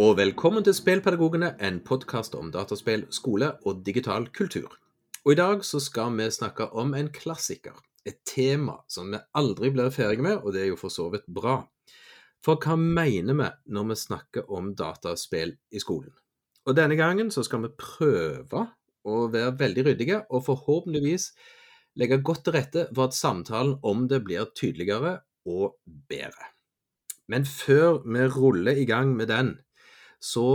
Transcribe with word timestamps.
Og 0.00 0.14
velkommen 0.16 0.64
til 0.64 0.72
Spelpedagogene, 0.72 1.50
en 1.60 1.82
podkast 1.84 2.32
om 2.38 2.48
dataspill, 2.54 3.02
skole 3.12 3.50
og 3.68 3.82
digital 3.84 4.30
kultur. 4.32 4.78
Og 5.26 5.34
I 5.34 5.36
dag 5.36 5.66
så 5.66 5.76
skal 5.84 6.14
vi 6.16 6.30
snakke 6.32 6.70
om 6.72 6.94
en 6.96 7.10
klassiker. 7.12 7.76
Et 8.08 8.16
tema 8.24 8.78
som 8.88 9.12
vi 9.12 9.20
aldri 9.36 9.68
blir 9.74 9.92
ferdige 9.92 10.24
med, 10.24 10.38
og 10.40 10.56
det 10.56 10.62
er 10.62 10.70
jo 10.70 10.80
for 10.80 10.94
så 10.94 11.10
vidt 11.12 11.28
bra. 11.28 11.58
For 12.40 12.56
hva 12.56 12.78
mener 12.80 13.36
vi 13.42 13.52
når 13.76 13.90
vi 13.92 14.00
snakker 14.06 14.48
om 14.48 14.72
dataspill 14.72 15.58
i 15.68 15.84
skolen? 15.84 16.16
Og 16.64 16.80
Denne 16.80 16.96
gangen 16.96 17.28
så 17.28 17.44
skal 17.44 17.66
vi 17.66 17.74
prøve 17.76 18.66
å 19.04 19.22
være 19.28 19.52
veldig 19.60 19.88
ryddige, 19.90 20.24
og 20.32 20.46
forhåpentligvis 20.48 21.34
legge 22.00 22.22
godt 22.24 22.46
til 22.48 22.56
rette 22.56 22.88
for 22.94 23.10
at 23.10 23.20
samtalen 23.20 23.76
om 23.82 24.08
det 24.08 24.24
blir 24.24 24.48
tydeligere 24.56 25.18
og 25.44 25.74
bedre. 26.08 26.54
Men 27.28 27.44
før 27.44 28.00
vi 28.00 28.30
ruller 28.32 28.80
i 28.80 28.88
gang 28.88 29.12
med 29.12 29.28
den, 29.28 29.58
så 30.20 30.46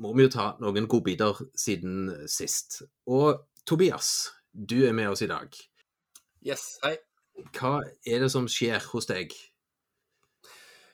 må 0.00 0.14
vi 0.16 0.24
jo 0.26 0.32
ta 0.32 0.50
noen 0.64 0.88
godbiter 0.90 1.44
siden 1.58 2.08
sist. 2.30 2.82
Og 3.06 3.44
Tobias, 3.68 4.32
du 4.52 4.80
er 4.88 4.96
med 4.96 5.12
oss 5.12 5.24
i 5.24 5.30
dag. 5.30 5.52
Yes, 6.44 6.78
hei. 6.84 6.96
Hva 7.56 7.80
er 8.06 8.22
det 8.22 8.30
som 8.32 8.46
skjer 8.50 8.82
hos 8.92 9.08
deg? 9.10 9.32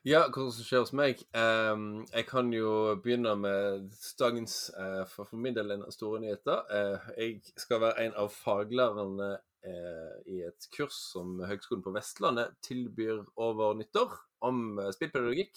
Ja, 0.07 0.23
hva 0.33 0.47
som 0.49 0.65
skjer 0.65 0.81
hos 0.81 0.95
meg? 0.97 1.19
Um, 1.37 2.07
jeg 2.09 2.25
kan 2.31 2.49
jo 2.55 2.95
begynne 3.05 3.35
med 3.37 3.91
dagens, 4.17 4.71
uh, 4.73 5.03
for, 5.11 5.29
for 5.29 5.37
min 5.37 5.57
del, 5.57 5.75
en 5.75 5.85
store 5.93 6.23
nyheter. 6.23 6.63
Uh, 6.73 7.11
jeg 7.19 7.43
skal 7.61 7.83
være 7.83 8.07
en 8.07 8.17
av 8.23 8.31
faglærerne 8.33 9.29
uh, 9.37 10.15
i 10.25 10.41
et 10.49 10.71
kurs 10.73 10.97
som 11.11 11.43
Høgskolen 11.45 11.85
på 11.85 11.93
Vestlandet 11.93 12.57
tilbyr 12.65 13.27
over 13.37 13.77
nyttår 13.77 14.17
om 14.49 14.81
spillpedagogikk. 14.97 15.53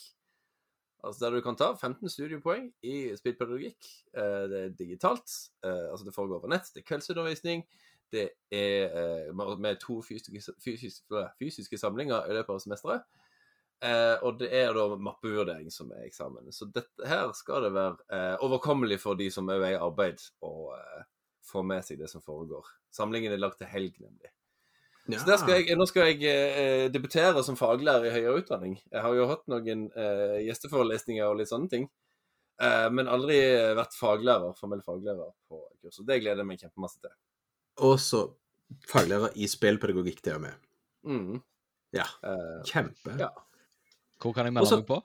Altså 1.04 1.26
Der 1.26 1.36
du 1.36 1.42
kan 1.42 1.58
ta 1.60 1.74
15 1.76 2.10
studiepoeng 2.10 2.70
i 2.84 3.16
spillpedagogikk. 3.18 3.90
Uh, 4.18 4.46
det 4.52 4.60
er 4.60 4.78
digitalt. 4.80 5.32
Uh, 5.66 5.92
altså 5.92 6.06
Det 6.06 6.16
foregår 6.16 6.40
over 6.40 6.54
nett. 6.54 6.70
Det 6.74 6.84
er 6.84 6.88
kveldsundervisning. 6.88 7.66
Det 8.14 8.30
er 8.52 9.32
med 9.34 9.80
to 9.82 10.02
fysiske, 10.02 10.54
fysiske, 10.64 11.24
fysiske, 11.40 11.78
samlinger 11.78 12.28
i 12.30 12.36
løpet 12.38 12.54
av 12.54 12.60
semesteret. 12.60 13.08
og 14.22 14.38
det 14.40 14.50
er 14.54 14.70
da 14.74 14.96
mappevurdering 14.96 15.72
som 15.72 15.90
er 15.92 16.06
eksamen. 16.06 16.52
Så 16.54 16.66
dette 16.66 17.08
her 17.10 17.32
skal 17.34 17.64
det 17.64 17.74
være 17.74 18.38
overkommelig 18.46 19.00
for 19.00 19.18
de 19.18 19.32
som 19.32 19.50
er 19.50 19.66
i 19.66 19.74
arbeid, 19.74 20.22
å 20.46 20.78
få 21.42 21.64
med 21.64 21.82
seg 21.86 22.00
det 22.00 22.12
som 22.12 22.22
foregår. 22.22 22.70
Samlingen 22.94 23.34
er 23.34 23.42
lagt 23.42 23.58
til 23.58 23.68
helg, 23.68 23.98
nemlig. 24.00 24.30
Ja. 25.12 25.20
Så 25.20 25.36
skal 25.42 25.60
jeg, 25.60 25.76
Nå 25.76 25.86
skal 25.90 26.14
jeg 26.14 26.24
eh, 26.32 26.86
debutere 26.92 27.44
som 27.44 27.58
faglærer 27.60 28.08
i 28.08 28.14
høyere 28.14 28.40
utdanning. 28.40 28.78
Jeg 28.92 29.04
har 29.04 29.18
jo 29.18 29.28
hatt 29.28 29.44
noen 29.52 29.90
eh, 30.00 30.38
gjesteforelesninger 30.46 31.26
og 31.28 31.42
litt 31.42 31.52
sånne 31.52 31.72
ting. 31.72 31.90
Eh, 32.64 32.88
men 32.94 33.12
aldri 33.12 33.40
vært 33.76 33.98
faglærer, 34.00 34.56
formell 34.60 34.84
faglærer 34.86 35.34
på 35.52 35.60
kurs. 35.82 36.00
Og 36.00 36.08
det 36.08 36.22
gleder 36.24 36.44
jeg 36.44 36.50
meg 36.54 36.64
kjempemasse 36.64 37.04
til. 37.04 37.16
Også 37.84 38.22
faglærer 38.88 39.36
i 39.36 39.50
spillpedagogikk, 39.52 40.24
det 40.24 40.38
er 40.38 40.46
med. 40.46 40.70
Mm. 41.04 41.42
Ja. 41.94 42.08
Kjempe. 42.70 43.18
Ja. 43.20 43.34
Hvor 44.24 44.32
kan 44.36 44.48
jeg 44.48 44.56
melde 44.56 44.80
meg 44.80 44.88
på? 44.88 45.02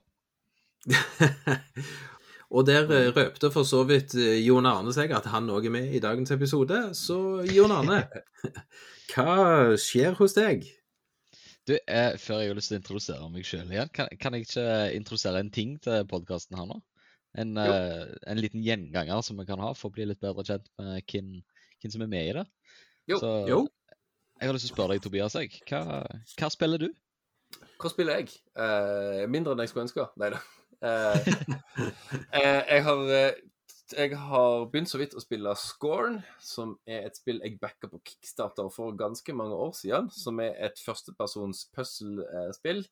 Og 2.48 2.64
der 2.64 2.88
eh, 2.94 3.10
røpte 3.12 3.50
for 3.52 3.68
så 3.68 3.82
vidt 3.88 4.14
eh, 4.16 4.38
Jon 4.40 4.66
Arne 4.68 4.92
seg 4.96 5.12
at 5.12 5.28
han 5.28 5.50
òg 5.52 5.68
er 5.68 5.74
med 5.74 5.92
i 5.92 6.00
dagens 6.00 6.32
episode. 6.32 6.80
Så 6.96 7.18
Jon 7.52 7.74
Arne, 7.74 8.02
hva 9.12 9.34
skjer 9.80 10.16
hos 10.16 10.36
deg? 10.38 10.64
Du, 11.68 11.74
eh, 11.76 12.14
Før 12.16 12.40
jeg 12.40 12.52
har 12.52 12.56
lyst 12.56 12.72
til 12.72 12.78
å 12.78 12.80
introdusere 12.80 13.28
meg 13.32 13.44
sjøl 13.44 13.68
igjen, 13.74 13.90
kan, 13.92 14.08
kan, 14.20 14.36
jeg 14.36 14.46
ikke 14.46 14.68
introdusere 14.96 15.42
en 15.44 15.52
ting 15.52 15.76
til 15.84 16.06
podkasten 16.08 16.56
her 16.56 16.70
nå? 16.70 16.78
En, 17.38 17.52
eh, 17.60 18.06
en, 18.24 18.40
liten 18.40 18.64
gjenganger 18.64 19.20
som 19.22 19.36
vi 19.36 19.44
kan 19.48 19.60
ha 19.60 19.74
for 19.76 19.90
å 19.90 19.98
bli 19.98 20.08
litt 20.08 20.22
bedre 20.22 20.46
kjent 20.48 20.70
med 20.80 21.04
hvem, 21.12 21.34
hvem 21.82 21.92
som 21.92 22.06
er 22.06 22.12
med 22.14 22.30
i 22.30 22.36
det. 22.38 22.46
Jo. 23.12 23.20
Så, 23.20 23.34
jo. 23.50 23.60
Jeg 24.38 24.48
har 24.48 24.56
lyst 24.56 24.68
til 24.68 24.72
å 24.72 24.76
spørre 24.78 24.96
deg, 24.96 25.04
Tobias, 25.04 25.36
hva, 25.68 26.00
hva 26.40 26.50
spiller 26.54 26.86
du? 26.86 26.88
Hva 27.78 27.92
spiller 27.92 28.22
jeg? 28.22 28.38
Eh, 28.56 29.26
mindre 29.28 29.52
enn 29.52 29.66
jeg 29.66 29.74
skulle 29.74 29.84
ønske. 29.90 30.08
Nei 30.20 30.32
da. 30.32 30.40
Eh, 30.78 31.28
eh, 32.38 32.62
jeg, 32.68 32.84
har, 32.86 33.00
eh, 33.10 33.40
jeg 33.96 34.18
har 34.18 34.66
begynt 34.70 34.90
så 34.90 35.00
vidt 35.00 35.16
å 35.18 35.22
spille 35.22 35.54
Scorn, 35.58 36.20
som 36.42 36.76
er 36.88 37.08
et 37.08 37.18
spill 37.18 37.42
jeg 37.42 37.58
backa 37.62 37.90
på 37.90 38.00
Kickstarter 38.04 38.70
for 38.74 38.96
ganske 38.98 39.34
mange 39.36 39.58
år 39.58 39.74
siden. 39.78 40.10
Som 40.14 40.42
er 40.44 40.54
et 40.68 40.80
førstepersons 40.84 41.66
puzzle-spill. 41.74 42.84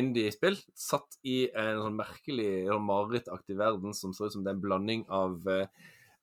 Indie-spill. 0.00 0.56
Satt 0.78 1.18
i 1.28 1.42
en 1.50 1.82
sånn 1.82 1.98
merkelig 1.98 2.52
sånn 2.70 2.86
marerittaktig 2.86 3.56
verden 3.58 3.96
som 3.96 4.14
ser 4.16 4.30
ut 4.30 4.36
som 4.36 4.46
det 4.46 4.54
er 4.54 4.56
en 4.56 4.62
blanding 4.64 5.02
av 5.12 5.42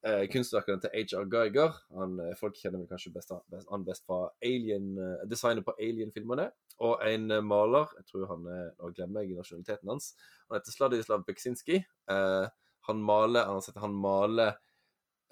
uh, 0.05 0.23
kunstverkene 0.33 0.83
til 0.83 0.93
HR 0.93 1.25
Geiger. 1.31 1.81
Han, 1.97 2.19
folk 2.39 2.59
kjenner 2.59 2.83
vel 2.83 2.91
kanskje 2.91 3.15
best, 3.15 3.33
best, 3.49 3.69
han 3.71 3.87
best 3.87 4.05
fra 4.05 4.27
Alien, 4.45 4.93
uh, 4.99 5.25
designet 5.29 5.65
på 5.65 5.77
Alien-filmene 5.79 6.51
og 6.83 7.01
en 7.07 7.31
eh, 7.31 7.43
maler. 7.43 7.89
Jeg 7.97 8.09
tror 8.11 8.29
han 8.31 8.47
er 8.51 8.69
Nå 8.77 8.91
glemmer 8.95 9.25
jeg 9.25 9.37
nasjonaliteten 9.37 9.91
hans. 9.91 10.11
Han 10.47 10.59
heter 10.59 10.75
Sladislav 10.75 11.25
Beksinski. 11.27 11.81
Eh, 12.11 12.45
han 12.87 13.03
maler 13.03 13.49
Han 13.49 13.63
sett 13.65 13.79
han 13.81 13.95
maler 13.97 14.53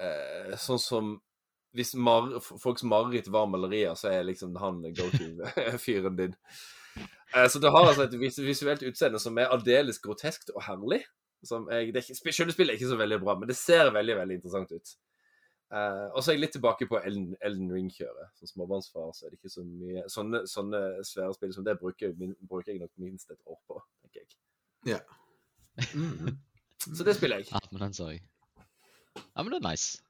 eh, 0.01 0.55
sånn 0.59 0.81
som 0.81 1.13
Hvis 1.75 1.93
mar 1.99 2.29
folks 2.41 2.85
mareritt 2.87 3.27
var 3.31 3.49
malerier, 3.51 3.95
så 3.99 4.09
er 4.13 4.23
liksom 4.23 4.55
han 4.61 4.81
go 4.95 5.09
to-fyren 5.11 6.15
din. 6.21 6.35
Eh, 7.35 7.47
så 7.51 7.59
det 7.59 7.71
har 7.75 7.89
altså 7.89 8.05
et 8.05 8.15
visuelt 8.39 8.85
utseende 8.87 9.19
som 9.19 9.35
er 9.37 9.51
aldeles 9.51 9.99
groteskt 9.99 10.53
og 10.55 10.63
herlig. 10.63 11.01
Som 11.45 11.67
jeg, 11.72 11.91
det 11.94 12.01
er 12.01 12.13
ikke, 12.13 12.33
Selve 12.33 12.56
spillet 12.56 12.73
er 12.73 12.79
ikke 12.79 12.94
så 12.94 13.00
veldig 13.00 13.19
bra, 13.23 13.35
men 13.39 13.51
det 13.51 13.57
ser 13.59 13.91
veldig 13.94 14.16
veldig 14.22 14.39
interessant 14.39 14.73
ut. 14.75 14.95
Uh, 15.73 16.07
og 16.13 16.22
så 16.22 16.29
er 16.29 16.35
jeg 16.35 16.44
litt 16.44 16.53
tilbake 16.53 16.85
på 16.88 17.00
Elden, 17.01 17.33
Elden 17.45 17.72
Ring-kjøret. 17.73 18.33
Som 18.38 18.51
småbarnsfar 18.51 19.11
så 19.17 19.25
er 19.25 19.33
det 19.33 19.39
ikke 19.39 19.53
så 19.56 19.66
mye 19.66 20.06
Sånne, 20.11 20.44
sånne 20.50 20.81
svære 21.07 21.33
spill 21.38 21.56
som 21.56 21.66
det 21.66 21.78
bruker, 21.81 22.13
min, 22.19 22.35
bruker, 22.45 22.73
jeg 22.73 22.83
nok 22.83 22.94
minst 23.01 23.31
et 23.33 23.41
år 23.50 23.59
på, 23.69 23.81
tenker 24.03 24.22
jeg. 24.22 24.35
Ja. 24.95 25.01
Mm. 25.97 26.38
så 26.85 27.07
det 27.07 27.17
spiller 27.17 27.41
jeg. 27.41 27.50
Ja, 27.51 27.62
men 27.72 27.88
den 27.88 27.97
så 27.97 28.12
jeg. 28.13 28.22
Ja, 29.16 29.41
men 29.41 29.51
det 29.51 29.62
er 29.62 29.69
nice. 29.72 30.03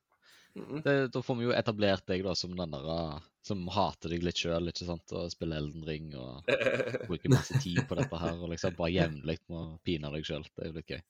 Mm 0.55 0.65
-mm. 0.65 0.83
Det, 0.83 1.07
da 1.13 1.21
får 1.21 1.35
vi 1.35 1.43
jo 1.43 1.51
etablert 1.51 2.07
deg 2.07 2.23
da 2.23 2.35
som 2.35 2.55
den 2.55 2.71
der 2.71 2.85
uh, 2.85 3.19
som 3.41 3.67
hater 3.67 4.09
deg 4.09 4.23
litt 4.23 4.37
sjøl, 4.37 4.69
ikke 4.69 4.85
sant, 4.85 5.11
og 5.11 5.31
spiller 5.31 5.57
Elden 5.57 5.83
Ring 5.85 6.15
og 6.15 6.43
bruker 7.09 7.29
masse 7.29 7.59
tid 7.61 7.81
på 7.87 7.95
dette 7.95 8.17
her 8.17 8.39
og 8.39 8.49
liksom 8.49 8.75
bare 8.75 8.91
jevnlig 8.91 9.37
må 9.47 9.79
pine 9.83 10.11
deg 10.11 10.25
sjøl. 10.25 10.43
Det 10.55 10.63
er 10.63 10.71
jo 10.71 10.77
litt 10.79 10.93
gøy. 10.95 11.01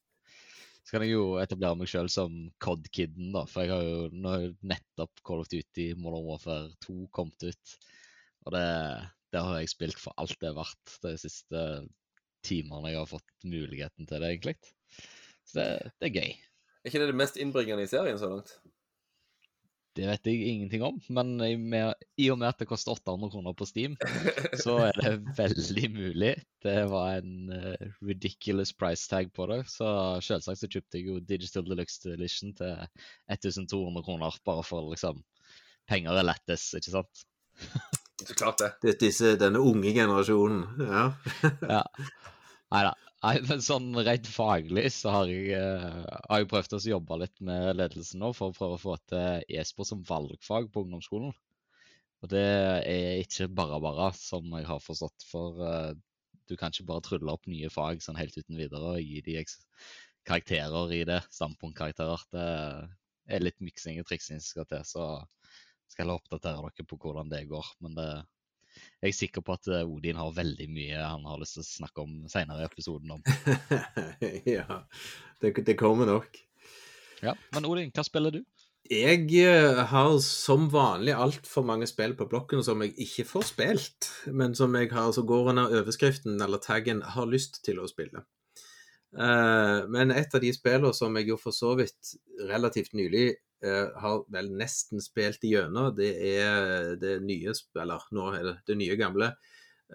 Så 0.85 0.93
kan 0.93 1.05
jeg 1.05 1.15
jo 1.15 1.39
etablere 1.41 1.77
meg 1.79 1.89
sjøl 1.89 2.07
som 2.13 2.33
COD-kiden, 2.61 3.31
da. 3.33 3.41
For 3.49 3.65
jeg 3.65 3.73
har 3.73 3.85
jo 3.87 4.09
nå 4.13 4.33
nettopp 4.69 5.23
Call 5.25 5.41
of 5.41 5.49
Duty 5.49 5.87
Modern 5.97 6.27
Warfare 6.27 6.69
2 6.85 7.07
kommet 7.15 7.47
ut. 7.49 7.75
Og 8.45 8.53
det, 8.53 8.67
det 9.33 9.41
har 9.41 9.57
jeg 9.57 9.71
spilt 9.73 10.01
for 10.01 10.13
alt 10.21 10.37
det 10.41 10.51
er 10.51 10.59
verdt 10.59 10.97
de 11.07 11.15
siste 11.17 11.63
timene 12.45 12.91
jeg 12.93 13.01
har 13.01 13.09
fått 13.09 13.47
muligheten 13.49 14.05
til 14.05 14.21
det, 14.21 14.29
egentlig. 14.29 14.55
Så 15.49 15.57
det, 15.57 15.67
det 15.97 16.11
er 16.11 16.19
gøy. 16.19 16.37
Er 16.85 16.91
ikke 16.91 17.01
det 17.01 17.09
det 17.09 17.17
mest 17.17 17.41
innbringende 17.41 17.87
i 17.87 17.89
serien 17.89 18.21
så 18.21 18.29
langt? 18.29 18.53
Det 19.95 20.07
vet 20.09 20.27
jeg 20.27 20.47
ingenting 20.51 20.81
om, 20.83 20.97
men 21.15 21.29
i, 21.45 21.53
med, 21.55 21.93
i, 22.19 22.27
og 22.33 22.39
med 22.41 22.49
at 22.49 22.59
det 22.59 22.67
koster 22.67 22.91
800 22.97 23.31
kroner 23.31 23.55
på 23.55 23.67
Steam, 23.69 23.95
så 24.59 24.75
er 24.89 24.97
det 24.99 25.13
veldig 25.39 25.91
mulig. 25.93 26.33
Det 26.65 26.77
var 26.91 27.21
en 27.21 27.53
uh, 27.53 27.85
ridiculous 28.03 28.73
price 28.75 29.07
tag 29.07 29.31
på 29.35 29.47
det, 29.51 29.61
så 29.71 30.19
selvsagt 30.25 30.59
så 30.59 30.71
kjøpte 30.71 30.99
jeg 30.99 31.07
jo 31.07 31.21
Digital 31.23 31.67
Deluxe 31.69 32.11
Edition 32.11 32.51
til 32.59 32.75
1200 33.31 34.03
kroner, 34.03 34.41
bare 34.45 34.67
for 34.67 34.91
liksom 34.91 35.23
Penger 35.87 36.17
er 36.17 36.25
lettest, 36.25 36.75
ikke 36.75 36.91
sant? 36.97 37.25
Så 38.25 38.33
klart 38.33 38.59
det. 38.59 38.71
Det 38.81 38.95
disse, 38.99 39.35
denne 39.39 39.61
unge 39.61 39.93
generasjonen, 39.93 40.63
ja. 40.81 41.07
ja. 41.69 41.83
Nei 42.73 42.85
da. 42.87 42.95
Nei, 43.23 43.39
men 43.47 43.61
sånn 43.63 43.87
rent 44.05 44.27
faglig 44.29 44.89
så 44.93 45.13
har 45.15 45.31
jeg, 45.31 45.55
uh, 45.57 46.03
har 46.29 46.41
jeg 46.41 46.49
prøvd 46.51 46.75
å 46.77 46.81
jobbe 46.91 47.17
litt 47.23 47.39
med 47.47 47.77
ledelsen 47.79 48.21
nå 48.21 48.31
for 48.37 48.51
å 48.51 48.57
prøve 48.57 48.77
å 48.77 48.81
få 48.81 48.97
til 49.09 49.45
e-sport 49.59 49.89
som 49.89 50.03
valgfag 50.05 50.67
på 50.73 50.83
ungdomsskolen. 50.85 51.33
Og 52.23 52.31
det 52.31 52.43
er 52.43 53.21
ikke 53.21 53.47
bare 53.53 53.79
bare, 53.83 54.11
som 54.17 54.45
jeg 54.57 54.67
har 54.69 54.83
forstått. 54.83 55.25
For 55.29 55.63
uh, 55.63 55.95
du 56.49 56.55
kan 56.59 56.73
ikke 56.73 56.87
bare 56.91 57.05
trylle 57.05 57.33
opp 57.33 57.47
nye 57.49 57.71
fag 57.73 58.03
sånn 58.03 58.19
helt 58.19 58.37
uten 58.37 58.59
videre 58.59 58.95
og 58.97 59.01
gi 59.01 59.23
de 59.25 59.39
karakterer 60.25 60.93
i 60.93 61.01
det. 61.07 61.21
Standpunktkarakterer. 61.33 62.27
Det 62.33 62.45
er 63.35 63.45
litt 63.45 63.61
miksing 63.63 64.01
og 64.01 64.09
triksing 64.09 64.41
som 64.41 64.51
skal 64.51 64.69
til. 64.69 64.85
Så 64.85 65.07
skal 65.91 66.09
jeg 66.09 66.19
oppdatere 66.19 66.61
dere 66.61 66.87
på 66.89 66.99
hvordan 67.01 67.31
det 67.31 67.45
går. 67.49 67.73
Men 67.85 67.97
det, 67.97 68.09
jeg 69.03 69.11
er 69.11 69.17
sikker 69.17 69.43
på 69.45 69.55
at 69.57 69.69
eh, 69.69 69.85
Odin 69.85 70.19
har 70.19 70.33
veldig 70.35 70.67
mye 70.71 71.03
han 71.03 71.25
har 71.27 71.39
lyst 71.41 71.57
til 71.57 71.65
å 71.65 71.67
snakke 71.67 72.05
om 72.05 72.17
senere 72.31 72.63
i 72.63 72.67
episoden. 72.69 73.15
om. 73.17 73.23
ja, 74.57 74.81
det, 75.41 75.55
det, 75.61 75.77
kommer 75.79 76.09
nok. 76.09 76.39
Ja, 77.23 77.35
Men 77.55 77.67
Odin, 77.69 77.91
hva 77.95 78.05
spiller 78.07 78.37
du? 78.37 78.41
Jeg 78.85 79.25
eh, 79.41 79.81
har 79.89 80.11
som 80.21 80.67
vanlig 80.69 81.15
altfor 81.17 81.65
mange 81.65 81.87
spill 81.89 82.13
på 82.17 82.27
blokken 82.29 82.61
som 82.65 82.83
jeg 82.85 82.93
ikke 83.01 83.25
får 83.25 83.47
spilt, 83.49 84.09
men 84.29 84.53
som 84.57 84.75
jeg 84.77 84.91
har, 84.93 85.09
så 85.15 85.25
går 85.25 85.51
under 85.55 85.73
overskriften 85.81 86.37
eller 86.41 86.61
taggen 86.61 87.01
'har 87.01 87.25
lyst 87.25 87.63
til 87.65 87.81
å 87.81 87.89
spille'. 87.89 88.21
Eh, 89.15 89.79
men 89.87 90.11
et 90.11 90.35
av 90.35 90.41
de 90.43 90.51
spillene 90.53 90.93
som 90.93 91.15
jeg 91.17 91.31
jo 91.31 91.37
for 91.39 91.55
så 91.55 91.73
vidt 91.79 92.15
relativt 92.49 92.93
nylig 92.93 93.33
eh, 93.65 93.89
har 94.01 94.23
vel 94.31 94.51
nesten 94.55 95.03
spilt 95.03 95.43
igjennom, 95.45 95.91
det 95.97 96.11
er 96.37 96.95
det 97.01 97.17
nye 97.25 97.53
Eller 97.81 98.05
nå 98.15 98.29
er 98.33 98.43
det 98.49 98.55
det 98.69 98.77
nye 98.79 98.97
gamle 98.99 99.33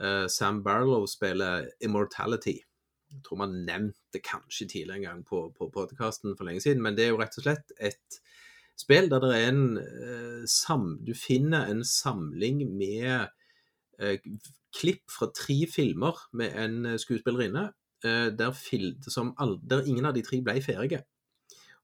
eh, 0.00 0.26
Sam 0.28 0.62
Barlow 0.66 1.06
spiller 1.06 1.68
Immortality. 1.80 2.58
Jeg 3.10 3.24
tror 3.26 3.40
man 3.42 3.56
nevnte 3.66 4.22
kanskje 4.22 4.68
tidligere 4.68 5.00
en 5.00 5.06
gang 5.08 5.22
på, 5.26 5.48
på 5.56 5.70
podkasten 5.74 6.36
for 6.36 6.46
lenge 6.46 6.62
siden, 6.62 6.82
men 6.82 6.96
det 6.96 7.06
er 7.06 7.14
jo 7.14 7.20
rett 7.22 7.38
og 7.40 7.46
slett 7.46 7.74
et 7.78 8.20
spill 8.80 9.10
der 9.10 9.22
det 9.24 9.34
er 9.36 9.48
en 9.50 9.64
eh, 9.80 10.42
sam... 10.48 10.94
Du 11.04 11.12
finner 11.18 11.68
en 11.68 11.82
samling 11.84 12.62
med 12.70 13.28
eh, 14.00 14.18
klipp 14.76 15.10
fra 15.10 15.30
tre 15.34 15.64
filmer 15.70 16.18
med 16.32 16.56
en 16.56 16.92
eh, 16.92 16.98
skuespillerinne, 17.02 17.70
eh, 18.04 18.28
der, 18.36 18.54
som 19.10 19.34
der 19.62 19.86
ingen 19.86 20.06
av 20.08 20.14
de 20.16 20.24
tre 20.26 20.40
ble 20.44 20.60
ferdige. 20.64 21.02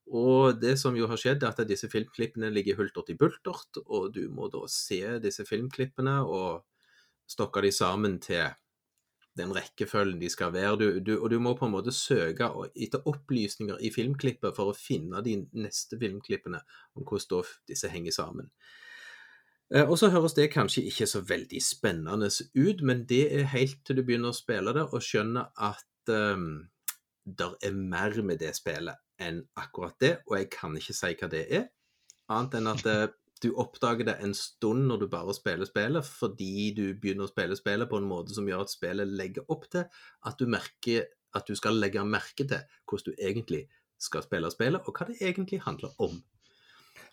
Og 0.07 0.61
det 0.63 0.77
som 0.79 0.95
jo 0.95 1.09
har 1.11 1.19
skjedd, 1.19 1.43
er 1.43 1.51
at 1.51 1.67
disse 1.67 1.89
filmklippene 1.91 2.51
ligger 2.55 2.79
hultert 2.79 3.11
i 3.11 3.17
bultert, 3.19 3.81
og 3.87 4.13
du 4.15 4.29
må 4.31 4.47
da 4.53 4.63
se 4.71 5.01
disse 5.23 5.47
filmklippene 5.49 6.21
og 6.23 6.63
stokke 7.27 7.65
de 7.65 7.73
sammen 7.75 8.21
til 8.23 8.55
den 9.37 9.53
rekkefølgen 9.53 10.21
de 10.21 10.31
skal 10.33 10.53
være. 10.55 10.77
Du, 10.81 10.87
du, 11.01 11.13
og 11.19 11.31
du 11.31 11.41
må 11.43 11.57
på 11.59 11.67
en 11.67 11.75
måte 11.75 11.93
søke 11.93 12.49
etter 12.79 13.03
opplysninger 13.11 13.83
i 13.85 13.91
filmklippet 13.93 14.55
for 14.57 14.71
å 14.71 14.77
finne 14.79 15.21
de 15.27 15.41
neste 15.59 15.99
filmklippene 16.01 16.63
om 16.97 17.05
hvordan 17.05 17.33
da 17.35 17.43
disse 17.69 17.91
henger 17.93 18.15
sammen. 18.15 18.53
Eh, 19.75 19.85
Og 19.85 19.99
så 19.99 20.13
høres 20.15 20.39
det 20.39 20.53
kanskje 20.55 20.87
ikke 20.87 21.11
så 21.11 21.21
veldig 21.27 21.61
spennende 21.63 22.31
ut, 22.55 22.81
men 22.87 23.05
det 23.11 23.27
er 23.35 23.51
helt 23.53 23.83
til 23.85 23.99
du 23.99 24.05
begynner 24.07 24.31
å 24.31 24.39
spille 24.39 24.73
det 24.73 24.87
og 24.87 25.03
skjønner 25.03 25.51
at 25.59 26.15
um, 26.15 26.69
der 27.27 27.59
er 27.61 27.75
mer 27.75 28.15
med 28.23 28.39
det 28.41 28.55
spillet 28.57 29.03
enn 29.23 29.43
akkurat 29.57 29.97
det, 30.01 30.17
og 30.27 30.39
jeg 30.39 30.51
kan 30.53 30.77
ikke 30.77 30.97
si 30.97 31.13
hva 31.21 31.31
det 31.33 31.47
er, 31.61 31.69
annet 32.33 32.59
enn 32.59 32.73
at 32.73 32.87
eh, 32.91 33.07
du 33.45 33.51
oppdager 33.61 34.09
det 34.09 34.17
en 34.25 34.33
stund 34.35 34.87
når 34.89 35.03
du 35.03 35.09
bare 35.13 35.35
spiller 35.37 35.69
spillet, 35.69 36.07
fordi 36.09 36.71
du 36.77 36.85
begynner 36.95 37.27
å 37.27 37.33
spille 37.33 37.59
spillet 37.59 37.91
på 37.91 38.01
en 38.01 38.09
måte 38.09 38.37
som 38.37 38.49
gjør 38.49 38.65
at 38.65 38.73
spillet 38.73 39.13
legger 39.19 39.45
opp 39.53 39.69
til 39.73 39.85
at 39.87 40.41
du 40.41 40.49
merker 40.49 41.11
at 41.37 41.49
du 41.49 41.57
skal 41.59 41.77
legge 41.77 42.05
merke 42.05 42.47
til 42.49 42.63
hvordan 42.89 43.13
du 43.13 43.21
egentlig 43.21 43.67
skal 44.01 44.25
spille 44.25 44.51
spillet, 44.53 44.81
og 44.85 44.97
hva 44.97 45.09
det 45.09 45.21
egentlig 45.21 45.61
handler 45.65 45.93
om. 46.03 46.17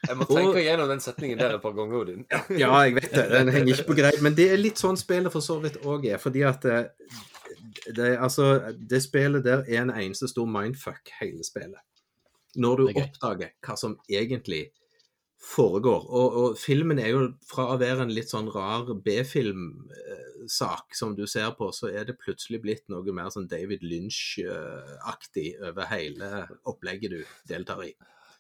Jeg 0.04 0.18
må 0.20 0.26
tenke 0.28 0.60
igjennom 0.60 0.90
den 0.92 1.00
setningen 1.04 1.40
der 1.40 1.56
et 1.56 1.64
par 1.64 1.76
ganger, 1.76 2.02
Odin. 2.02 2.26
Ja, 2.60 2.74
jeg 2.84 2.98
vet 2.98 3.14
det. 3.14 3.24
Den 3.32 3.52
henger 3.56 3.72
ikke 3.72 3.88
på 3.88 3.96
greip. 4.00 4.20
Men 4.24 4.36
det 4.36 4.50
er 4.52 4.60
litt 4.60 4.82
sånn 4.82 5.00
spillet 5.00 5.32
for 5.32 5.44
så 5.44 5.56
vidt 5.64 5.80
òg 5.88 6.10
er. 6.12 6.20
Fordi 6.20 6.44
at 6.48 6.66
det, 6.68 6.82
det, 7.88 8.10
altså, 8.18 8.50
det 8.76 9.00
spillet 9.06 9.46
der 9.46 9.64
er 9.64 9.86
en 9.86 9.94
eneste 9.96 10.28
stor 10.32 10.50
mindfuck, 10.50 11.14
hele 11.22 11.44
spillet. 11.48 11.80
Når 12.56 12.80
du 12.80 12.88
er 12.88 13.04
oppdager 13.04 13.54
hva 13.66 13.76
som 13.80 13.98
egentlig 14.10 14.68
foregår. 15.44 16.06
Og, 16.08 16.38
og 16.42 16.58
filmen 16.60 17.00
er 17.02 17.12
jo 17.12 17.24
fra 17.48 17.68
å 17.74 17.80
være 17.82 18.06
en 18.06 18.14
litt 18.16 18.32
sånn 18.32 18.50
rar 18.54 18.88
B-filmsak 19.04 20.96
som 20.96 21.16
du 21.18 21.26
ser 21.28 21.52
på, 21.58 21.72
så 21.76 21.92
er 21.92 22.08
det 22.08 22.20
plutselig 22.22 22.62
blitt 22.64 22.88
noe 22.92 23.16
mer 23.16 23.32
sånn 23.34 23.50
David 23.52 23.84
Lynch-aktig 23.84 25.50
over 25.68 25.92
hele 25.92 26.46
opplegget 26.70 27.18
du 27.18 27.22
deltar 27.50 27.84
i. 27.86 27.92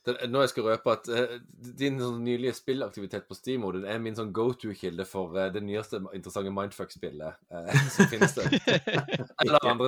Den, 0.04 0.18
nå 0.34 0.42
jeg 0.44 0.52
skal 0.52 0.66
røpe 0.68 0.94
at 0.98 1.06
uh, 1.08 1.36
din 1.80 1.96
sånn 2.02 2.18
nylige 2.26 2.52
spillaktivitet 2.58 3.24
på 3.24 3.38
Steam 3.38 3.64
den 3.72 3.86
er 3.88 4.02
min 4.04 4.18
sånn 4.18 4.34
go 4.36 4.50
to-kilde 4.52 5.06
for 5.08 5.32
uh, 5.38 5.48
det 5.54 5.62
nyeste 5.64 6.02
interessante 6.12 6.52
mindfuck-spillet 6.52 7.40
uh, 7.56 7.72
som 7.96 8.10
finnes 8.12 8.36
der. 8.36 8.52
eller, 9.46 9.60
andre, 9.64 9.88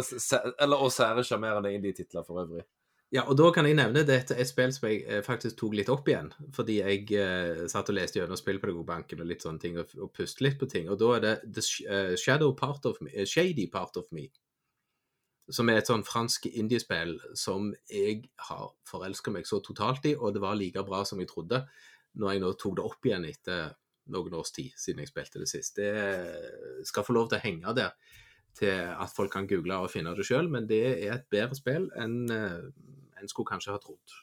eller 0.56 0.86
og 0.88 0.94
sære 0.96 1.26
sjarmerende 1.28 1.74
indie-titler 1.76 2.24
for 2.28 2.46
øvrig. 2.46 2.64
Ja, 3.16 3.22
og 3.30 3.38
da 3.40 3.48
kan 3.56 3.68
jeg 3.68 3.78
nevne 3.78 4.02
dette 4.04 4.36
er 4.36 4.42
et 4.44 4.50
spill 4.50 4.74
som 4.76 4.90
jeg 4.90 5.04
eh, 5.08 5.22
faktisk 5.24 5.60
tok 5.62 5.76
litt 5.78 5.92
opp 5.94 6.10
igjen. 6.10 6.32
Fordi 6.56 6.80
jeg 6.82 7.06
eh, 7.16 7.62
satt 7.72 7.92
og 7.92 7.96
leste 7.96 8.20
gjennom 8.20 8.40
Spillpedagogbanken 8.40 9.22
og 9.24 9.30
litt 9.30 9.46
sånne 9.46 9.62
ting, 9.62 9.78
og, 9.80 9.94
og 10.02 10.12
pustet 10.16 10.44
litt 10.44 10.58
på 10.60 10.68
ting. 10.72 10.90
Og 10.92 11.00
da 11.00 11.12
er 11.16 11.24
det 11.24 11.36
The 11.46 11.64
eh, 11.94 12.16
Shadow 12.20 12.52
Part 12.60 12.88
of 12.90 13.00
Me, 13.06 13.14
eh, 13.14 13.28
Shady 13.30 13.70
Part 13.72 13.96
of 14.02 14.10
Me. 14.16 14.26
Som 15.54 15.70
er 15.72 15.80
et 15.80 15.92
sånn 15.92 16.04
fransk 16.04 16.50
indiespill 16.50 17.16
som 17.38 17.70
jeg 17.88 18.26
har 18.50 18.68
forelska 18.90 19.32
meg 19.32 19.48
så 19.48 19.62
totalt 19.64 20.10
i, 20.10 20.16
og 20.18 20.36
det 20.36 20.44
var 20.44 20.58
like 20.60 20.84
bra 20.84 21.04
som 21.06 21.22
jeg 21.22 21.30
trodde, 21.32 21.62
når 22.20 22.34
jeg 22.34 22.44
nå 22.44 22.52
tok 22.60 22.80
det 22.80 22.88
opp 22.90 23.08
igjen 23.08 23.30
etter 23.30 23.76
noen 24.12 24.36
års 24.38 24.52
tid 24.56 24.74
siden 24.78 25.04
jeg 25.04 25.14
spilte 25.14 25.40
det 25.42 25.50
sist. 25.52 25.78
Det 25.78 26.84
skal 26.90 27.06
få 27.06 27.16
lov 27.16 27.30
til 27.30 27.40
å 27.40 27.46
henge 27.46 27.78
der 27.78 27.94
til 28.58 28.74
at 28.74 29.12
folk 29.14 29.34
kan 29.36 29.48
google 29.48 29.84
og 29.84 29.92
finne 29.94 30.16
det 30.18 30.26
sjøl, 30.26 30.50
men 30.50 30.66
det 30.70 30.82
er 30.90 31.18
et 31.20 31.26
bedre 31.30 31.58
spill 31.58 31.90
enn 32.00 32.18
en 33.26 33.32
skulle 33.32 33.50
kanskje 33.50 33.74
ha 33.74 33.82
trodd. 33.82 34.16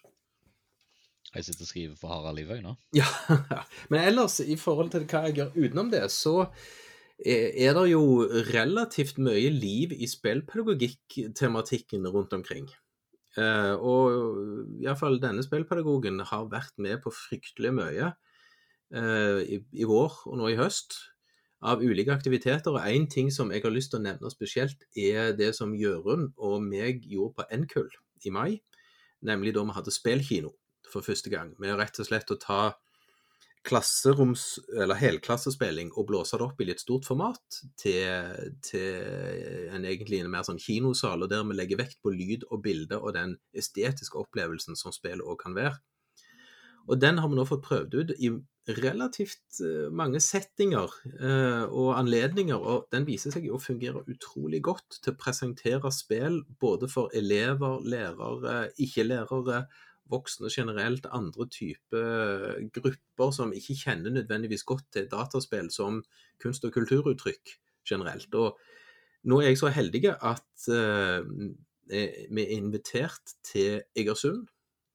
Jeg 1.33 1.47
sitter 1.47 1.65
og 1.65 1.71
skriver 1.71 1.97
for 1.97 2.13
Harald 2.13 2.37
Livøy 2.39 2.61
nå. 2.65 2.75
Ja, 2.97 3.09
Men 3.91 4.05
ellers, 4.05 4.41
i 4.41 4.57
forhold 4.61 4.93
til 4.93 5.07
hva 5.09 5.27
jeg 5.27 5.39
gjør 5.41 5.55
utenom 5.57 5.93
det, 5.93 6.05
så 6.13 6.47
er 7.23 7.73
det 7.77 7.87
jo 7.93 8.27
relativt 8.51 9.19
mye 9.23 9.51
liv 9.55 9.93
i 9.95 10.09
spillpedagogikk-tematikken 10.11 12.07
rundt 12.11 12.33
omkring. 12.37 12.67
Eh, 13.39 13.75
og 13.81 14.83
iallfall 14.83 15.17
denne 15.23 15.45
spillpedagogen 15.45 16.21
har 16.29 16.51
vært 16.53 16.75
med 16.83 17.01
på 17.05 17.13
fryktelig 17.15 17.73
mye 17.79 18.11
eh, 18.93 19.41
i, 19.57 19.63
i 19.73 19.89
vår 19.89 20.19
og 20.29 20.37
nå 20.41 20.51
i 20.53 20.59
høst 20.59 20.99
av 21.63 21.81
ulike 21.81 22.13
aktiviteter. 22.13 22.75
Og 22.75 22.85
én 22.85 23.09
ting 23.09 23.31
som 23.33 23.53
jeg 23.55 23.65
har 23.65 23.73
lyst 23.73 23.95
til 23.95 24.03
å 24.03 24.07
nevne 24.09 24.33
spesielt, 24.35 24.85
er 24.93 25.33
det 25.39 25.55
som 25.57 25.77
Jørund 25.79 26.35
og 26.37 26.61
meg 26.67 27.07
gjorde 27.09 27.39
på 27.39 27.63
NKUL 27.63 27.91
i 28.27 28.35
mai. 28.35 28.51
Nemlig 29.23 29.55
da 29.55 29.65
vi 29.67 29.77
hadde 29.77 29.95
spillkino 29.95 30.53
for 30.91 31.05
første 31.07 31.31
gang. 31.33 31.55
Med 31.63 31.77
rett 31.79 32.01
og 32.03 32.09
slett 32.09 32.33
å 32.35 32.41
ta 32.41 32.63
klasseroms- 33.63 34.59
eller 34.75 34.99
helklassespilling 34.99 35.93
og 35.95 36.09
blåse 36.09 36.39
det 36.39 36.47
opp 36.49 36.61
i 36.61 36.67
litt 36.67 36.83
stort 36.83 37.07
format 37.07 37.61
til, 37.79 38.51
til 38.67 39.69
en 39.71 39.87
egentlig 39.87 40.19
en 40.23 40.33
mer 40.33 40.43
sånn 40.47 40.59
kinosal, 40.59 41.23
og 41.23 41.31
der 41.31 41.45
vi 41.47 41.57
legger 41.57 41.79
vekt 41.85 42.01
på 42.03 42.11
lyd 42.15 42.49
og 42.51 42.65
bilde 42.65 42.99
og 42.99 43.15
den 43.15 43.37
estetiske 43.55 44.19
opplevelsen 44.19 44.79
som 44.79 44.95
spillet 44.95 45.23
òg 45.23 45.39
kan 45.45 45.55
være. 45.55 45.79
Og 46.91 46.99
den 46.99 47.21
har 47.23 47.31
vi 47.31 47.39
nå 47.39 47.47
fått 47.47 47.63
prøvd 47.69 47.95
ut 47.95 48.17
i 48.19 48.33
relativt 48.69 49.61
eh, 49.61 49.89
mange 49.91 50.21
settinger 50.23 50.93
eh, 51.19 51.65
og 51.67 51.97
anledninger, 51.99 52.59
og 52.59 52.87
den 52.95 53.07
viser 53.09 53.35
seg 53.35 53.49
å 53.51 53.61
fungere 53.63 54.05
utrolig 54.11 54.63
godt 54.63 55.01
til 55.03 55.15
å 55.15 55.19
presentere 55.19 55.91
spill 55.95 56.43
både 56.63 56.91
for 56.91 57.11
elever, 57.19 57.81
lærere, 57.83 58.69
ikke-lærere, 58.79 59.65
voksne 60.13 60.51
generelt, 60.53 61.07
andre 61.15 61.47
typer 61.49 62.63
grupper 62.75 63.35
som 63.35 63.53
ikke 63.57 63.79
kjenner 63.79 64.13
nødvendigvis 64.13 64.67
godt 64.69 64.91
til 64.93 65.09
dataspill 65.11 65.71
som 65.73 66.03
kunst- 66.43 66.67
og 66.69 66.75
kulturuttrykk 66.75 67.57
generelt. 67.89 68.35
Og 68.35 68.59
nå 69.31 69.41
er 69.41 69.53
jeg 69.53 69.63
så 69.63 69.71
heldig 69.73 70.05
at 70.15 70.69
eh, 70.71 71.23
vi 71.89 72.45
er 72.45 72.57
invitert 72.59 73.39
til 73.47 73.83
Egersund 73.99 74.47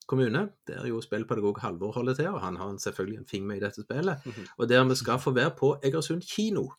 kommune, 0.08 0.50
der 0.68 0.88
jo 0.88 1.02
spillpedagog 1.02 1.60
Halvor 1.62 1.92
holder 1.92 2.14
til, 2.14 2.28
og 2.28 2.42
han 2.42 2.56
har 2.56 2.78
selvfølgelig 2.78 3.20
en 3.20 3.28
finger 3.28 3.48
med 3.48 3.58
i 3.58 3.66
dette 3.66 3.84
spillet. 3.84 4.24
Og 4.58 4.70
der 4.70 4.84
vi 4.88 4.96
skal 4.96 5.20
få 5.20 5.32
være 5.32 5.52
på 5.60 5.76
Egersund 5.84 6.22
kino 6.22 6.70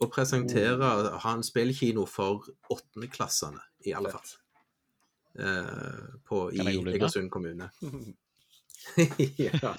og 0.00 0.10
presentere, 0.10 1.18
ha 1.18 1.34
en 1.34 1.42
spillkino 1.46 2.06
for 2.06 2.44
åttendeklassene, 2.70 3.60
i 3.86 3.94
alle 3.96 4.10
fall. 4.10 4.32
Eh, 5.38 6.06
på, 6.28 6.50
I? 6.50 6.60
Egersund 6.94 7.30
kommune. 7.30 7.70
ja, 9.38 9.74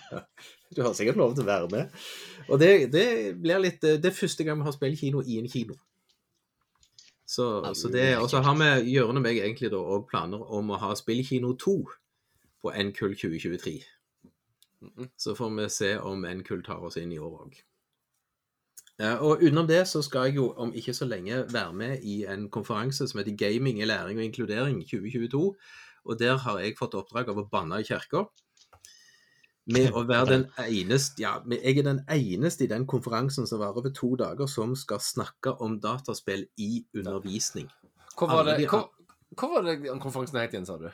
du 0.76 0.82
har 0.82 0.94
sikkert 0.94 1.20
lov 1.20 1.34
til 1.36 1.44
å 1.44 1.50
være 1.50 1.72
med. 1.72 2.06
Og 2.48 2.60
det, 2.60 2.70
det 2.94 3.08
blir 3.42 3.60
litt 3.60 3.82
Det 3.84 4.08
er 4.08 4.16
første 4.16 4.46
gang 4.48 4.62
vi 4.62 4.68
har 4.70 4.76
spillkino 4.76 5.22
i 5.22 5.42
en 5.42 5.50
kino. 5.52 5.76
Så, 7.26 7.74
så 7.76 7.90
det, 7.90 8.18
Og 8.22 8.30
så 8.30 8.42
har 8.46 8.56
vi 8.60 8.94
Jørund 8.94 9.20
og 9.20 9.26
meg 9.26 9.40
egentlig 9.42 9.72
da 9.74 9.80
òg 9.82 10.08
planer 10.10 10.42
om 10.54 10.72
å 10.72 10.80
ha 10.80 10.92
spillkino 10.96 11.54
2 11.60 11.76
på 12.64 12.72
NKUL 12.72 13.16
2023. 13.20 13.76
Mhm. 14.82 15.10
Så 15.18 15.36
får 15.36 15.54
vi 15.62 15.70
se 15.70 15.98
om 16.00 16.26
NKUL 16.26 16.64
tar 16.64 16.84
oss 16.84 16.98
inn 16.98 17.12
i 17.12 17.20
år 17.20 17.46
òg. 17.46 17.62
Og 19.02 19.42
utenom 19.42 19.68
det 19.68 19.88
så 19.90 20.04
skal 20.06 20.30
jeg 20.30 20.38
jo 20.38 20.52
om 20.62 20.74
ikke 20.74 20.94
så 20.94 21.06
lenge 21.10 21.44
være 21.52 21.74
med 21.74 22.04
i 22.06 22.24
en 22.30 22.46
konferanse 22.54 23.08
som 23.10 23.20
heter 23.20 23.36
Gaming 23.36 23.82
i 23.82 23.88
læring 23.90 24.20
og 24.20 24.24
inkludering 24.24 24.84
2022. 24.86 25.56
Og 26.06 26.20
der 26.20 26.38
har 26.38 26.60
jeg 26.60 26.78
fått 26.78 26.96
oppdrag 27.00 27.32
av 27.32 27.42
å 27.42 27.48
banne 27.50 27.80
i 27.82 27.88
kirka. 27.88 28.28
Med 29.66 29.96
å 29.96 30.04
være 30.04 30.28
den 30.28 30.44
eneste 30.60 31.24
Ja, 31.24 31.38
jeg 31.48 31.78
er 31.80 31.86
den 31.88 32.02
eneste 32.12 32.66
i 32.66 32.68
den 32.68 32.86
konferansen 32.86 33.48
som 33.48 33.62
varer 33.62 33.80
over 33.80 33.94
to 33.96 34.16
dager, 34.20 34.46
som 34.46 34.76
skal 34.76 35.00
snakke 35.00 35.56
om 35.64 35.80
dataspill 35.80 36.46
i 36.60 36.84
undervisning. 36.94 37.70
Hva 38.20 38.28
var 38.28 38.52
det, 38.52 38.68
hva, 38.68 38.84
hva 39.40 39.50
var 39.56 39.64
det 39.70 39.78
konferansen 40.04 40.42
het 40.42 40.54
igjen, 40.54 40.68
sa 40.68 40.78
du? 40.78 40.90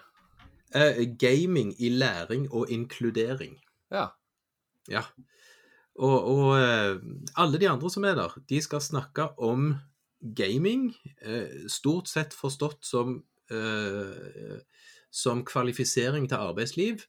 Eh, 0.75 1.05
gaming 1.17 1.73
i 1.81 1.89
læring 1.89 2.51
og 2.53 2.69
inkludering. 2.69 3.55
Ja. 3.91 4.05
Ja. 4.89 5.01
Og, 5.95 6.23
og 6.23 6.59
eh, 6.61 6.99
alle 7.37 7.59
de 7.59 7.69
andre 7.69 7.89
som 7.89 8.03
er 8.05 8.15
der, 8.15 8.35
de 8.49 8.61
skal 8.61 8.81
snakke 8.81 9.39
om 9.39 9.75
gaming, 10.35 10.95
eh, 11.21 11.65
stort 11.67 12.07
sett 12.09 12.33
forstått 12.33 12.85
som 12.85 13.23
som 15.11 15.39
kvalifisering 15.45 16.27
til 16.29 16.37
arbeidsliv, 16.37 16.99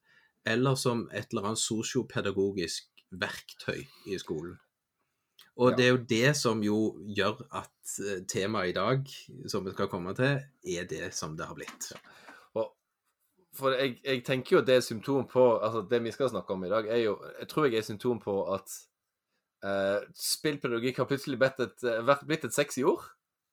eller 0.48 0.74
som 0.74 1.02
et 1.12 1.26
eller 1.34 1.50
annet 1.50 1.60
sosiopedagogisk 1.60 2.86
verktøy 3.12 3.82
i 4.08 4.16
skolen. 4.18 4.54
Og 5.56 5.70
Ja. 5.70 5.76
det 5.76 5.84
er 5.84 5.90
jo 5.90 6.04
det 6.08 6.36
som 6.36 6.62
jo 6.64 6.78
gjør 7.16 7.42
at 7.52 8.26
temaet 8.28 8.70
i 8.70 8.72
dag, 8.72 9.04
som 9.48 9.66
vi 9.66 9.72
skal 9.72 9.88
komme 9.88 10.14
til, 10.14 10.40
er 10.64 10.84
det 10.88 11.12
som 11.14 11.36
det 11.36 11.44
har 11.46 11.54
blitt. 11.54 11.92
Og, 11.92 11.98
for 13.56 13.74
jeg, 13.74 13.96
jeg 14.04 14.22
tenker 14.26 14.56
jo 14.56 14.60
at 14.60 14.68
det 14.68 14.76
er 14.78 14.84
symptom 14.84 15.24
på 15.30 15.44
Altså, 15.58 15.82
det 15.90 15.98
vi 16.04 16.12
skal 16.14 16.30
snakke 16.30 16.54
om 16.54 16.64
i 16.64 16.70
dag, 16.70 16.86
er 16.86 17.02
jo 17.02 17.16
Jeg 17.40 17.48
tror 17.50 17.66
jeg 17.66 17.80
er 17.80 17.86
symptom 17.86 18.20
på 18.22 18.36
at 18.54 18.76
uh, 19.66 19.98
spillpedagogikk 20.14 21.02
har 21.02 21.08
plutselig 21.10 21.40
blitt 21.40 21.60
et, 21.60 21.84
eh, 21.84 22.00
vært- 22.06 22.26
blitt 22.28 22.46
et 22.46 22.54
sexy 22.54 22.84
ord. 22.86 23.02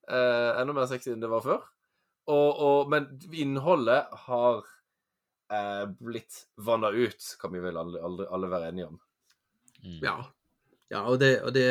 Uh, 0.08 0.54
enda 0.62 0.74
mer 0.74 0.88
sexy 0.88 1.12
enn 1.12 1.24
det 1.24 1.32
var 1.32 1.44
før. 1.44 1.66
Og, 2.28 2.60
og, 2.60 2.90
men 2.92 3.10
innholdet 3.34 4.08
har 4.28 4.62
uh, 4.62 5.86
blitt 6.00 6.46
vanna 6.56 6.92
ut, 6.92 7.30
kan 7.42 7.52
vi 7.52 7.64
vel 7.64 7.78
alle, 7.80 8.02
alle, 8.04 8.28
alle 8.32 8.52
være 8.52 8.72
enige 8.72 8.88
om. 8.88 9.00
Mm. 9.84 10.00
Ja. 10.04 10.16
ja 10.92 11.04
og, 11.08 11.20
det, 11.20 11.42
og 11.44 11.54
det 11.56 11.68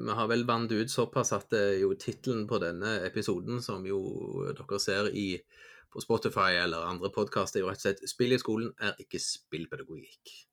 Vi 0.00 0.16
har 0.18 0.28
vel 0.28 0.44
vannet 0.48 0.72
ut 0.72 0.92
såpass 0.92 1.32
at 1.36 1.48
det 1.52 1.62
er 1.74 1.78
jo 1.82 1.94
tittelen 1.94 2.46
på 2.48 2.60
denne 2.62 2.98
episoden, 3.06 3.62
som 3.64 3.86
jo 3.86 4.00
dere 4.52 4.80
ser 4.82 5.10
i 5.12 5.30
på 5.98 6.02
Spotify 6.06 6.54
eller 6.62 6.86
andre 6.86 7.10
podkaster, 7.10 7.58
er 7.58 7.64
jo 7.64 7.70
rett 7.72 7.82
og 7.82 7.88
slett 7.88 8.04
'Spill 8.06 8.32
i 8.32 8.38
skolen 8.38 8.70
er 8.78 8.94
ikke 9.02 9.18
spillpedagogikk'. 9.18 10.46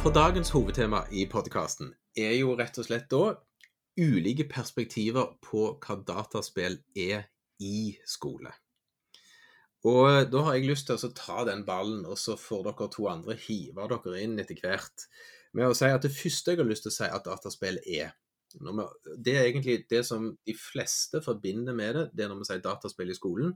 For 0.00 0.10
dagens 0.10 0.50
hovedtema 0.50 1.02
i 1.12 1.26
podkasten 1.28 1.92
er 2.16 2.32
jo 2.38 2.56
rett 2.56 2.78
og 2.78 2.86
slett 2.88 3.10
da 3.10 3.34
ulike 3.98 4.46
perspektiver 4.50 5.34
på 5.44 5.66
hva 5.82 5.96
dataspill 6.06 6.78
er 6.94 7.26
i 7.60 7.96
skole. 8.08 8.52
Og 9.88 10.28
da 10.28 10.42
har 10.44 10.58
jeg 10.58 10.68
lyst 10.68 10.90
til 10.90 11.00
å 11.00 11.12
ta 11.16 11.44
den 11.48 11.62
ballen, 11.64 12.04
og 12.04 12.18
så 12.20 12.36
får 12.36 12.66
dere 12.68 12.88
to 12.92 13.06
andre 13.08 13.36
hive 13.40 13.86
dere 13.88 14.20
inn 14.20 14.36
etter 14.42 14.58
hvert 14.60 15.06
med 15.56 15.70
å 15.70 15.76
si 15.76 15.88
at 15.88 16.04
det 16.04 16.12
første 16.14 16.52
jeg 16.52 16.60
har 16.60 16.68
lyst 16.68 16.84
til 16.86 16.92
å 16.92 16.98
si 16.98 17.08
at 17.08 17.26
dataspill 17.26 17.80
er 17.86 18.12
Det 19.24 19.34
er 19.36 19.46
egentlig 19.46 19.84
det 19.90 20.02
som 20.06 20.32
de 20.46 20.54
fleste 20.58 21.20
forbinder 21.22 21.74
med 21.74 21.94
det, 21.94 22.06
det 22.12 22.24
er 22.24 22.32
når 22.32 22.40
vi 22.42 22.48
sier 22.48 22.64
dataspill 22.64 23.12
i 23.12 23.16
skolen. 23.16 23.52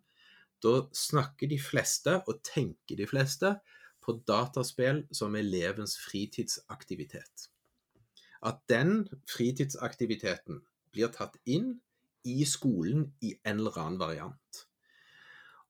Da 0.63 0.85
snakker 0.95 1.51
de 1.51 1.59
fleste, 1.59 2.21
og 2.31 2.41
tenker 2.47 2.97
de 2.97 3.09
fleste, 3.11 3.57
på 4.05 4.15
dataspill 4.29 5.03
som 5.13 5.35
elevens 5.35 5.97
fritidsaktivitet. 5.99 7.49
At 8.45 8.61
den 8.69 9.07
fritidsaktiviteten 9.31 10.61
blir 10.93 11.13
tatt 11.15 11.39
inn 11.49 11.79
i 12.25 12.45
skolen 12.49 13.09
i 13.25 13.35
en 13.45 13.61
eller 13.61 13.79
annen 13.81 14.01
variant. 14.01 14.65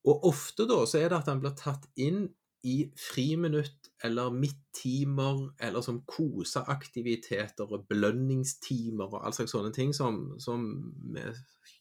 Og 0.04 0.26
ofte 0.28 0.66
da 0.69 0.83
så 0.87 1.00
er 1.00 1.11
det 1.11 1.23
at 1.23 1.31
den 1.31 1.40
blir 1.43 1.54
tatt 1.59 1.87
inn 1.97 2.26
i 2.64 2.88
friminutt 2.97 3.90
eller 4.04 4.33
midttimer, 4.33 5.50
eller 5.61 5.85
som 5.85 6.00
koseaktiviteter 6.09 7.69
og 7.69 7.85
belønningstimer 7.90 9.11
og 9.11 9.26
all 9.26 9.37
slags 9.37 9.52
sånne 9.52 9.73
ting 9.76 9.93
som, 9.97 10.23
som 10.40 10.64
vi 11.12 11.25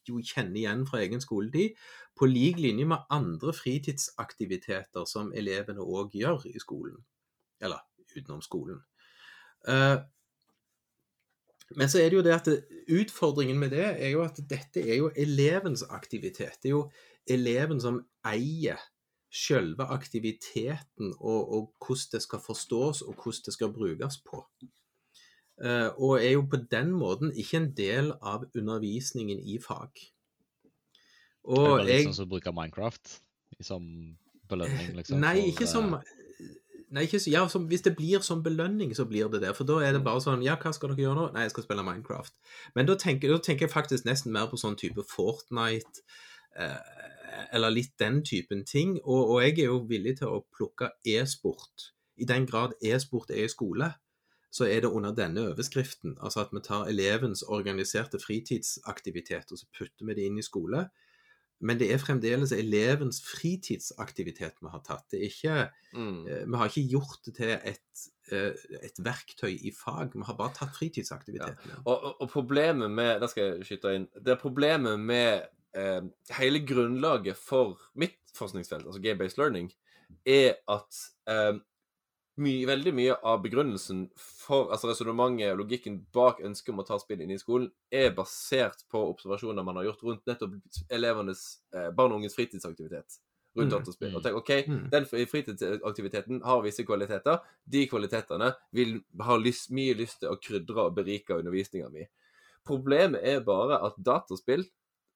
jo 0.09 0.19
kjenner 0.19 0.59
igjen 0.59 0.83
fra 0.87 0.99
egen 1.03 1.23
skoletid, 1.23 1.79
på 2.19 2.27
lik 2.27 2.59
linje 2.59 2.87
med 2.89 3.07
andre 3.15 3.55
fritidsaktiviteter 3.55 5.07
som 5.09 5.31
elevene 5.35 5.83
òg 5.83 6.17
gjør 6.19 6.43
i 6.51 6.59
skolen. 6.59 6.99
Eller 7.63 7.79
utenom 8.11 8.43
skolen. 8.43 8.83
Eh, 11.73 11.77
men 11.81 11.91
så 11.91 12.01
er 12.01 12.09
det 12.09 12.19
jo 12.19 12.25
det 12.25 12.35
at 12.35 12.49
utfordringen 12.93 13.59
med 13.59 13.73
det 13.75 13.85
er 13.91 14.13
jo 14.13 14.23
at 14.23 14.39
dette 14.49 14.83
er 14.83 15.01
jo 15.01 15.11
elevens 15.15 15.83
aktivitet. 15.89 16.59
Det 16.61 16.71
er 16.71 16.77
jo 16.77 16.87
eleven 17.29 17.81
som 17.81 18.01
eier 18.27 18.81
selve 19.33 19.87
aktiviteten 19.89 21.13
og, 21.17 21.53
og 21.53 21.61
hvordan 21.81 22.11
det 22.13 22.21
skal 22.21 22.41
forstås 22.43 23.01
og 23.01 23.15
hvordan 23.17 23.45
det 23.45 23.53
skal 23.53 23.73
brukes 23.73 24.19
på. 24.21 24.45
Eh, 25.63 25.89
og 25.97 26.17
er 26.21 26.35
jo 26.35 26.47
på 26.49 26.59
den 26.71 26.91
måten 26.91 27.33
ikke 27.33 27.57
en 27.57 27.71
del 27.77 28.13
av 28.21 28.45
undervisningen 28.55 29.39
i 29.39 29.59
fag. 29.61 29.91
Det 31.43 31.59
er 31.59 31.69
Og 31.69 31.79
litt 31.83 31.89
jeg 31.91 32.05
sånn 32.07 32.19
som 32.21 32.29
å 32.29 32.33
bruke 32.35 32.53
Minecraft 32.55 33.17
som 33.63 33.87
belønning, 34.49 34.93
liksom. 34.97 35.19
Nei, 35.21 35.49
ikke 35.51 35.65
eh, 35.65 35.71
som 35.71 35.95
Nei, 36.93 37.07
ikke, 37.07 37.19
så- 37.19 37.31
ja, 37.31 37.47
som, 37.49 37.67
Hvis 37.67 37.81
det 37.81 37.95
blir 37.97 38.21
som 38.21 38.43
belønning, 38.43 38.91
så 38.95 39.05
blir 39.09 39.27
det 39.31 39.41
det. 39.41 39.55
For 39.57 39.65
da 39.65 39.79
er 39.81 39.93
det 39.95 40.03
bare 40.05 40.21
sånn 40.21 40.43
Ja, 40.45 40.55
hva 40.61 40.73
skal 40.73 40.89
dere 40.89 41.05
gjøre 41.07 41.15
nå? 41.17 41.33
Nei, 41.33 41.41
jeg 41.47 41.51
skal 41.55 41.63
spille 41.63 41.83
Minecraft. 41.83 42.33
Men 42.75 42.85
da 42.85 42.95
tenker, 42.95 43.33
da 43.33 43.39
tenker 43.39 43.65
jeg 43.67 43.73
faktisk 43.73 44.05
nesten 44.05 44.31
mer 44.31 44.45
på 44.47 44.59
sånn 44.61 44.77
type 44.77 45.01
Fortnite, 45.09 46.03
eh, 46.55 46.77
eller 47.51 47.71
litt 47.73 47.97
den 47.97 48.21
typen 48.21 48.63
ting. 48.63 48.99
Og, 49.03 49.29
og 49.29 49.41
jeg 49.41 49.59
er 49.59 49.71
jo 49.71 49.79
villig 49.89 50.17
til 50.19 50.27
å 50.27 50.43
plukke 50.53 50.91
e-sport. 51.05 51.89
I 52.21 52.25
den 52.29 52.45
grad 52.45 52.73
e-sport 52.83 53.31
er 53.31 53.45
i 53.45 53.49
skole, 53.49 53.95
så 54.53 54.67
er 54.69 54.81
det 54.81 54.91
under 54.93 55.15
denne 55.17 55.47
overskriften. 55.49 56.13
Altså 56.21 56.43
at 56.43 56.51
vi 56.53 56.61
tar 56.61 56.85
elevens 56.85 57.41
organiserte 57.41 58.19
fritidsaktivitet, 58.21 59.49
og 59.51 59.57
så 59.57 59.65
putter 59.73 60.05
vi 60.05 60.13
det 60.13 60.27
inn 60.29 60.37
i 60.37 60.45
skole. 60.45 60.89
Men 61.63 61.79
det 61.79 61.87
er 61.93 62.01
fremdeles 62.01 62.51
elevens 62.55 63.21
fritidsaktivitet 63.23 64.59
vi 64.61 64.71
har 64.71 64.83
tatt. 64.85 65.05
Det 65.11 65.21
er 65.21 65.29
ikke 65.31 65.57
Mm. 65.93 66.25
Eh, 66.27 66.45
Vi 66.49 66.57
har 66.57 66.65
ikke 66.65 66.89
gjort 66.89 67.19
det 67.25 67.35
til 67.35 67.51
et, 67.53 68.05
eh, 68.31 68.53
et 68.81 68.97
verktøy 68.97 69.51
i 69.61 69.71
fag, 69.71 70.09
vi 70.15 70.23
har 70.25 70.33
bare 70.33 70.53
tatt 70.57 70.73
fritidsaktiviteten. 70.73 71.75
Og, 71.85 71.93
og, 72.03 72.21
og 72.21 72.29
problemet 72.29 72.89
med 72.91 73.19
Der 73.21 73.27
skal 73.27 73.43
jeg 73.43 73.65
skyte 73.67 73.93
inn. 73.95 74.07
Det 74.17 74.33
er 74.33 74.41
problemet 74.41 74.99
med 74.99 75.43
eh, 75.77 76.01
hele 76.39 76.63
grunnlaget 76.65 77.37
for 77.37 77.77
mitt 77.95 78.17
forskningsfelt, 78.33 78.87
altså 78.87 79.01
game-based 79.01 79.37
learning, 79.37 79.69
er 80.25 80.55
at 80.67 80.99
eh, 81.29 81.59
my, 82.41 82.53
veldig 82.65 82.93
mye 82.97 83.15
av 83.29 83.41
begrunnelsen 83.43 84.07
for 84.17 84.71
altså 84.73 84.89
resonnementet 84.89 85.51
og 85.53 85.59
logikken 85.61 85.99
bak 86.15 86.39
ønsket 86.41 86.73
om 86.73 86.81
å 86.81 86.87
ta 86.87 86.97
spill 87.01 87.21
inn 87.21 87.33
i 87.35 87.37
skolen, 87.37 87.69
er 87.93 88.13
basert 88.17 88.85
på 88.89 89.03
observasjoner 89.11 89.65
man 89.65 89.77
har 89.77 89.91
gjort 89.91 90.03
rundt 90.07 90.25
nettopp 90.25 90.55
elevenes, 90.89 91.59
eh, 91.75 91.91
barn 91.91 92.11
og 92.11 92.21
unges 92.21 92.35
fritidsaktivitet. 92.35 93.19
Rundt 93.55 93.69
Mm. 93.69 93.79
dataspill. 93.79 94.15
Og 94.15 94.23
tenk, 94.23 94.35
OK, 94.35 94.49
Mm. 94.67 94.89
den 94.89 95.05
fritidsaktiviteten 95.05 96.41
har 96.43 96.61
visse 96.63 96.83
kvaliteter. 96.83 97.39
De 97.69 97.85
kvalitetene 97.87 98.55
vil 98.73 99.03
ha 99.21 99.35
lyst, 99.37 99.69
mye 99.69 99.93
lyst 99.93 100.19
til 100.21 100.29
å 100.29 100.41
krydre 100.41 100.87
og 100.87 100.95
berike 100.95 101.37
undervisninga 101.37 101.91
mi. 101.91 102.07
Problemet 102.65 103.21
er 103.23 103.41
bare 103.41 103.83
at 103.85 103.93
dataspill 104.01 104.65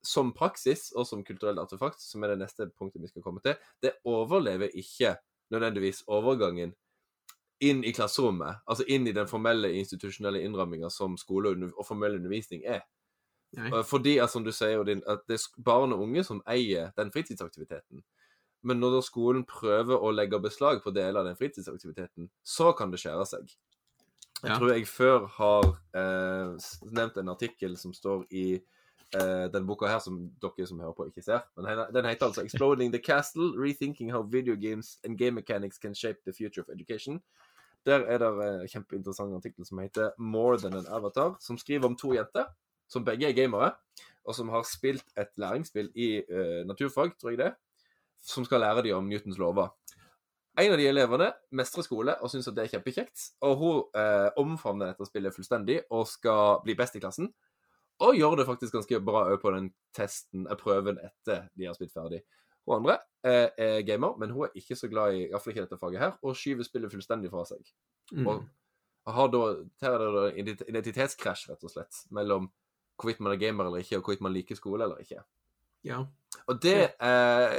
som 0.04 0.32
praksis 0.34 0.92
og 0.96 1.08
som 1.08 1.24
kulturell 1.24 1.58
artefakt, 1.58 2.00
som 2.00 2.24
er 2.24 2.36
det 2.36 2.40
neste 2.40 2.72
punktet 2.78 3.02
vi 3.02 3.08
skal 3.08 3.24
komme 3.24 3.42
til, 3.42 3.56
det 3.82 3.94
overlever 4.06 4.70
ikke 4.70 5.18
nødvendigvis 5.52 6.04
overgangen 6.08 6.76
inn 7.60 7.84
i 7.84 7.92
klasserommet, 7.92 8.60
altså 8.70 8.86
inn 8.88 9.08
i 9.08 9.12
den 9.16 9.28
formelle 9.28 9.72
institusjonelle 9.80 10.42
innramminga 10.46 10.90
som 10.94 11.18
skole 11.18 11.56
og 11.78 11.86
formell 11.86 12.16
undervisning 12.20 12.64
er. 12.66 12.82
Nei. 13.58 13.72
Eh, 13.72 13.84
Fordi, 13.84 14.18
at, 14.22 14.30
som 14.30 14.44
du 14.44 14.52
sier, 14.52 14.80
at 15.08 15.24
det 15.28 15.40
er 15.40 15.62
barn 15.64 15.94
og 15.94 16.02
unge 16.06 16.24
som 16.24 16.42
eier 16.48 16.92
den 16.98 17.12
fritidsaktiviteten. 17.12 18.04
Men 18.64 18.80
når 18.80 18.98
da 18.98 19.02
skolen 19.02 19.46
prøver 19.46 19.98
å 20.02 20.12
legge 20.12 20.40
beslag 20.44 20.82
på 20.84 20.92
deler 20.94 21.20
av 21.22 21.26
den 21.26 21.36
fritidsaktiviteten, 21.40 22.30
så 22.44 22.74
kan 22.78 22.92
det 22.92 23.00
skjære 23.00 23.26
seg. 23.26 23.48
Jeg 24.44 24.52
Ja. 24.52 24.58
tror 24.58 24.74
jeg 24.74 24.86
før 24.88 25.26
har 25.28 25.64
eh, 25.96 26.58
nevnt 26.92 27.18
en 27.18 27.30
artikkel 27.30 27.78
som 27.78 27.94
står 27.94 28.26
i 28.30 28.62
eh, 29.16 29.48
den 29.48 29.66
boka 29.66 29.88
her, 29.88 30.00
som 30.00 30.30
dere 30.42 30.68
som 30.68 30.80
hører 30.80 30.94
på, 30.94 31.08
ikke 31.08 31.24
ser. 31.24 31.42
Men 31.56 31.66
den- 31.66 31.94
den 31.94 32.06
heter 32.06 32.26
altså 32.28 32.44
'Exploding 32.44 32.92
the 32.92 33.00
Castle 33.00 33.54
Rethinking 33.56 34.12
how 34.12 34.22
video 34.22 34.56
games 34.56 35.00
and 35.06 35.18
game 35.18 35.36
mechanics 35.36 35.78
can 35.80 35.96
shape 35.96 36.20
the 36.26 36.34
future 36.34 36.62
of 36.62 36.68
education'. 36.70 37.22
Der 37.88 38.04
er 38.04 38.20
det 38.20 38.30
en 38.36 38.68
kjempeinteressant 38.68 39.36
artikkel 39.38 39.66
som 39.66 39.80
heter 39.80 40.12
'More 40.20 40.58
than 40.60 40.76
an 40.76 40.88
Avatar', 40.92 41.38
som 41.40 41.58
skriver 41.58 41.88
om 41.88 41.96
to 41.96 42.14
jenter 42.14 42.50
som 42.90 43.06
begge 43.06 43.28
er 43.28 43.36
gamere, 43.36 43.72
og 44.28 44.36
som 44.36 44.50
har 44.50 44.64
spilt 44.68 45.08
et 45.20 45.32
læringsspill 45.40 45.92
i 45.96 46.24
uh, 46.24 46.64
naturfag, 46.68 47.18
tror 47.20 47.30
jeg 47.30 47.38
det, 47.38 47.54
som 48.24 48.46
skal 48.46 48.60
lære 48.60 48.84
dem 48.84 48.98
om 48.98 49.08
Newtons 49.08 49.38
lover. 49.38 49.74
En 50.58 50.72
av 50.74 50.80
de 50.80 50.88
elevene 50.90 51.28
mestrer 51.54 51.86
skole 51.86 52.16
og 52.18 52.32
syns 52.34 52.48
det 52.50 52.64
er 52.64 52.72
kjempekjekt. 52.72 53.28
Og 53.46 53.60
hun 53.60 54.00
eh, 54.02 54.30
omfavner 54.42 54.90
dette 54.90 55.06
spillet 55.06 55.36
fullstendig 55.36 55.84
og 55.94 56.08
skal 56.10 56.64
bli 56.64 56.74
best 56.80 56.98
i 56.98 57.02
klassen. 57.04 57.30
Og 58.02 58.18
gjør 58.18 58.40
det 58.40 58.48
faktisk 58.48 58.74
ganske 58.74 59.00
bra 59.06 59.28
òg 59.30 59.38
på 59.44 59.54
den 59.54 59.68
testen, 59.94 60.48
eh, 60.50 60.58
prøven 60.58 60.98
etter 60.98 61.46
de 61.54 61.70
har 61.70 61.78
spilt 61.78 61.94
ferdig. 61.94 62.24
Hun 62.68 62.82
andre 62.82 62.98
eh, 63.24 63.50
er 63.58 63.82
gamer, 63.88 64.18
men 64.20 64.34
hun 64.36 64.48
er 64.48 64.60
ikke 64.60 64.76
så 64.76 64.90
glad 64.92 65.16
i 65.16 65.26
iallfall 65.30 65.54
ikke 65.54 65.66
dette 65.66 65.80
faget 65.82 66.04
her, 66.04 66.16
og 66.22 66.36
skyver 66.36 66.68
spillet 66.68 66.92
fullstendig 66.92 67.32
fra 67.32 67.46
seg. 67.48 67.70
Mm. 68.12 68.28
Og 68.28 69.14
har 69.18 69.30
da, 69.32 69.44
her 69.82 69.96
er 69.96 70.04
det 70.04 70.10
da 70.18 70.64
identitetskrasj, 70.74 71.48
rett 71.52 71.64
og 71.64 71.72
slett, 71.72 72.02
mellom 72.12 72.50
hvorvidt 72.98 73.22
man 73.24 73.36
er 73.36 73.40
gamer 73.40 73.70
eller 73.70 73.86
ikke, 73.86 74.02
og 74.02 74.08
hvorvidt 74.08 74.26
man 74.26 74.36
liker 74.36 74.60
skole 74.60 74.84
eller 74.84 75.00
ikke. 75.04 75.24
Ja. 75.88 76.02
Og 76.48 76.60
det, 76.64 76.80
eh, 77.00 77.58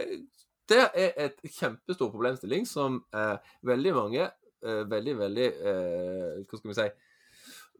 det 0.68 0.82
er 0.92 1.14
et 1.24 1.40
kjempestor 1.56 2.10
problemstilling 2.12 2.68
som 2.68 3.00
eh, 3.16 3.36
veldig 3.64 3.94
mange 3.96 4.26
eh, 4.26 4.82
veldig, 4.90 5.14
veldig 5.18 5.46
eh, 5.46 6.42
Hva 6.42 6.58
skal 6.58 6.72
vi 6.72 6.76
si 6.76 6.88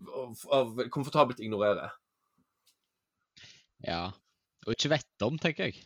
av, 0.07 0.45
av 0.55 0.83
komfortabelt 0.95 1.41
ignorerer. 1.43 1.93
Ja. 3.85 4.09
Og 4.67 4.75
ikke 4.75 4.93
vet 4.95 5.27
om, 5.27 5.39
tenker 5.41 5.69
jeg. 5.69 5.83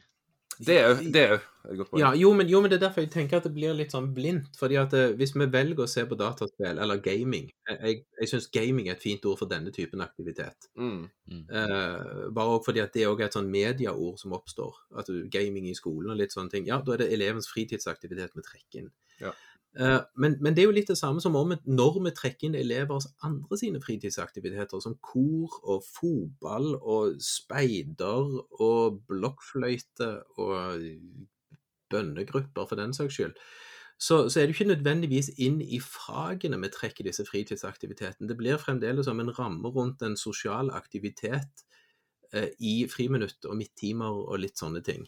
Det 0.59 0.77
òg. 0.85 1.01
det 1.13 1.23
poeng. 1.89 2.01
Ja, 2.01 2.11
jo 2.19 2.33
men, 2.37 2.49
jo, 2.51 2.61
men 2.61 2.71
det 2.71 2.77
er 2.77 2.89
derfor 2.89 3.05
jeg 3.05 3.13
tenker 3.13 3.39
at 3.39 3.47
det 3.47 3.53
blir 3.55 3.75
litt 3.77 3.95
sånn 3.95 4.11
blindt. 4.15 4.57
fordi 4.59 4.77
at 4.81 4.91
det, 4.91 5.17
Hvis 5.17 5.35
vi 5.35 5.47
velger 5.47 5.85
å 5.85 5.89
se 5.91 6.05
på 6.07 6.19
dataspill, 6.19 6.79
eller 6.79 7.01
gaming 7.03 7.51
Jeg, 7.69 8.03
jeg, 8.21 8.29
syns 8.29 8.51
gaming 8.53 8.89
er 8.89 8.97
et 8.97 9.03
fint 9.03 9.25
ord 9.25 9.39
for 9.39 9.51
denne 9.51 9.71
typen 9.73 10.03
aktivitet. 10.05 10.69
Mm. 10.77 11.09
Eh, 11.31 12.29
bare 12.35 12.57
også 12.59 12.67
fordi 12.71 12.83
at 12.83 12.93
det 12.93 13.07
òg 13.09 13.23
er 13.23 13.31
et 13.31 13.39
sånn 13.39 13.51
mediaord 13.51 14.19
som 14.21 14.35
oppstår. 14.37 14.75
At 14.99 15.07
du, 15.07 15.23
Gaming 15.33 15.69
i 15.71 15.75
skolen 15.79 16.13
og 16.13 16.19
litt 16.21 16.35
sånne 16.35 16.51
ting. 16.51 16.67
Ja, 16.67 16.83
da 16.83 16.97
er 16.97 17.05
det 17.05 17.13
elevens 17.15 17.49
fritidsaktivitet 17.49 18.37
vi 18.37 18.45
trekker 18.45 18.83
inn. 18.83 18.93
Ja. 19.23 19.33
Eh, 19.81 20.01
men, 20.21 20.37
men 20.45 20.53
det 20.53 20.63
er 20.63 20.69
jo 20.69 20.77
litt 20.77 20.91
det 20.93 20.99
samme 21.01 21.23
som 21.25 21.37
om 21.39 21.55
når 21.65 21.99
vi 22.05 22.13
trekker 22.17 22.49
inn 22.49 22.59
elevers 22.61 23.09
andre 23.25 23.57
sine 23.57 23.81
fritidsaktiviteter, 23.81 24.83
som 24.85 24.99
kor 25.01 25.57
og 25.63 25.85
fotball 25.87 26.75
og 26.77 27.17
speider 27.25 28.37
og 28.61 29.01
blokkfløyte 29.09 30.13
og 30.37 30.89
bønnegrupper 31.93 32.69
for 32.69 32.81
den 32.81 32.93
saks 32.97 33.17
skyld, 33.17 33.37
så, 34.03 34.27
så 34.29 34.41
er 34.41 34.49
det 34.49 34.57
ikke 34.57 34.73
nødvendigvis 34.73 35.31
inn 35.45 35.61
i 35.63 35.79
fagene 35.81 36.59
vi 36.65 36.73
trekker 36.75 37.07
disse 37.07 37.25
fritidsaktivitetene. 37.29 38.29
Det 38.29 38.37
blir 38.37 38.61
fremdeles 38.61 39.07
som 39.07 39.21
en 39.23 39.33
ramme 39.37 39.71
rundt 39.73 40.03
en 40.03 40.19
sosial 40.19 40.73
aktivitet 40.75 41.65
eh, 42.35 42.51
i 42.59 42.83
friminutt 42.91 43.47
og 43.47 43.57
midttimer 43.61 44.25
og 44.27 44.41
litt 44.43 44.59
sånne 44.59 44.83
ting. 44.85 45.07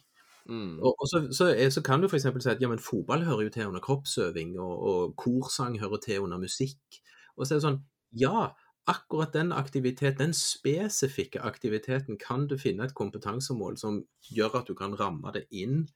Mm. 0.48 0.76
Og, 0.82 0.92
og 1.00 1.08
så, 1.08 1.22
så, 1.32 1.48
er, 1.54 1.70
så 1.72 1.80
kan 1.84 2.02
du 2.02 2.08
f.eks. 2.08 2.26
si 2.26 2.52
at 2.52 2.60
ja, 2.60 2.68
men 2.68 2.82
fotball 2.82 3.24
hører 3.24 3.46
jo 3.46 3.54
til 3.54 3.70
under 3.70 3.80
kroppsøving, 3.84 4.58
og, 4.60 4.74
og 4.90 5.16
korsang 5.20 5.78
hører 5.80 6.02
til 6.04 6.26
under 6.26 6.40
musikk. 6.40 7.00
Og 7.36 7.46
så 7.46 7.54
er 7.54 7.58
det 7.58 7.66
sånn 7.68 7.82
Ja, 8.14 8.52
akkurat 8.86 9.32
den 9.34 9.50
aktiviteten, 9.56 10.20
den 10.20 10.36
spesifikke 10.36 11.40
aktiviteten 11.42 12.18
kan 12.20 12.44
du 12.46 12.58
finne 12.60 12.86
et 12.86 12.94
kompetansemål 12.94 13.78
som 13.80 14.02
gjør 14.28 14.60
at 14.60 14.68
du 14.70 14.76
kan 14.78 14.94
ramme 15.00 15.32
det 15.34 15.46
inn 15.50 15.86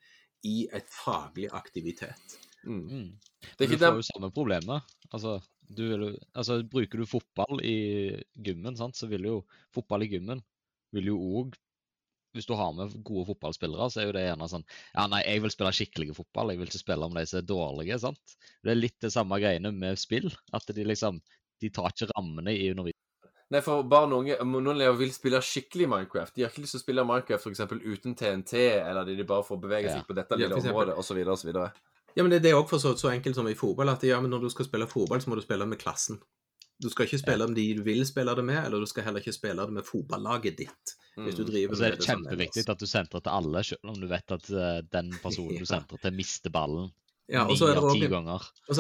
i 0.46 0.64
et 0.74 0.88
faglig 0.90 1.50
aktivitet. 1.54 2.38
Mm. 2.64 2.82
Mm. 2.88 3.08
Det 3.44 3.60
er 3.60 3.68
ikke 3.68 3.78
du 3.78 3.86
får 3.86 4.00
jo 4.00 4.08
samme 4.08 4.32
problemet. 4.34 4.96
Altså, 5.12 5.38
du, 5.68 5.84
vil 5.92 6.04
altså, 6.32 6.62
bruker 6.66 7.02
du 7.02 7.06
fotball 7.06 7.62
i 7.62 7.78
gymmen, 8.34 8.76
sant, 8.78 8.96
så 8.96 9.06
vil 9.10 9.28
jo 9.28 9.38
fotball 9.74 10.06
i 10.06 10.10
gymmen 10.16 10.42
vil 10.96 11.10
jo 11.12 11.18
òg 11.38 11.56
Hvis 12.36 12.46
du 12.46 12.52
har 12.58 12.74
med 12.76 12.92
gode 13.02 13.26
fotballspillere, 13.30 13.88
så 13.90 14.02
er 14.02 14.06
jo 14.10 14.12
det 14.18 14.26
gjerne 14.26 14.48
sånn 14.52 14.64
Ja, 14.94 15.06
nei, 15.08 15.22
jeg 15.24 15.42
vil 15.42 15.50
spille 15.54 15.72
skikkelig 15.72 16.14
fotball, 16.18 16.52
jeg 16.52 16.60
vil 16.60 16.68
ikke 16.70 16.82
spille 16.84 17.08
med 17.08 17.22
de 17.22 17.30
som 17.30 17.40
er 17.40 17.46
dårlige, 17.48 17.98
sant. 18.02 18.36
Det 18.62 18.72
er 18.74 18.80
litt 18.82 18.98
det 19.00 19.12
samme 19.14 19.38
greiene 19.40 19.72
med 19.72 19.98
spill. 19.98 20.28
At 20.52 20.68
de 20.68 20.84
liksom 20.84 21.20
De 21.60 21.70
tar 21.74 21.90
ikke 21.90 22.12
rammene 22.14 22.52
i 22.54 22.68
undervisningen. 22.70 22.94
Nei, 23.50 23.62
for 23.64 23.82
barn 23.88 24.12
og 24.12 24.20
unge 24.26 24.36
Noen 24.44 24.68
elever 24.74 24.98
vil 25.00 25.12
spille 25.16 25.40
skikkelig 25.40 25.86
Minecraft. 25.88 26.34
De 26.36 26.44
har 26.44 26.50
ikke 26.52 26.66
lyst 26.66 26.76
til 26.76 26.82
å 26.82 26.84
spille 26.84 27.04
Minecraft 27.08 27.42
for 27.46 27.50
eksempel 27.54 27.80
uten 27.80 28.14
TNT, 28.14 28.52
eller 28.84 29.08
de 29.08 29.16
de 29.16 29.24
bare 29.24 29.42
får 29.46 29.60
bevege 29.62 29.88
Ja. 29.88 29.94
seg 29.96 30.04
på 30.06 30.14
dette 30.14 30.36
Ja, 30.36 30.42
lille 30.44 30.58
ja, 30.60 30.68
området, 30.68 30.98
osv., 31.00 31.16
osv. 31.32 31.54
Ja, 32.16 32.22
men 32.22 32.30
det, 32.30 32.42
det 32.44 32.50
er 32.52 32.60
òg 32.60 32.68
for 32.68 32.78
så, 32.78 32.92
så 33.00 33.08
enkelt 33.10 33.34
som 33.34 33.48
i 33.48 33.54
fotball 33.56 33.88
at 33.88 34.04
ja, 34.04 34.20
men 34.20 34.30
når 34.30 34.44
du 34.44 34.50
skal 34.52 34.68
spille 34.68 34.86
fotball, 34.86 35.20
så 35.24 35.30
må 35.32 35.36
du 35.40 35.42
spille 35.42 35.64
med 35.66 35.80
klassen. 35.80 36.20
Du 36.82 36.88
skal 36.92 37.06
ikke 37.08 37.18
spille 37.18 37.46
med 37.48 37.56
de 37.58 37.74
du 37.74 37.82
vil 37.82 38.04
spille 38.06 38.34
det 38.38 38.44
med, 38.44 38.58
eller 38.64 38.78
du 38.80 38.86
skal 38.86 39.02
heller 39.04 39.18
ikke 39.20 39.32
spille 39.34 39.62
det 39.66 39.72
med 39.74 39.82
fotballaget 39.86 40.56
ditt. 40.58 40.94
Hvis 41.18 41.34
du 41.34 41.42
Mm. 41.42 41.48
driver 41.50 41.70
Og 41.72 41.76
så 41.76 41.84
er 41.84 41.90
det 41.90 41.98
det 41.98 42.06
som 42.06 42.22
kjempeviktig 42.22 42.60
ellers. 42.62 42.68
at 42.74 42.80
du 42.80 42.86
sentrer 42.86 43.20
til 43.20 43.30
alle, 43.34 43.64
selv 43.64 43.90
om 43.90 43.94
du 44.00 44.06
vet 44.06 44.30
at 44.30 44.50
eh, 44.50 44.82
den 44.92 45.12
personen 45.22 45.52
Ja. 45.58 45.58
du 45.58 45.66
sentrer 45.66 45.98
til, 46.02 46.12
mister 46.14 46.50
ballen 46.50 46.90
Ja, 47.28 47.42
og 47.44 47.56
så 47.58 47.64
er 47.66 47.74
det 47.74 47.82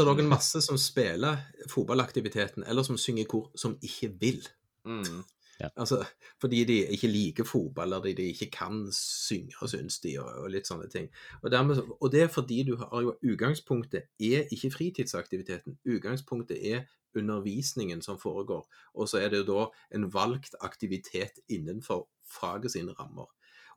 det 0.04 0.12
òg 0.14 0.20
en 0.20 0.28
masse 0.28 0.60
som 0.62 0.78
spiller 0.78 1.36
fotballaktiviteten, 1.68 2.64
eller 2.66 2.82
som 2.82 2.96
synger 2.96 3.22
i 3.22 3.26
kor, 3.26 3.50
som 3.56 3.76
ikke 3.82 4.12
vil. 4.20 4.48
Mm. 4.84 5.24
Altså, 5.76 6.04
fordi 6.40 6.64
de 6.64 6.86
ikke 6.86 7.08
liker 7.10 7.44
fotball, 7.44 7.92
eller 7.92 8.14
de 8.14 8.22
ikke 8.30 8.46
kan 8.50 8.92
synge, 8.94 9.50
syns 9.66 9.98
de, 10.04 10.12
og, 10.22 10.28
og 10.44 10.50
litt 10.54 10.68
sånne 10.70 10.86
ting. 10.88 11.08
Og, 11.42 11.50
dermed, 11.50 11.80
og 12.00 12.12
det 12.12 12.22
er 12.22 12.28
fordi 12.30 12.62
du 12.62 12.76
har 12.76 13.00
jo 13.02 13.16
Utgangspunktet 13.26 14.02
er 14.20 14.44
ikke 14.54 14.70
fritidsaktiviteten. 14.70 15.74
Utgangspunktet 15.84 16.58
er 16.62 16.84
undervisningen 17.16 18.02
som 18.04 18.18
foregår. 18.20 18.66
Og 18.94 19.08
så 19.08 19.22
er 19.22 19.32
det 19.32 19.42
jo 19.42 19.48
da 19.52 19.66
en 19.96 20.08
valgt 20.12 20.56
aktivitet 20.60 21.40
innenfor 21.48 22.08
faget 22.28 22.72
sine 22.74 22.96
rammer. 22.98 23.28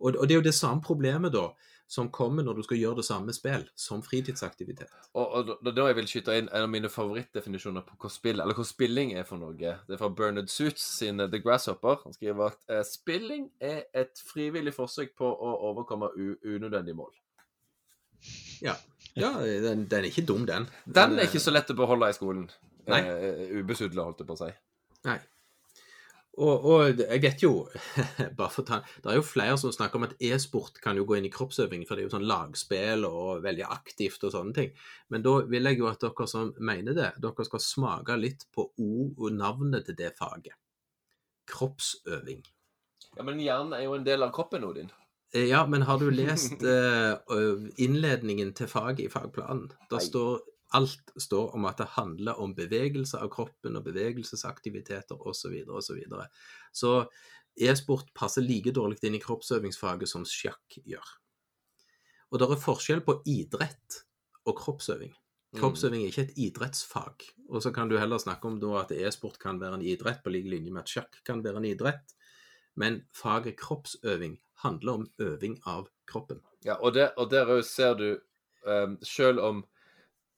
Og, 0.01 0.15
og 0.17 0.25
det 0.25 0.33
er 0.33 0.39
jo 0.39 0.49
det 0.49 0.57
samme 0.57 0.81
problemet 0.81 1.33
da, 1.33 1.51
som 1.91 2.07
kommer 2.13 2.45
når 2.45 2.57
du 2.57 2.63
skal 2.63 2.79
gjøre 2.79 3.01
det 3.01 3.05
samme 3.05 3.33
spill, 3.35 3.65
som 3.75 4.01
fritidsaktivitet. 4.03 4.91
Og, 5.13 5.33
og 5.35 5.65
da, 5.67 5.87
jeg 5.89 5.97
vil 5.97 6.07
skyte 6.09 6.37
inn 6.39 6.47
en 6.47 6.65
av 6.65 6.71
mine 6.71 6.89
favorittdefinisjoner 6.89 7.83
på 7.85 7.97
hva 7.99 8.11
spill, 8.13 8.39
eller 8.39 8.57
hva 8.57 8.65
spilling 8.65 9.11
er 9.19 9.27
for 9.27 9.41
noe. 9.41 9.57
Det 9.59 9.97
er 9.97 9.99
fra 9.99 10.09
Bernard 10.15 10.49
Suits 10.49 10.85
sin 10.97 11.19
eh, 11.19 11.29
The 11.31 11.41
Grasshopper. 11.43 11.99
Han 12.05 12.15
skriver 12.15 12.47
at 12.47 12.71
eh, 12.71 12.85
spilling 12.87 13.49
er 13.59 13.83
et 13.91 14.23
frivillig 14.31 14.73
forsøk 14.77 15.13
på 15.19 15.27
å 15.27 15.51
overkomme 15.71 16.13
unødvendige 16.15 16.97
mål. 16.97 17.11
Ja, 19.17 19.33
den, 19.35 19.87
den 19.91 19.99
er 19.99 20.07
ikke 20.07 20.25
dum, 20.25 20.45
den. 20.47 20.69
Den 20.85 21.17
er 21.17 21.27
ikke 21.27 21.41
så 21.43 21.51
lett 21.51 21.71
å 21.73 21.77
beholde 21.77 22.07
i 22.07 22.15
skolen. 22.15 22.45
Nei. 22.89 23.01
Uh, 23.05 23.59
ubesudla, 23.61 24.07
holdt 24.07 24.23
jeg 24.23 24.29
på 24.31 24.37
å 24.37 24.41
si. 24.41 24.49
Nei. 25.05 25.19
Og, 26.39 26.63
og 26.71 27.01
jeg 27.01 27.19
vet 27.25 27.41
jo 27.43 27.49
bare 28.39 28.51
for 28.53 28.63
ta, 28.63 28.77
Det 29.03 29.09
er 29.11 29.17
jo 29.17 29.25
flere 29.25 29.57
som 29.59 29.73
snakker 29.75 29.99
om 29.99 30.05
at 30.07 30.13
e-sport 30.23 30.79
kan 30.83 30.95
jo 30.95 31.03
gå 31.05 31.17
inn 31.17 31.27
i 31.27 31.33
kroppsøving, 31.33 31.83
for 31.87 31.99
det 31.99 32.05
er 32.05 32.07
jo 32.07 32.13
sånn 32.13 32.27
lagspill 32.29 33.03
og 33.09 33.43
veldig 33.43 33.65
aktivt 33.67 34.23
og 34.23 34.33
sånne 34.37 34.55
ting. 34.55 34.71
Men 35.11 35.25
da 35.25 35.35
vil 35.51 35.67
jeg 35.67 35.81
jo 35.81 35.89
at 35.91 36.01
dere 36.05 36.27
som 36.31 36.53
mener 36.63 36.95
det, 36.97 37.09
dere 37.21 37.47
skal 37.47 37.63
smake 37.65 38.15
litt 38.21 38.47
på 38.55 38.69
ord 38.71 39.19
og 39.19 39.35
navnet 39.35 39.89
til 39.89 39.99
det 39.99 40.13
faget. 40.19 40.55
Kroppsøving. 41.51 42.41
Ja, 43.17 43.23
Men 43.27 43.43
hjernen 43.43 43.75
er 43.75 43.83
jo 43.83 43.97
en 43.97 44.07
del 44.07 44.23
av 44.23 44.31
kroppen, 44.31 44.63
Odin. 44.63 44.91
Eh, 45.33 45.49
Ja, 45.49 45.65
men 45.67 45.83
har 45.87 45.99
du 45.99 46.09
lest 46.11 46.63
eh, 46.63 47.13
innledningen 47.83 48.53
til 48.55 48.71
faget 48.71 49.05
i 49.05 49.11
fagplanen? 49.11 49.67
Der 49.91 49.99
Nei. 49.99 50.05
står 50.07 50.39
Alt 50.77 51.11
står 51.19 51.55
om 51.57 51.65
at 51.67 51.81
det 51.81 51.89
handler 51.97 52.39
om 52.39 52.53
bevegelse 52.55 53.19
av 53.19 53.31
kroppen 53.33 53.75
og 53.75 53.85
bevegelsesaktiviteter 53.89 55.19
osv. 55.19 55.33
Så, 55.35 55.51
videre, 55.51 55.75
og 55.75 55.83
så, 55.83 55.95
så 56.71 57.67
e-sport 57.71 58.13
passer 58.15 58.45
like 58.45 58.71
dårlig 58.75 59.01
inn 59.03 59.17
i 59.17 59.23
kroppsøvingsfaget 59.23 60.09
som 60.09 60.23
sjakk 60.27 60.79
gjør. 60.85 61.17
Og 62.31 62.39
det 62.39 62.47
er 62.47 62.63
forskjell 62.63 63.03
på 63.03 63.17
idrett 63.27 64.03
og 64.47 64.55
kroppsøving. 64.61 65.11
Mm. 65.51 65.59
Kroppsøving 65.59 66.05
er 66.05 66.13
ikke 66.13 66.27
et 66.29 66.37
idrettsfag. 66.39 67.27
Og 67.51 67.63
så 67.63 67.73
kan 67.75 67.91
du 67.91 67.97
heller 67.99 68.21
snakke 68.23 68.47
om 68.47 68.61
at 68.79 68.93
e-sport 68.95 69.39
kan 69.41 69.59
være 69.59 69.81
en 69.81 69.83
idrett 69.83 70.23
på 70.23 70.31
lik 70.31 70.47
linje 70.47 70.71
med 70.71 70.85
at 70.85 70.93
sjakk 70.93 71.19
kan 71.27 71.43
være 71.43 71.59
en 71.59 71.67
idrett. 71.73 72.15
Men 72.79 73.01
faget 73.11 73.59
kroppsøving 73.59 74.39
handler 74.63 75.01
om 75.01 75.07
øving 75.19 75.59
av 75.67 75.89
kroppen. 76.07 76.39
Ja, 76.63 76.77
og, 76.79 76.93
det, 76.93 77.11
og 77.17 77.31
der 77.31 77.49
òg 77.51 77.65
ser 77.67 77.97
du, 77.99 78.07
um, 78.63 78.95
selv 79.03 79.43
om 79.43 79.63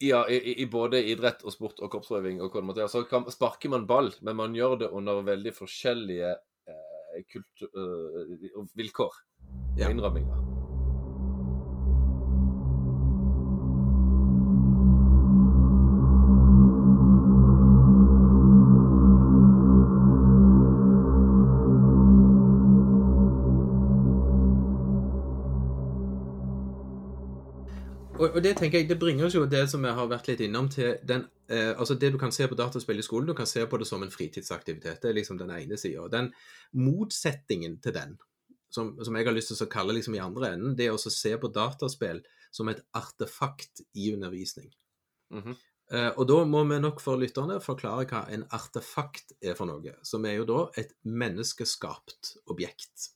ja, 0.03 0.23
i, 0.29 0.39
i- 0.63 0.67
både 0.69 0.99
idrett 1.13 1.43
og 1.47 1.53
sport 1.55 1.79
og 1.83 1.91
kroppsøving 1.93 2.41
og 2.41 2.51
hva 2.51 2.61
det 2.61 2.67
måtte 2.69 2.83
være, 2.83 2.91
så 2.93 3.03
kan, 3.09 3.25
sparker 3.31 3.71
man 3.73 3.87
ball, 3.87 4.11
men 4.21 4.35
man 4.39 4.55
gjør 4.57 4.77
det 4.83 4.89
under 4.91 5.21
veldig 5.23 5.53
forskjellige 5.55 6.33
eh, 6.67 7.21
kultur, 7.31 7.69
eh, 7.73 8.65
vilkår 8.75 9.13
og 9.13 9.79
Ja. 9.79 9.89
innramminger. 9.89 10.42
Og, 28.19 28.27
og 28.35 28.43
det 28.45 28.51
tenker 28.59 28.79
jeg, 28.81 28.89
det 28.91 28.99
bringer 29.01 29.25
oss 29.25 29.33
jo 29.35 29.45
det 29.49 29.63
som 29.71 29.83
jeg 29.87 29.95
har 29.97 30.09
vært 30.11 30.27
litt 30.29 30.43
innom 30.45 30.67
til 30.69 30.99
den 31.09 31.23
eh, 31.49 31.71
Altså 31.73 31.95
det 31.97 32.11
du 32.13 32.19
kan 32.21 32.31
se 32.35 32.45
på 32.47 32.57
dataspill 32.59 33.01
i 33.01 33.05
skolen, 33.05 33.31
du 33.31 33.33
kan 33.37 33.49
se 33.49 33.63
på 33.65 33.79
det 33.81 33.87
som 33.89 34.03
en 34.05 34.13
fritidsaktivitet. 34.13 35.01
Det 35.01 35.09
er 35.09 35.17
liksom 35.17 35.39
den 35.41 35.49
ene 35.55 35.79
sida. 35.81 36.05
Den 36.13 36.29
motsetningen 36.77 37.79
til 37.81 37.95
den, 37.97 38.13
som, 38.73 38.93
som 39.03 39.17
jeg 39.17 39.25
har 39.27 39.33
lyst 39.35 39.49
til 39.53 39.65
å 39.65 39.69
kalle 39.73 39.95
liksom 39.97 40.17
i 40.17 40.21
andre 40.23 40.53
enden, 40.53 40.75
det 40.77 40.87
er 40.91 40.93
å 40.95 41.01
se 41.01 41.33
på 41.41 41.49
dataspill 41.53 42.21
som 42.53 42.69
et 42.69 42.83
artefakt 42.97 43.81
i 43.97 44.11
undervisning. 44.13 44.69
Mhm. 45.33 45.57
Eh, 45.93 46.09
og 46.15 46.23
da 46.29 46.37
må 46.47 46.61
vi 46.69 46.77
nok 46.79 47.01
for 47.03 47.19
lytterne 47.19 47.57
forklare 47.61 48.05
hva 48.09 48.21
en 48.33 48.45
artefakt 48.55 49.33
er 49.43 49.57
for 49.57 49.67
noe. 49.69 49.91
Som 50.07 50.23
er 50.25 50.37
jo 50.39 50.45
da 50.47 50.61
et 50.79 50.93
menneskeskapt 51.03 52.37
objekt. 52.49 53.09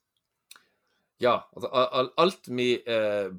Ja, 1.23 1.39
altså 1.55 1.69
al- 1.71 1.89
al- 2.01 2.11
alt 2.21 2.49
vi 2.51 2.67
eh, 2.83 3.31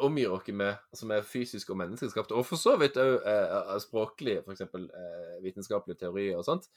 omgir 0.00 0.32
oss 0.32 0.48
med 0.48 0.76
som 0.96 1.12
er 1.12 1.26
fysisk 1.28 1.70
og 1.70 1.78
menneskeskapt, 1.80 2.32
og 2.32 2.46
for 2.48 2.60
så 2.60 2.76
vidt 2.80 2.98
òg 3.00 3.24
eh, 3.28 3.72
språklig, 3.82 4.38
f.eks. 4.44 4.64
Eh, 4.64 5.40
vitenskapelige 5.44 6.04
teorier 6.04 6.38
og 6.38 6.46
sånt, 6.46 6.68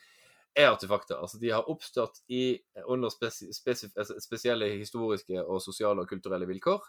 er 0.58 0.72
artefakter. 0.72 1.20
Altså, 1.22 1.40
de 1.40 1.52
har 1.54 1.70
oppstått 1.70 2.24
i, 2.34 2.58
under 2.88 3.12
spesi 3.14 3.52
spesif 3.54 3.94
altså, 3.98 4.18
spesielle 4.24 4.72
historiske 4.74 5.44
og 5.44 5.62
sosiale 5.62 6.04
og 6.04 6.10
kulturelle 6.10 6.50
vilkår. 6.50 6.84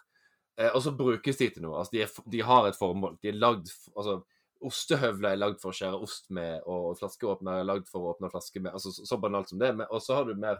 Eh, 0.59 0.71
og 0.73 0.81
så 0.83 0.95
brukes 0.97 1.39
de 1.39 1.49
til 1.53 1.63
noe. 1.63 1.77
Altså, 1.79 1.95
de, 1.95 2.03
er, 2.03 2.29
de 2.33 2.43
har 2.43 2.67
et 2.67 2.79
formål. 2.79 3.19
De 3.21 3.31
er 3.31 3.39
lagd 3.39 3.71
altså, 3.95 4.19
Ostehøvler 4.59 5.29
er 5.31 5.39
lagd 5.39 5.61
for 5.61 5.71
å 5.71 5.77
skjære 5.77 5.99
ost 6.03 6.25
med, 6.35 6.65
og 6.67 6.97
flaskeåpner 6.99 7.61
er 7.61 7.67
lagd 7.69 7.85
for 7.87 8.03
å 8.03 8.09
åpne 8.11 8.27
flaske 8.33 8.59
med. 8.59 8.73
altså 8.75 8.91
Så, 8.91 9.05
så 9.07 9.17
banalt 9.21 9.53
som 9.53 9.61
det. 9.61 9.69
Og 9.87 10.01
så 10.03 10.17
har 10.17 10.27
du 10.27 10.33
mer 10.35 10.59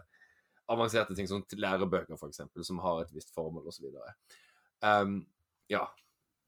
avanserte 0.72 1.12
ting, 1.18 1.28
som 1.28 1.42
lærebøker, 1.52 2.16
f.eks., 2.16 2.40
som 2.64 2.80
har 2.80 3.02
et 3.02 3.12
visst 3.12 3.34
formål, 3.36 3.66
osv. 3.68 3.90
Um, 4.80 5.18
ja. 5.70 5.86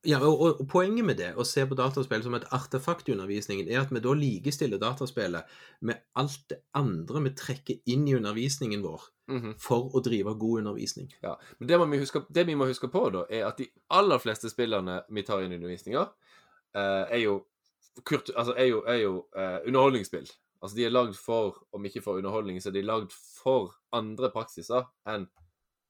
Ja, 0.02 0.18
og, 0.26 0.40
og, 0.42 0.62
Poenget 0.66 1.06
med 1.06 1.20
det, 1.20 1.28
å 1.38 1.44
se 1.46 1.62
på 1.68 1.76
dataspill 1.78 2.24
som 2.24 2.35
et 2.35 2.46
artefakt 2.54 3.06
i 3.06 3.12
undervisningen, 3.14 3.68
er 3.70 3.85
at 3.85 3.92
vi 3.94 4.00
da 4.02 4.14
likestiller 4.18 4.80
dataspillet 4.82 5.52
med 5.87 6.00
alt 6.18 6.42
det 6.50 6.58
andre 6.74 7.22
vi 7.28 7.35
trekker 7.38 7.92
inn 7.94 8.08
i 8.11 8.16
undervisningen 8.18 8.82
vår 8.82 9.04
mm 9.30 9.38
-hmm. 9.40 9.54
for 9.62 9.94
å 9.94 10.02
drive 10.02 10.35
god 10.35 10.58
undervisning. 10.58 11.14
Ja, 11.22 11.38
men 11.58 11.68
det, 11.68 11.78
vi, 11.78 11.98
huske, 11.98 12.24
det 12.28 12.46
vi 12.46 12.54
må 12.54 12.66
huske 12.66 12.88
på, 12.88 13.11
da, 13.11 13.24
er 13.30 13.46
at 13.46 13.58
de 13.58 13.68
aller 13.90 14.18
fleste 14.18 14.50
spillene 14.50 15.02
vi 15.08 15.22
tar 15.22 15.42
inn 15.42 15.52
i 15.52 15.56
undervisninga, 15.56 16.08
eh, 16.74 17.04
er 17.11 17.18
jo, 17.18 17.46
kurt, 18.04 18.30
altså 18.37 18.54
er 18.56 18.64
jo, 18.64 18.82
er 18.87 18.94
jo 18.94 19.26
eh, 19.37 19.58
underholdningsspill. 19.66 20.26
Altså, 20.62 20.76
de 20.76 20.85
er 20.85 20.90
lagd 20.90 21.14
for, 21.14 21.66
om 21.72 21.85
ikke 21.85 22.02
for 22.02 22.16
underholdning, 22.16 22.62
så 22.62 22.68
er 22.68 22.72
de 22.72 22.82
lagd 22.82 23.12
for 23.12 23.74
andre 23.92 24.30
praksiser 24.30 24.82
enn 25.06 25.28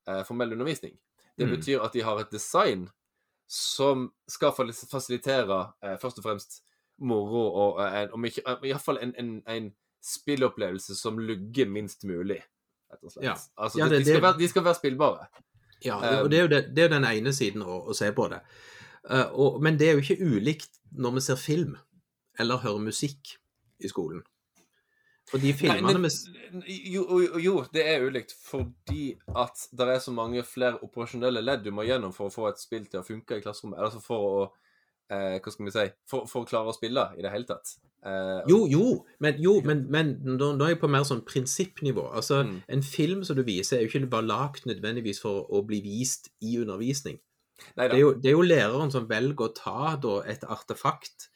eh, 0.09 0.25
formell 0.25 0.53
undervisning. 0.53 0.99
Det 1.39 1.47
mm. 1.47 1.57
betyr 1.57 1.81
at 1.81 1.93
de 1.93 2.03
har 2.03 2.21
et 2.21 2.33
design 2.33 2.91
som 3.53 4.07
skal 4.29 4.55
fasilitere 4.57 5.59
eh, 5.85 5.97
først 6.01 6.23
og 6.23 6.25
fremst 6.25 6.63
moro 7.05 7.43
og 7.51 7.81
eh, 7.85 8.07
om 8.17 8.25
ikke, 8.25 8.45
iallfall 8.65 9.01
en, 9.03 9.13
en, 9.21 9.35
en 9.45 9.67
spillopplevelse 10.03 10.97
som 10.97 11.21
lugger 11.21 11.69
minst 11.69 12.07
mulig, 12.09 12.39
rett 12.89 13.05
og 13.05 13.13
slett. 13.13 13.27
Ja. 13.27 13.35
Altså, 13.61 13.83
ja, 13.83 13.91
det, 13.93 13.99
de, 14.07 14.09
skal 14.09 14.25
være, 14.25 14.39
de, 14.39 14.49
skal 14.49 14.65
være, 14.65 14.81
spillbare. 14.81 15.29
Ja, 15.85 15.99
og 16.23 16.31
det 16.31 16.39
er 16.39 16.47
jo 16.47 16.51
det, 16.55 16.63
det 16.73 16.87
er 16.87 16.95
den 16.95 17.05
ene 17.05 17.35
siden 17.37 17.65
å, 17.67 17.83
å 17.91 17.97
se 17.97 18.09
på 18.17 18.29
det. 18.33 18.41
Uh, 19.03 19.29
og, 19.35 19.61
men 19.67 19.77
det 19.77 19.91
er 19.91 19.99
jo 19.99 20.05
ikke 20.07 20.31
ulikt 20.39 20.81
når 20.95 21.19
vi 21.19 21.25
ser 21.27 21.41
film 21.43 21.77
eller 22.41 22.63
hører 22.63 22.87
musikk 22.87 23.35
i 23.83 23.91
skolen. 23.91 24.23
For 25.31 25.41
de 25.43 25.53
filmene 25.57 25.95
Nei, 25.95 26.01
men, 26.03 26.65
jo, 26.67 27.05
jo, 27.41 27.55
det 27.73 27.85
er 27.89 28.05
ulikt 28.05 28.35
fordi 28.37 29.13
at 29.39 29.69
det 29.73 29.87
er 29.95 30.03
så 30.03 30.15
mange 30.15 30.43
flere 30.47 30.83
operasjonelle 30.85 31.45
ledd 31.45 31.63
du 31.65 31.71
må 31.75 31.87
gjennom 31.87 32.13
for 32.17 32.29
å 32.29 32.35
få 32.35 32.49
et 32.51 32.61
spill 32.61 32.89
til 32.91 33.01
å 33.01 33.07
funke 33.07 33.39
i 33.39 33.45
klasserommet. 33.45 33.81
Altså 33.81 34.03
for 34.03 34.27
å 34.27 34.43
eh, 35.13 35.39
Hva 35.39 35.55
skal 35.55 35.69
vi 35.69 35.75
si 35.75 35.87
for, 36.11 36.29
for, 36.29 36.43
å 36.43 36.51
klare 36.51 36.73
å 36.73 36.77
spille 36.77 37.07
i 37.17 37.25
det 37.25 37.33
hele 37.33 37.49
tatt. 37.49 37.77
Eh, 38.03 38.43
jo, 38.51 38.65
jo, 38.67 38.85
men, 39.23 39.39
jo, 39.41 39.57
men, 39.65 39.85
men 39.95 40.15
nå, 40.27 40.53
er 40.59 40.75
jeg 40.75 40.83
på 40.83 40.91
mer 40.91 41.07
sånn 41.07 41.25
prinsippnivå. 41.29 42.09
Altså, 42.19 42.43
mm. 42.49 42.57
En 42.77 42.87
film 42.87 43.23
som 43.27 43.39
du 43.39 43.45
viser, 43.47 43.79
er 43.79 43.87
jo 43.87 43.93
ikke 43.93 44.13
bare 44.13 44.29
lagd 44.29 44.67
nødvendigvis 44.69 45.23
for 45.23 45.47
å 45.49 45.63
bli 45.67 45.81
vist 45.85 46.33
i 46.43 46.59
undervisning. 46.61 47.23
Det 47.77 47.87
er, 47.87 48.01
jo, 48.01 48.15
det 48.19 48.33
er, 48.33 48.35
jo, 48.35 48.43
læreren 48.43 48.91
som 48.91 49.07
velger 49.09 49.47
å 49.47 49.55
ta 49.55 49.95
da, 50.03 50.17
et 50.27 50.43
artefakt 50.51 51.29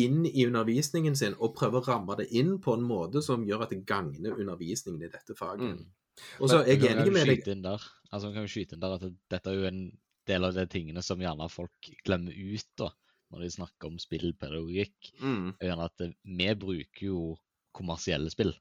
inn 0.00 0.24
i 0.26 0.46
undervisningen 0.46 1.16
sin 1.16 1.36
og 1.38 1.54
prøve 1.58 1.80
å 1.80 1.86
ramme 1.86 2.16
det 2.18 2.26
inn 2.34 2.56
på 2.62 2.74
en 2.74 2.86
måte 2.86 3.22
som 3.22 3.44
gjør 3.46 3.66
at 3.66 3.74
det 3.74 3.84
gagner 3.88 4.34
undervisningen 4.34 5.04
i 5.06 5.10
dette 5.12 5.36
faget. 5.38 5.76
Mm. 5.76 6.24
Og 6.42 6.50
så 6.50 6.60
er 6.62 6.74
jeg 6.76 6.92
enig 6.92 7.12
med 7.14 7.30
deg 7.30 7.54
altså, 7.66 7.90
altså 8.10 8.32
kan 8.34 8.46
vi 8.46 8.52
skyte 8.52 8.76
inn 8.76 8.82
der 8.84 8.96
at 8.96 9.06
Dette 9.32 9.50
er 9.50 9.58
jo 9.58 9.70
en 9.70 9.80
del 10.28 10.46
av 10.46 10.54
de 10.56 10.64
tingene 10.70 11.02
som 11.04 11.20
gjerne 11.20 11.48
folk 11.52 11.90
glemmer 12.06 12.34
ut 12.34 12.68
da, 12.80 12.88
når 13.34 13.44
de 13.44 13.50
snakker 13.56 13.90
om 13.90 13.98
spillpedagogikk. 14.00 15.10
Mm. 15.20 15.48
er 15.58 15.70
gjerne 15.70 15.88
at 15.90 16.06
Vi 16.22 16.50
bruker 16.64 17.06
jo 17.08 17.24
kommersielle 17.74 18.30
spill 18.32 18.54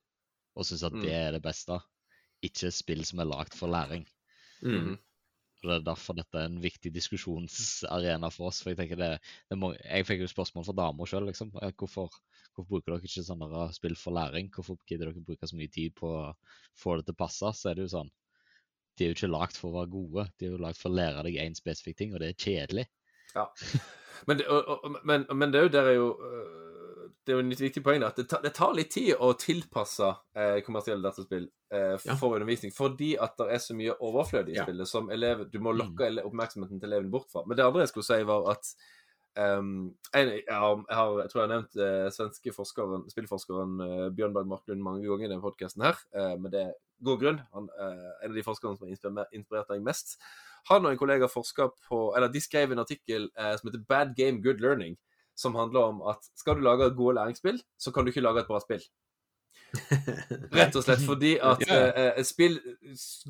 og 0.54 0.68
syns 0.68 0.86
at 0.86 0.94
mm. 0.94 1.02
det 1.06 1.14
er 1.18 1.32
det 1.38 1.44
beste. 1.46 1.80
Ikke 2.44 2.74
spill 2.74 3.06
som 3.08 3.22
er 3.24 3.30
lagd 3.30 3.56
for 3.58 3.72
læring. 3.72 4.06
Mm. 4.62 4.98
Og 5.64 5.70
Det 5.70 5.76
er 5.76 5.86
derfor 5.88 6.18
dette 6.18 6.40
er 6.40 6.50
en 6.50 6.60
viktig 6.64 6.92
diskusjonsarena 6.94 8.30
for 8.34 8.50
oss. 8.50 8.62
for 8.64 8.74
Jeg 8.74 8.82
tenker 8.82 9.00
det, 9.00 9.12
det 9.50 9.58
må, 9.60 9.72
jeg 9.80 10.08
fikk 10.08 10.24
jo 10.24 10.32
spørsmål 10.32 10.68
fra 10.68 10.76
damer 10.82 11.10
sjøl. 11.10 11.30
Liksom. 11.30 11.54
Hvorfor, 11.56 12.12
hvorfor, 12.54 12.70
bruker 12.70 12.92
dere 12.92 13.08
ikke 13.08 13.26
sånne 13.28 13.70
spill 13.76 13.96
for 14.00 14.18
læring? 14.18 14.52
Hvorfor 14.54 14.78
gidder 14.90 15.12
dere 15.12 15.24
bruke 15.24 15.48
så 15.50 15.60
mye 15.60 15.72
tid 15.72 15.96
på 16.00 16.12
å 16.12 16.28
få 16.80 16.98
det 17.00 17.08
til 17.08 17.18
å 17.18 17.22
passe? 17.24 17.54
Så 17.56 17.72
er 17.72 17.80
det 17.80 17.88
jo 17.88 17.96
sånn 17.96 18.12
De 18.98 19.06
er 19.06 19.14
jo 19.14 19.18
ikke 19.18 19.32
lagd 19.32 19.58
for 19.58 19.72
å 19.72 19.80
være 19.80 19.90
gode, 19.90 20.28
de 20.38 20.46
er 20.46 20.52
jo 20.54 20.62
lagd 20.62 20.78
for 20.78 20.92
å 20.92 20.98
lære 21.00 21.24
deg 21.26 21.40
én 21.42 21.56
spesifikk 21.58 21.98
ting, 21.98 22.12
og 22.14 22.22
det 22.22 22.28
er 22.30 22.42
kjedelig. 22.44 22.84
Ja, 23.34 23.48
Men 24.28 24.38
det, 24.40 24.46
og, 24.48 24.68
og, 24.68 25.00
men, 25.04 25.26
men 25.36 25.52
det 25.52 25.60
er 25.60 25.66
jo 25.66 25.72
der 25.74 25.90
er 25.90 25.96
jo 25.98 26.10
det 27.26 27.34
er 27.34 27.40
jo 27.40 27.44
et 27.54 27.62
viktig 27.64 27.84
poeng 27.84 28.04
at 28.04 28.18
det 28.20 28.26
tar, 28.32 28.42
det 28.44 28.52
tar 28.56 28.74
litt 28.76 28.90
tid 28.92 29.14
å 29.16 29.30
tilpasse 29.40 30.10
eh, 30.36 30.58
kommersielle 30.66 31.04
dataspill 31.06 31.46
eh, 31.72 31.94
for 32.02 32.34
ja. 32.34 32.40
undervisning, 32.40 32.74
fordi 32.76 33.14
at 33.22 33.38
det 33.40 33.48
er 33.56 33.62
så 33.64 33.76
mye 33.78 33.96
overflødig 34.04 34.56
i 34.56 34.60
ja. 34.60 34.66
spillet 34.68 34.90
som 34.90 35.08
elev, 35.14 35.46
du 35.52 35.60
må 35.62 35.72
mm. 35.72 35.80
lokke 35.80 36.10
mm. 36.12 36.20
oppmerksomheten 36.28 36.82
til 36.82 36.92
eleven 36.92 37.14
bort 37.14 37.32
fra. 37.32 37.46
Men 37.48 37.60
det 37.60 37.66
andre 37.68 37.86
jeg 37.86 37.94
skulle 37.94 38.10
si, 38.10 38.20
var 38.28 38.50
at 38.52 38.74
um, 39.40 39.72
jeg, 40.10 40.34
jeg, 40.42 40.58
har, 40.58 40.84
jeg, 40.90 41.32
tror 41.32 41.42
jeg 41.42 41.46
har 41.46 41.54
nevnt 41.54 41.80
eh, 41.88 42.10
svenske 42.18 42.56
forskeren, 42.58 43.08
spillforskeren 43.16 43.86
eh, 43.88 44.08
Bjørn 44.18 44.36
Berg 44.36 44.52
Marklund 44.52 44.84
mange 44.84 45.08
ganger 45.08 45.30
i 45.30 45.32
denne 45.32 45.46
podkasten 45.46 45.88
her, 45.88 46.04
eh, 46.18 46.36
med 46.44 46.56
det 46.58 46.68
god 47.04 47.24
grunn. 47.24 47.40
Han 47.56 47.72
eh, 47.80 48.12
en 48.24 48.34
av 48.34 48.36
de 48.36 48.46
forskerne 48.46 48.76
som 48.76 49.24
har 49.24 49.32
inspirert 49.32 49.72
deg 49.72 49.84
mest. 49.86 50.18
Han 50.70 50.86
og 50.86 50.94
en 50.94 51.00
kollega 51.00 51.28
forska 51.28 51.66
på 51.90 51.98
Eller 52.16 52.32
de 52.32 52.40
skrev 52.40 52.72
en 52.72 52.80
artikkel 52.80 53.26
eh, 53.36 53.56
som 53.60 53.68
heter 53.68 53.84
'Bad 53.88 54.16
Game, 54.16 54.40
Good 54.44 54.64
Learning' 54.64 54.96
som 55.36 55.56
handler 55.58 55.90
om 55.92 56.04
at 56.12 56.26
skal 56.38 56.60
du 56.60 56.66
lage 56.66 56.92
gode 56.96 57.16
læringsspill, 57.18 57.62
så 57.80 57.92
kan 57.92 58.06
du 58.06 58.12
ikke 58.14 58.24
lage 58.26 58.44
et 58.44 58.50
bra 58.50 58.60
spill. 58.64 58.84
Rett 60.54 60.76
og 60.78 60.84
slett 60.86 61.02
fordi 61.02 61.34
at 61.42 61.64
yeah. 61.66 62.18
uh, 62.18 62.24
spill, 62.26 62.60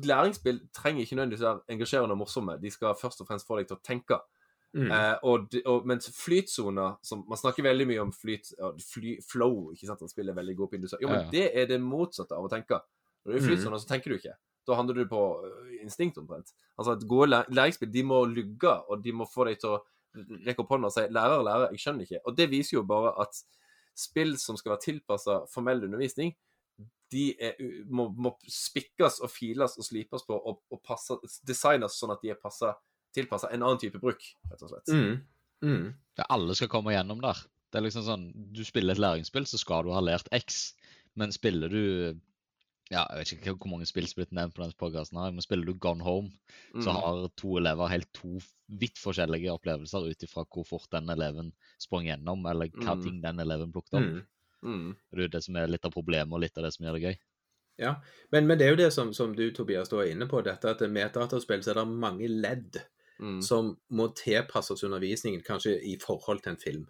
læringsspill 0.04 0.60
trenger 0.76 1.04
ikke 1.04 1.16
nødvendigvis 1.16 1.44
være 1.46 1.60
engasjerende 1.76 2.16
og 2.16 2.20
morsomme. 2.20 2.58
De 2.62 2.70
skal 2.70 2.96
først 3.00 3.24
og 3.24 3.28
fremst 3.28 3.48
få 3.48 3.60
deg 3.60 3.70
til 3.70 3.78
å 3.78 3.84
tenke. 3.84 4.20
Mm. 4.74 4.90
Eh, 4.90 5.16
og, 5.22 5.54
og, 5.70 5.84
mens 5.86 6.08
flytsoner 6.10 6.96
Man 7.30 7.38
snakker 7.38 7.62
veldig 7.62 7.84
mye 7.86 8.00
om 8.02 8.08
flyt, 8.10 8.48
fly, 8.82 9.12
flow. 9.22 9.68
ikke 9.70 9.86
sant, 9.86 10.02
Spill 10.10 10.32
er 10.32 10.34
veldig 10.34 10.56
god 10.58 10.72
på 10.72 10.80
industri. 10.80 10.98
Jo, 11.04 11.12
men 11.12 11.20
ja, 11.20 11.26
ja. 11.28 11.30
det 11.30 11.62
er 11.62 11.68
det 11.70 11.78
motsatte 11.82 12.34
av 12.34 12.48
å 12.48 12.50
tenke. 12.50 12.80
Når 13.22 13.32
du 13.32 13.38
er 13.38 13.46
flytsoner, 13.46 13.78
mm. 13.78 13.84
så 13.84 13.90
tenker 13.92 14.10
du 14.10 14.18
ikke. 14.18 14.34
Da 14.66 14.78
handler 14.78 14.98
du 14.98 15.04
på 15.08 15.22
eh, 15.46 15.76
instinkt, 15.84 16.18
omtrent. 16.18 16.50
Altså, 16.74 16.96
at 16.96 17.06
Gode 17.08 17.44
læringsspill 17.54 17.92
de 17.94 18.04
må 18.08 18.24
lugge, 18.26 18.74
og 18.90 19.04
de 19.04 19.14
må 19.14 19.28
få 19.30 19.46
deg 19.48 19.62
til 19.62 19.76
å 19.76 19.82
rekke 20.14 20.62
opp 20.62 20.72
hånda 20.74 20.90
og 20.90 20.94
sier 20.94 21.12
'lærer, 21.12 21.42
lærer, 21.42 21.70
jeg 21.74 21.84
skjønner 21.84 22.06
ikke'. 22.06 22.24
Og 22.24 22.36
det 22.36 22.48
viser 22.50 22.78
jo 22.78 22.82
bare 22.88 23.14
at 23.22 23.42
spill 23.94 24.36
som 24.38 24.56
skal 24.58 24.74
være 24.74 24.84
tilpassa 24.86 25.40
formell 25.50 25.84
undervisning, 25.84 26.34
de 27.12 27.28
er, 27.38 27.58
må, 27.86 28.08
må, 28.10 28.34
spikkes 28.50 29.20
og 29.22 29.30
files 29.30 29.76
og 29.78 29.86
slipes 29.86 30.24
på 30.26 30.34
og, 30.34 30.62
og 30.72 30.80
passe, 30.82 31.14
designes 31.46 31.98
sånn 32.00 32.14
at 32.14 32.24
de 32.24 32.32
er 32.32 32.40
tilpassa 33.14 33.50
en 33.52 33.62
annen 33.62 33.78
type 33.78 34.00
bruk, 34.02 34.24
rett 34.50 34.64
og 34.66 34.72
slett. 34.72 34.90
Mm. 34.90 35.20
Mm. 35.64 35.84
Ja, 36.18 36.26
alle 36.28 36.56
skal 36.58 36.70
komme 36.72 36.94
gjennom 36.94 37.22
der. 37.22 37.38
Det 37.70 37.80
er 37.80 37.86
liksom 37.86 38.04
sånn, 38.06 38.26
Du 38.54 38.62
spiller 38.66 38.94
et 38.94 39.02
læringsspill, 39.02 39.46
så 39.46 39.58
skal 39.58 39.86
du 39.86 39.94
ha 39.94 40.02
lært 40.02 40.28
X. 40.34 40.74
Men 41.18 41.32
spiller 41.34 41.70
du 41.70 42.18
ja, 42.92 43.04
jeg 43.08 43.18
vet 43.18 43.32
ikke 43.36 43.54
hvor 43.56 43.70
mange 43.72 43.86
spill 43.88 44.06
som 44.08 44.20
blitt 44.20 44.34
nevnt 44.36 44.54
på 44.56 44.62
denne 44.62 44.76
podkasten, 44.78 45.20
men 45.36 45.44
spiller 45.44 45.68
du 45.68 45.78
Gone 45.80 46.04
Home, 46.04 46.34
mm. 46.74 46.82
så 46.84 46.92
har 46.96 47.22
to 47.40 47.56
elever 47.60 47.92
helt 47.92 48.10
to 48.16 48.36
vidt 48.80 49.00
forskjellige 49.00 49.52
opplevelser 49.54 50.10
ut 50.10 50.26
ifra 50.26 50.44
hvor 50.44 50.66
fort 50.68 50.90
den 50.92 51.08
eleven 51.12 51.52
sprang 51.80 52.08
gjennom, 52.10 52.44
eller 52.50 52.72
hva 52.76 52.96
mm. 52.98 53.04
ting 53.06 53.20
den 53.24 53.40
eleven 53.44 53.72
plukket 53.72 53.98
opp. 54.00 54.10
Mm. 54.10 54.24
Mm. 54.64 54.90
Det 55.12 55.26
er 55.26 55.32
det 55.32 55.44
som 55.44 55.56
er 55.60 55.70
litt 55.72 55.84
av 55.88 55.94
problemet, 55.94 56.32
og 56.32 56.44
litt 56.44 56.60
av 56.60 56.66
det 56.66 56.74
som 56.76 56.86
gjør 56.86 56.98
det 56.98 57.08
gøy. 57.08 57.22
Ja, 57.80 57.96
men, 58.30 58.46
men 58.46 58.58
det 58.58 58.66
er 58.66 58.74
jo 58.74 58.82
det 58.84 58.90
som, 58.94 59.10
som 59.16 59.32
du, 59.34 59.48
Tobias, 59.54 59.90
er 59.92 60.12
inne 60.12 60.28
på, 60.30 60.42
dette 60.46 60.70
at 60.70 60.82
med 60.86 61.08
et 61.08 61.16
dataspill 61.16 61.64
så 61.64 61.72
er 61.72 61.80
det 61.80 61.88
mange 61.90 62.28
ledd 62.30 62.78
mm. 63.18 63.40
som 63.42 63.72
må 63.90 64.10
tilpasses 64.18 64.84
undervisningen, 64.86 65.42
kanskje 65.46 65.76
i 65.82 65.96
forhold 66.02 66.44
til 66.44 66.54
en 66.54 66.60
film. 66.60 66.84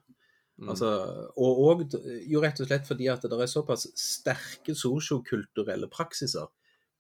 Mm. 0.59 0.69
Altså, 0.71 0.89
og, 1.35 1.63
og, 1.65 1.97
jo 2.31 2.43
rett 2.43 2.61
og 2.63 2.69
slett 2.69 2.87
fordi 2.87 3.09
at 3.11 3.25
det 3.27 3.39
er 3.43 3.51
såpass 3.51 3.89
sterke 3.99 4.77
sosiokulturelle 4.79 5.89
praksiser 5.91 6.47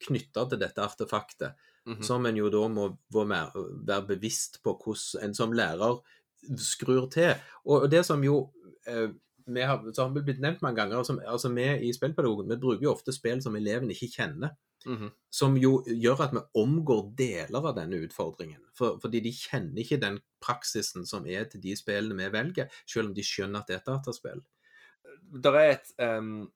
knytta 0.05 0.49
til 0.51 0.61
dette 0.61 0.83
artefaktet, 0.83 1.55
mm 1.87 1.95
-hmm. 1.95 2.03
som 2.03 2.27
en 2.27 2.37
jo 2.37 2.51
da 2.51 2.69
må 2.69 2.99
være 3.12 4.07
bevisst 4.07 4.62
på 4.62 4.75
hvordan 4.85 5.29
en 5.29 5.35
som 5.35 5.53
lærer 5.53 6.01
skrur 6.59 7.07
til. 7.11 7.35
Og 7.64 7.90
det 7.90 8.05
som 8.07 8.25
jo 8.25 8.51
eh, 8.87 9.11
vi 9.47 9.61
har, 9.61 9.93
så 9.93 10.03
har 10.03 10.23
blitt 10.23 10.40
nevnt 10.40 10.62
mange 10.62 10.77
ganger, 10.77 10.97
altså, 10.97 11.21
altså 11.27 11.49
vi 11.53 11.88
i 11.88 11.93
Spillpedagogen 11.93 12.49
vi 12.49 12.57
bruker 12.57 12.83
jo 12.83 12.93
ofte 12.93 13.12
spill 13.12 13.43
som 13.43 13.57
eleven 13.57 13.90
ikke 13.90 14.12
kjenner. 14.17 14.55
Mm 14.87 14.97
-hmm. 14.97 15.11
Som 15.31 15.57
jo 15.57 15.85
gjør 15.87 16.20
at 16.20 16.33
vi 16.33 16.40
omgår 16.55 17.14
deler 17.16 17.68
av 17.68 17.77
denne 17.77 17.97
utfordringen. 17.97 18.61
For, 18.75 18.99
fordi 19.03 19.20
de 19.20 19.33
kjenner 19.33 19.81
ikke 19.81 20.01
den 20.01 20.18
praksisen 20.42 21.07
som 21.07 21.27
er 21.27 21.44
til 21.44 21.62
de 21.62 21.77
spillene 21.77 22.18
vi 22.18 22.33
velger, 22.33 22.68
selv 22.87 23.09
om 23.09 23.14
de 23.14 23.25
skjønner 23.25 23.61
at 23.61 23.68
det 23.68 23.75
er 23.75 23.83
et 23.83 23.87
dataspill. 23.87 24.42
Det 25.42 25.55
er 25.55 25.70
et, 25.70 25.90
um, 26.18 26.51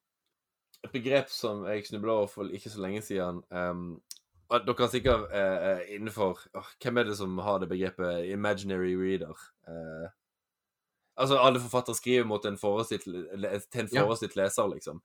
et, 0.85 0.93
begrep 0.93 1.31
som 1.31 1.65
jeg 1.67 1.87
snubla 1.87 2.13
over 2.13 2.27
for 2.27 2.45
ikke 2.45 2.71
så 2.71 2.81
lenge 2.81 3.03
siden. 3.03 3.43
Um, 3.51 4.01
dere 4.51 4.85
er 4.85 4.93
sikkert 4.93 5.29
uh, 5.29 5.81
innenfor 5.93 6.39
uh, 6.57 6.69
Hvem 6.83 6.99
er 6.99 7.05
det 7.05 7.17
som 7.19 7.39
har 7.39 7.59
det 7.59 7.69
begrepet 7.69 8.25
'imaginary 8.33 8.95
reader'? 8.97 9.41
Uh, 9.69 10.09
altså, 11.17 11.39
alle 11.39 11.61
forfattere 11.61 11.95
skriver 11.95 12.25
mot 12.25 12.45
en 12.45 12.59
forestilt, 12.59 13.05
til 13.73 13.81
en 13.81 13.89
forestilt 13.89 14.37
leser, 14.37 14.67
liksom. 14.75 15.03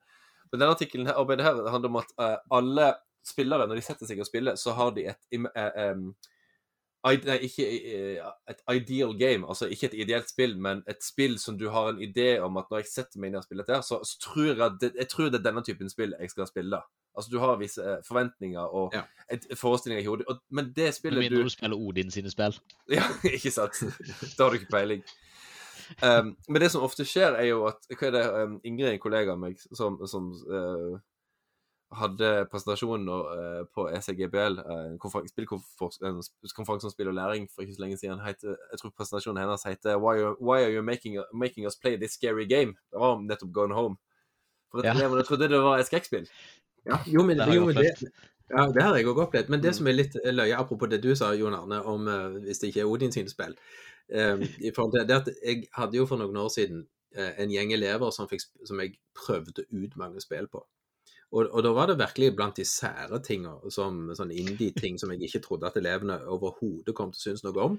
Men 0.52 0.60
denne 0.60 0.76
artikkelen 0.76 1.08
her, 1.08 1.14
arbeidet 1.14 1.46
her 1.46 1.70
handler 1.70 1.90
om 1.90 1.96
at 1.96 2.40
alle 2.52 2.94
spillere, 3.28 3.68
når 3.68 3.80
de 3.80 3.86
setter 3.86 4.10
seg 4.10 4.22
og 4.22 4.30
spiller, 4.30 4.56
så 4.60 4.76
har 4.78 4.94
de 4.96 5.08
et 5.14 5.42
eh, 5.56 5.96
Nei, 7.04 7.18
ikke 7.44 7.66
eh, 7.68 8.28
et 8.48 8.62
ideal 8.72 9.12
game, 9.20 9.48
altså 9.48 9.68
ikke 9.68 9.90
et 9.90 9.96
ideelt 10.06 10.30
spill, 10.32 10.54
men 10.56 10.86
et 10.88 11.04
spill 11.04 11.34
som 11.40 11.58
du 11.60 11.66
har 11.70 11.90
en 11.90 12.00
idé 12.00 12.38
om 12.40 12.56
at 12.58 12.70
når 12.72 12.80
jeg 12.80 12.92
setter 12.94 13.20
meg 13.20 13.34
ned 13.34 13.42
og 13.42 13.44
spiller 13.44 13.66
dette, 13.66 13.76
her, 13.76 13.84
så, 13.84 14.00
så 14.08 14.22
tror 14.24 14.46
jeg 14.46 14.62
at 14.64 14.78
det, 14.80 14.92
jeg 15.02 15.10
tror 15.12 15.28
det 15.28 15.42
er 15.42 15.50
denne 15.50 15.64
typen 15.68 15.92
spill 15.92 16.16
jeg 16.16 16.32
skal 16.32 16.48
spille. 16.48 16.80
Altså 17.14 17.32
Du 17.32 17.40
har 17.44 17.60
visse 17.60 17.84
eh, 17.84 18.00
forventninger 18.08 18.62
og 18.62 18.96
Ja. 18.96 19.02
et, 19.30 19.46
forestillinger 19.60 20.04
i 20.04 20.08
hodet, 20.08 20.26
og, 20.32 20.40
men 20.50 20.72
det 20.72 20.88
Med 20.88 20.92
spillet 20.94 21.20
mindre 21.20 21.38
du 21.38 21.44
du 21.44 21.50
spiller 21.50 21.78
Odin 21.78 22.12
sine 22.12 22.32
spill. 22.32 22.56
Ja, 22.96 23.04
ikke 23.24 23.52
sant? 23.52 23.84
Da 24.38 24.44
har 24.44 24.50
du 24.50 24.62
ikke 24.62 24.72
peiling. 24.72 25.04
Um, 26.00 26.38
men 26.48 26.62
det 26.62 26.72
som 26.72 26.82
ofte 26.88 27.04
skjer, 27.06 27.36
er 27.36 27.50
jo 27.52 27.66
at 27.68 27.84
Hva 28.00 28.08
er 28.08 28.16
det 28.16 28.24
um, 28.32 28.60
Ingrid, 28.64 28.94
en 28.94 29.04
kollega 29.04 29.36
av 29.36 29.44
meg, 29.44 29.60
som, 29.76 30.00
som 30.08 30.32
eh, 30.32 30.96
hadde 32.00 32.46
presentasjonen 32.52 33.10
uh, 33.10 33.66
på 33.76 33.88
ECGBL, 33.90 34.60
uh, 34.60 34.86
en 34.94 35.00
konferanse 35.02 36.88
om 36.88 36.94
spill 36.94 37.12
og 37.12 37.18
læring 37.18 37.48
for 37.52 37.62
ikke 37.62 37.76
så 37.76 37.82
lenge 37.82 37.98
siden. 37.98 38.20
Heter, 38.26 38.56
jeg 38.72 38.80
tror 38.82 38.94
presentasjonen 38.98 39.42
hennes 39.44 39.64
heter 39.64 39.98
Why 40.02 40.18
are, 40.24 40.36
why 40.42 40.64
are 40.64 40.74
you 40.74 40.84
making, 40.84 41.20
making 41.34 41.66
us 41.68 41.76
play 41.82 41.96
this 41.98 42.12
scary 42.18 42.46
game? 42.46 42.76
Det 42.92 43.00
var 43.00 43.22
nettopp 43.22 43.54
Gone 43.54 43.74
Home. 43.74 43.96
For 44.72 44.80
at 44.80 44.86
Ja. 44.86 44.94
elevene 44.94 45.24
trodde 45.24 45.50
det 45.50 45.60
var 45.62 45.78
et 45.78 45.86
skrekkspill. 45.86 46.28
Ja, 46.86 46.98
jo, 47.08 47.24
men, 47.24 47.38
Det 47.38 47.56
jo, 47.56 47.66
men 47.66 47.76
det, 47.76 48.12
ja, 48.50 48.66
det 48.76 48.84
har 48.84 48.96
jeg 48.98 49.06
òg 49.08 49.20
opplevd. 49.28 49.50
Men 49.50 49.62
det 49.64 49.70
Mm. 49.70 49.74
som 49.74 49.88
er 49.88 49.92
litt 49.92 50.16
løye, 50.26 50.56
apropos 50.58 50.90
det 50.90 51.04
du 51.04 51.16
sa, 51.16 51.32
Jon 51.34 51.54
Arne, 51.54 51.84
om 51.86 52.08
uh, 52.08 52.40
hvis 52.44 52.60
det 52.60 52.68
ikke 52.68 52.80
er 52.80 52.90
Odin 52.92 53.12
sine 53.12 53.30
spill 53.30 53.56
um, 54.14 54.42
i 54.42 54.72
forhold 54.76 55.00
til 55.00 55.08
det 55.08 55.16
at 55.16 55.30
Jeg 55.46 55.68
hadde 55.74 55.98
jo 55.98 56.06
for 56.06 56.18
noen 56.18 56.38
år 56.38 56.50
siden 56.50 56.88
uh, 57.18 57.32
en 57.38 57.50
gjeng 57.50 57.74
elever 57.74 58.10
som, 58.12 58.28
fikk, 58.28 58.42
som 58.66 58.80
jeg 58.80 58.96
prøvde 59.16 59.64
ut 59.72 59.96
mange 59.98 60.22
spill 60.22 60.48
på. 60.48 60.66
Og, 61.34 61.50
og 61.50 61.64
da 61.66 61.72
var 61.74 61.90
det 61.90 61.98
virkelig 61.98 62.34
blant 62.38 62.60
de 62.60 62.66
sære 62.68 63.18
tinga, 63.26 63.56
som 63.74 64.12
sånn 64.14 64.34
indie-ting 64.34 65.00
som 65.02 65.12
jeg 65.14 65.26
ikke 65.26 65.42
trodde 65.48 65.70
at 65.70 65.78
elevene 65.80 66.20
overhodet 66.30 66.94
kom 66.98 67.14
til 67.14 67.20
å 67.20 67.26
synes 67.28 67.46
noe 67.48 67.64
om. 67.64 67.78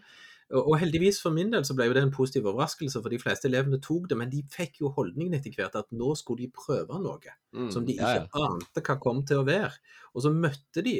Og, 0.51 0.61
og 0.61 0.75
heldigvis 0.83 1.21
for 1.23 1.35
min 1.35 1.53
del 1.53 1.65
så 1.65 1.77
ble 1.79 1.87
jo 1.89 1.95
det 1.97 2.03
en 2.05 2.15
positiv 2.15 2.49
overraskelse, 2.51 3.01
for 3.01 3.15
de 3.15 3.21
fleste 3.23 3.49
elevene 3.49 3.79
tok 3.85 4.09
det. 4.11 4.19
Men 4.21 4.33
de 4.33 4.43
fikk 4.53 4.83
jo 4.83 4.91
holdningen 4.97 5.39
etter 5.39 5.55
hvert 5.55 5.79
at 5.79 5.95
nå 5.95 6.17
skulle 6.19 6.45
de 6.45 6.55
prøve 6.55 7.01
noe 7.01 7.37
Mm. 7.55 7.69
som 7.71 7.85
de 7.87 7.95
Ja, 7.95 8.25
ikke 8.25 8.41
ante 8.43 8.83
hva 8.83 8.95
kom 8.99 9.21
til 9.23 9.39
å 9.39 9.47
være. 9.47 9.77
Og 10.19 10.25
så 10.25 10.33
møtte 10.35 10.83
de 10.83 10.97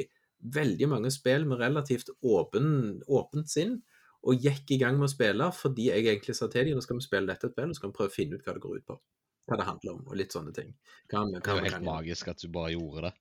veldig 0.55 0.87
mange 0.87 1.11
spill 1.11 1.43
med 1.45 1.59
relativt 1.59 2.13
åpen, 2.23 3.01
åpent 3.11 3.51
sinn, 3.51 3.81
og 4.23 4.39
gikk 4.39 4.71
i 4.71 4.77
gang 4.81 4.95
med 4.95 5.09
å 5.09 5.11
spille 5.11 5.49
fordi 5.53 5.89
jeg 5.91 6.05
egentlig 6.07 6.35
sa 6.37 6.47
til 6.47 6.69
dem 6.69 6.79
nå 6.79 6.85
skal 6.85 6.97
vi 6.97 7.05
spille 7.05 7.27
dette 7.27 7.51
spillet, 7.51 7.69
og 7.69 7.75
så 7.75 7.81
skal 7.81 7.91
vi 7.91 7.97
prøve 7.99 8.13
å 8.13 8.15
finne 8.15 8.39
ut 8.39 8.47
hva 8.47 8.55
det 8.55 8.63
går 8.63 8.79
ut 8.79 8.87
på. 8.87 8.97
Hva 9.45 9.59
det 9.59 9.67
handler 9.67 9.93
om, 9.93 10.07
og 10.07 10.17
litt 10.17 10.33
sånne 10.33 10.53
ting. 10.53 10.73
Hva, 11.11 11.25
vi- 11.25 11.39
Det 11.39 11.47
er 11.47 11.55
jo 11.61 11.69
helt 11.69 11.83
magisk 11.85 12.27
at 12.27 12.41
du 12.41 12.47
bare 12.49 12.71
gjorde 12.73 13.01
det. 13.09 13.13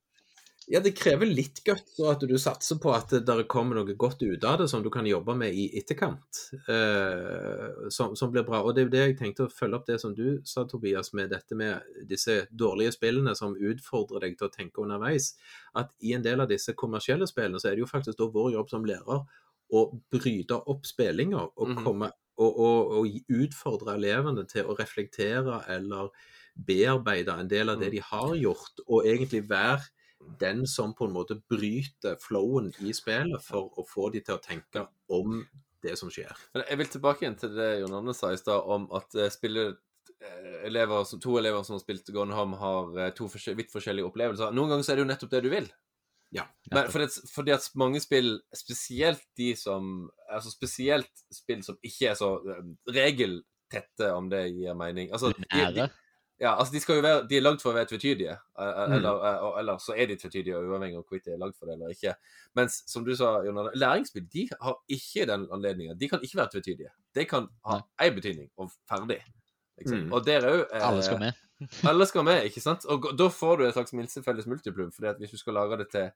Ja, 0.67 0.81
det 0.81 0.95
krever 0.97 1.27
litt 1.29 1.59
guts, 1.65 1.99
og 2.01 2.07
at 2.15 2.21
du 2.25 2.39
satser 2.41 2.79
på 2.81 2.89
at 2.97 3.11
det 3.11 3.35
kommer 3.53 3.77
noe 3.77 3.95
godt 4.01 4.23
ut 4.23 4.45
av 4.49 4.63
det 4.63 4.69
som 4.71 4.83
du 4.83 4.89
kan 4.89 5.05
jobbe 5.05 5.35
med 5.37 5.53
i 5.53 5.67
etterkant, 5.77 6.39
uh, 6.71 7.91
som, 7.93 8.15
som 8.17 8.33
blir 8.33 8.47
bra. 8.49 8.63
Og 8.65 8.73
det 8.75 8.81
er 8.81 8.87
jo 8.87 8.93
det 8.95 9.03
jeg 9.03 9.19
tenkte 9.19 9.45
å 9.45 9.53
følge 9.53 9.77
opp 9.77 9.87
det 9.91 9.99
som 10.01 10.15
du 10.17 10.41
sa, 10.49 10.65
Tobias, 10.65 11.13
med 11.13 11.29
dette 11.35 11.55
med 11.55 11.83
disse 12.09 12.47
dårlige 12.51 12.95
spillene 12.97 13.37
som 13.37 13.53
utfordrer 13.61 14.25
deg 14.25 14.39
til 14.41 14.49
å 14.49 14.55
tenke 14.55 14.81
underveis. 14.81 15.35
At 15.77 15.93
i 16.01 16.15
en 16.17 16.25
del 16.25 16.41
av 16.41 16.49
disse 16.49 16.73
kommersielle 16.73 17.29
spillene 17.29 17.61
så 17.61 17.69
er 17.69 17.77
det 17.77 17.85
jo 17.85 17.93
faktisk 17.93 18.17
da 18.23 18.31
vår 18.33 18.55
jobb 18.57 18.73
som 18.73 18.89
lærer 18.89 19.27
å 19.75 19.85
bryte 20.13 20.63
opp 20.71 20.89
spillinga 20.89 21.45
og 21.45 21.75
komme 21.77 21.85
komme 21.85 22.11
og, 22.37 22.61
og, 22.61 22.95
og 22.99 23.35
utfordre 23.43 23.97
elevene 23.99 24.47
til 24.51 24.67
å 24.67 24.77
reflektere 24.79 25.61
eller 25.75 26.11
bearbeide 26.55 27.35
en 27.41 27.51
del 27.51 27.73
av 27.73 27.81
det 27.81 27.91
Mm. 27.91 27.95
de 27.97 28.03
har 28.11 28.35
gjort, 28.37 28.81
og 28.87 29.07
egentlig 29.07 29.49
være 29.49 29.83
den 30.41 30.67
som 30.67 30.95
på 30.95 31.07
en 31.07 31.13
måte 31.13 31.37
bryter 31.51 32.17
flowen 32.21 32.73
i 32.81 32.93
spillet 32.93 33.43
for 33.43 33.73
å 33.77 33.85
få 33.87 34.11
de 34.13 34.21
til 34.21 34.39
å 34.39 34.43
tenke 34.43 34.87
om 35.09 35.43
det 35.85 35.97
som 36.01 36.11
skjer. 36.11 36.33
Jeg 36.55 36.79
vil 36.81 36.89
tilbake 36.89 37.25
igjen 37.25 37.37
til 37.39 37.55
det 37.57 37.81
Jon 37.83 37.97
Arne 37.99 38.15
sa 38.17 38.33
i 38.33 38.41
stad, 38.41 38.63
om 38.65 38.87
at 38.97 39.15
eh, 39.21 39.31
eh, 39.45 40.61
elever, 40.65 41.05
som, 41.05 41.21
to 41.21 41.37
elever 41.39 41.63
som 41.63 41.77
har 41.77 41.85
spilt 41.85 42.09
Gone 42.15 42.35
Home, 42.35 42.57
har 42.57 42.99
eh, 42.99 43.13
to 43.17 43.29
forskjell, 43.29 43.59
vidt 43.59 43.75
forskjellige 43.75 44.09
opplevelser. 44.09 44.55
Noen 44.57 44.73
ganger 44.73 44.87
så 44.87 44.95
er 44.95 44.97
det 45.01 45.05
jo 45.05 45.11
nettopp 45.13 45.35
det 45.35 45.43
du 45.45 45.51
vil. 45.53 45.69
Ja. 46.35 46.45
Men 46.73 46.89
fordi, 46.91 47.05
at, 47.05 47.19
fordi 47.35 47.53
at 47.55 47.67
mange 47.79 48.01
spill, 48.03 48.41
spesielt 48.55 49.23
de 49.39 49.53
som 49.57 50.11
Altså 50.27 50.51
spesielt 50.51 51.11
spill 51.31 51.61
som 51.63 51.77
ikke 51.85 52.09
er 52.11 52.17
så 52.19 52.31
eh, 52.51 52.65
regeltette, 52.91 54.09
om 54.15 54.27
det 54.31 54.49
gir 54.51 54.75
mening. 54.75 55.13
Altså, 55.13 55.31
de, 55.31 55.45
de, 55.77 55.85
ja, 56.41 56.57
altså 56.59 56.75
de 56.75 56.81
skal 56.83 56.99
jo 56.99 57.05
være 57.05 57.21
De 57.31 57.37
er 57.39 57.45
lagd 57.45 57.63
for 57.63 57.71
å 57.71 57.77
være 57.77 57.87
tvetydige. 57.93 58.35
eh, 58.35 58.67
eh, 58.67 58.89
Mm. 58.89 58.97
Eller, 58.97 59.21
eh, 59.29 59.59
eller 59.61 59.79
så 59.79 59.95
er 59.95 60.07
de 60.11 60.17
tvetydige, 60.17 60.59
uavhengig 60.59 60.99
av 60.99 61.05
hvorvidt 61.05 61.29
de 61.29 61.37
er 61.37 61.39
lagd 61.39 61.55
for 61.59 61.71
det 61.71 61.77
eller 61.77 61.95
ikke. 61.95 62.17
Mens 62.59 62.83
som 62.91 63.05
du 63.05 63.15
sa, 63.17 63.37
Jonas, 63.47 63.71
læringsspill 63.75 64.27
de 64.33 64.49
har 64.61 64.77
ikke 64.89 65.27
den 65.31 65.47
anledningen. 65.53 65.99
De 66.01 66.09
kan 66.09 66.23
ikke 66.23 66.41
være 66.43 66.51
tvetydige. 66.57 66.91
De 67.15 67.25
kan 67.25 67.49
ha 67.67 67.81
én 68.03 68.15
betydning, 68.15 68.51
og 68.57 68.73
ferdig. 68.91 69.21
Liksom. 69.79 69.99
Mm. 70.07 70.13
Og 70.13 70.27
der 70.27 70.41
òg 70.51 70.67
Alle 70.73 71.03
skal 71.03 71.19
med. 71.19 71.33
Alle 71.89 72.07
skal 72.07 72.25
med, 72.27 72.45
ikke 72.49 72.63
sant? 72.63 72.87
Og 72.91 73.11
da 73.19 73.29
får 73.33 73.59
du 73.59 73.67
et 73.67 73.77
slags 73.77 73.95
minste 73.97 74.23
felles 74.25 74.47
multiplum, 74.51 74.93
fordi 74.93 75.11
at 75.13 75.21
hvis 75.23 75.35
du 75.35 75.41
skal 75.41 75.59
lage 75.61 75.79
det 75.83 75.91
til 75.93 76.09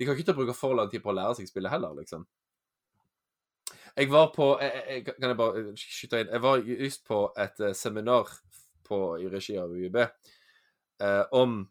De 0.00 0.06
kan 0.06 0.16
ikke 0.16 0.26
ta 0.30 0.34
bruke 0.34 0.54
for 0.56 0.74
lang 0.74 0.88
tid 0.90 1.02
på 1.04 1.12
å 1.12 1.14
lære 1.14 1.36
seg 1.38 1.50
spillet 1.50 1.70
heller, 1.70 1.92
liksom. 1.94 2.24
Jeg 3.96 4.08
var 4.10 4.30
på 4.32 4.46
jeg, 4.60 4.82
jeg, 4.88 5.04
Kan 5.04 5.28
jeg 5.28 5.38
bare 5.38 5.64
skyte 5.76 6.22
inn? 6.22 6.32
Jeg 6.32 6.42
var 6.42 6.64
just 6.64 7.04
på 7.06 7.20
et 7.38 7.60
uh, 7.60 7.74
seminar 7.76 8.32
på, 8.88 8.98
i 9.20 9.28
regi 9.30 9.58
av 9.60 9.70
UiB 9.70 10.00
uh, 10.02 11.24
om 11.38 11.62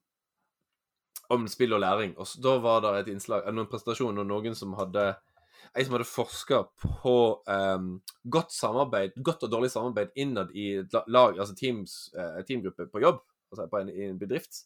om 1.32 1.48
spill 1.48 1.74
og 1.74 1.80
læring. 1.80 2.14
Og 2.20 2.28
så, 2.28 2.42
da 2.44 2.58
var 2.60 2.82
det 2.84 2.92
et 3.00 3.12
innslag, 3.14 3.46
en 3.48 3.56
noen 3.56 4.20
av 4.20 4.26
noen 4.28 4.56
som 4.58 4.74
hadde 4.76 5.06
ei 5.78 5.86
som 5.86 5.96
hadde 5.96 6.08
forska 6.10 6.64
på 6.82 7.16
um, 7.48 8.02
godt 8.24 8.52
samarbeid, 8.52 9.16
godt 9.24 9.44
og 9.48 9.52
dårlig 9.54 9.72
samarbeid 9.72 10.12
innad 10.16 10.52
i 10.58 10.82
lag, 11.08 11.38
altså 11.40 11.56
teams, 11.56 12.10
uh, 12.18 12.42
teamgruppe 12.48 12.88
på 12.92 13.02
jobb, 13.04 13.22
altså 13.52 13.68
på 13.72 13.82
en, 13.82 13.90
i 13.90 14.10
en 14.10 14.20
bedrift, 14.20 14.64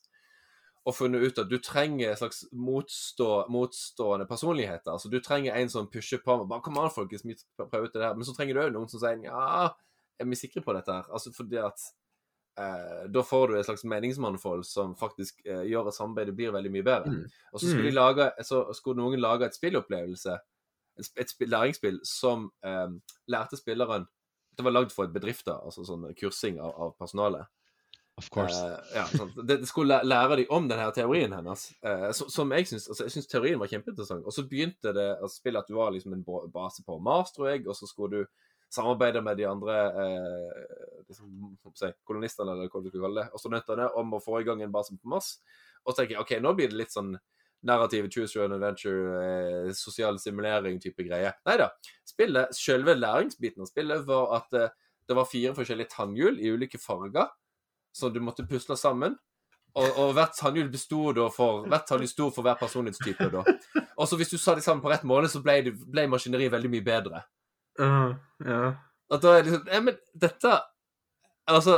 og 0.86 0.94
funnet 0.94 1.24
ut 1.26 1.40
at 1.42 1.50
du 1.50 1.58
trenger 1.58 2.12
en 2.12 2.18
slags 2.20 2.44
motstå, 2.54 3.30
motstående 3.50 4.28
personligheter. 4.30 4.92
Altså 4.94 5.10
du 5.10 5.18
trenger 5.20 5.56
en 5.58 5.70
som 5.70 5.88
pusher 5.90 6.22
på 6.22 6.36
med 6.38 6.48
bare, 6.52 6.62
Kom 6.62 6.78
an, 6.78 6.92
folkens, 6.94 7.26
vi 7.26 7.34
prøver 7.58 7.88
ut 7.88 7.94
det 7.96 8.04
der. 8.04 8.14
Men 8.14 8.28
så 8.28 8.36
trenger 8.38 8.54
du 8.54 8.62
òg 8.68 8.74
noen 8.76 8.90
som 8.92 9.02
sier 9.02 9.24
Ja, 9.26 9.72
er 10.22 10.30
vi 10.30 10.38
sikre 10.38 10.62
på 10.62 10.76
dette 10.78 10.94
her? 10.94 11.08
Altså 11.10 11.34
fordi 11.34 11.58
at 11.58 11.82
eh, 12.62 13.08
da 13.10 13.24
får 13.26 13.48
du 13.50 13.56
et 13.58 13.66
slags 13.66 13.84
meningsmannfold 13.90 14.62
som 14.70 14.94
faktisk 15.00 15.42
eh, 15.50 15.64
gjør 15.72 15.90
at 15.90 15.98
samarbeidet 15.98 16.36
blir 16.38 16.54
veldig 16.54 16.72
mye 16.78 16.86
bedre. 16.86 17.16
Mm. 17.16 17.34
Og 17.52 17.60
så 17.60 17.72
skulle, 17.72 17.90
Mm. 17.90 17.98
lage, 17.98 18.30
så 18.46 18.62
skulle 18.78 19.02
noen 19.02 19.20
lage 19.26 19.50
et 19.50 19.58
spillopplevelse, 19.58 20.38
et, 20.98 21.08
sp- 21.08 21.22
et 21.24 21.32
spill, 21.32 21.52
læringsspill, 21.52 22.00
som 22.08 22.50
eh, 22.66 22.88
lærte 23.32 23.60
spilleren 23.60 24.08
Det 24.56 24.64
var 24.64 24.72
lagd 24.72 24.94
for 24.96 25.04
et 25.04 25.14
bedrifter, 25.14 25.58
altså 25.68 25.84
sånn 25.84 26.08
kursing 26.16 26.62
av, 26.64 26.72
av 26.80 26.94
personalet. 27.00 27.50
Of 28.16 28.30
course. 28.32 28.56
Eh, 28.56 28.94
ja, 28.96 29.04
sånn. 29.12 29.34
det, 29.44 29.58
det 29.66 29.68
skulle 29.68 29.98
lære 30.08 30.38
dem 30.40 30.54
om 30.56 30.70
denne 30.72 30.86
teorien 30.96 31.34
hennes, 31.36 31.66
eh, 31.84 32.08
så, 32.16 32.30
som 32.32 32.54
jeg 32.56 32.70
syns 32.70 32.88
altså, 32.88 33.10
jeg 33.10 33.16
syns 33.18 33.28
teorien 33.28 33.60
var 33.60 33.68
kjempeinteressant. 33.68 34.24
Og 34.24 34.32
så 34.32 34.46
begynte 34.48 34.94
det 34.96 35.10
å 35.20 35.28
spille 35.32 35.60
at 35.60 35.68
du 35.68 35.76
var 35.76 35.92
liksom 35.92 36.16
en 36.16 36.24
base 36.54 36.86
på 36.88 36.96
Mars, 37.04 37.36
tror 37.36 37.52
jeg, 37.52 37.66
og 37.68 37.76
så 37.76 37.90
skulle 37.92 38.24
du 38.24 38.54
samarbeide 38.72 39.22
med 39.24 39.38
de 39.38 39.46
andre 39.48 39.76
liksom, 41.08 41.58
si, 41.76 41.92
kolonistene, 42.08 42.56
eller 42.56 42.72
hva 42.72 42.82
du 42.82 42.90
skal 42.90 43.06
kalle 43.06 43.22
det, 43.22 43.36
astronautene, 43.38 43.92
om 44.00 44.16
å 44.16 44.24
få 44.24 44.40
i 44.40 44.48
gang 44.48 44.64
en 44.64 44.74
base 44.74 44.96
på 44.96 45.12
Mars. 45.12 45.36
Og 45.84 45.92
så 45.92 46.00
tenker 46.00 46.16
jeg 46.16 46.24
OK, 46.24 46.34
nå 46.44 46.56
blir 46.58 46.72
det 46.72 46.80
litt 46.80 46.96
sånn 46.96 47.14
narrative 47.66 48.10
choose 48.14 48.36
your 48.36 48.46
own 48.46 48.56
adventure, 48.56 49.20
eh, 49.22 49.72
sosial 49.74 50.20
simulering-type 50.22 51.06
greie. 51.08 51.32
Nei 51.46 51.58
da. 51.62 51.70
Spillet, 52.08 52.54
selve 52.56 52.96
læringsbiten 52.98 53.66
av 53.66 53.70
spillet 53.72 54.06
var 54.08 54.36
at 54.40 54.58
eh, 54.60 54.74
det 55.10 55.18
var 55.18 55.30
fire 55.30 55.54
forskjellige 55.58 55.94
tannhjul 55.94 56.40
i 56.42 56.52
ulike 56.54 56.80
farger 56.82 57.30
som 57.96 58.14
du 58.14 58.20
måtte 58.24 58.46
pusle 58.50 58.78
sammen. 58.78 59.18
Og, 59.76 59.90
og 60.00 60.14
hvert 60.16 60.38
tannhjul 60.38 60.70
besto 60.72 61.10
da 61.16 61.26
for 61.36 61.66
Hvert 61.68 61.88
tannhjul 61.90 62.08
sto 62.08 62.30
for 62.32 62.48
hver 62.48 62.56
personlighetstype. 62.60 63.28
da. 63.34 63.44
Og 64.00 64.08
så 64.08 64.16
hvis 64.20 64.32
du 64.32 64.38
sa 64.40 64.56
de 64.56 64.64
sammen 64.64 64.84
på 64.84 64.92
rett 64.92 65.04
måte, 65.08 65.28
så 65.32 65.42
ble, 65.44 65.58
det, 65.68 65.74
ble 65.92 66.08
maskineriet 66.12 66.54
veldig 66.54 66.72
mye 66.72 66.86
bedre. 66.86 67.26
ja. 68.48 68.62
At 69.12 69.22
da 69.22 69.36
er 69.36 69.44
det 69.44 69.52
liksom 69.52 69.68
Ja, 69.70 69.82
men 69.86 69.98
dette 70.16 70.54
Altså, 71.46 71.76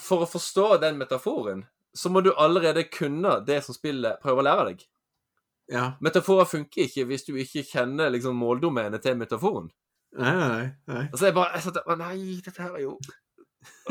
for 0.00 0.24
å 0.24 0.28
forstå 0.30 0.78
den 0.80 0.96
metaforen, 0.96 1.66
så 1.92 2.08
må 2.08 2.22
du 2.24 2.30
allerede 2.32 2.86
kunne 2.88 3.34
det 3.44 3.58
som 3.66 3.76
spillet 3.76 4.22
prøver 4.22 4.40
å 4.40 4.46
lære 4.46 4.64
deg. 4.70 4.84
Ja. 5.70 5.84
Metaforer 6.02 6.48
funker 6.50 6.86
ikke 6.88 7.06
hvis 7.10 7.26
du 7.28 7.34
ikke 7.38 7.64
kjenner 7.66 8.10
liksom 8.12 8.38
måldomenet 8.38 9.02
til 9.04 9.18
metaforen. 9.18 9.70
Nei, 10.18 10.34
nei, 10.34 10.68
nei. 10.90 11.04
Altså, 11.06 11.28
jeg 11.28 11.36
bare 11.36 11.54
jeg 11.54 11.66
satt 11.66 11.78
der, 11.78 11.98
nei, 12.00 12.14
dette 12.42 12.62
her 12.62 12.74
er 12.74 12.82
jo! 12.82 12.96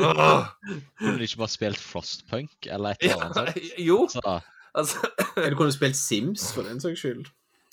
Kunne 0.00 1.16
du 1.16 1.24
ikke 1.24 1.38
bare 1.44 1.52
spilt 1.52 1.78
Frostpunk 1.78 2.66
eller 2.66 2.96
et 2.98 3.04
eller 3.06 3.28
annet 3.28 3.60
Ja, 3.62 3.76
Jo, 3.90 3.98
Så, 4.10 4.40
altså 4.74 4.98
Eller 5.44 5.54
kunne 5.54 5.70
du 5.70 5.76
spilt 5.76 5.96
Sims, 5.96 6.48
for 6.52 6.66
den 6.66 6.82
saks 6.82 7.04
skyld. 7.04 7.28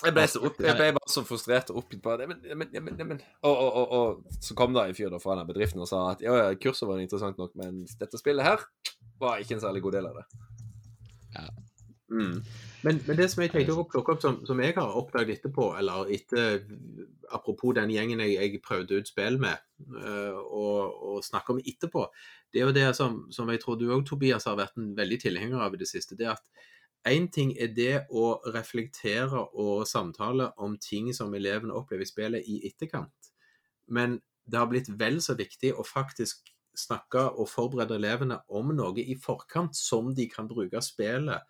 Jeg 0.06 0.14
ble, 0.14 0.28
så 0.30 0.44
opp, 0.46 0.60
jeg 0.62 0.78
ble 0.78 0.92
bare 0.94 1.10
så 1.10 1.24
frustrert 1.26 1.72
og 1.74 1.80
oppgitt 1.82 2.04
på 2.06 2.14
det. 2.22 2.28
Men, 2.30 2.44
men, 2.60 2.70
men, 2.86 3.00
men. 3.02 3.22
Og, 3.42 3.56
og, 3.56 3.78
og, 3.82 3.96
og 3.98 4.44
så 4.46 4.54
kom 4.58 4.76
det 4.76 4.84
en 4.86 4.98
fyr 4.98 5.10
da 5.10 5.18
fra 5.22 5.34
denne 5.34 5.50
bedriften 5.50 5.82
og 5.82 5.90
sa 5.90 6.04
at 6.12 6.22
ja, 6.22 6.36
ja, 6.38 6.52
kurset 6.62 6.86
var 6.86 7.02
interessant 7.02 7.40
nok, 7.42 7.56
men 7.58 7.82
dette 7.98 8.22
spillet 8.22 8.46
her 8.46 8.62
var 9.18 9.42
ikke 9.42 9.58
en 9.58 9.64
særlig 9.64 9.82
god 9.88 9.98
del 9.98 10.12
av 10.12 10.20
det. 10.20 10.28
Mm. 12.10 12.44
Men, 12.84 13.02
men 13.08 13.18
det 13.18 13.26
som 13.32 13.42
jeg 13.44 13.52
tenkte 13.52 13.76
å 13.76 13.84
plukke 13.90 14.14
opp, 14.14 14.22
som, 14.24 14.38
som 14.48 14.60
jeg 14.64 14.78
har 14.78 14.96
oppdaget 14.96 15.42
etterpå, 15.42 15.74
eller 15.80 16.12
etter 16.16 16.64
Apropos 17.36 17.74
den 17.76 17.92
gjengen 17.92 18.22
jeg, 18.24 18.38
jeg 18.40 18.62
prøvde 18.64 19.02
ut 19.02 19.10
spill 19.10 19.36
med, 19.44 19.60
uh, 19.92 20.38
og, 20.40 20.94
og 21.10 21.26
snakke 21.26 21.52
om 21.52 21.60
etterpå, 21.60 22.06
det 22.54 22.62
er 22.62 22.70
jo 22.70 22.76
det 22.78 22.86
som, 22.96 23.18
som 23.36 23.52
jeg 23.52 23.60
tror 23.60 23.76
du 23.76 23.90
òg, 23.92 24.06
Tobias, 24.08 24.48
har 24.48 24.56
vært 24.56 24.80
en 24.80 24.94
veldig 24.96 25.18
tilhenger 25.26 25.66
av 25.66 25.76
i 25.76 25.82
det 25.82 25.90
siste. 25.92 26.16
det 26.16 26.30
at 26.32 26.46
Én 27.08 27.28
ting 27.32 27.54
er 27.60 27.70
det 27.76 28.06
å 28.10 28.38
reflektere 28.52 29.44
og 29.56 29.86
samtale 29.88 30.50
om 30.64 30.78
ting 30.82 31.12
som 31.16 31.36
elevene 31.36 31.76
opplever 31.76 32.04
i 32.04 32.10
spillet 32.10 32.48
i 32.48 32.62
etterkant, 32.68 33.32
men 33.92 34.18
det 34.48 34.60
har 34.60 34.72
blitt 34.72 34.90
vel 35.00 35.20
så 35.24 35.36
viktig 35.36 35.74
å 35.76 35.86
faktisk 35.88 36.52
snakke 36.78 37.24
og 37.36 37.50
forberede 37.52 37.98
elevene 37.98 38.40
om 38.54 38.72
noe 38.76 39.04
i 39.04 39.16
forkant 39.20 39.76
som 39.76 40.14
de 40.16 40.28
kan 40.32 40.48
bruke 40.48 40.82
spillet 40.84 41.44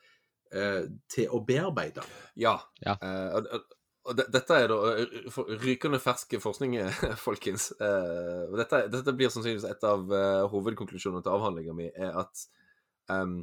til 1.12 1.34
å 1.34 1.42
bearbeide. 1.46 2.06
Ja. 2.40 2.58
Ja. 2.84 2.96
Eh, 3.02 3.60
og, 4.08 4.16
dette 4.16 4.56
er 4.56 4.70
da 4.72 4.78
eh, 5.02 5.38
rykende 5.64 6.00
ferske 6.00 6.40
forskning, 6.44 6.78
eh, 6.80 7.02
folkens. 7.28 7.72
Eh, 7.82 8.56
dette, 8.56 8.86
dette 8.94 9.14
blir 9.18 9.32
sannsynligvis 9.34 9.68
et 9.70 9.86
av 9.88 10.08
eh, 10.14 10.48
hovedkonklusjonene 10.52 11.26
til 11.26 11.36
avhandlinga 11.36 11.76
mi, 11.78 11.90
er 11.92 12.16
at 12.24 12.48
um, 13.12 13.42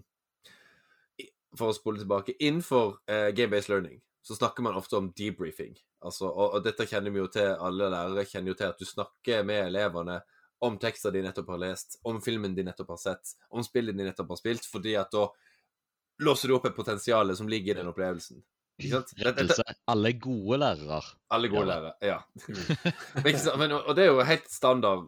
For 1.55 1.71
å 1.71 1.77
spole 1.77 2.01
tilbake, 2.01 2.35
innenfor 2.43 2.97
uh, 3.07 3.29
game-based 3.31 3.71
learning 3.71 4.01
så 4.25 4.35
snakker 4.35 4.64
man 4.64 4.75
ofte 4.75 4.97
om 4.97 5.11
debriefing. 5.14 5.77
Altså, 6.03 6.27
og, 6.27 6.57
og 6.57 6.64
dette 6.64 6.87
kjenner 6.88 7.12
vi 7.12 7.21
jo 7.21 7.29
til, 7.31 7.53
alle 7.62 7.90
lærere 7.93 8.25
kjenner 8.27 8.51
jo 8.51 8.57
til 8.59 8.73
at 8.73 8.81
du 8.81 8.88
snakker 8.88 9.45
med 9.47 9.69
elevene 9.69 10.17
om 10.64 10.79
tekster 10.81 11.12
de 11.12 11.21
nettopp 11.23 11.53
har 11.53 11.61
lest, 11.61 11.99
om 12.09 12.19
filmen 12.25 12.57
de 12.57 12.64
nettopp 12.67 12.95
har 12.95 13.01
sett, 13.03 13.35
om 13.53 13.62
spillet 13.62 13.95
de 13.95 14.07
nettopp 14.09 14.33
har 14.33 14.40
spilt, 14.40 14.67
fordi 14.67 14.97
at 14.97 15.12
da 15.12 15.27
låser 16.22 16.48
du 16.48 16.55
opp 16.57 16.66
et 16.68 16.77
potensial 16.77 17.37
som 17.37 17.48
ligger 17.48 17.74
i 17.74 17.79
den 17.81 17.90
opplevelsen. 17.90 18.42
Ikke 18.79 18.98
sant? 18.98 19.12
Rettelse. 19.22 19.64
Alle 19.90 20.12
gode 20.18 20.59
lærere. 20.59 21.00
alle 21.31 21.48
gode 21.48 21.66
Ja. 21.66 21.74
lærere, 21.74 21.94
ja. 22.03 22.18
men, 23.61 23.72
og 23.72 23.94
det 23.96 24.05
er 24.05 24.11
jo 24.11 24.22
helt 24.27 24.50
standard 24.50 25.07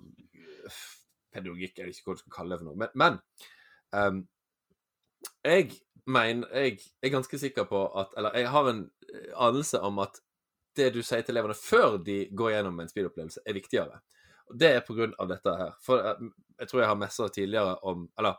pedagogikk, 1.34 1.78
jeg 1.78 1.86
vet 1.88 1.98
ikke 1.98 2.10
hva 2.10 2.16
du 2.16 2.22
skal 2.22 2.36
kalle 2.36 2.54
det 2.54 2.60
for 2.62 2.68
noe. 2.70 2.78
Men, 2.80 2.88
men 2.94 3.18
um, 3.92 4.22
jeg 5.44 5.72
mener 6.06 6.46
Jeg 6.54 6.78
er 7.02 7.10
ganske 7.10 7.38
sikker 7.38 7.64
på 7.66 7.80
at 7.98 8.12
Eller 8.16 8.36
jeg 8.38 8.50
har 8.54 8.68
en 8.70 8.84
eh, 9.10 9.32
anelse 9.42 9.80
om 9.82 9.98
at 10.04 10.20
det 10.76 10.92
du 10.94 11.00
sier 11.02 11.24
til 11.24 11.32
elevene 11.34 11.56
før 11.56 11.96
de 12.04 12.28
går 12.36 12.50
gjennom 12.52 12.78
en 12.82 12.88
spillopplevelse, 12.90 13.40
er 13.48 13.56
viktigere. 13.56 13.98
Og 14.52 14.58
det 14.60 14.68
er 14.76 14.82
på 14.84 14.94
grunn 14.94 15.14
av 15.18 15.30
dette 15.30 15.54
her. 15.56 15.70
For 15.82 16.02
jeg, 16.04 16.28
jeg 16.60 16.68
tror 16.68 16.82
jeg 16.82 16.90
har 16.90 16.98
messa 17.00 17.28
tidligere 17.32 17.78
om 17.88 18.04
Eller 18.18 18.36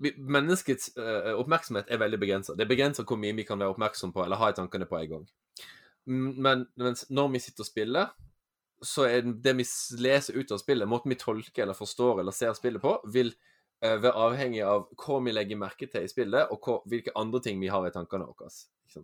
Menneskets 0.00 0.94
uh, 0.96 1.34
oppmerksomhet 1.36 1.90
er 1.92 2.00
veldig 2.00 2.18
begrensa. 2.20 2.54
Det 2.56 2.64
er 2.64 2.70
begrensa 2.70 3.04
hvor 3.04 3.20
mye 3.20 3.36
vi 3.36 3.44
kan 3.44 3.60
være 3.60 3.74
oppmerksom 3.74 4.14
på 4.14 4.24
eller 4.24 4.40
ha 4.40 4.48
i 4.48 4.56
tankene 4.56 4.88
på 4.88 4.96
en 4.96 5.10
gang. 5.10 5.26
Men 6.10 6.64
når 6.78 7.28
vi 7.34 7.42
sitter 7.44 7.66
og 7.66 7.68
spiller, 7.68 8.14
så 8.82 9.04
er 9.10 9.28
det 9.28 9.52
vi 9.58 9.66
leser 10.00 10.38
ut 10.40 10.54
av 10.56 10.62
spillet, 10.62 10.88
måten 10.88 11.12
vi 11.12 11.18
tolker 11.20 11.66
eller 11.66 11.76
forstår 11.76 12.22
eller 12.22 12.32
ser 12.32 12.56
spillet 12.56 12.80
på, 12.80 12.94
vil 13.12 13.34
uh, 13.84 13.98
være 14.00 14.16
avhengig 14.24 14.64
av 14.64 14.88
hva 15.04 15.20
vi 15.26 15.36
legger 15.36 15.60
merke 15.60 15.90
til 15.92 16.08
i 16.08 16.12
spillet, 16.12 16.48
og 16.48 16.64
hva, 16.64 16.80
hvilke 16.88 17.14
andre 17.20 17.44
ting 17.44 17.60
vi 17.60 17.68
har 17.68 17.84
i 17.84 17.92
tankene 17.92 18.30
våre 18.30 18.48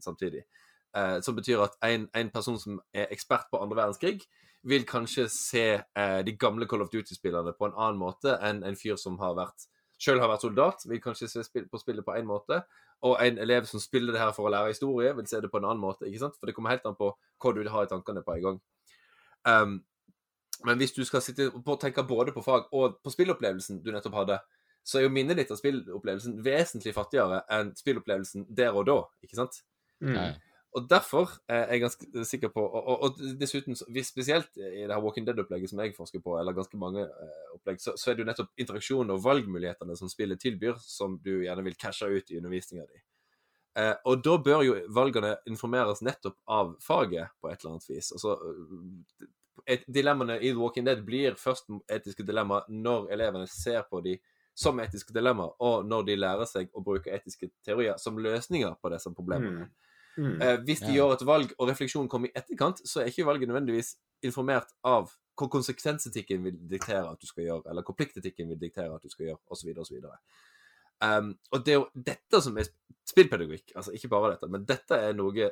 samtidig. 0.00 0.46
Uh, 0.96 1.20
som 1.20 1.36
betyr 1.36 1.60
at 1.66 1.76
en, 1.84 2.08
en 2.16 2.32
person 2.32 2.56
som 2.58 2.80
er 2.96 3.12
ekspert 3.12 3.52
på 3.52 3.60
andre 3.60 3.82
verdenskrig, 3.82 4.24
vil 4.66 4.82
kanskje 4.82 5.28
se 5.30 5.66
de 6.26 6.32
gamle 6.34 6.66
Call 6.66 6.82
of 6.82 6.88
Duty-spillerne 6.90 7.52
på 7.54 7.68
en 7.68 7.76
annen 7.76 8.00
måte 8.00 8.32
enn 8.42 8.64
en 8.66 8.74
fyr 8.74 8.96
som 8.98 9.14
har 9.20 9.36
vært 9.38 9.68
selv 10.00 10.20
har 10.20 10.30
vært 10.30 10.44
soldat, 10.44 10.84
vil 10.88 11.00
kanskje 11.02 11.28
se 11.30 11.44
spill, 11.46 11.66
på 11.72 11.80
spillet 11.80 12.04
på 12.04 12.14
en 12.16 12.28
måte. 12.28 12.60
Og 13.06 13.16
en 13.20 13.38
elev 13.42 13.68
som 13.68 13.80
spiller 13.80 14.12
det 14.12 14.20
her 14.20 14.32
for 14.36 14.48
å 14.48 14.52
lære 14.52 14.72
historie, 14.72 15.12
vil 15.16 15.28
se 15.28 15.40
det 15.40 15.50
på 15.52 15.60
en 15.60 15.68
annen 15.68 15.82
måte. 15.82 16.08
ikke 16.08 16.24
sant? 16.24 16.36
For 16.40 16.48
det 16.48 16.56
kommer 16.56 16.74
helt 16.74 16.86
an 16.88 16.98
på 16.98 17.12
hva 17.12 17.52
du 17.56 17.62
har 17.68 17.86
i 17.86 17.90
tankene 17.90 18.24
på 18.24 18.36
en 18.36 18.44
gang. 18.46 18.60
Um, 19.46 19.78
men 20.64 20.80
hvis 20.80 20.94
du 20.96 21.04
skal 21.04 21.22
sitte 21.22 21.50
på, 21.52 21.76
tenke 21.80 22.04
både 22.08 22.32
på 22.32 22.42
fag 22.42 22.70
og 22.74 22.98
på 23.04 23.12
spillopplevelsen 23.12 23.82
du 23.84 23.92
nettopp 23.92 24.16
hadde, 24.22 24.38
så 24.86 24.98
er 24.98 25.06
jo 25.06 25.12
minnet 25.12 25.38
ditt 25.38 25.50
av 25.50 25.58
spillopplevelsen 25.58 26.38
vesentlig 26.46 26.94
fattigere 26.94 27.42
enn 27.52 27.72
spillopplevelsen 27.76 28.46
der 28.56 28.76
og 28.76 28.86
da. 28.88 29.00
ikke 29.26 29.38
sant? 29.38 29.60
Mm. 30.00 30.36
Og 30.76 30.84
derfor 30.90 31.30
er 31.48 31.70
jeg 31.72 31.80
ganske 31.80 32.24
sikker 32.28 32.50
på 32.52 32.60
Og, 32.60 32.88
og, 32.88 33.02
og 33.06 33.20
dessuten, 33.40 33.76
spesielt 34.04 34.50
i 34.60 34.84
det 34.84 34.92
her 34.92 35.02
Walking 35.02 35.26
Dead-opplegget 35.26 35.72
som 35.72 35.80
jeg 35.80 35.94
forsker 35.96 36.20
på, 36.20 36.36
eller 36.38 36.52
ganske 36.56 36.76
mange 36.76 37.06
eh, 37.06 37.46
opplegg, 37.54 37.80
så, 37.80 37.94
så 37.96 38.10
er 38.10 38.16
det 38.16 38.24
jo 38.24 38.28
nettopp 38.28 38.60
interaksjonen 38.60 39.14
og 39.14 39.22
valgmulighetene 39.24 39.96
som 39.96 40.10
spillet 40.12 40.40
tilbyr, 40.42 40.76
som 40.82 41.16
du 41.24 41.32
gjerne 41.46 41.64
vil 41.64 41.78
cashe 41.80 42.10
ut 42.10 42.30
i 42.30 42.40
undervisninga 42.40 42.84
di. 42.90 43.00
Eh, 43.76 43.94
og 44.08 44.20
da 44.24 44.36
bør 44.40 44.66
jo 44.66 44.76
valgene 44.96 45.34
informeres 45.48 46.04
nettopp 46.04 46.36
av 46.48 46.76
faget 46.84 47.32
på 47.40 47.50
et 47.50 47.60
eller 47.60 47.74
annet 47.74 47.90
vis. 47.90 48.12
Altså, 48.12 48.36
øh, 48.36 49.26
et, 49.66 49.88
dilemmaene 49.88 50.38
i 50.40 50.52
The 50.52 50.60
Walking 50.60 50.86
Dead 50.86 51.02
blir 51.04 51.40
først 51.40 51.72
etiske 51.92 52.24
dilemma 52.24 52.62
når 52.68 53.10
elevene 53.16 53.48
ser 53.50 53.84
på 53.90 54.00
de 54.04 54.18
som 54.56 54.80
etiske 54.80 55.12
dilemma, 55.12 55.50
og 55.60 55.84
når 55.84 56.06
de 56.08 56.16
lærer 56.16 56.48
seg 56.48 56.70
å 56.72 56.80
bruke 56.84 57.12
etiske 57.12 57.50
teorier 57.64 57.98
som 58.00 58.16
løsninger 58.16 58.78
på 58.80 58.92
disse 58.92 59.12
problemene. 59.12 59.66
Mm. 59.66 59.85
Mm. 60.16 60.40
Eh, 60.42 60.56
hvis 60.64 60.80
de 60.80 60.92
Ja. 60.94 61.02
gjør 61.04 61.12
et 61.14 61.26
valg, 61.26 61.52
og 61.58 61.68
refleksjon 61.68 62.08
kommer 62.08 62.28
i 62.28 62.32
etterkant, 62.38 62.78
så 62.88 63.00
er 63.02 63.06
ikke 63.10 63.26
valget 63.26 63.48
nødvendigvis 63.48 63.96
informert 64.22 64.72
av 64.84 65.10
hva 65.36 65.48
konsekvensetikken 65.52 66.42
vil 66.42 66.56
diktere 66.68 67.10
at 67.10 67.20
du 67.20 67.26
skal 67.26 67.44
gjøre, 67.44 67.62
eller 67.70 67.82
hva 67.82 67.94
pliktetikken 67.94 68.48
vil 68.48 68.58
diktere 68.58 68.94
at 68.94 69.02
du 69.02 69.08
skal 69.12 69.26
gjøre, 69.26 69.38
osv., 69.50 69.74
osv. 69.78 70.00
Um, 71.04 71.34
og 71.52 71.64
det 71.64 71.74
er 71.74 71.78
jo 71.80 71.88
dette 71.94 72.40
som 72.40 72.56
er 72.56 72.64
spillpedagogikk. 73.04 73.74
Altså 73.76 73.92
ikke 73.92 74.08
bare 74.08 74.30
dette, 74.32 74.48
men 74.48 74.64
dette 74.64 74.96
er 74.96 75.12
noe 75.12 75.32
det, 75.36 75.50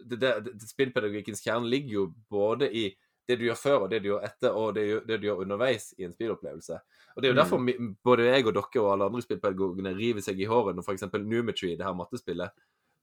det, 0.00 0.18
det, 0.46 0.54
Spillpedagogikkens 0.70 1.42
kjerne 1.44 1.68
ligger 1.68 1.92
jo 1.98 2.04
både 2.32 2.70
i 2.72 2.86
det 3.28 3.36
du 3.38 3.44
gjør 3.44 3.58
før, 3.60 3.82
og 3.84 3.90
det 3.92 4.00
du 4.02 4.08
gjør 4.08 4.24
etter, 4.24 4.56
og 4.56 4.72
det, 4.74 4.86
du- 4.88 5.04
det 5.06 5.20
du 5.20 5.26
gjør 5.28 5.42
underveis 5.44 5.90
i 5.98 6.04
en 6.04 6.12
spillopplevelse. 6.16 6.80
Og 7.14 7.22
Det 7.22 7.28
er 7.28 7.34
jo 7.34 7.36
Mm. 7.36 7.42
derfor 7.44 7.58
vi, 7.66 7.74
både 8.02 8.24
jeg 8.32 8.46
og 8.46 8.54
dere 8.54 8.82
og 8.82 8.92
alle 8.92 9.04
andre 9.04 9.22
spillpedagogene 9.22 9.92
river 9.94 10.20
seg 10.24 10.40
i 10.40 10.46
håret 10.48 10.74
når 10.74 10.82
f.eks. 10.88 11.02
Numetry, 11.12 11.76
det 11.76 11.84
her 11.84 11.92
mattespillet, 11.94 12.50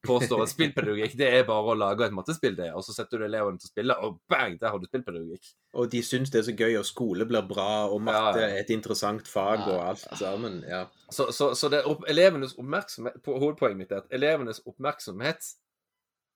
påstår 0.08 0.42
at 0.44 0.52
spillpedagogikk 0.54 1.18
det 1.20 1.28
er 1.38 1.44
bare 1.48 1.74
å 1.74 1.78
lage 1.78 2.06
et 2.08 2.16
mattespill, 2.16 2.56
det, 2.58 2.70
og 2.74 2.84
så 2.86 2.96
setter 2.96 3.20
du 3.22 3.26
elevene 3.28 3.60
til 3.62 3.68
å 3.68 3.72
spille, 3.74 3.98
og 4.08 4.18
bang, 4.32 4.56
der 4.62 4.74
har 4.74 4.80
du 4.80 4.88
spillpedagogikk. 4.90 5.52
Og 5.78 5.90
de 5.92 6.02
syns 6.04 6.32
det 6.34 6.40
er 6.42 6.48
så 6.48 6.56
gøy, 6.58 6.78
og 6.80 6.88
skole 6.88 7.28
blir 7.30 7.46
bra, 7.50 7.68
og 7.92 8.02
matte 8.08 8.42
er 8.48 8.58
et 8.62 8.72
interessant 8.74 9.28
fag, 9.28 9.68
og 9.68 9.84
alt 9.92 10.08
sammen. 10.18 10.62
Ja. 10.68 10.86
Så, 11.12 11.30
så, 11.36 11.52
så 11.56 11.70
det 11.70 11.84
er 11.84 11.92
opp, 11.92 12.08
elevenes 12.10 12.56
oppmerksomhet 12.58 13.22
på, 13.24 13.38
Hovedpoenget 13.38 13.78
mitt 13.84 13.92
er 13.94 14.02
at 14.06 14.16
elevenes 14.18 14.64
oppmerksomhet 14.66 15.52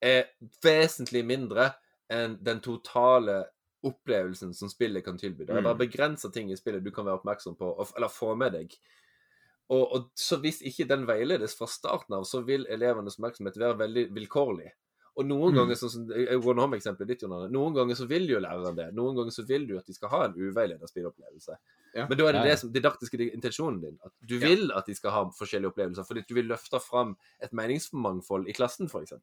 er 0.02 0.30
vesentlig 0.64 1.24
mindre 1.28 1.72
enn 2.12 2.38
den 2.44 2.60
totale 2.64 3.44
opplevelsen 3.88 4.52
som 4.54 4.70
spillet 4.70 5.02
kan 5.06 5.18
tilby. 5.18 5.46
Det 5.46 5.56
er 5.56 5.64
bare 5.66 5.74
Mm. 5.78 5.84
begrensa 5.88 6.30
ting 6.30 6.52
i 6.52 6.58
spillet 6.58 6.84
du 6.84 6.92
kan 6.92 7.06
være 7.06 7.18
oppmerksom 7.22 7.56
på, 7.58 7.72
eller 7.96 8.12
få 8.14 8.36
med 8.38 8.54
deg. 8.54 8.76
Og, 9.72 9.84
og 9.96 10.08
så 10.20 10.38
Hvis 10.44 10.62
ikke 10.68 10.88
den 10.90 11.06
veiledes 11.08 11.54
fra 11.56 11.68
starten 11.72 12.18
av, 12.18 12.26
så 12.28 12.42
vil 12.44 12.66
elevenes 12.70 13.16
oppmerksomhet 13.18 13.56
være 13.62 13.78
veldig 13.80 14.08
vilkårlig. 14.18 14.72
Og 15.20 15.26
noen 15.28 15.52
Mm. 15.52 15.58
ganger, 15.58 15.76
sånn 15.76 15.92
som 15.92 16.04
Ron 16.44 16.60
om 16.64 16.74
eksempelet 16.74 17.08
ditt, 17.08 17.22
Jon 17.24 17.52
noen 17.52 17.74
ganger 17.76 17.96
så 18.00 18.06
vil 18.08 18.28
jo 18.30 18.40
læreren 18.40 18.76
det. 18.76 18.94
Noen 18.96 19.16
ganger 19.16 19.32
så 19.36 19.44
vil 19.48 19.66
du 19.68 19.78
at 19.78 19.86
de 19.86 19.94
skal 19.94 20.10
ha 20.10 20.22
en 20.26 20.34
uveiledet 20.36 20.88
spilleopplevelse. 20.90 21.58
Ja. 21.96 22.06
Men 22.08 22.18
da 22.18 22.28
er 22.28 22.32
det 22.32 22.40
Ja, 22.40 22.46
ja. 22.46 22.52
det 22.52 22.60
som 22.60 22.72
didaktiske 22.72 23.20
intensjonen 23.34 23.82
din. 23.82 23.98
At 24.06 24.12
du 24.26 24.38
Ja. 24.40 24.48
vil 24.48 24.72
at 24.72 24.86
de 24.86 24.94
skal 24.96 25.12
ha 25.12 25.24
forskjellige 25.26 25.72
opplevelser, 25.74 26.08
fordi 26.08 26.24
du 26.28 26.34
vil 26.34 26.48
løfte 26.48 26.80
fram 26.82 27.18
et 27.42 27.52
meningsmangfold 27.52 28.48
i 28.48 28.54
klassen, 28.54 28.88
f.eks. 28.88 29.14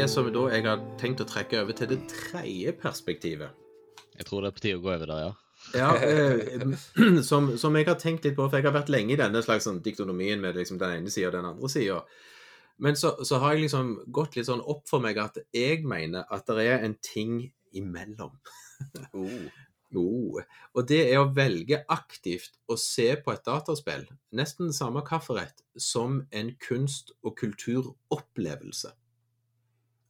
Det 0.00 0.06
som 0.08 0.30
da 0.32 0.42
jeg 0.48 0.62
har 0.64 0.80
tenkt 0.96 1.20
å 1.20 1.26
trekke 1.28 1.58
over 1.60 1.76
til 1.76 1.90
det 1.90 1.98
tredje 2.08 2.72
perspektivet 2.80 3.50
Jeg 4.16 4.24
tror 4.24 4.40
det 4.40 4.48
er 4.48 4.54
på 4.56 4.62
tide 4.64 4.78
å 4.78 4.80
gå 4.80 4.92
over 4.94 5.10
der, 5.10 5.24
ja. 5.26 5.32
Ja, 5.76 5.88
eh, 6.00 7.18
som, 7.28 7.50
som 7.60 7.76
jeg 7.76 7.84
har 7.84 7.98
tenkt 8.00 8.24
litt 8.24 8.38
på, 8.38 8.46
for 8.46 8.56
jeg 8.56 8.64
har 8.64 8.72
vært 8.78 8.88
lenge 8.88 9.12
i 9.12 9.18
denne 9.20 9.42
slags 9.44 9.66
sånn 9.68 9.82
diktonomien 9.84 10.40
med 10.40 10.56
liksom 10.56 10.78
den 10.80 11.02
ene 11.02 11.12
sida 11.12 11.28
og 11.28 11.34
den 11.36 11.48
andre 11.50 11.68
sida. 11.68 11.98
Men 12.80 12.96
så, 12.96 13.10
så 13.28 13.42
har 13.42 13.52
jeg 13.58 13.66
liksom 13.66 13.90
gått 14.08 14.38
litt 14.38 14.48
sånn 14.48 14.62
opp 14.64 14.86
for 14.88 15.04
meg 15.04 15.20
at 15.20 15.36
jeg 15.52 15.84
mener 15.84 16.24
at 16.32 16.48
det 16.48 16.64
er 16.64 16.86
en 16.86 16.96
ting 17.04 17.42
imellom. 17.76 18.38
Oh. 19.90 20.38
Og 20.78 20.84
det 20.86 21.00
er 21.10 21.16
å 21.18 21.32
velge 21.34 21.80
aktivt 21.90 22.60
å 22.70 22.76
se 22.78 23.08
på 23.18 23.32
et 23.34 23.42
dataspill, 23.42 24.04
nesten 24.38 24.70
samme 24.70 25.02
kafferett, 25.02 25.64
som 25.74 26.20
en 26.30 26.52
kunst- 26.62 27.10
og 27.26 27.34
kulturopplevelse. 27.42 28.94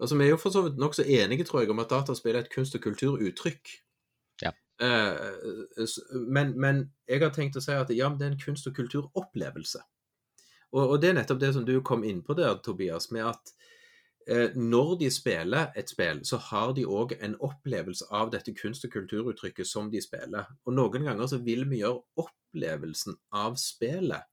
Altså, 0.01 0.17
Vi 0.17 0.25
er 0.25 0.31
jo 0.31 0.41
for 0.41 0.51
så 0.51 0.63
vidt 0.65 0.81
nokså 0.81 1.05
enige, 1.05 1.45
tror 1.45 1.61
jeg, 1.61 1.71
om 1.71 1.79
at 1.79 1.91
dataspill 1.91 2.37
er 2.37 2.45
et 2.45 2.55
kunst- 2.55 2.75
og 2.75 2.83
kulturuttrykk. 2.83 3.69
Ja. 4.43 4.53
Eh, 4.81 5.87
men, 6.27 6.61
men 6.61 6.93
jeg 7.09 7.21
har 7.21 7.33
tenkt 7.37 7.57
å 7.57 7.65
si 7.65 7.77
at 7.77 7.93
ja, 7.93 8.09
men 8.09 8.19
det 8.19 8.27
er 8.27 8.33
en 8.33 8.45
kunst- 8.45 8.69
og 8.71 8.77
kulturopplevelse. 8.77 9.83
Og, 10.73 10.85
og 10.87 10.97
det 11.03 11.11
er 11.11 11.19
nettopp 11.19 11.41
det 11.43 11.53
som 11.55 11.67
du 11.67 11.75
kom 11.85 12.05
inn 12.07 12.23
på 12.25 12.37
der, 12.39 12.57
Tobias, 12.65 13.11
med 13.13 13.27
at 13.33 13.53
eh, 14.27 14.57
når 14.57 14.97
de 15.03 15.11
spiller 15.13 15.75
et 15.77 15.93
spill, 15.93 16.25
så 16.25 16.41
har 16.49 16.73
de 16.79 16.87
òg 16.87 17.17
en 17.21 17.37
opplevelse 17.37 18.09
av 18.15 18.33
dette 18.33 18.55
kunst- 18.57 18.87
og 18.89 18.95
kulturuttrykket 18.95 19.69
som 19.69 19.91
de 19.93 20.01
spiller. 20.01 20.49
Og 20.65 20.77
noen 20.79 21.09
ganger 21.11 21.29
så 21.29 21.43
vil 21.45 21.67
vi 21.69 21.83
gjøre 21.83 22.01
opplevelsen 22.25 23.19
av 23.37 23.59
spillet 23.61 24.29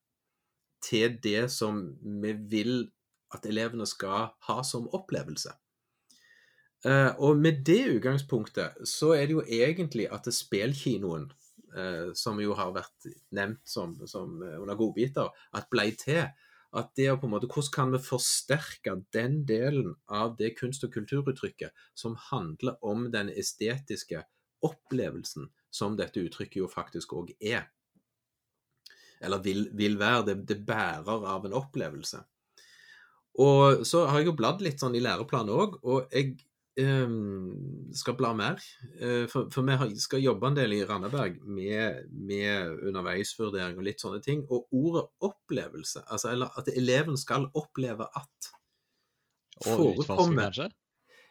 til 0.85 1.17
det 1.23 1.49
som 1.51 1.81
vi 2.21 2.37
vil 2.51 2.85
at 3.33 3.45
elevene 3.49 3.87
skal 3.89 4.31
ha 4.47 4.61
som 4.63 4.87
opplevelse. 4.95 5.53
Eh, 6.85 7.11
og 7.17 7.39
med 7.41 7.63
det 7.65 7.83
utgangspunktet 7.97 8.77
så 8.87 9.15
er 9.17 9.27
det 9.27 9.35
jo 9.35 9.43
egentlig 9.43 10.07
at 10.13 10.27
det 10.27 10.35
spelkinoen, 10.37 11.31
eh, 11.73 12.13
som 12.15 12.39
jo 12.41 12.53
har 12.57 12.75
vært 12.75 13.09
nevnt 13.33 13.63
som, 13.65 13.95
som 14.07 14.43
eh, 14.45 14.59
under 14.61 14.77
godbiter, 14.77 15.31
at 15.57 15.69
blei 15.73 15.89
til. 15.97 16.27
At 16.77 16.91
det 16.99 17.07
er 17.07 17.15
på 17.17 17.25
en 17.25 17.31
måte, 17.31 17.47
Hvordan 17.47 17.73
kan 17.73 17.93
vi 17.95 18.03
forsterke 18.03 18.97
den 19.15 19.45
delen 19.47 19.95
av 20.07 20.35
det 20.37 20.51
kunst- 20.59 20.83
og 20.83 20.91
kulturuttrykket 20.93 21.71
som 21.95 22.17
handler 22.29 22.75
om 22.83 23.07
den 23.11 23.31
estetiske 23.31 24.21
opplevelsen 24.61 25.47
som 25.71 25.95
dette 25.97 26.19
uttrykket 26.19 26.59
jo 26.59 26.67
faktisk 26.67 27.15
òg 27.15 27.31
er? 27.39 27.71
Eller 29.23 29.41
vil, 29.41 29.69
vil 29.73 29.97
være. 29.97 30.25
Det, 30.27 30.35
det 30.51 30.65
bærer 30.67 31.25
av 31.25 31.47
en 31.47 31.55
opplevelse. 31.57 32.19
Og 33.37 33.85
så 33.85 34.05
har 34.09 34.21
jeg 34.21 34.31
jo 34.31 34.37
bladd 34.37 34.63
litt 34.65 34.81
sånn 34.81 34.97
i 34.97 35.01
læreplanen 35.03 35.53
òg, 35.53 35.75
og 35.85 36.13
jeg 36.13 36.33
eh, 36.81 37.11
skal 37.99 38.17
bla 38.17 38.31
mer. 38.37 38.63
Eh, 38.97 39.25
for, 39.29 39.51
for, 39.53 39.67
vi 39.67 40.01
skal 40.01 40.23
jobbe 40.23 40.49
en 40.49 40.57
del 40.57 40.73
i 40.77 40.81
Randaberg 40.87 41.37
med, 41.45 42.07
med 42.09 42.81
underveisvurdering 42.89 43.77
og 43.77 43.85
litt 43.85 44.01
sånne 44.01 44.23
ting. 44.25 44.41
Og 44.49 44.65
ordet 44.73 45.05
opplevelse, 45.29 46.07
altså 46.07 46.33
eller 46.33 46.57
at 46.57 46.73
eleven 46.73 47.19
skal 47.19 47.49
oppleve 47.53 48.09
at 48.09 48.51
Og 49.67 50.01
utforske, 50.01 50.33
kanskje? 50.37 50.69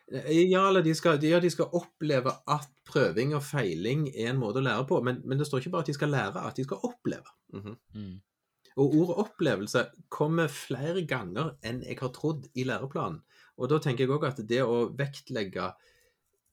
Ja, 0.07 0.69
eller 0.69 0.83
de 0.87 0.95
skal, 0.95 1.19
ja, 1.27 1.41
de 1.43 1.51
skal 1.51 1.73
oppleve 1.75 2.31
at 2.47 2.71
prøving 2.87 3.35
og 3.35 3.43
feiling 3.43 4.07
er 4.13 4.31
en 4.31 4.39
måte 4.39 4.63
å 4.63 4.67
lære 4.67 4.87
på. 4.87 5.01
Men, 5.03 5.19
men 5.27 5.41
det 5.41 5.49
står 5.49 5.65
ikke 5.65 5.75
bare 5.75 5.87
at 5.87 5.91
de 5.91 5.97
skal 5.99 6.15
lære, 6.15 6.43
at 6.47 6.59
de 6.59 6.65
skal 6.67 6.87
oppleve. 6.87 7.35
Mm 7.53 7.63
-hmm. 7.63 7.77
Mm. 7.95 8.21
Og 8.77 8.95
ordet 9.01 9.17
opplevelse 9.25 9.87
kommer 10.13 10.53
flere 10.53 11.07
ganger 11.09 11.55
enn 11.65 11.83
jeg 11.87 11.99
har 12.03 12.13
trodd 12.13 12.49
i 12.55 12.67
læreplanen. 12.69 13.23
Og 13.57 13.71
da 13.73 13.81
tenker 13.81 14.05
jeg 14.05 14.13
òg 14.13 14.27
at 14.29 14.43
det 14.49 14.61
å 14.65 14.91
vektlegge 14.99 15.71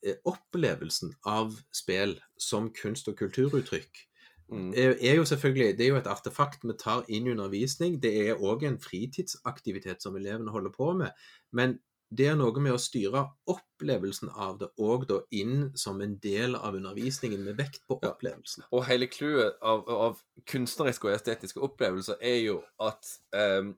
eh, 0.03 0.15
opplevelsen 0.29 1.11
av 1.27 1.57
spill 1.75 2.15
som 2.39 2.71
kunst- 2.75 3.11
og 3.11 3.19
kulturuttrykk 3.19 4.07
Mm. 4.53 4.73
er, 4.75 4.95
er 5.01 5.15
jo 5.15 5.25
selvfølgelig 5.25 5.77
Det 5.77 5.85
er 5.85 5.89
jo 5.89 5.95
et 5.97 6.07
artefakt 6.07 6.65
vi 6.67 6.73
tar 6.79 7.05
inn 7.09 7.27
i 7.27 7.31
undervisning. 7.31 8.01
Det 8.03 8.11
er 8.27 8.41
òg 8.41 8.65
en 8.67 8.79
fritidsaktivitet 8.79 10.03
som 10.03 10.15
elevene 10.15 10.51
holder 10.51 10.69
på 10.69 10.93
med. 10.93 11.11
Men 11.51 11.79
det 12.15 12.27
er 12.31 12.35
noe 12.39 12.59
med 12.61 12.73
å 12.75 12.79
styre 12.81 13.23
opplevelsen 13.49 14.29
av 14.35 14.57
det 14.61 14.69
òg 14.79 15.07
da 15.09 15.19
inn 15.31 15.71
som 15.77 16.01
en 16.01 16.17
del 16.23 16.55
av 16.55 16.75
undervisningen, 16.77 17.43
med 17.43 17.57
vekt 17.57 17.81
på 17.89 17.99
Ja. 18.03 18.11
opplevelsen. 18.11 18.63
Og 18.71 18.85
hele 18.85 19.07
clouet 19.07 19.57
av, 19.61 19.83
av 19.89 20.21
kunstneriske 20.49 21.07
og 21.09 21.15
estetiske 21.15 21.61
opplevelser 21.63 22.15
er 22.21 22.39
jo 22.43 22.61
at 22.79 23.05
um, 23.33 23.73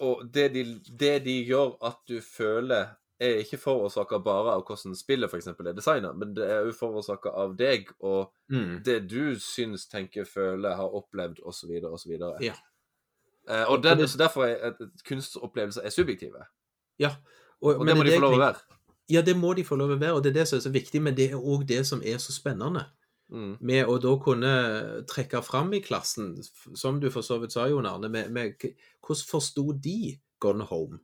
Og 0.00 0.22
det 0.34 0.48
de, 0.54 0.62
det 0.98 1.24
de 1.26 1.34
gjør 1.44 1.74
at 1.84 1.98
du 2.08 2.16
føler, 2.24 2.94
er 3.20 3.38
ikke 3.44 3.58
forårsaka 3.60 4.18
bare 4.24 4.54
av 4.56 4.64
hvordan 4.66 4.96
spillet 4.98 5.30
f.eks. 5.30 5.46
er 5.52 5.72
designa, 5.76 6.12
men 6.16 6.32
det 6.34 6.48
er 6.50 6.64
jo 6.66 6.72
forårsaka 6.74 7.30
av 7.30 7.52
deg 7.56 7.92
og 8.00 8.32
Mm. 8.50 8.82
det 8.84 9.08
du 9.08 9.36
syns, 9.40 9.86
tenker, 9.88 10.24
føler, 10.28 10.74
har 10.76 10.90
opplevd 10.96 11.38
osv. 11.48 11.70
osv. 11.88 12.10
Ja. 12.44 12.52
Eh, 13.48 13.64
og 13.70 13.82
den, 13.84 14.08
så 14.08 14.18
derfor 14.18 14.46
er 14.48 14.72
at 14.72 14.80
kunstopplevelser 15.08 15.84
er 15.84 15.92
subjektive. 15.92 16.46
Ja. 16.98 17.14
Og, 17.60 17.76
Og 17.76 17.86
det 17.86 17.96
må 17.96 18.02
det 18.02 18.12
de 18.12 18.18
få 18.18 18.26
lov 18.26 18.38
å 18.38 18.42
være. 18.44 18.80
Ja, 19.12 19.20
det 19.20 19.36
må 19.36 19.52
de 19.52 19.64
få 19.64 19.76
lov 19.76 19.92
å 19.92 20.00
være, 20.00 20.16
og 20.16 20.24
det 20.24 20.32
er 20.32 20.40
det 20.40 20.48
som 20.48 20.58
er 20.58 20.64
så 20.64 20.72
viktig. 20.72 21.02
Men 21.04 21.16
det 21.16 21.30
er 21.30 21.40
òg 21.40 21.66
det 21.68 21.82
som 21.86 22.02
er 22.04 22.20
så 22.22 22.32
spennende. 22.32 22.86
Mm. 23.32 23.56
Med 23.60 23.88
å 23.88 23.96
da 24.00 24.12
kunne 24.20 24.52
trekke 25.10 25.40
fram 25.44 25.72
i 25.76 25.82
klassen, 25.84 26.36
som 26.76 27.00
du 27.00 27.08
for 27.12 27.24
så 27.24 27.38
vidt 27.42 27.56
sa, 27.56 27.66
Jon 27.68 27.88
Arne, 27.88 28.08
med, 28.12 28.30
med 28.32 28.68
hvordan 29.04 29.28
forsto 29.28 29.72
de 29.72 30.14
Gone 30.40 30.64
Home? 30.68 31.00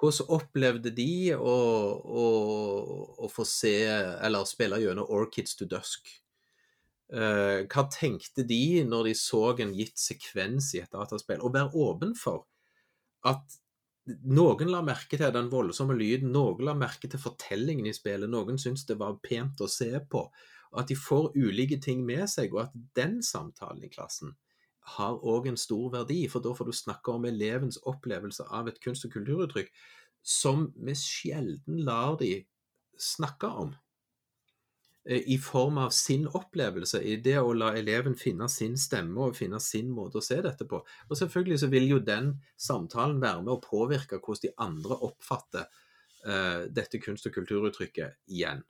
Hvordan 0.00 0.32
opplevde 0.32 0.92
de 0.96 1.34
å, 1.36 1.56
å, 2.00 2.26
å 3.20 3.28
få 3.32 3.44
se, 3.48 3.74
eller 3.88 4.48
spille 4.48 4.80
gjennom 4.80 5.08
Orchids 5.12 5.56
to 5.58 5.68
Dusk? 5.68 6.08
Eh, 7.10 7.64
hva 7.66 7.86
tenkte 7.90 8.44
de 8.46 8.84
når 8.86 9.08
de 9.08 9.16
så 9.18 9.42
en 9.58 9.72
gitt 9.74 9.98
sekvens 9.98 10.70
i 10.76 10.82
et 10.84 10.92
dataspill? 10.92 11.42
Og 11.42 11.54
være 11.56 11.74
åpen 11.74 12.14
for 12.18 12.46
at 13.26 13.58
noen 14.30 14.70
la 14.70 14.80
merke 14.84 15.18
til 15.18 15.32
den 15.34 15.50
voldsomme 15.52 15.96
lyden, 15.98 16.30
noen 16.34 16.62
la 16.66 16.74
merke 16.78 17.10
til 17.10 17.20
fortellingen 17.22 17.88
i 17.90 17.94
spillet, 17.94 18.30
noen 18.30 18.58
syntes 18.58 18.86
det 18.88 18.98
var 19.00 19.18
pent 19.22 19.60
å 19.60 19.68
se 19.70 19.90
på. 20.10 20.24
At 20.78 20.90
de 20.90 20.96
får 20.98 21.32
ulike 21.34 21.80
ting 21.82 22.04
med 22.06 22.28
seg, 22.30 22.54
og 22.54 22.68
at 22.68 22.78
den 22.96 23.18
samtalen 23.26 23.82
i 23.84 23.90
klassen 23.90 24.36
har 24.96 25.18
òg 25.26 25.50
en 25.50 25.58
stor 25.60 25.90
verdi. 25.92 26.22
For 26.30 26.42
da 26.42 26.54
får 26.56 26.70
du 26.70 26.76
snakke 26.76 27.14
om 27.14 27.26
elevens 27.28 27.80
opplevelse 27.90 28.46
av 28.48 28.70
et 28.70 28.80
kunst- 28.82 29.06
og 29.06 29.14
kulturuttrykk 29.16 29.70
som 30.22 30.68
vi 30.76 30.94
sjelden 30.98 31.82
lar 31.86 32.16
de 32.20 32.44
snakke 33.00 33.50
om. 33.64 33.74
Eh, 35.10 35.22
I 35.26 35.38
form 35.38 35.78
av 35.78 35.90
sin 35.90 36.28
opplevelse, 36.28 37.02
i 37.02 37.16
det 37.18 37.38
å 37.42 37.52
la 37.56 37.72
eleven 37.74 38.14
finne 38.18 38.46
sin 38.48 38.76
stemme 38.78 39.26
og 39.26 39.38
finne 39.38 39.58
sin 39.60 39.90
måte 39.90 40.20
å 40.20 40.24
se 40.24 40.38
dette 40.44 40.66
på. 40.70 40.78
Og 41.08 41.18
selvfølgelig 41.18 41.62
så 41.64 41.68
vil 41.72 41.88
jo 41.90 42.02
den 42.06 42.36
samtalen 42.54 43.18
være 43.22 43.42
med 43.42 43.56
å 43.56 43.62
påvirke 43.64 44.20
hvordan 44.20 44.44
de 44.44 44.52
andre 44.62 44.98
oppfatter 45.08 45.64
uh, 46.26 46.68
dette 46.70 47.00
kunst- 47.02 47.26
og 47.26 47.34
kulturuttrykket 47.34 48.20
igjen. 48.30 48.62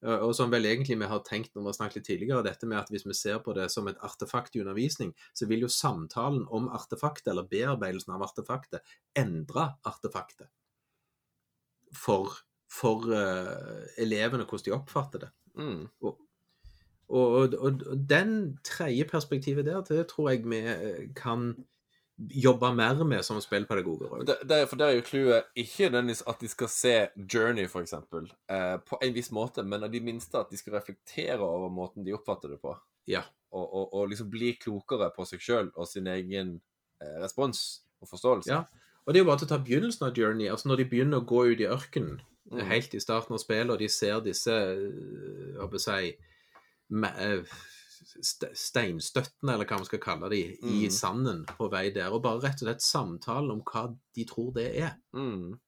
Uh, 0.00 0.24
Og 0.30 0.32
som 0.38 0.50
vel 0.50 0.64
egentlig 0.70 0.96
vi 1.02 1.10
har 1.10 1.20
tenkt 1.26 1.52
når 1.52 1.66
vi 1.66 1.70
har 1.72 1.76
snakket 1.76 2.00
litt 2.00 2.08
tidligere, 2.08 2.46
dette 2.46 2.70
med 2.70 2.80
at 2.80 2.88
hvis 2.94 3.04
vi 3.04 3.18
ser 3.18 3.42
på 3.44 3.52
det 3.58 3.68
som 3.74 3.90
et 3.90 4.00
artefakt 4.00 4.56
i 4.56 4.64
undervisning, 4.64 5.12
så 5.36 5.50
vil 5.50 5.66
jo 5.66 5.68
samtalen 5.68 6.46
om 6.48 6.70
artefaktet, 6.72 7.28
eller 7.34 7.50
bearbeidelsen 7.52 8.16
av 8.16 8.24
artefaktet, 8.30 8.80
endre 9.12 9.68
artefaktet 9.84 10.48
for, 11.92 12.32
for 12.72 13.12
uh, 13.12 13.84
elevene, 14.00 14.48
hvordan 14.48 14.70
de 14.70 14.76
oppfatter 14.80 15.26
det. 15.26 15.32
Mm. 15.58 15.88
Og, 16.00 16.18
og, 17.08 17.32
og, 17.32 17.74
og 17.86 18.06
den 18.08 18.58
tredje 18.64 19.04
perspektivet 19.04 19.66
der, 19.66 19.82
det 19.88 20.06
tror 20.08 20.30
jeg 20.30 20.44
vi 20.48 20.58
eh, 20.58 21.08
kan 21.16 21.52
jobbe 22.30 22.74
mer 22.74 23.04
med 23.04 23.24
som 23.24 23.40
spillpedagoger 23.40 24.12
òg. 24.12 24.32
For 24.68 24.78
der 24.78 24.86
er 24.86 24.96
jo 24.96 25.04
clouet 25.06 25.48
ikke 25.56 25.88
nødvendigvis 25.90 26.24
at 26.28 26.40
de 26.40 26.48
skal 26.48 26.68
se 26.68 26.94
Journey, 27.34 27.66
eksempel, 27.66 28.32
eh, 28.50 28.76
på 28.88 28.98
en 29.02 29.14
viss 29.14 29.32
måte, 29.32 29.62
men 29.62 29.82
av 29.82 29.92
de 29.92 30.00
minste 30.00 30.38
at 30.38 30.50
de 30.50 30.56
skal 30.56 30.76
reflektere 30.76 31.40
over 31.40 31.68
måten 31.68 32.04
de 32.04 32.14
oppfatter 32.14 32.48
det 32.48 32.60
på. 32.60 32.76
Ja. 33.06 33.22
Og, 33.50 33.74
og, 33.74 33.94
og 33.94 34.08
liksom 34.08 34.30
bli 34.30 34.54
klokere 34.60 35.10
på 35.16 35.24
seg 35.28 35.42
sjøl 35.42 35.72
og 35.74 35.88
sin 35.88 36.06
egen 36.06 36.60
eh, 37.02 37.18
respons 37.22 37.82
og 38.00 38.08
forståelse. 38.08 38.52
Ja. 38.52 38.62
Og 39.02 39.12
det 39.12 39.20
er 39.20 39.24
jo 39.24 39.30
bare 39.30 39.42
til 39.42 39.48
å 39.48 39.54
ta 39.54 39.58
begynnelsen 39.62 40.06
av 40.06 40.18
Journey. 40.18 40.48
altså 40.50 40.68
Når 40.70 40.82
de 40.82 40.90
begynner 40.92 41.22
å 41.22 41.26
gå 41.26 41.44
ut 41.50 41.60
i 41.60 41.66
ørkenen, 41.68 42.20
Mm. 42.50 42.58
helt 42.66 42.94
i 42.94 43.00
starten 43.00 43.36
av 43.36 43.38
spillet, 43.38 43.70
og 43.70 43.78
de 43.78 43.86
ser 43.88 44.20
disse 44.20 44.50
øh, 44.50 45.60
hva 45.62 45.78
skal 45.78 46.02
jeg 46.02 46.16
si 46.90 48.18
st- 48.18 48.50
steinstøttene, 48.58 49.52
eller 49.54 49.68
hva 49.68 49.78
man 49.78 49.86
skal 49.86 50.00
kalle 50.02 50.28
de, 50.32 50.40
i 50.58 50.84
Mm. 50.88 50.90
sanden 50.90 51.44
på 51.46 51.68
vei 51.70 51.90
der, 51.94 52.10
og 52.10 52.22
bare 52.24 52.40
rett 52.42 52.62
og 52.62 52.66
slett 52.66 52.82
samtalen 52.82 53.50
om 53.54 53.62
hva 53.62 53.84
de 54.14 54.24
tror 54.24 54.52
det 54.56 54.66
er. 54.82 54.96
Mm. 55.14 55.58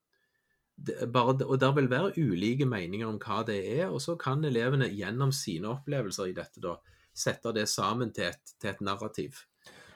det, 0.77 1.12
bare, 1.12 1.37
og 1.47 1.61
der 1.61 1.70
vil 1.77 1.87
være 1.89 2.18
ulike 2.18 2.66
meninger 2.66 3.07
om 3.07 3.20
hva 3.22 3.45
det 3.47 3.61
er, 3.79 3.87
og 3.95 4.01
så 4.03 4.16
kan 4.18 4.43
elevene 4.45 4.89
gjennom 4.91 5.31
sine 5.33 5.68
opplevelser 5.70 6.33
i 6.33 6.35
dette 6.35 6.59
da 6.61 6.75
sette 7.14 7.53
det 7.55 7.68
sammen 7.70 8.11
til 8.12 8.25
et, 8.33 8.41
til 8.59 8.70
et 8.72 8.81
narrativ. 8.81 9.39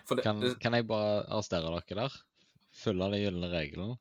For 0.07 0.14
det, 0.14 0.22
Kan, 0.22 0.55
kan 0.62 0.74
jeg 0.79 0.87
bare 0.87 1.24
arrestere 1.26 1.66
dere 1.66 1.99
der? 2.05 2.14
Følge 2.72 3.11
den 3.11 3.24
gylne 3.24 3.51
regelen? 3.51 3.97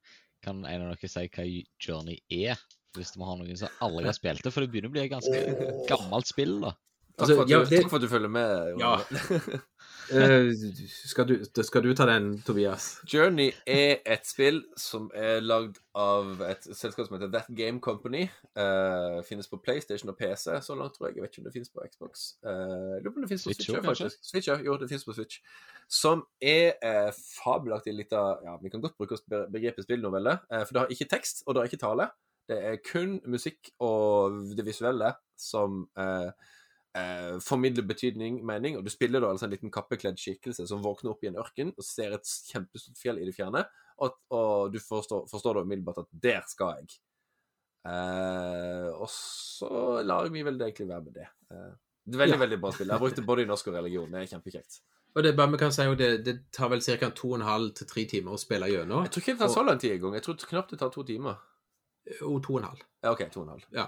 Kan 0.46 0.66
en 0.66 0.82
av 0.86 0.96
dere 0.96 1.10
si 1.10 1.24
hva 1.28 1.46
Journey 1.82 2.20
er? 2.30 2.60
Hvis 2.98 3.14
vi 3.18 3.24
har 3.26 3.38
noen 3.40 3.58
som 3.60 3.70
aldri 3.86 4.06
har 4.10 4.16
spilt 4.18 4.44
det? 4.46 4.52
For 4.54 4.64
det 4.66 4.72
begynner 4.74 4.90
å 4.90 4.96
bli 4.96 5.04
et 5.06 5.12
ganske 5.12 5.42
gammelt 5.90 6.30
spill, 6.30 6.60
da. 6.64 6.72
takk, 7.18 7.28
for 7.34 7.42
at 7.44 7.48
du, 7.48 7.54
ja, 7.54 7.64
det- 7.66 7.82
takk 7.84 7.90
for 7.92 7.98
at 7.98 8.06
du 8.06 8.12
følger 8.12 8.30
med. 8.30 8.80
Ja. 8.82 8.94
Eh, 10.12 10.52
skal, 10.88 11.28
du, 11.28 11.64
skal 11.64 11.84
du 11.84 11.90
ta 11.96 12.06
den, 12.10 12.30
Tobias? 12.46 13.00
Journey 13.14 13.52
er 13.68 14.00
et 14.06 14.28
spill 14.28 14.62
som 14.80 15.10
er 15.16 15.42
lagd 15.44 15.80
av 15.98 16.44
et 16.48 16.68
selskap 16.70 17.08
som 17.08 17.18
heter 17.18 17.32
That 17.34 17.50
Game 17.58 17.82
Company. 17.84 18.28
Uh, 18.58 19.20
finnes 19.28 19.50
på 19.52 19.60
PlayStation 19.64 20.12
og 20.14 20.18
PC 20.20 20.60
så 20.64 20.78
langt, 20.78 20.96
tror 20.98 21.10
jeg. 21.10 21.18
Jeg 21.18 21.26
vet 21.26 21.34
ikke 21.34 21.44
om 21.44 21.50
det 21.50 21.56
finnes 21.56 21.74
på 21.74 21.88
Xbox. 21.88 22.28
Uh, 22.46 22.52
Jeg 22.52 23.04
lurer 23.04 23.16
på 23.16 23.22
om 23.22 23.26
det 23.26 23.32
finnes 23.34 23.48
på 23.48 23.56
Switch 23.58 23.90
faktisk. 23.90 24.30
Switch. 24.32 24.52
Jo, 24.66 24.78
det 24.78 24.92
finnes 24.92 25.08
på 25.08 25.18
Switch. 25.18 25.42
Som 25.90 26.24
er 26.42 26.78
uh, 26.84 27.12
fabelaktig 27.40 27.96
lita 27.96 28.24
Ja, 28.46 28.56
vi 28.62 28.72
kan 28.72 28.84
godt 28.84 28.98
bruke 29.00 29.20
begrepet 29.52 29.88
spillnovelle, 29.88 30.40
uh, 30.52 30.64
for 30.64 30.74
det 30.74 30.84
har 30.84 30.96
ikke 30.96 31.12
tekst, 31.18 31.44
og 31.46 31.56
det 31.56 31.64
har 31.64 31.72
ikke 31.72 31.84
tale. 31.84 32.10
Det 32.48 32.58
er 32.64 32.78
kun 32.80 33.18
musikk 33.28 33.74
og 33.84 34.56
det 34.56 34.64
visuelle 34.64 35.12
som 35.38 35.82
eh, 36.00 36.30
eh, 36.98 37.38
formidler 37.44 37.86
betydning, 37.88 38.40
mening, 38.46 38.78
og 38.80 38.86
du 38.86 38.90
spiller 38.94 39.22
da 39.24 39.30
altså 39.32 39.46
en 39.48 39.54
liten 39.54 39.72
kappekledd 39.74 40.18
skikkelse 40.22 40.66
som 40.70 40.82
våkner 40.86 41.14
opp 41.14 41.24
i 41.24 41.30
en 41.32 41.38
ørken 41.42 41.74
og 41.78 41.86
ser 41.86 42.16
et 42.18 42.32
kjempestort 42.52 42.98
fjell 43.02 43.22
i 43.22 43.28
det 43.30 43.36
fjerne, 43.38 43.64
og, 44.04 44.18
og 44.34 44.74
du 44.74 44.80
forstår, 44.84 45.26
forstår 45.32 45.58
da 45.60 45.66
umiddelbart 45.68 46.04
at 46.04 46.10
der 46.28 46.44
skal 46.50 46.82
jeg. 46.82 46.98
Eh, 47.88 48.90
og 48.98 49.08
så 49.14 50.02
lar 50.04 50.28
meg 50.34 50.46
vel 50.48 50.60
egentlig 50.60 50.90
være 50.90 51.06
med 51.08 51.14
det. 51.22 51.28
Eh, 51.54 51.74
det 52.08 52.20
veldig, 52.22 52.36
Ja. 52.36 52.44
veldig 52.46 52.60
bra 52.62 52.72
spill. 52.72 52.88
Jeg 52.88 52.96
har 52.96 53.00
brukt 53.04 53.16
det 53.20 53.26
både 53.26 53.44
i 53.44 53.50
norsk 53.50 53.68
og 53.68 53.74
religion. 53.80 54.12
Det 54.12 54.22
er 54.22 54.32
kjempekjekt. 54.36 54.80
Og 55.16 55.24
det, 55.24 55.36
bare 55.36 55.52
vi 55.52 55.58
kan 55.58 55.72
si 55.74 55.84
jo 55.84 55.96
det, 55.98 56.24
det 56.26 56.36
tar 56.54 56.70
vel 56.70 56.82
ca. 56.82 57.10
to 57.10 57.32
og 57.32 57.40
en 57.40 57.48
halv 57.48 57.72
til 57.76 57.88
tre 57.88 58.06
timer 58.06 58.36
å 58.36 58.40
spille 58.40 58.68
gjennom. 58.70 59.04
Jeg 59.08 59.12
tror 59.12 59.24
ikke 59.24 59.34
det 59.34 59.40
tar 59.40 59.54
så 59.56 59.64
lang 59.66 59.80
tid 59.80 59.92
engang. 59.96 60.14
Jeg 60.14 60.24
tror 60.24 60.36
knapt 60.52 60.70
det 60.72 60.80
tar 60.80 60.92
to 60.94 61.04
timer. 61.04 61.40
Jo, 62.20 62.40
to 62.40 62.54
og 62.54 62.60
en 62.62 62.68
halv. 62.70 62.84
Ja, 63.04 63.12
OK, 63.12 63.24
to 63.32 63.42
og 63.42 63.48
en 63.48 63.54
halv. 63.56 63.66
Ja. 63.74 63.88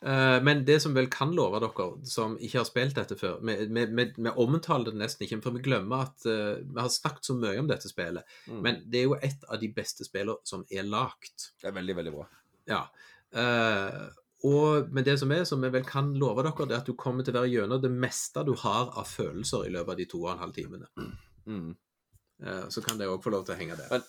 Eh, 0.00 0.38
men 0.42 0.62
det 0.64 0.78
som 0.80 0.94
vel 0.96 1.10
kan 1.12 1.34
love 1.36 1.60
dere, 1.60 1.88
som 2.08 2.38
ikke 2.40 2.62
har 2.62 2.68
spilt 2.68 2.96
dette 2.96 3.18
før 3.20 3.42
Vi, 3.44 3.56
vi, 3.68 3.84
vi, 3.84 4.06
vi 4.16 4.32
omtaler 4.32 4.94
det 4.94 5.02
nesten 5.02 5.26
ikke, 5.26 5.42
for 5.44 5.58
vi 5.58 5.64
glemmer 5.66 6.06
at 6.06 6.24
uh, 6.24 6.56
vi 6.62 6.80
har 6.80 6.88
snakket 6.92 7.28
så 7.28 7.36
mye 7.36 7.60
om 7.60 7.68
dette 7.68 7.90
spillet. 7.90 8.38
Mm. 8.48 8.62
Men 8.64 8.80
det 8.86 9.02
er 9.02 9.10
jo 9.10 9.18
et 9.20 9.44
av 9.48 9.60
de 9.60 9.68
beste 9.76 10.06
spillene 10.08 10.40
som 10.48 10.64
er 10.72 10.88
lagt. 10.88 11.50
Det 11.60 11.68
er 11.68 11.76
veldig, 11.76 11.98
veldig 12.00 12.14
bra. 12.16 12.26
Ja. 12.70 12.82
Uh, 13.36 14.08
og 14.48 14.88
men 14.94 15.04
det 15.04 15.18
som 15.20 15.32
er, 15.36 15.44
som 15.44 15.60
vi 15.60 15.68
vel 15.72 15.84
kan 15.84 16.14
love 16.16 16.46
dere, 16.46 16.66
det 16.68 16.78
er 16.78 16.80
at 16.80 16.88
du 16.88 16.96
kommer 16.96 17.26
til 17.26 17.36
å 17.36 17.42
være 17.42 17.52
gjennom 17.52 17.82
det 17.82 17.92
meste 17.92 18.44
du 18.48 18.54
har 18.62 18.88
av 18.96 19.08
følelser 19.08 19.68
i 19.68 19.74
løpet 19.74 19.92
av 19.92 20.00
de 20.00 20.08
to 20.08 20.22
og 20.24 20.32
en 20.32 20.44
halv 20.46 20.56
timene. 20.56 20.88
Mm. 21.44 21.74
Eh, 22.46 22.68
så 22.72 22.82
kan 22.84 22.98
det 22.98 23.08
òg 23.10 23.20
få 23.24 23.32
lov 23.34 23.44
til 23.44 23.54
å 23.54 23.58
henge 23.60 23.76
der. 23.76 23.90
Men, 23.92 24.06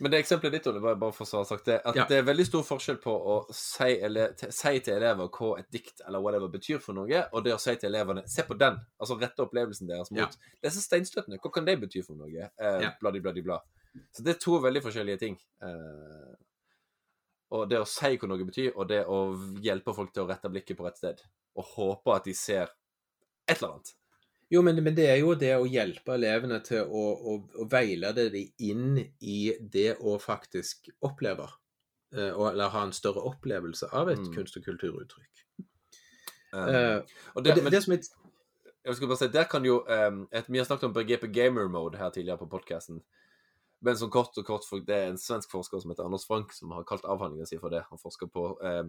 men 0.00 0.10
det 0.12 0.20
eksempelet 0.22 0.52
ditt, 0.52 0.66
Ole, 0.70 0.80
bare 0.96 1.12
for 1.12 1.24
å 1.26 1.38
ha 1.40 1.44
sagt 1.44 1.64
det, 1.66 1.80
at 1.84 1.96
Ja. 1.96 2.04
det 2.06 2.18
er 2.18 2.22
veldig 2.22 2.46
stor 2.46 2.62
forskjell 2.62 2.98
på 3.02 3.10
å 3.10 3.36
si, 3.54 3.98
eller, 4.00 4.34
si 4.50 4.80
til 4.80 4.94
elever 4.94 5.28
hva 5.28 5.58
et 5.58 5.70
dikt 5.70 6.00
eller 6.06 6.20
whatever 6.20 6.48
betyr 6.48 6.78
for 6.80 6.92
noe, 6.94 7.24
og 7.32 7.44
det 7.44 7.52
å 7.54 7.58
si 7.60 7.74
til 7.76 7.90
elevene 7.94 8.22
se 8.28 8.42
på 8.42 8.56
den, 8.58 8.78
altså 9.00 9.18
rette 9.20 9.42
opplevelsen 9.42 9.88
deres 9.88 10.10
mot 10.10 10.20
Ja. 10.20 10.28
disse 10.62 10.80
steinstøttene. 10.86 11.38
Hva 11.40 11.50
kan 11.52 11.64
det 11.64 11.80
bety 11.80 12.02
for 12.04 12.14
noe? 12.14 12.50
Eh, 12.58 12.80
Ja. 12.82 12.92
Bladi, 13.00 13.20
bladi, 13.20 13.42
bla. 13.42 13.60
Så 14.12 14.22
det 14.22 14.36
er 14.36 14.38
to 14.38 14.60
veldig 14.60 14.82
forskjellige 14.82 15.18
ting. 15.18 15.38
Eh, 15.62 16.34
og 17.50 17.68
det 17.70 17.78
å 17.80 17.86
si 17.86 18.16
hva 18.16 18.28
noe 18.28 18.44
betyr, 18.44 18.72
og 18.76 18.88
det 18.88 19.04
å 19.06 19.34
hjelpe 19.62 19.94
folk 19.96 20.12
til 20.12 20.24
å 20.24 20.28
rette 20.28 20.50
blikket 20.52 20.76
på 20.76 20.84
rett 20.84 20.98
sted. 20.98 21.22
Og 21.56 21.64
håpe 21.64 22.14
at 22.14 22.24
de 22.24 22.34
ser 22.34 22.68
et 23.48 23.56
eller 23.62 23.72
annet. 23.74 23.94
Jo, 24.50 24.62
men, 24.64 24.78
men 24.84 24.94
det 24.96 25.06
er 25.10 25.18
jo 25.20 25.34
det 25.36 25.50
å 25.56 25.66
hjelpe 25.68 26.14
elevene 26.16 26.60
til 26.64 26.86
å, 26.88 27.02
å, 27.14 27.34
å 27.60 27.66
veilede 27.68 28.30
dem 28.32 28.48
inn 28.64 28.94
i 29.20 29.52
det 29.60 29.96
å 30.00 30.14
faktisk 30.18 30.88
oppleve. 31.04 31.48
eh, 32.16 32.32
eller 32.32 32.70
ha 32.72 32.82
en 32.86 32.92
større 32.96 33.20
opplevelse 33.28 33.90
av 33.92 34.08
et 34.08 34.18
Mm. 34.18 34.32
kunst- 34.34 34.56
og 34.56 34.64
kulturuttrykk. 34.64 35.44
Eh, 36.54 36.58
Eh, 36.58 36.96
og 36.96 37.36
og 37.36 37.44
det, 37.44 37.54
det, 37.54 37.62
men, 37.62 37.72
det 37.72 37.82
som 37.84 37.92
er 37.92 37.98
Jeg 38.84 38.94
skulle 38.96 39.08
bare 39.08 39.18
si, 39.18 39.28
der 39.28 39.44
kan 39.44 39.64
jo 39.64 39.84
um, 39.84 40.28
et, 40.32 40.48
Vi 40.48 40.56
har 40.58 40.64
snakket 40.64 40.84
om 40.88 40.94
begrepet 40.94 41.32
gamer 41.34 41.68
mode 41.68 41.98
her 41.98 42.08
tidligere 42.10 42.38
på 42.38 42.48
podkasten. 42.48 43.02
Men 43.82 43.96
som 43.96 44.10
kort 44.10 44.38
og 44.38 44.46
kort, 44.46 44.64
for 44.68 44.80
det 44.80 44.96
er 44.96 45.10
en 45.10 45.18
svensk 45.18 45.50
forsker 45.50 45.78
som 45.80 45.90
heter 45.90 46.04
Anders 46.08 46.24
Frank, 46.26 46.52
som 46.52 46.70
har 46.70 46.84
kalt 46.88 47.04
avhandlingen 47.04 47.46
sin 47.46 47.60
for 47.60 47.68
det. 47.68 47.82
Han 47.90 47.98
forsker 47.98 48.26
på 48.32 48.56
um, 48.62 48.88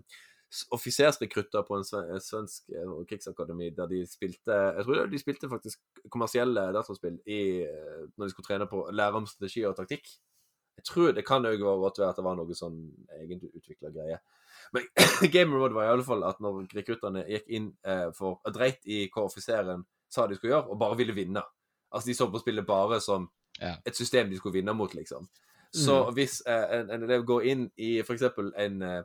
offisersrekrutter 0.73 1.61
på 1.67 1.77
en 1.77 1.83
svensk 2.21 2.69
eh, 2.73 2.93
krigsakademi 3.09 3.69
der 3.77 3.87
de 3.91 3.99
spilte 4.09 4.55
Jeg 4.77 4.85
tror 4.87 5.05
de 5.11 5.19
spilte 5.21 5.49
faktisk 5.51 5.79
kommersielle 6.09 6.63
dataspill 6.75 7.19
i, 7.29 7.61
eh, 7.67 8.07
når 8.17 8.25
de 8.25 8.33
skulle 8.33 8.47
trene 8.49 8.67
på 8.69 8.85
lære 8.91 9.19
om 9.21 9.27
strategi 9.29 9.65
og 9.69 9.75
taktikk. 9.77 10.07
Jeg 10.79 10.85
tror 10.85 11.11
Det 11.11 11.25
kan 11.27 11.43
jo 11.45 11.75
godt 11.81 11.99
være 11.99 12.09
at 12.09 12.15
det 12.15 12.23
var 12.25 12.35
noe 12.39 12.55
sånn 12.55 12.79
egentlig 13.19 13.51
utvikla 13.59 13.91
greie. 13.93 14.19
Men 14.73 14.83
game 15.35 15.53
road 15.55 15.73
var 15.75 15.83
i 15.89 15.93
alle 15.93 16.03
fall 16.07 16.23
at 16.23 16.39
når 16.41 16.65
rekruttene 16.75 17.25
gikk 17.27 17.47
inn 17.49 17.73
eh, 17.85 18.09
for 18.15 18.39
dreit 18.53 18.79
i 18.85 19.07
hva 19.13 19.25
offiseren 19.27 19.85
sa 20.09 20.25
de 20.27 20.35
skulle 20.39 20.55
gjøre, 20.55 20.69
og 20.71 20.79
bare 20.79 20.97
ville 20.97 21.13
vinne. 21.13 21.43
Altså 21.93 22.07
De 22.09 22.15
så 22.17 22.29
på 22.31 22.39
spillet 22.41 22.65
bare 22.65 22.99
som 23.01 23.29
Ja. 23.61 23.75
et 23.85 23.95
system 23.95 24.29
de 24.29 24.37
skulle 24.37 24.53
vinne 24.53 24.73
mot, 24.73 24.93
liksom. 24.95 25.27
Så 25.73 26.05
Mm. 26.07 26.13
hvis 26.15 26.41
eh, 26.47 26.79
en, 26.79 26.89
en 26.91 27.03
elev 27.03 27.25
går 27.25 27.41
inn 27.45 27.71
i 27.77 27.99
f.eks. 27.99 28.21
en 28.57 28.81
eh, 28.81 29.03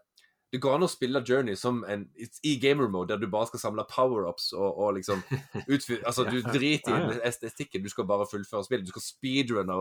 Det 0.55 0.61
går 0.62 0.76
an 0.76 0.84
å 0.86 0.88
spille 0.90 1.20
Journey 1.26 1.57
som 1.59 1.80
en, 1.90 2.05
i 2.46 2.52
gamer 2.62 2.86
mode, 2.92 3.09
der 3.11 3.18
du 3.18 3.26
bare 3.32 3.48
skal 3.50 3.59
samle 3.64 3.82
power-ups 3.90 4.52
og, 4.55 4.68
og 4.84 4.92
liksom 5.00 5.22
Altså, 6.07 6.24
du 6.30 6.36
driter 6.46 6.92
i 6.94 7.00
Ja, 7.00 7.09
ja. 7.11 7.20
estetikken, 7.26 7.82
du 7.82 7.90
skal 7.90 8.07
bare 8.07 8.28
fullføre 8.30 8.62
spillet. 8.66 8.86
Du 8.86 8.92
skal 8.94 9.02
speedrunne 9.02 9.74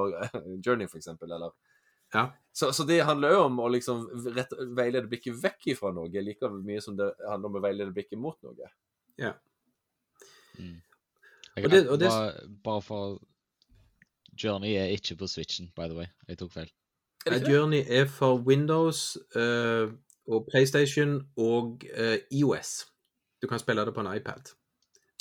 Journey, 0.65 0.87
f.eks., 0.89 1.11
eller 1.21 1.51
Ja. 2.13 2.27
så, 2.53 2.71
så 2.73 2.83
det 2.89 2.99
handler 3.05 3.31
jo 3.35 3.43
om 3.51 3.59
å 3.61 3.67
liksom 3.73 4.03
rett, 4.35 4.51
veilede 4.77 5.07
blikket 5.09 5.37
vekk 5.43 5.67
ifra 5.75 5.93
noe, 5.93 6.09
like 6.25 6.49
mye 6.61 6.81
som 6.81 6.97
det 6.97 7.11
handler 7.25 7.49
om 7.51 7.57
å 7.57 7.63
veilede 7.63 7.93
blikket 7.93 8.19
mot 8.21 8.37
noe. 8.45 8.71
Mm. 10.59 10.81
Og 11.57 11.69
det- 11.69 11.89
og 11.89 11.99
det- 11.99 12.09
bare, 12.09 12.47
bare 12.63 12.81
for 12.81 13.19
Journey 14.43 14.73
er 14.77 14.89
ikke 14.97 15.15
på 15.17 15.27
Switchen, 15.29 15.69
by 15.75 15.87
the 15.87 15.95
way. 15.95 16.07
Jeg 16.27 16.37
tok 16.37 16.51
feil. 16.51 16.71
Eh? 17.25 17.39
Journey 17.49 17.85
er 17.87 18.05
for 18.05 18.37
Windows 18.37 19.17
eh, 19.35 19.89
og 20.27 20.47
PlayStation 20.51 21.27
og 21.37 21.83
uh, 21.99 22.15
IOS. 22.31 22.85
Du 23.41 23.47
kan 23.47 23.59
spille 23.59 23.85
det 23.85 23.93
på 23.93 23.99
en 24.05 24.15
iPad. 24.15 24.53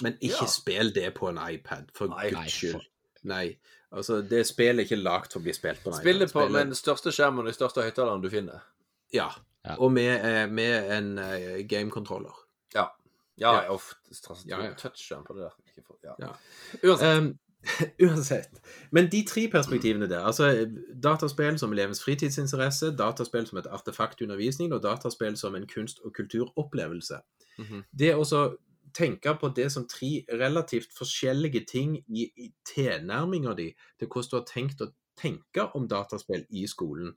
Men 0.02 0.16
ikke 0.20 0.36
Ja. 0.40 0.46
spill 0.46 0.94
det 0.94 1.14
på 1.14 1.28
en 1.28 1.38
iPad, 1.50 1.90
for 1.94 2.06
Nei, 2.06 2.30
guds 2.30 2.52
skyld. 2.52 2.82
Nei. 3.22 3.56
Altså, 3.92 4.22
det 4.22 4.46
spillet 4.46 4.80
er 4.80 4.84
ikke 4.88 5.02
lagd 5.02 5.32
for 5.32 5.40
å 5.40 5.42
bli 5.42 5.52
spilt 5.52 5.82
på 5.84 5.90
en 5.92 5.98
Spill 6.00 6.18
det 6.18 6.30
på 6.32 6.46
den 6.48 6.74
største 6.74 7.12
skjermen 7.12 7.44
og 7.44 7.50
de 7.50 7.52
største 7.54 7.82
høyttalerne 7.84 8.22
du 8.22 8.30
finner. 8.32 8.62
Ja. 9.12 9.28
Ja. 9.64 9.76
Og 9.78 9.92
med, 9.92 10.24
eh, 10.24 10.46
med 10.50 10.90
en 10.96 11.18
uh, 11.18 11.60
gamecontroller. 11.68 12.34
Ja. 12.74 12.88
Ja, 13.36 13.52
Ja. 13.62 14.74
Touchskjerm 14.78 15.24
på 15.24 15.34
det 15.36 15.42
der. 15.42 15.54
Ikke 15.68 15.86
for, 15.86 15.98
ja. 16.04 16.14
Ja. 16.18 16.32
Uansett. 16.82 17.18
Um, 17.18 17.38
uansett. 18.06 18.60
Men 18.90 19.08
de 19.12 19.24
tre 19.28 19.48
perspektivene 19.50 20.08
der, 20.10 20.20
altså 20.20 20.68
dataspill 21.02 21.58
som 21.58 21.72
elevens 21.72 22.02
fritidsinteresse, 22.04 22.96
dataspill 22.98 23.46
som 23.46 23.58
et 23.58 23.66
artefakt 23.70 24.20
i 24.20 24.24
undervisningen, 24.24 24.72
og 24.72 24.82
dataspill 24.82 25.36
som 25.36 25.54
en 25.54 25.66
kunst- 25.66 26.02
og 26.04 26.14
kulturopplevelse. 26.14 27.20
Mhm. 27.58 27.84
Det 27.98 28.14
å 28.16 28.56
tenke 28.94 29.34
på 29.40 29.48
det 29.56 29.72
som 29.72 29.86
tre 29.88 30.24
relativt 30.32 30.92
forskjellige 30.98 31.64
ting 31.68 31.96
i, 32.08 32.28
i 32.36 32.52
tilnærminga 32.74 33.54
di 33.56 33.70
til 33.98 34.08
hvordan 34.08 34.30
du 34.30 34.36
har 34.36 34.48
tenkt 34.48 34.82
å 34.84 34.92
tenke 35.16 35.68
om 35.76 35.88
dataspill 35.88 36.44
i 36.50 36.66
skolen, 36.66 37.14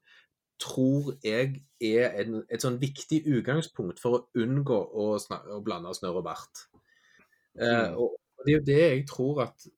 tror 0.60 1.18
jeg 1.24 1.66
er 1.82 2.14
en, 2.22 2.43
et 2.50 2.64
sånn 2.64 2.78
viktig 2.80 3.26
utgangspunkt 3.28 4.00
for 4.00 4.16
å 4.16 4.22
unngå 4.39 4.78
å, 4.78 5.08
å 5.52 5.60
blande 5.64 5.91
snørr 5.96 6.22
og 6.22 6.30
bart. 6.30 6.68
Eh, 7.60 7.91
Mm. 7.91 7.98
og 7.98 8.16
og 8.38 8.46
det 8.46 8.54
er 8.54 8.58
jo 8.58 8.66
det 8.66 8.82
jeg 8.82 9.08
tror 9.10 9.41
at 9.41 9.66
eh, 9.66 9.72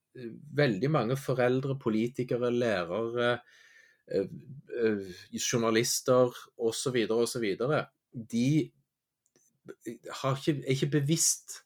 veldig 0.57 0.89
mange 0.91 1.18
foreldre, 1.18 1.78
politikere, 1.80 2.51
lærere, 2.51 3.39
eh, 4.11 4.28
eh, 4.82 5.13
journalister 5.38 6.34
osv. 6.57 6.97
osv. 7.11 7.45
De 8.32 8.72
har 10.22 10.36
ikke, 10.38 10.59
er 10.63 10.70
ikke 10.76 10.91
bevisst 10.99 11.61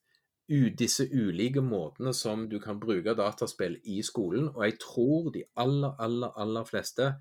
disse 0.78 1.06
ulike 1.14 1.62
måtene 1.64 2.12
som 2.14 2.50
du 2.50 2.58
kan 2.60 2.80
bruke 2.80 3.14
dataspill 3.16 3.78
i 3.88 4.02
skolen. 4.04 4.50
Og 4.56 4.66
jeg 4.66 4.80
tror 4.84 5.30
de 5.32 5.44
aller, 5.56 5.96
aller, 6.00 6.34
aller 6.36 6.68
fleste 6.68 7.14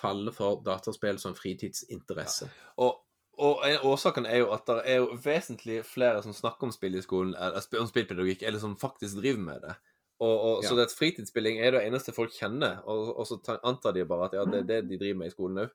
faller 0.00 0.32
for 0.32 0.62
dataspill 0.64 1.18
som 1.18 1.34
fritidsinteresse. 1.34 2.48
Og, 2.80 2.96
og 3.38 3.64
en- 3.68 3.82
årsaken 3.84 4.26
er 4.26 4.36
jo 4.44 4.50
at 4.54 4.64
det 4.66 4.78
er 4.86 4.96
jo 5.02 5.18
vesentlig 5.24 5.84
flere 5.84 6.22
som 6.22 6.32
snakker 6.32 6.68
om 6.68 6.72
spill 6.72 6.94
i 6.94 7.02
skolen, 7.04 7.34
eller 7.34 7.80
om 7.80 7.90
spillpedagogikk, 7.90 8.42
eller 8.42 8.58
som 8.62 8.78
faktisk 8.80 9.16
driver 9.20 9.40
med 9.44 9.60
det. 9.66 9.74
Og, 10.20 10.34
og, 10.36 10.64
Så 10.64 10.76
det 10.76 10.90
at 10.90 10.92
fritidsspilling 10.92 11.62
er 11.64 11.72
det 11.72 11.86
eneste 11.86 12.12
folk 12.12 12.34
kjenner, 12.36 12.82
og, 12.84 13.14
og 13.16 13.28
så 13.28 13.38
antar 13.64 13.94
de 13.96 14.04
bare 14.04 14.28
at 14.28 14.36
ja, 14.36 14.44
det 14.44 14.58
er 14.60 14.66
det 14.68 14.80
de 14.90 14.98
driver 15.00 15.22
med 15.22 15.30
i 15.30 15.34
skolen 15.34 15.62
òg. 15.64 15.70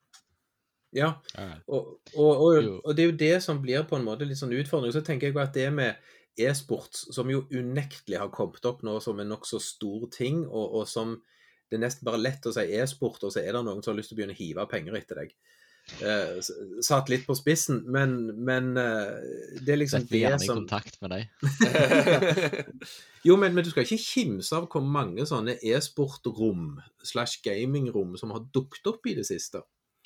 Ja, 0.95 1.15
Ja. 1.35 1.47
Og, 1.67 1.97
og, 2.15 2.43
og, 2.45 2.67
og 2.85 2.95
det 2.95 3.03
er 3.03 3.09
jo 3.09 3.17
det 3.19 3.33
som 3.43 3.57
blir 3.61 3.83
på 3.89 3.97
en 3.97 4.05
måte 4.05 4.27
litt 4.27 4.39
sånn 4.39 4.53
utfordring. 4.55 4.93
Så 4.95 5.01
tenker 5.03 5.27
jeg 5.27 5.39
at 5.41 5.57
det 5.57 5.67
med 5.73 5.97
e-sport, 6.39 6.95
som 6.95 7.31
jo 7.31 7.41
unektelig 7.51 8.19
har 8.21 8.31
kommet 8.31 8.63
opp 8.67 8.83
nå 8.85 8.99
som 9.03 9.19
en 9.19 9.33
nokså 9.33 9.59
stor 9.63 10.05
ting, 10.13 10.45
og, 10.45 10.77
og 10.79 10.87
som 10.87 11.17
det 11.65 11.79
er 11.79 11.85
nesten 11.87 12.05
bare 12.05 12.21
lett 12.21 12.45
å 12.45 12.53
si 12.53 12.63
e-sport, 12.77 13.23
og 13.25 13.33
så 13.33 13.41
er 13.41 13.55
det 13.55 13.63
noen 13.65 13.81
som 13.81 13.93
har 13.93 13.99
lyst 13.99 14.11
til 14.13 14.17
å 14.17 14.21
begynne 14.21 14.35
å 14.37 14.39
hive 14.39 14.65
penger 14.69 14.97
etter 14.99 15.23
deg. 15.23 15.33
Eh, 15.85 16.39
satt 16.81 17.09
litt 17.13 17.27
på 17.27 17.35
spissen, 17.37 17.83
men, 17.93 18.15
men 18.41 18.71
eh, 18.81 19.59
det 19.61 19.75
er 19.75 19.79
liksom 19.83 20.01
Sett 20.01 20.09
meg 20.09 20.15
det 20.15 20.21
gjerne 20.23 20.41
i 20.41 20.49
som 20.49 20.61
kontakt 20.63 20.97
med 21.03 21.13
deg. 21.13 21.23
Jo, 23.25 23.37
men, 23.41 23.55
men 23.57 23.65
du 23.65 23.71
skal 23.71 23.85
ikke 23.85 24.01
kimse 24.01 24.53
av 24.53 24.67
hvor 24.69 24.83
mange 24.85 25.23
sånne 25.25 25.55
e-sport-rom 25.65 26.75
slash 27.05 27.39
gaming-rom 27.45 28.13
som 28.21 28.33
har 28.35 28.43
dukket 28.53 28.89
opp 28.91 29.07
i 29.09 29.15
det 29.17 29.25
siste. 29.25 29.63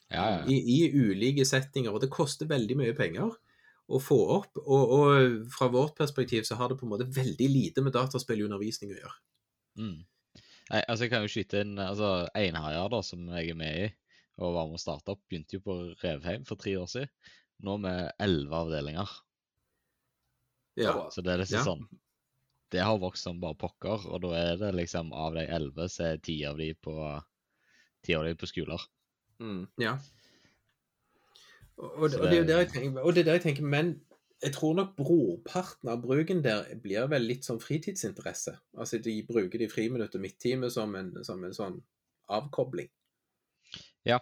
Ja, 0.08 0.24
ja. 0.38 0.44
i, 0.48 0.56
i 0.56 0.78
ulike 0.96 1.44
settinger, 1.46 1.92
og 1.92 2.04
det 2.04 2.12
koster 2.14 2.48
veldig 2.50 2.78
mye 2.80 2.94
penger 2.98 3.34
å 3.90 4.00
få 4.02 4.20
opp. 4.38 4.62
Og, 4.62 4.94
og 4.96 5.50
fra 5.52 5.68
vårt 5.74 5.98
perspektiv 6.00 6.48
så 6.48 6.58
har 6.60 6.72
det 6.72 6.80
på 6.80 6.88
en 6.88 6.94
måte 6.94 7.10
veldig 7.12 7.50
lite 7.52 7.84
med 7.84 7.96
dataspillundervisning 7.98 8.94
å 8.94 9.00
gjøre. 9.02 9.18
Mm. 9.84 9.98
Nei, 10.70 10.82
altså 10.84 11.06
jeg 11.06 11.12
kan 11.12 11.26
jo 11.26 11.34
skyte 11.34 11.64
inn 11.66 11.76
altså 11.82 12.14
Einherjar, 12.38 12.92
da, 12.94 13.02
som 13.06 13.28
jeg 13.34 13.52
er 13.52 13.60
med 13.60 13.84
i, 13.84 13.90
og 14.40 14.54
var 14.56 14.68
med 14.70 14.80
å 14.80 14.82
starte 14.82 15.14
opp, 15.14 15.22
begynte 15.30 15.58
jo 15.58 15.64
på 15.66 15.78
Revheim 16.04 16.46
for 16.48 16.60
tre 16.60 16.76
år 16.80 16.88
siden. 16.92 17.10
Nå 17.66 17.76
med 17.84 18.12
elleve 18.24 18.62
avdelinger. 18.64 19.10
Ja. 20.80 21.10
Så 21.12 21.22
det 21.22 21.34
er 21.34 21.42
liksom 21.44 21.60
Ja. 21.60 21.66
sånn 21.68 21.88
det 22.72 22.84
har 22.86 23.00
vokst 23.02 23.26
som 23.26 23.40
bare 23.42 23.58
pokker. 23.58 24.06
Og 24.14 24.22
da 24.22 24.34
er 24.38 24.58
det 24.62 24.76
liksom 24.78 25.12
av 25.14 25.34
de 25.34 25.46
elleve, 25.50 25.90
så 25.90 26.14
er 26.14 26.18
ti 26.24 26.44
av 26.46 26.58
de 26.58 26.74
på, 26.76 26.94
av 27.02 27.24
de 28.28 28.36
på 28.36 28.50
skoler. 28.50 28.84
Mm. 29.42 29.64
Ja. 29.82 29.96
Og, 31.80 31.90
og, 31.96 32.12
det, 32.12 32.20
og, 32.20 32.28
det 32.28 32.30
er 32.30 32.36
jo 32.36 32.44
det- 32.44 32.48
der 32.48 32.64
jeg 32.64 32.72
tenker, 32.76 33.02
og 33.04 33.14
det 33.16 33.22
er 33.22 33.24
der 33.30 33.40
jeg 33.40 33.46
tenker, 33.48 33.64
men 33.64 34.02
jeg 34.44 34.54
tror 34.54 34.76
nok 34.76 34.96
brorparten 34.96 35.90
av 35.90 36.02
bruken 36.04 36.42
der 36.44 36.76
blir 36.76 37.08
vel 37.12 37.24
litt 37.28 37.44
som 37.44 37.60
fritidsinteresse. 37.60 38.58
Altså 38.78 39.02
de 39.02 39.24
bruker 39.28 39.60
de 39.60 39.68
friminutt 39.68 40.16
og 40.16 40.22
midttime 40.22 40.70
som 40.72 40.94
som 41.24 41.44
en 41.44 41.54
sånn 41.54 41.82
avkobling. 42.30 42.90
Ja, 44.08 44.20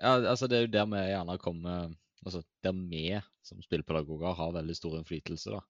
altså 0.00 0.46
det 0.48 0.56
er 0.58 0.66
jo 0.66 0.72
der 0.72 0.86
vi 0.92 1.00
gjerne 1.10 1.38
kommer 1.42 1.94
Altså 2.26 2.42
der 2.66 2.74
vi 2.90 3.02
som 3.46 3.60
spillpedagoger 3.62 4.34
har 4.34 4.50
veldig 4.56 4.74
stor 4.76 4.96
innflytelse, 4.98 5.52
da. 5.54 5.60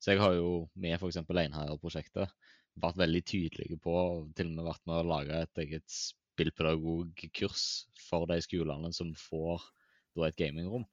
Så 0.00 0.14
jeg 0.14 0.20
har 0.22 0.32
jo 0.32 0.68
med 0.74 0.96
f.eks. 0.96 1.18
Einherjer-prosjektet 1.20 2.32
vært 2.80 2.96
veldig 2.98 3.20
tydelige 3.28 3.76
på, 3.84 3.92
til 4.34 4.48
og 4.48 4.54
med 4.56 4.64
vært 4.64 4.86
med 4.88 4.96
å 4.96 5.08
lage 5.10 5.42
et 5.44 5.60
eget 5.60 5.84
spillpedagogkurs 5.92 7.66
for 8.08 8.24
de 8.30 8.40
skolene 8.42 8.90
som 8.96 9.12
får 9.14 9.68
da 10.16 10.30
et 10.30 10.40
gamingrom. 10.40 10.86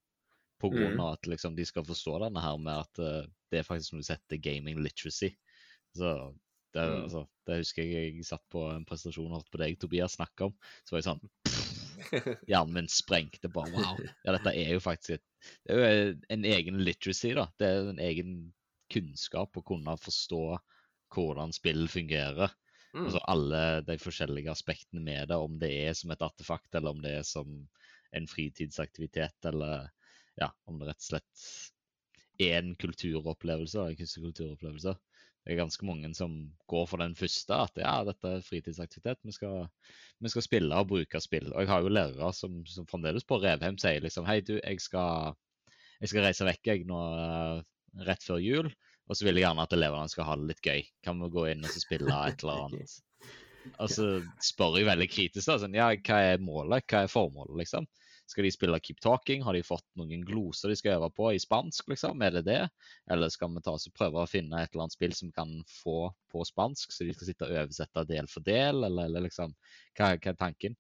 På 0.59 0.69
grunn 0.73 0.97
Mhm. 0.97 0.99
av 0.99 1.13
at 1.13 1.27
liksom, 1.31 1.55
de 1.55 1.65
skal 1.65 1.85
forstå 1.87 2.19
denne 2.25 2.41
her 2.43 2.57
med 2.57 2.83
at 2.83 2.99
uh, 2.99 3.25
det 3.49 3.59
er 3.59 3.63
faktisk 3.63 3.93
noe 3.93 4.03
som 4.03 4.17
heter 4.17 4.43
gaming 4.43 4.83
literacy. 4.83 5.31
Så 5.95 6.35
det, 6.73 6.83
Mm. 6.83 7.03
altså, 7.07 7.27
det 7.47 7.57
husker 7.63 7.83
jeg 7.83 8.15
jeg 8.17 8.25
satt 8.25 8.43
på 8.51 8.69
en 8.75 8.85
presentasjon 8.85 9.31
og 9.31 9.39
hørte 9.39 9.51
på 9.55 9.57
deg, 9.63 9.79
Tobias, 9.79 10.17
snakke 10.19 10.51
om. 10.51 10.53
Så 10.83 10.91
var 10.91 10.99
jeg 10.99 11.09
sånn 11.13 11.29
Hjernen 12.49 12.73
min 12.73 12.91
sprengte 12.91 13.49
bare. 13.53 13.73
Wow. 13.75 14.01
Ja, 14.25 14.35
dette 14.35 14.53
er 14.53 14.73
jo 14.75 14.83
faktisk 14.83 15.17
et, 15.17 15.25
det 15.67 15.75
er 15.75 15.97
jo 15.97 16.13
en 16.35 16.47
egen 16.47 16.79
literacy, 16.83 17.33
da. 17.37 17.47
Det 17.59 17.67
er 17.67 17.91
en 17.91 18.01
egen 18.03 18.37
kunnskap 18.93 19.57
å 19.57 19.65
kunne 19.67 19.97
forstå 19.99 20.41
hvordan 21.13 21.53
spill 21.55 21.85
fungerer. 21.91 22.53
Mm. 22.93 23.05
Altså 23.05 23.21
alle 23.29 23.63
de 23.87 23.97
forskjellige 24.01 24.51
aspektene 24.51 25.03
med 25.03 25.31
det, 25.31 25.37
om 25.37 25.57
det 25.61 25.71
er 25.85 25.97
som 25.97 26.11
et 26.13 26.23
artefakt, 26.23 26.69
eller 26.75 26.95
om 26.95 27.03
det 27.03 27.17
er 27.19 27.27
som 27.27 27.51
en 28.15 28.29
fritidsaktivitet, 28.29 29.37
eller 29.49 29.89
ja, 30.39 30.51
om 30.69 30.79
det 30.79 30.91
rett 30.91 31.03
og 31.03 31.09
slett 31.11 31.47
er 32.41 32.59
en 32.61 32.75
kulturopplevelse, 32.79 33.81
en 33.81 33.97
kunstig 33.99 34.23
kulturopplevelse. 34.27 34.93
Det 35.47 35.53
er 35.53 35.61
ganske 35.61 35.85
mange 35.87 36.09
som 36.11 36.33
går 36.67 36.89
for 36.91 36.99
den 36.99 37.13
første, 37.15 37.55
at 37.55 37.79
ja, 37.79 37.93
dette 38.03 38.31
er 38.35 38.41
fritidsaktivitet, 38.43 39.21
vi 39.23 39.31
skal, 39.31 39.69
vi 40.19 40.31
skal 40.33 40.43
spille 40.43 40.75
og 40.75 40.89
bruke 40.89 41.21
spill. 41.23 41.47
Og 41.53 41.63
jeg 41.63 41.69
har 41.71 41.85
jo 41.85 41.93
lærere 41.95 42.31
som, 42.35 42.57
som 42.67 42.87
fremdeles 42.89 43.23
på 43.23 43.37
Revheim 43.39 43.77
sier 43.79 44.03
liksom 44.03 44.27
hei, 44.27 44.41
du, 44.43 44.57
jeg 44.57 44.83
skal, 44.83 45.37
jeg 46.01 46.11
skal 46.11 46.27
reise 46.27 46.49
vekk 46.49 46.67
jeg 46.67 46.83
nå 46.89 46.99
eh, 47.21 47.63
rett 48.09 48.27
før 48.27 48.43
jul, 48.43 48.67
og 49.07 49.15
så 49.15 49.23
vil 49.23 49.39
jeg 49.39 49.45
gjerne 49.45 49.63
at 49.63 49.77
elevene 49.77 50.11
skal 50.11 50.27
ha 50.27 50.35
det 50.35 50.49
litt 50.49 50.67
gøy. 50.67 50.83
Kan 51.07 51.23
vi 51.23 51.31
gå 51.37 51.47
inn 51.53 51.63
og 51.63 51.71
så 51.71 51.85
spille 51.85 52.19
et 52.27 52.43
eller 52.43 52.59
annet? 52.65 52.99
Og 53.79 53.91
så 53.95 54.09
spør 54.43 54.81
jeg 54.81 54.91
veldig 54.91 55.07
kritisk, 55.15 55.47
da. 55.47 55.55
Sånn, 55.63 55.79
ja, 55.79 55.87
hva 55.95 56.19
er 56.33 56.43
målet? 56.43 56.83
Hva 56.91 57.05
er 57.05 57.15
formålet, 57.15 57.55
liksom? 57.63 57.87
Skal 58.27 58.43
de 58.43 58.51
spille 58.51 58.79
Keep 58.83 58.99
Talking? 59.03 59.43
Har 59.47 59.55
de 59.55 59.63
fått 59.63 59.85
noen 59.99 60.25
gloser 60.27 60.71
de 60.71 60.75
skal 60.79 60.97
øve 60.97 61.09
på 61.15 61.29
i 61.31 61.39
spansk, 61.39 61.87
liksom? 61.93 62.21
Er 62.25 62.35
det 62.35 62.43
det? 62.49 62.59
Eller 63.11 63.31
skal 63.31 63.53
vi 63.55 63.63
ta 63.63 63.75
oss 63.77 63.87
og 63.87 63.95
prøve 63.95 64.19
å 64.23 64.29
finne 64.29 64.59
et 64.59 64.73
eller 64.73 64.87
annet 64.87 64.97
spill 64.97 65.15
som 65.15 65.31
kan 65.35 65.53
få 65.71 66.09
på 66.31 66.43
spansk, 66.47 66.91
så 66.91 67.07
de 67.07 67.15
skal 67.15 67.31
sitte 67.31 67.47
og 67.47 67.55
oversette 67.55 68.07
del 68.11 68.27
for 68.31 68.43
del, 68.47 68.83
eller, 68.83 69.07
eller 69.07 69.29
liksom 69.29 69.55
Hva, 69.97 70.11
hva 70.17 70.33
er 70.33 70.41
tanken? 70.43 70.75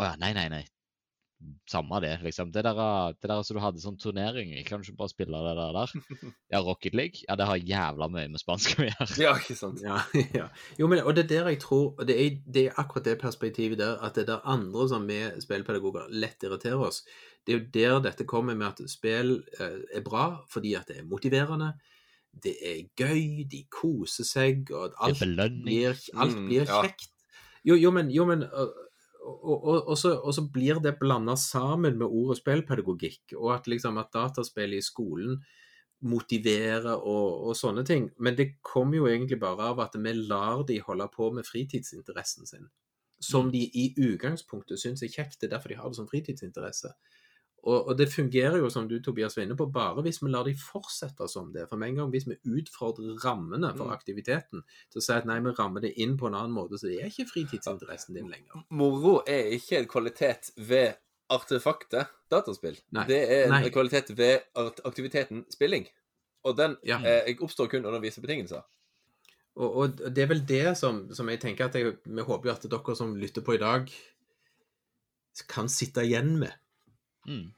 Å 0.00 0.08
ja, 0.10 0.16
nei, 0.20 0.32
nei, 0.36 0.48
nei. 0.52 0.64
Samme 1.68 1.98
det, 2.00 2.14
liksom. 2.24 2.48
Det 2.52 2.62
der, 2.64 2.78
det 3.20 3.28
der 3.28 3.42
som 3.44 3.58
du 3.58 3.60
hadde 3.60 3.80
sånn 3.82 3.98
turnering 4.00 4.54
i, 4.56 4.62
kan 4.64 4.80
du 4.80 4.86
ikke 4.86 5.00
bare 5.02 5.12
spille 5.12 5.40
det 5.44 5.54
der? 5.58 5.74
der? 5.76 5.90
Ja, 6.54 6.60
Rocket 6.64 6.94
League? 6.96 7.20
Ja, 7.26 7.36
det 7.36 7.48
har 7.50 7.60
jævla 7.60 8.08
mye 8.08 8.30
med 8.32 8.40
spansk 8.40 8.78
å 8.80 8.86
gjøre. 8.86 9.08
Ja, 9.20 9.34
ikke 9.36 9.56
sant. 9.58 9.82
Ja, 9.84 9.98
ja. 10.38 10.46
Jo, 10.80 10.88
men, 10.88 11.02
og 11.04 11.12
det 11.18 11.26
er 11.26 11.32
der 11.34 11.50
jeg 11.52 11.60
tror 11.66 12.06
det 12.08 12.16
er, 12.16 12.38
det 12.46 12.62
er 12.70 12.80
akkurat 12.80 13.10
det 13.10 13.18
perspektivet 13.20 13.82
der, 13.82 13.98
at 14.00 14.16
det 14.16 14.32
er 14.32 14.48
andre 14.48 14.86
som 14.88 15.04
vi 15.10 15.18
spillpedagoger 15.44 16.08
lett 16.14 16.46
irriterer 16.46 16.86
oss. 16.88 17.02
Det 17.46 17.52
er 17.52 17.60
jo 17.60 17.66
der 17.74 18.00
dette 18.08 18.26
kommer 18.26 18.56
med 18.56 18.72
at 18.72 18.90
spill 18.90 19.36
eh, 19.60 19.76
er 19.94 20.06
bra 20.06 20.30
fordi 20.50 20.72
at 20.78 20.88
det 20.88 21.02
er 21.02 21.10
motiverende. 21.10 21.74
Det 22.32 22.56
er 22.64 22.80
gøy, 22.96 23.44
de 23.48 23.62
koser 23.72 24.26
seg, 24.28 24.72
og 24.72 24.96
alt 25.04 25.20
blir, 25.64 25.94
alt 26.16 26.36
Mm, 26.36 26.48
blir 26.48 26.66
kjekt. 26.68 27.12
Jo, 27.66 27.74
jo, 27.74 27.90
men, 27.90 28.10
jo, 28.14 28.24
men 28.28 28.44
og, 29.26 29.36
og, 29.42 29.64
og, 29.64 29.78
og, 29.92 29.98
så, 29.98 30.14
og 30.16 30.34
så 30.34 30.46
blir 30.52 30.80
det 30.82 30.96
blanda 31.00 31.34
sammen 31.40 31.98
med 31.98 32.06
ordet 32.06 32.38
spillpedagogikk, 32.40 33.36
og 33.36 33.54
at 33.56 33.68
liksom 33.70 33.98
at 33.98 34.12
dataspill 34.14 34.76
i 34.76 34.82
skolen 34.84 35.40
motiverer 36.06 36.92
og, 36.94 37.48
og 37.48 37.56
sånne 37.56 37.84
ting. 37.88 38.10
Men 38.20 38.36
det 38.38 38.56
kommer 38.64 39.00
jo 39.00 39.08
egentlig 39.10 39.38
bare 39.42 39.70
av 39.72 39.80
at 39.86 39.96
vi 39.96 40.12
lar 40.18 40.64
de 40.68 40.80
holde 40.84 41.08
på 41.14 41.30
med 41.34 41.48
fritidsinteressen 41.48 42.46
sin. 42.46 42.68
Som 43.20 43.46
Mm. 43.46 43.52
de 43.52 43.62
i 43.72 43.84
utgangspunktet 43.96 44.78
syns 44.78 45.02
er 45.02 45.08
kjekt. 45.08 45.40
Det 45.40 45.48
er 45.48 45.56
derfor 45.56 45.72
de 45.72 45.78
har 45.80 45.88
det 45.88 45.96
som 45.96 46.08
fritidsinteresse. 46.08 46.92
Og, 47.64 47.88
og 47.88 47.96
det 47.98 48.06
fungerer 48.12 48.58
jo, 48.60 48.68
som 48.70 48.86
du 48.88 49.00
Tobias 49.02 49.34
var 49.36 49.42
inne 49.42 49.56
på, 49.58 49.66
bare 49.72 50.02
hvis 50.02 50.20
vi 50.22 50.28
lar 50.30 50.44
de 50.46 50.52
fortsette 50.54 51.26
som 51.28 51.48
det. 51.52 51.64
For 51.68 51.76
med 51.76 51.88
en 51.88 51.96
gang 51.96 52.10
hvis 52.12 52.26
vi 52.28 52.36
utfordrer 52.60 53.16
rammene 53.24 53.72
for 53.76 53.86
Mm. 53.88 53.92
aktiviteten 53.96 54.62
til 54.92 55.00
å 55.00 55.02
si 55.02 55.12
at 55.12 55.26
nei, 55.26 55.40
vi 55.40 55.50
rammer 55.58 55.80
det 55.82 55.94
inn 55.98 56.16
på 56.16 56.28
en 56.28 56.34
annen 56.38 56.52
måte, 56.54 56.78
så 56.78 56.86
det 56.86 57.00
er 57.02 57.10
ikke 57.10 57.26
fritidsinteressen 57.32 58.14
din 58.14 58.28
lenger. 58.30 58.62
Moro 58.70 59.22
er 59.26 59.50
ikke 59.56 59.78
en 59.80 59.88
kvalitet 59.90 60.52
ved 60.56 60.94
artefaktet 61.28 62.06
dataspill. 62.30 62.78
Nei. 62.94 63.04
Det 63.08 63.18
er 63.30 63.44
en 63.48 63.50
Nei. 63.56 63.70
kvalitet 63.74 64.14
ved 64.16 64.40
aktiviteten 64.84 65.44
spilling. 65.50 65.88
Og 66.44 66.56
den 66.56 66.76
Ja. 66.84 67.00
eh, 67.02 67.34
oppstår 67.40 67.68
kun 67.68 67.84
under 67.84 67.98
visse 68.00 68.20
betingelser. 68.22 68.62
Og, 69.56 69.76
og 69.76 69.96
det 70.14 70.18
er 70.22 70.26
vel 70.28 70.44
det 70.46 70.76
som, 70.78 71.08
som 71.14 71.26
jeg 71.28 71.40
tenker 71.40 71.64
at 71.64 71.74
jeg, 71.74 71.96
vi 72.04 72.22
håper 72.22 72.52
at 72.52 72.62
dere 72.70 72.94
som 72.94 73.16
lytter 73.16 73.42
på 73.42 73.54
i 73.54 73.58
dag, 73.58 73.90
kan 75.48 75.68
sitte 75.68 76.04
igjen 76.06 76.38
med. 76.38 76.52
Mm. 77.26 77.50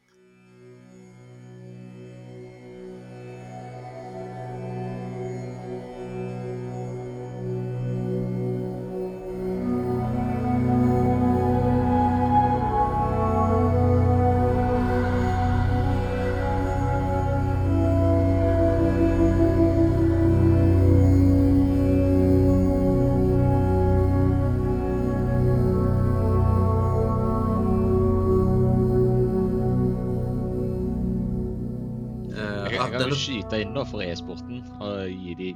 Kan 32.99 33.11
denne- 33.11 33.21
skyte 33.21 33.61
inn 33.63 33.75
da 33.77 33.85
for 33.87 34.03
e-sporten 34.03 34.63
og 34.83 35.11
gi, 35.13 35.35
de, 35.39 35.49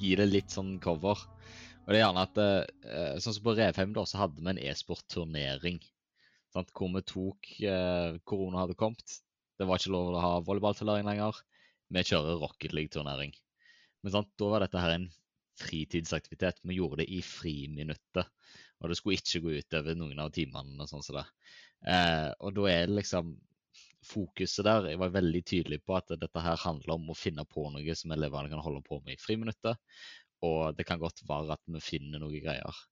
gi 0.00 0.14
det 0.20 0.26
litt 0.28 0.52
sånn 0.52 0.76
cover. 0.84 1.16
Og 1.84 1.92
det 1.92 1.98
er 1.98 2.04
gjerne 2.04 2.24
at 2.24 2.40
eh, 2.40 3.18
Sånn 3.20 3.36
som 3.36 3.44
på 3.44 3.54
Revheim 3.56 3.92
da, 3.96 4.04
så 4.08 4.20
hadde 4.22 4.40
vi 4.40 4.50
en 4.52 4.60
e-sportturnering. 4.60 5.80
Hvor 6.54 6.92
vi 6.94 7.02
tok 7.08 7.50
eh, 7.60 8.18
Korona 8.24 8.64
hadde 8.64 8.76
kommet. 8.78 9.16
Det 9.58 9.66
var 9.68 9.80
ikke 9.80 9.94
lov 9.94 10.12
å 10.12 10.22
ha 10.22 10.32
volleyballturnering 10.44 11.08
lenger. 11.08 11.40
Vi 11.92 12.04
kjører 12.04 12.40
Rocket 12.42 12.72
League-turnering. 12.76 13.34
Men 14.02 14.12
sant? 14.12 14.32
da 14.40 14.50
var 14.50 14.64
dette 14.64 14.80
her 14.80 14.94
en 14.96 15.08
fritidsaktivitet. 15.60 16.60
Vi 16.64 16.78
gjorde 16.80 17.02
det 17.02 17.08
i 17.12 17.22
friminuttet. 17.24 18.28
Og 18.80 18.90
det 18.90 18.98
skulle 18.98 19.16
ikke 19.20 19.40
gå 19.44 19.56
utover 19.60 19.96
noen 19.96 20.20
av 20.20 20.32
timene. 20.34 20.76
og 20.82 20.90
sånn 20.90 21.04
som 21.04 21.20
det. 21.20 21.26
Eh, 21.88 22.30
og 22.40 22.54
da 22.56 22.68
er 22.70 22.86
det 22.88 23.00
liksom 23.00 23.36
fokuset 24.08 24.66
der. 24.66 24.90
Jeg 24.92 25.00
var 25.02 25.14
veldig 25.14 25.42
tydelig 25.46 25.80
på 25.84 25.96
at 25.98 26.12
dette 26.20 26.44
her 26.44 26.60
handler 26.64 26.96
om 26.96 27.12
å 27.12 27.18
finne 27.18 27.44
på 27.48 27.66
noe 27.72 27.96
som 27.98 28.14
elevene 28.14 28.52
kan 28.52 28.62
holde 28.64 28.82
på 28.86 29.00
med 29.04 29.16
i 29.16 29.22
friminuttet. 29.22 29.80
Og 30.44 30.76
det 30.76 30.86
kan 30.88 31.00
godt 31.00 31.24
være 31.28 31.56
at 31.56 31.62
vi 31.70 31.80
finner 31.82 32.22
noe 32.22 32.42
greier. 32.42 32.84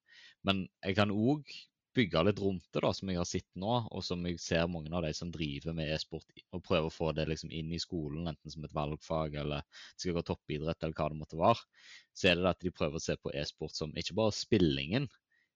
Men 0.47 0.65
jeg 0.83 0.97
kan 0.99 1.13
òg 1.15 1.53
bygge 1.97 2.23
litt 2.25 2.41
rundt 2.41 2.65
det, 2.73 2.81
da, 2.81 2.91
som 2.97 3.11
jeg 3.11 3.21
har 3.21 3.29
sett 3.29 3.49
nå, 3.61 3.73
og 3.93 4.05
som 4.05 4.23
jeg 4.27 4.41
ser 4.41 4.71
mange 4.71 4.93
av 4.97 5.05
de 5.05 5.13
som 5.17 5.31
driver 5.33 5.75
med 5.77 5.91
e-sport, 5.93 6.25
og 6.57 6.65
prøver 6.65 6.89
å 6.89 6.95
få 6.95 7.11
det 7.17 7.27
liksom 7.29 7.53
inn 7.53 7.73
i 7.73 7.81
skolen, 7.83 8.31
enten 8.31 8.55
som 8.55 8.65
et 8.65 8.77
valgfag 8.77 9.37
eller 9.43 9.67
det 9.67 10.05
skal 10.05 10.17
gå 10.17 10.25
toppidrett 10.31 10.87
eller 10.87 10.97
hva 10.97 11.11
det 11.13 11.21
måtte 11.21 11.41
være, 11.41 11.67
så 12.17 12.31
er 12.31 12.41
det 12.41 12.49
at 12.55 12.65
de 12.65 12.73
prøver 12.73 12.97
å 12.97 13.05
se 13.05 13.19
på 13.21 13.35
e-sport 13.37 13.77
som 13.77 13.93
ikke 13.99 14.17
bare 14.17 14.37
spillingen, 14.37 15.11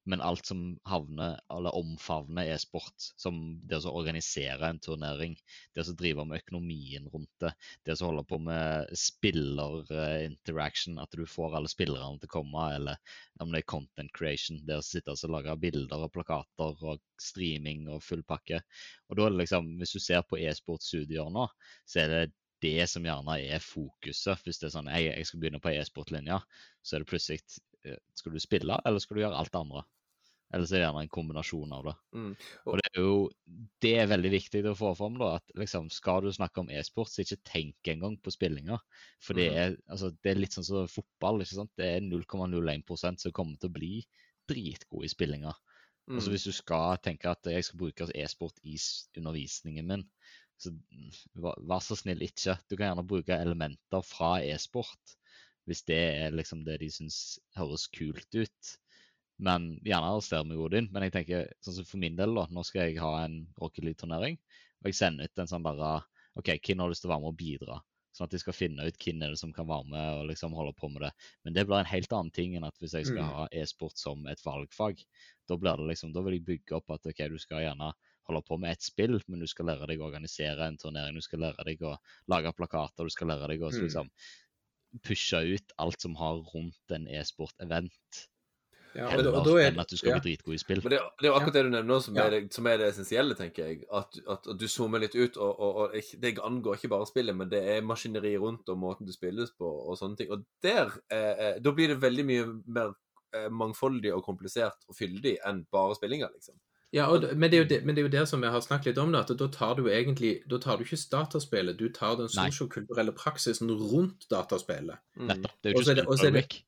men 0.06 0.22
alt 0.22 0.46
som 0.46 0.78
havner, 0.86 1.40
eller 1.50 1.74
omfavner 1.74 2.52
e-sport, 2.54 2.94
som 3.18 3.58
det 3.66 3.80
å 3.82 3.90
organisere 3.98 4.68
en 4.70 4.78
turnering, 4.82 5.34
det 5.74 5.82
å 5.82 5.94
drive 5.98 6.24
med 6.28 6.44
økonomien 6.44 7.08
rundt 7.12 7.32
det, 7.42 7.50
det 7.84 7.96
å 7.96 8.12
holde 8.12 8.24
på 8.30 8.38
med 8.42 8.92
spiller-interaction, 8.94 11.00
at 11.02 11.18
du 11.18 11.26
får 11.26 11.58
alle 11.58 11.72
spillerne 11.72 12.20
til 12.22 12.30
å 12.30 12.36
komme, 12.36 12.68
eller 12.76 13.18
om 13.42 13.50
det 13.50 13.64
er 13.64 13.72
content 13.74 14.12
creation, 14.14 14.62
det 14.66 14.78
å 14.78 14.86
sitte 14.86 15.16
og 15.16 15.34
lage 15.34 15.58
bilder 15.66 16.06
og 16.06 16.14
plakater 16.14 16.86
og 16.86 17.02
streaming 17.22 17.88
og 17.90 18.04
full 18.06 18.22
pakke. 18.26 18.62
Og 19.10 19.18
da 19.18 19.26
er 19.26 19.34
det 19.34 19.42
liksom, 19.42 19.74
hvis 19.80 19.96
du 19.96 20.00
ser 20.02 20.22
på 20.26 20.38
e-sportstudier 20.38 21.30
nå, 21.34 21.48
så 21.88 22.04
er 22.04 22.12
det 22.12 22.24
det 22.62 22.86
som 22.88 23.04
gjerne 23.04 23.38
er 23.42 23.62
fokuset. 23.62 24.44
Hvis 24.44 24.62
det 24.62 24.70
er 24.70 24.76
sånn 24.78 24.92
jeg, 24.92 25.10
jeg 25.10 25.28
skal 25.28 25.42
begynne 25.42 25.62
på 25.62 25.74
e-sportlinja, 25.74 26.40
så 26.82 26.96
er 26.96 27.04
det 27.04 27.10
plutselig 27.10 27.42
eh, 27.84 27.98
Skal 28.16 28.34
du 28.34 28.42
spille, 28.42 28.80
eller 28.84 29.02
skal 29.02 29.18
du 29.18 29.24
gjøre 29.24 29.42
alt 29.42 29.52
det 29.52 29.60
andre? 29.60 29.84
Eller 30.54 30.66
så 30.68 30.76
er 30.76 30.80
det 30.80 30.86
gjerne 30.86 31.02
en 31.04 31.10
kombinasjon 31.16 31.72
av 31.74 31.84
det. 31.88 31.94
Mm. 32.14 32.34
Og 32.70 32.78
det 32.78 32.86
er 32.92 33.00
jo 33.02 33.14
det 33.84 33.92
er 34.00 34.10
veldig 34.10 34.30
viktig 34.32 34.62
å 34.70 34.74
få 34.78 34.92
fram, 34.98 35.16
da, 35.20 35.32
at 35.40 35.54
liksom, 35.58 35.88
skal 35.92 36.22
du 36.24 36.30
snakke 36.34 36.62
om 36.62 36.70
e-sport, 36.70 37.10
så 37.10 37.24
ikke 37.24 37.40
tenk 37.50 37.90
engang 37.92 38.14
på 38.22 38.32
spillinga. 38.34 38.78
For 39.22 39.34
det 39.38 39.48
Mhm. 39.50 39.56
er, 39.62 39.76
altså, 39.90 40.12
det 40.22 40.30
er 40.32 40.40
litt 40.40 40.52
sånn 40.56 40.64
som 40.68 40.86
fotball. 40.88 41.40
ikke 41.42 41.58
sant? 41.58 41.72
Det 41.76 41.86
er 41.96 42.00
0,01% 42.00 43.20
som 43.20 43.32
kommer 43.32 43.58
til 43.58 43.70
å 43.70 43.76
bli 43.78 44.06
dritgode 44.48 45.04
i 45.06 45.08
spillinga. 45.08 45.52
Mm. 46.08 46.16
Altså 46.16 46.30
Hvis 46.30 46.44
du 46.46 46.52
skal 46.52 46.98
tenke 47.02 47.30
at 47.30 47.42
jeg 47.50 47.64
skal 47.64 47.78
bruke 47.78 48.06
e-sport 48.14 48.60
i 48.64 48.76
undervisningen 49.18 49.86
min, 49.86 50.04
så 50.58 50.70
mm, 50.72 51.10
vær 51.68 51.82
så 51.84 51.96
snill 51.98 52.22
ikke. 52.22 52.54
Du 52.70 52.76
kan 52.76 52.88
gjerne 52.94 53.06
bruke 53.06 53.34
elementer 53.34 54.02
fra 54.06 54.36
e-sport 54.42 55.16
hvis 55.66 55.82
det 55.88 55.98
er 55.98 56.30
liksom 56.30 56.62
det 56.64 56.78
de 56.80 56.88
syns 56.94 57.38
høres 57.56 57.88
kult 57.88 58.30
ut. 58.38 58.76
Men 59.38 59.66
gjerne 59.84 60.12
arrester 60.14 60.44
meg 60.48 60.58
Odin. 60.58 60.88
Men 60.92 61.02
jeg 61.06 61.12
tenker, 61.12 61.50
sånn 61.64 61.74
som 61.80 61.84
for 61.88 62.00
min 62.00 62.16
del, 62.16 62.32
da, 62.34 62.46
nå 62.50 62.62
skal 62.64 62.86
jeg 62.88 63.00
ha 63.02 63.24
en 63.24 63.42
Rocket 63.60 63.84
League-turnering. 63.84 64.38
Og 64.82 64.88
jeg 64.90 64.96
sender 65.00 65.28
ut 65.28 65.38
en 65.42 65.50
sånn 65.50 65.64
bare 65.66 65.90
OK, 66.36 66.48
hvem 66.60 66.80
har 66.82 66.90
lyst 66.92 67.04
til 67.04 67.10
å 67.10 67.14
være 67.14 67.24
med 67.24 67.32
og 67.34 67.38
bidra? 67.40 67.76
Sånn 68.16 68.24
at 68.28 68.32
de 68.32 68.40
skal 68.40 68.56
finne 68.56 68.84
ut 68.88 68.96
hvem 69.00 69.22
er 69.24 69.32
det 69.34 69.40
som 69.40 69.52
kan 69.52 69.68
være 69.68 69.88
med 69.92 70.20
og 70.20 70.26
liksom 70.30 70.54
holde 70.56 70.72
på 70.76 70.88
med 70.92 71.02
det. 71.04 71.10
Men 71.44 71.56
det 71.56 71.66
blir 71.68 71.80
en 71.82 71.90
helt 71.90 72.12
annen 72.16 72.32
ting 72.32 72.56
enn 72.56 72.64
at 72.64 72.76
hvis 72.80 72.94
jeg 72.96 73.08
skal 73.10 73.24
Mm. 73.26 73.32
ha 73.36 73.48
e-sport 73.52 73.98
som 74.00 74.26
et 74.26 74.40
valgfag. 74.44 75.02
Da 75.48 75.56
blir 75.56 75.76
det 75.76 75.88
liksom, 75.90 76.12
da 76.14 76.22
vil 76.24 76.38
jeg 76.38 76.46
bygge 76.46 76.76
opp 76.76 76.90
at 76.90 77.06
OK, 77.06 77.20
du 77.28 77.36
skal 77.38 77.60
gjerne 77.66 77.92
holde 78.26 78.42
på 78.48 78.58
med 78.58 78.72
et 78.72 78.82
spill, 78.82 79.20
men 79.28 79.40
du 79.40 79.46
skal 79.46 79.66
lære 79.66 79.86
deg 79.86 80.00
å 80.00 80.08
organisere 80.08 80.64
en 80.66 80.76
turnering. 80.80 81.14
Du 81.14 81.20
skal 81.22 81.40
lære 81.44 81.64
deg 81.68 81.84
å 81.84 81.96
lage 82.28 82.52
plakater, 82.56 83.04
du 83.04 83.10
skal 83.10 83.28
lære 83.28 83.48
deg 83.52 83.60
å 83.60 83.70
Mm. 83.70 83.82
liksom 83.84 84.10
pushe 85.04 85.40
ut 85.54 85.72
alt 85.78 86.00
som 86.00 86.14
har 86.16 86.40
rundt 86.54 86.90
en 86.96 87.06
e-sport-event. 87.06 88.28
Ja, 88.96 89.08
og, 89.12 89.26
og 89.28 89.44
da 89.44 89.54
er 89.60 89.70
enn 89.70 89.80
at 89.82 89.90
du 89.92 89.98
skal 89.98 90.14
ja. 90.14 90.18
bli 90.18 90.32
dritgod 90.32 90.56
i 90.56 90.60
spill. 90.60 90.80
Men 90.84 90.94
det, 90.94 91.00
det 91.20 91.28
er 91.28 91.30
jo 91.30 91.38
akkurat 91.38 91.56
det 91.58 91.64
du 91.66 91.72
nevner 91.74 92.02
som, 92.04 92.16
Ja. 92.16 92.26
er 92.26 92.36
det, 92.36 92.42
som 92.56 92.68
er 92.70 92.78
det 92.80 92.90
essensielle, 92.92 93.36
tenker 93.38 93.68
jeg. 93.68 93.80
At, 93.92 94.18
at, 94.24 94.46
at 94.52 94.60
du 94.60 94.66
zoomer 94.72 95.02
litt 95.02 95.16
ut. 95.16 95.36
Og, 95.36 95.60
og, 95.60 95.80
og 95.84 96.12
det 96.22 96.36
angår 96.44 96.78
ikke 96.78 96.92
bare 96.94 97.08
spillet, 97.10 97.36
men 97.36 97.50
det 97.52 97.62
er 97.76 97.84
maskineri 97.86 98.36
rundt 98.40 98.68
og 98.72 98.80
måten 98.80 99.08
det 99.08 99.16
spilles 99.16 99.52
på 99.58 99.68
og 99.68 99.98
sånne 100.00 100.20
ting. 100.20 100.32
Og 100.32 100.46
der 100.64 100.94
eh, 101.12 101.32
eh, 101.32 101.58
Da 101.62 101.74
blir 101.76 101.92
det 101.92 102.00
veldig 102.02 102.26
mye 102.28 102.46
mer 102.78 102.94
eh, 103.36 103.50
mangfoldig 103.52 104.14
og 104.16 104.24
komplisert 104.24 104.88
og 104.88 104.96
fyldig 104.96 105.36
enn 105.46 105.66
bare 105.72 105.98
spillinga, 105.98 106.32
liksom. 106.32 106.56
Ja, 106.94 107.08
og, 107.12 107.24
men, 107.34 107.50
det 107.50 107.58
er 107.58 107.64
jo 107.64 107.68
det, 107.68 107.80
men 107.84 107.96
det 107.96 108.02
er 108.02 108.06
jo 108.06 108.12
det 108.14 108.26
som 108.30 108.40
vi 108.40 108.48
har 108.48 108.62
snakket 108.62 108.92
litt 108.92 109.00
om, 109.02 109.10
da, 109.12 109.24
at 109.26 109.32
da 109.36 109.48
tar 109.52 109.74
du 109.76 109.88
egentlig 109.90 110.38
Da 110.48 110.60
tar 110.62 110.78
du 110.78 110.86
ikke 110.86 110.98
dataspillet, 111.12 111.78
du 111.78 111.90
tar 111.92 112.16
den 112.20 112.30
sosiokulturelle 112.32 113.12
praksisen 113.16 113.70
rundt 113.70 114.28
dataspillet. 114.30 115.02
Mm. 115.18 115.32
Nettopp. 115.32 115.56
Det 115.60 115.72
er 115.72 115.74
jo 115.74 115.82
ikke 115.82 116.30
er. 116.30 116.60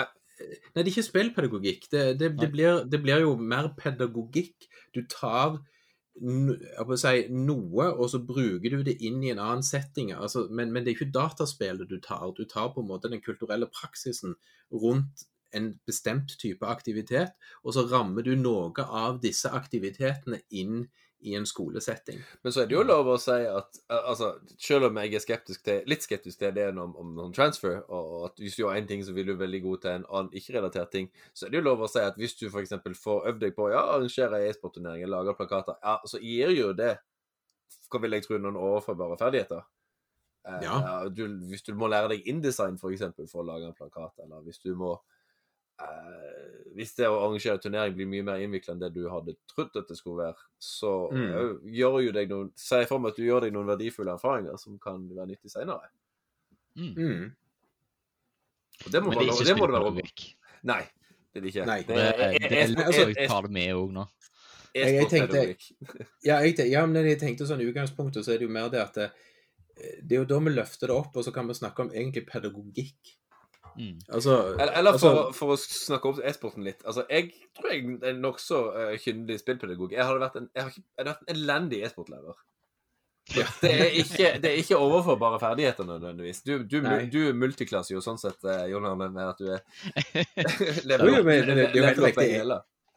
Nei. 0.00 0.06
Nei, 0.40 0.82
det 0.82 0.82
er 0.82 0.92
ikke 0.92 1.06
spillpedagogikk. 1.06 1.88
Det, 1.92 2.02
det, 2.20 2.32
det, 2.40 2.50
blir, 2.52 2.82
det 2.90 3.00
blir 3.02 3.24
jo 3.24 3.36
mer 3.40 3.70
pedagogikk. 3.78 4.68
Du 4.94 5.02
tar 5.10 5.58
si, 6.16 7.14
noe, 7.28 7.86
og 7.92 8.10
så 8.12 8.20
bruker 8.24 8.76
du 8.76 8.82
det 8.86 8.98
inn 9.04 9.22
i 9.24 9.32
en 9.32 9.40
annen 9.42 9.64
setting. 9.66 10.12
Altså, 10.16 10.46
men, 10.50 10.72
men 10.72 10.84
det 10.84 10.92
er 10.92 10.98
ikke 10.98 11.14
dataspillet 11.14 11.88
du 11.88 11.98
tar. 12.04 12.28
Du 12.36 12.44
tar 12.48 12.72
på 12.74 12.84
en 12.84 12.90
måte 12.90 13.12
den 13.12 13.24
kulturelle 13.24 13.68
praksisen 13.72 14.36
rundt 14.72 15.26
en 15.56 15.70
bestemt 15.86 16.34
type 16.40 16.66
aktivitet, 16.68 17.32
og 17.64 17.76
så 17.76 17.86
rammer 17.88 18.24
du 18.26 18.34
noe 18.36 18.84
av 18.84 19.20
disse 19.22 19.48
aktivitetene 19.48 20.42
inn 20.50 20.82
i 20.82 21.05
en 21.20 21.46
skolesetting. 21.46 22.20
Men 22.42 22.52
så 22.52 22.62
er 22.62 22.68
det 22.68 22.76
jo 22.76 22.82
lov 22.86 23.08
å 23.08 23.16
si 23.20 23.36
at 23.48 23.78
eh, 23.90 24.08
altså, 24.10 24.34
Selv 24.60 24.90
om 24.90 24.98
jeg 25.00 25.14
er 25.16 25.24
skeptisk 25.24 25.64
til, 25.64 25.80
litt 25.88 26.04
skeptisk 26.04 26.38
til 26.38 26.52
ideen 26.52 26.78
om, 26.78 26.92
om, 27.00 27.14
om 27.26 27.32
transfer, 27.34 27.80
og, 27.88 28.28
at 28.28 28.42
hvis 28.42 28.58
du 28.58 28.62
gjør 28.62 28.76
én 28.76 28.88
ting, 28.88 29.04
så 29.04 29.14
vil 29.16 29.32
du 29.32 29.36
veldig 29.40 29.62
god 29.64 29.82
til 29.82 29.92
en 29.94 30.06
annen 30.06 30.36
ikke-relatert 30.36 30.92
ting, 30.92 31.10
så 31.34 31.46
er 31.46 31.54
det 31.54 31.60
jo 31.60 31.68
lov 31.68 31.86
å 31.86 31.90
si 31.90 32.02
at 32.04 32.18
hvis 32.20 32.36
du 32.40 32.46
f.eks. 32.50 32.76
får 33.00 33.30
øvd 33.32 33.42
deg 33.46 33.56
på 33.56 33.70
ja, 33.72 33.82
arrangere 33.96 34.42
e-sportturneringer, 34.48 35.10
lage 35.10 35.36
plakater, 35.38 35.80
ja, 35.82 35.98
så 36.06 36.20
gir 36.22 36.54
jo 36.56 36.72
det 36.76 36.96
hva 37.90 38.02
vil 38.02 38.16
jeg 38.16 38.26
tro, 38.26 38.38
noen 38.42 38.58
overførbare 38.58 39.18
ferdigheter. 39.20 39.66
Ja. 40.62 40.78
Uh, 41.02 41.08
du, 41.10 41.26
hvis 41.50 41.64
du 41.66 41.72
må 41.74 41.88
lære 41.90 42.12
deg 42.14 42.26
InDesign 42.30 42.78
for, 42.78 42.94
eksempel, 42.94 43.26
for 43.30 43.42
å 43.42 43.48
lage 43.48 43.70
en 43.70 43.76
plakat, 43.78 44.14
eller 44.22 44.44
hvis 44.46 44.60
du 44.62 44.72
må 44.78 44.92
eh, 44.94 45.15
Hvis 46.76 46.94
det 46.96 47.06
å 47.08 47.16
arrangere 47.24 47.58
turnering 47.60 47.94
blir 47.96 48.06
mye 48.08 48.24
mer 48.24 48.40
innvikla 48.44 48.74
enn 48.74 48.80
det 48.82 48.90
du 48.94 49.06
hadde 49.08 49.32
trodd 49.48 49.76
at 49.80 49.88
det 49.88 49.96
skulle 49.96 50.26
være, 50.26 50.34
så 50.60 51.10
Mm. 51.12 51.30
eh, 51.32 51.54
gjør 51.78 52.02
jo 52.04 52.12
deg 52.12 52.28
noen 52.28 52.50
Si 52.54 52.84
for 52.84 52.98
meg 52.98 53.10
at 53.12 53.16
du 53.16 53.22
gjør 53.24 53.40
deg 53.46 53.52
noen 53.54 53.66
verdifulle 53.66 54.12
erfaringer 54.12 54.58
som 54.58 54.78
kan 54.78 55.08
være 55.08 55.26
nyttig 55.28 55.50
senere. 55.50 55.88
Mm. 56.76 56.94
Mm. 56.96 57.32
Og 58.84 58.92
det 58.92 59.02
må, 59.02 59.08
Men 59.08 59.18
det 59.18 59.24
er 59.24 59.32
være, 59.32 59.36
ikke 59.36 59.44
det 59.46 59.56
må 59.56 59.66
det 59.66 59.80
være. 59.80 60.34
Nei, 60.64 60.82
det 61.32 61.36
er 61.36 61.40
det 61.40 61.54
ikke. 61.54 61.66
Nei. 61.66 61.78
Det, 61.82 61.96
det, 61.96 62.52
er- 62.52 62.84
altså, 62.84 63.06
jeg 63.16 63.28
tar 63.28 63.42
det 63.42 63.50
med 63.50 63.68
òg 63.74 63.92
nå. 63.92 64.06
Jeg- 64.74 64.94
jeg 64.94 65.06
tenkte-. 65.08 66.10
Ja, 66.24 66.38
jeg, 66.44 66.58
ja, 66.70 66.84
men 66.86 67.04
jeg 67.06 67.18
tenkte 67.20 67.46
sånn 67.48 67.60
i 67.64 67.70
utgangspunktet 67.72 68.24
så 68.24 68.34
er 68.34 68.38
det 68.38 68.48
jo 68.48 68.52
mer 68.52 68.68
det 68.68 68.80
at 68.82 68.92
det, 68.94 69.10
det 70.04 70.12
er 70.12 70.24
jo 70.24 70.24
da 70.28 70.38
vi 70.40 70.50
løfter 70.52 70.88
det 70.88 70.96
opp, 70.96 71.16
og 71.16 71.24
så 71.24 71.32
kan 71.32 71.46
vi 71.48 71.54
snakke 71.54 71.80
om 71.80 71.90
egentlig 71.90 72.26
pedagogikk. 72.28 73.16
Mm. 73.76 73.98
Altså, 74.08 74.34
Eller, 74.56 74.72
eller 74.80 74.98
for, 74.98 75.10
altså, 75.10 75.32
for 75.38 75.52
å 75.52 75.56
snakke 75.60 76.08
opp 76.10 76.20
e-sporten 76.24 76.64
litt. 76.64 76.82
Altså, 76.86 77.04
Jeg 77.10 77.32
tror 77.58 77.72
jeg 77.72 77.98
er 78.02 78.14
nokså 78.20 78.60
uh, 78.72 78.92
kyndig 79.02 79.38
spillpedagog. 79.42 79.92
Jeg 79.92 80.04
hadde 80.08 80.20
vært 80.22 80.36
en, 80.40 80.50
jeg 80.56 80.64
hadde 80.70 81.10
vært 81.10 81.24
en 81.26 81.34
elendig 81.36 81.82
e-sportlærer. 81.86 82.38
Det 83.34 83.70
er 83.74 83.88
ikke, 83.98 84.28
det 84.38 84.50
er 84.52 84.56
ikke 84.60 84.76
overførbare 84.78 85.40
ferdigheter 85.42 85.84
nødvendigvis. 85.88 86.44
Du, 86.46 86.52
du, 86.62 86.76
du 87.10 87.16
er 87.26 87.32
multiklasse 87.34 87.90
jo 87.96 87.98
sånn 88.04 88.20
sett, 88.22 88.38
eh, 88.46 88.68
Jon 88.70 88.86
Arne, 88.86 89.08
med 89.10 89.32
at 89.32 89.40
du 89.42 89.48
er 89.50 89.64
Jo, 91.08 91.08
jo, 91.16 91.22
men 91.26 91.42
det- 91.48 91.56
det 91.56 91.64
er 91.66 91.74
jo 91.80 91.86
helt 91.88 92.02
riktig. 92.04 92.28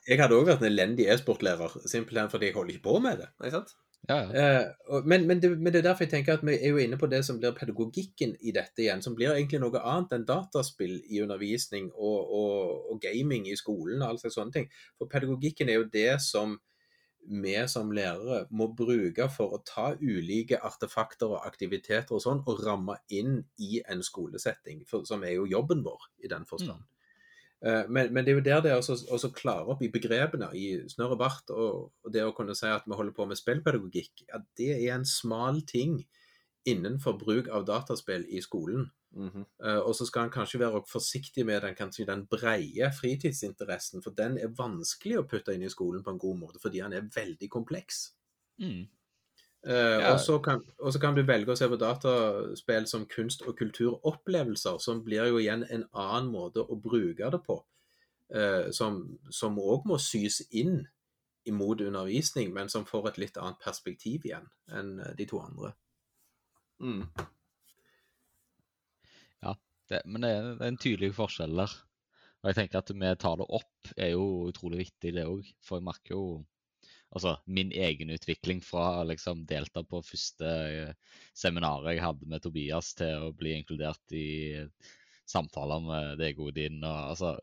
jeg 0.09 0.19
hadde 0.21 0.37
òg 0.37 0.45
vært 0.51 0.61
en 0.61 0.69
elendig 0.69 1.07
e-sportlærer, 1.09 1.73
simpelthen 1.89 2.29
fordi 2.29 2.51
jeg 2.51 2.55
holder 2.59 2.75
ikke 2.75 2.85
på 2.85 2.99
med 3.01 3.17
det. 3.23 3.29
Ikke 3.41 3.55
sant? 3.57 3.73
Ja, 4.07 4.15
ja. 4.23 4.29
Eh, 4.41 5.01
men, 5.05 5.27
men, 5.27 5.41
det, 5.41 5.51
men 5.59 5.73
det 5.73 5.81
er 5.81 5.89
derfor 5.89 6.05
jeg 6.05 6.13
tenker 6.13 6.37
at 6.37 6.45
vi 6.45 6.55
er 6.55 6.71
jo 6.71 6.79
inne 6.81 6.97
på 6.97 7.09
det 7.11 7.19
som 7.27 7.37
blir 7.37 7.53
pedagogikken 7.57 8.37
i 8.41 8.53
dette 8.55 8.81
igjen, 8.81 9.03
som 9.05 9.13
blir 9.17 9.35
egentlig 9.35 9.59
noe 9.61 9.81
annet 9.81 10.15
enn 10.15 10.25
dataspill 10.29 10.95
i 11.09 11.21
undervisning 11.21 11.91
og, 11.93 12.31
og, 12.39 12.87
og 12.93 13.03
gaming 13.03 13.45
i 13.51 13.57
skolen 13.59 14.01
og 14.01 14.07
alle 14.07 14.23
slags 14.23 14.39
sånne 14.39 14.55
ting. 14.55 14.71
For 14.97 15.11
pedagogikken 15.11 15.69
er 15.69 15.81
jo 15.81 15.91
det 15.93 16.15
som 16.25 16.57
vi 17.29 17.55
som 17.69 17.91
lærere 17.93 18.45
må 18.49 18.69
bruke 18.73 19.27
for 19.29 19.53
å 19.53 19.59
ta 19.67 19.91
ulike 20.01 20.57
artefakter 20.65 21.35
og 21.35 21.45
aktiviteter 21.45 22.15
og 22.15 22.23
sånn, 22.23 22.41
og 22.49 22.63
ramme 22.65 22.95
inn 23.13 23.43
i 23.61 23.83
en 23.85 24.01
skolesetting, 24.05 24.85
for, 24.89 25.05
som 25.05 25.23
er 25.27 25.35
jo 25.35 25.45
jobben 25.49 25.83
vår 25.85 26.09
i 26.23 26.31
den 26.31 26.47
forstand. 26.49 26.81
Eh, 26.81 26.98
Men, 27.59 28.13
men 28.15 28.23
det 28.23 28.31
er 28.31 28.37
jo 28.37 28.43
der 28.45 28.61
det 28.63 28.69
er 28.71 28.77
også, 28.79 28.95
også 29.11 29.33
klare 29.35 29.67
opp 29.73 29.81
i 29.83 29.89
begrepene, 29.91 30.47
i 30.55 30.77
snørr 30.87 31.17
og 31.17 31.19
bart, 31.19 31.49
og, 31.51 31.89
og 32.05 32.13
det 32.13 32.21
å 32.23 32.31
kunne 32.37 32.55
si 32.55 32.69
at 32.71 32.85
vi 32.87 32.95
holder 32.95 33.11
på 33.17 33.25
med 33.27 33.35
spillpedagogikk, 33.35 34.23
at 34.31 34.45
det 34.55 34.69
er 34.77 34.93
en 34.95 35.03
smal 35.03 35.59
ting 35.67 35.97
innenfor 36.67 37.17
bruk 37.19 37.49
av 37.51 37.65
dataspill 37.67 38.25
i 38.29 38.41
skolen. 38.41 38.87
Mm 39.15 39.29
-hmm. 39.29 39.45
uh, 39.65 39.79
og 39.87 39.95
så 39.95 40.05
skal 40.05 40.23
en 40.23 40.31
kanskje 40.31 40.59
være 40.59 40.83
forsiktig 40.91 41.45
med 41.45 41.61
den, 41.61 41.75
kanskje 41.75 42.05
den 42.05 42.27
breie 42.27 42.91
fritidsinteressen, 43.01 44.03
for 44.03 44.11
den 44.11 44.37
er 44.37 44.47
vanskelig 44.47 45.19
å 45.19 45.27
putte 45.27 45.53
inn 45.53 45.63
i 45.63 45.69
skolen 45.69 46.03
på 46.03 46.09
en 46.09 46.19
god 46.19 46.37
måte, 46.37 46.59
fordi 46.61 46.77
den 46.77 46.93
er 46.93 47.09
veldig 47.15 47.49
kompleks. 47.49 48.13
Mm. 48.59 48.87
Eh, 49.67 49.73
Ja. 49.73 50.13
og, 50.13 50.19
så 50.19 50.39
kan, 50.39 50.61
kan 51.01 51.15
du 51.15 51.23
velge 51.27 51.51
å 51.51 51.57
se 51.57 51.67
på 51.67 51.79
dataspill 51.79 52.87
som 52.87 53.05
kunst- 53.05 53.43
og 53.47 53.57
kulturopplevelser, 53.59 54.77
som 54.79 55.03
blir 55.03 55.27
jo 55.27 55.41
igjen 55.41 55.65
en 55.69 55.83
annen 55.93 56.31
måte 56.31 56.63
å 56.63 56.79
bruke 56.79 57.31
det 57.31 57.41
på, 57.43 57.57
eh, 58.35 58.71
som 58.71 59.59
òg 59.59 59.85
må 59.85 59.99
sys 59.99 60.41
inn 60.51 60.87
imot 61.45 61.81
undervisning, 61.81 62.53
men 62.53 62.69
som 62.69 62.85
får 62.85 63.07
et 63.09 63.17
litt 63.17 63.37
annet 63.37 63.59
perspektiv 63.59 64.25
igjen 64.25 64.47
enn 64.71 64.99
eh, 64.99 65.13
de 65.17 65.25
to 65.25 65.39
andre. 65.43 65.73
Mm. 66.79 67.03
Det, 69.89 70.03
men 70.05 70.21
det 70.21 70.29
er, 70.29 70.47
det 70.53 70.61
er 70.61 70.69
en 70.69 70.77
tydelig 70.77 71.15
forskjell 71.17 71.55
der. 71.57 71.71
Og 72.39 72.51
jeg 72.51 72.57
tenker 72.59 72.79
at 72.79 72.91
vi 72.93 73.09
tar 73.19 73.39
det 73.41 73.47
opp, 73.57 73.91
er 73.97 74.11
jo 74.13 74.25
utrolig 74.47 74.83
viktig, 74.85 75.15
det 75.15 75.25
òg. 75.27 75.47
For 75.65 75.79
jeg 75.79 75.87
merker 75.87 76.13
jo 76.13 76.25
altså, 77.15 77.35
min 77.45 77.71
egen 77.75 78.13
utvikling 78.13 78.61
fra 78.65 79.01
å 79.01 79.07
liksom 79.09 79.45
delta 79.49 79.83
på 79.87 80.01
første 80.05 80.49
eh, 80.49 81.19
seminaret 81.37 81.95
jeg 81.95 82.03
hadde 82.03 82.29
med 82.29 82.43
Tobias, 82.43 82.93
til 82.97 83.29
å 83.29 83.35
bli 83.35 83.55
inkludert 83.57 84.15
i 84.15 84.65
samtaler 85.29 85.83
med 85.85 86.19
deg, 86.21 86.39
Odin. 86.41 86.81
Og, 86.83 86.99
altså, 87.13 87.35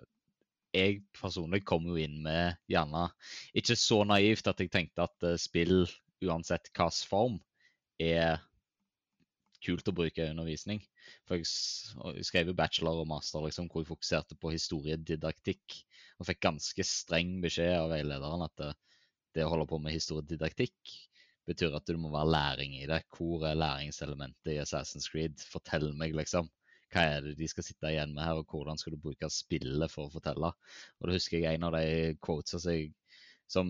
jeg 0.76 1.00
personlig 1.16 1.62
kom 1.68 1.86
jo 1.88 1.96
inn 2.00 2.18
med 2.24 2.58
gjerne 2.70 3.06
ikke 3.56 3.78
så 3.80 4.02
naivt 4.04 4.48
at 4.50 4.60
jeg 4.60 4.72
tenkte 4.72 5.06
at 5.06 5.26
eh, 5.26 5.38
spill, 5.40 5.86
uansett 6.24 6.70
hvilken 6.72 7.08
form, 7.10 7.40
er 8.00 8.42
kult 9.64 9.88
å 9.88 9.94
bruke 9.96 10.22
i 10.22 10.30
undervisning. 10.30 10.82
For 11.26 11.38
jeg 11.38 12.26
skrev 12.26 12.50
jo 12.50 12.56
bachelor 12.58 13.00
og 13.02 13.08
master 13.10 13.44
liksom, 13.44 13.70
hvor 13.70 13.82
jeg 13.82 13.90
fokuserte 13.90 14.36
på 14.38 14.52
historiedidaktikk. 14.54 15.78
Og 16.20 16.28
fikk 16.28 16.42
ganske 16.46 16.86
streng 16.86 17.36
beskjed 17.42 17.74
av 17.78 17.90
veilederen 17.92 18.44
at 18.46 18.64
det, 19.36 19.46
å 19.46 19.52
holde 19.52 19.68
på 19.70 19.80
med 19.82 19.94
historiedidaktikk 19.96 20.96
betyr 21.46 21.76
at 21.78 21.86
det 21.86 21.98
må 22.00 22.10
være 22.10 22.32
læring 22.34 22.74
i 22.80 22.86
det. 22.90 23.02
Hvor 23.14 23.46
er 23.46 23.58
læringselementet 23.58 24.54
i 24.54 24.60
Assassin's 24.62 25.06
Creed? 25.12 25.38
Fortell 25.52 25.92
meg, 25.98 26.16
liksom. 26.18 26.50
Hva 26.92 27.04
er 27.16 27.22
det 27.22 27.36
de 27.38 27.48
skal 27.50 27.66
sitte 27.66 27.90
igjen 27.90 28.14
med 28.14 28.26
her, 28.26 28.40
og 28.40 28.50
hvordan 28.50 28.78
skal 28.80 28.94
du 28.94 29.02
bruke 29.02 29.30
spillet 29.30 29.92
for 29.92 30.08
å 30.08 30.14
fortelle? 30.16 30.50
Og 30.98 31.08
da 31.08 31.14
husker 31.14 31.42
jeg 31.42 31.58
en 31.58 31.68
av 31.68 31.78
de 31.78 32.16
quotesa 32.22 32.62
som 32.62 32.92
som 33.46 33.68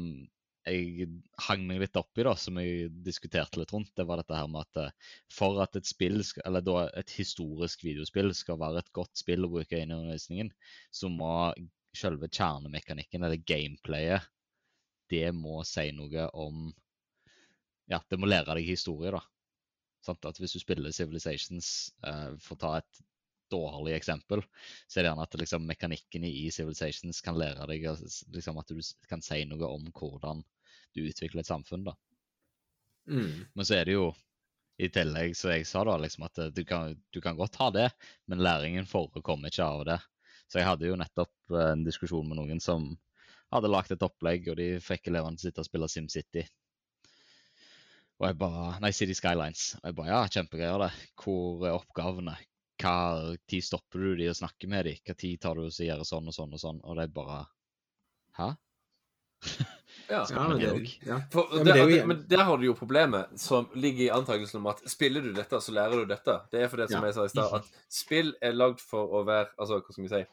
jeg 0.66 1.06
hang 1.46 1.66
meg 1.68 1.82
litt 1.82 1.98
opp 2.00 2.18
i, 2.18 2.24
da, 2.26 2.32
som 2.40 2.58
jeg 2.58 2.88
diskuterte 3.06 3.60
litt 3.60 3.72
rundt, 3.74 3.92
det 3.98 4.06
var 4.08 4.18
dette 4.20 4.34
her 4.34 4.48
med 4.50 4.64
at 4.64 4.80
eh, 4.82 5.12
for 5.32 5.60
at 5.62 5.76
et 5.78 5.86
spill, 5.86 6.18
eller 6.44 6.64
da 6.64 6.86
et 6.98 7.12
historisk 7.14 7.84
videospill 7.86 8.32
skal 8.34 8.58
være 8.62 8.82
et 8.82 8.92
godt 8.96 9.20
spill 9.20 9.46
å 9.46 9.52
bruke 9.52 9.78
inn 9.78 9.92
i 9.92 9.98
undervisningen, 9.98 10.50
så 10.90 11.10
må 11.12 11.52
selve 11.96 12.28
kjernemekanikken, 12.32 13.22
eller 13.22 13.44
gameplayet, 13.46 14.26
det 15.12 15.30
må 15.36 15.60
si 15.68 15.90
noe 15.94 16.28
om 16.34 16.68
Ja, 17.86 18.00
det 18.10 18.18
må 18.18 18.26
lære 18.26 18.56
deg 18.58 18.66
historie, 18.66 19.12
da. 19.14 19.22
Sånn, 20.02 20.18
At 20.26 20.38
hvis 20.42 20.56
du 20.56 20.62
spiller 20.62 20.94
Civilizations, 20.94 21.92
eh, 22.06 22.32
for 22.42 22.56
å 22.56 22.62
ta 22.62 22.72
et 22.80 23.02
dårlig 23.50 23.94
eksempel, 23.94 24.42
så 24.86 24.98
er 24.98 25.04
det 25.04 25.10
gjerne 25.12 25.26
at 25.26 25.36
liksom, 25.38 25.66
mekanikken 25.70 26.26
i 26.26 26.48
Civilizations 26.50 27.22
kan 27.22 27.38
lære 27.38 27.66
deg 27.70 27.86
liksom, 28.34 28.58
at 28.58 28.70
du 28.74 28.82
kan 29.10 29.22
si 29.22 29.44
noe 29.46 29.70
om 29.70 29.86
hvordan 29.94 30.42
du 30.96 31.04
utvikler 31.06 31.44
et 31.44 31.50
samfunn. 31.50 31.86
da. 31.86 31.94
Mm. 33.06 33.46
Men 33.54 33.68
så 33.68 33.78
er 33.78 33.86
det 33.86 33.94
jo 33.96 34.10
i 34.82 34.90
tillegg, 34.92 35.36
som 35.38 35.54
jeg 35.54 35.66
sa, 35.68 35.84
da, 35.88 35.96
liksom 36.00 36.26
at 36.26 36.40
du 36.52 36.62
kan, 36.68 36.96
du 37.14 37.20
kan 37.24 37.38
godt 37.38 37.56
ha 37.62 37.70
det, 37.72 37.86
men 38.28 38.42
læringen 38.44 38.88
forekommer 38.88 39.52
ikke 39.52 39.64
av 39.64 39.84
det. 39.88 40.00
Så 40.50 40.60
jeg 40.60 40.68
hadde 40.68 40.90
jo 40.90 40.98
nettopp 40.98 41.56
en 41.58 41.84
diskusjon 41.86 42.26
med 42.28 42.38
noen 42.38 42.60
som 42.62 42.92
hadde 43.52 43.70
lagd 43.70 43.92
et 43.94 44.02
opplegg, 44.02 44.48
og 44.50 44.56
de 44.58 44.68
fikk 44.82 45.08
elevene 45.08 45.36
til 45.38 45.46
å 45.46 45.50
sitte 45.50 45.62
og 45.62 45.68
spille 45.68 45.88
SimCity. 45.88 46.44
Og 48.20 48.26
jeg 48.30 48.38
bare 48.40 48.80
Nei, 48.80 48.90
City 48.96 49.12
Skylines. 49.16 49.74
Og 49.82 49.90
jeg 49.90 49.96
bare 49.98 50.08
Ja, 50.08 50.20
kjempegreier, 50.32 50.78
det. 50.86 50.92
Hvor 51.20 51.66
er 51.68 51.76
oppgavene? 51.76 52.36
Hva 52.80 53.36
tid 53.48 53.64
stopper 53.64 53.98
du 54.02 54.16
de 54.16 54.28
og 54.32 54.36
snakker 54.36 54.68
med 54.68 54.84
de? 54.88 54.94
Hva 55.06 55.14
tid 55.16 55.40
tar 55.40 55.54
du 55.56 55.66
og 55.66 55.70
gjør 55.72 56.02
sånn 56.04 56.28
og 56.28 56.34
sånn 56.36 56.52
og 56.56 56.60
sånn? 56.60 56.80
Og 56.84 56.96
det 56.96 57.06
er 57.08 57.12
bare 57.16 57.42
Hæ? 58.36 58.50
Ja. 60.10 60.20
Ja, 60.30 60.42
men, 60.48 60.58
det, 60.60 60.90
ja. 61.06 61.16
For, 61.32 61.48
Ja, 61.50 61.62
men 61.64 61.66
det 61.66 61.76
er 61.82 61.88
jo- 61.90 62.06
men 62.06 62.20
der 62.28 62.42
har 62.44 62.58
du 62.60 62.64
jo 62.66 62.74
problemet 62.78 63.38
som 63.40 63.66
ligger 63.74 64.04
i 64.04 64.10
antakelsen 64.14 64.60
om 64.60 64.66
at 64.70 64.82
spiller 64.88 65.20
du 65.24 65.32
dette, 65.32 65.58
så 65.60 65.72
lærer 65.74 66.04
du 66.04 66.06
dette. 66.06 66.34
Det 66.52 66.60
er 66.62 66.68
for 66.68 66.76
det 66.76 66.90
som 66.90 67.00
Ja. 67.02 67.06
jeg 67.08 67.14
sa 67.14 67.24
i 67.24 67.28
stad, 67.32 67.54
at 67.54 67.64
spill 67.88 68.34
er 68.40 68.52
lagd 68.52 68.78
for 68.80 69.08
å 69.08 69.24
være 69.26 69.48
Altså, 69.58 69.80
hva 69.82 69.92
skal 69.92 70.04
vi 70.04 70.08
si 70.08 70.26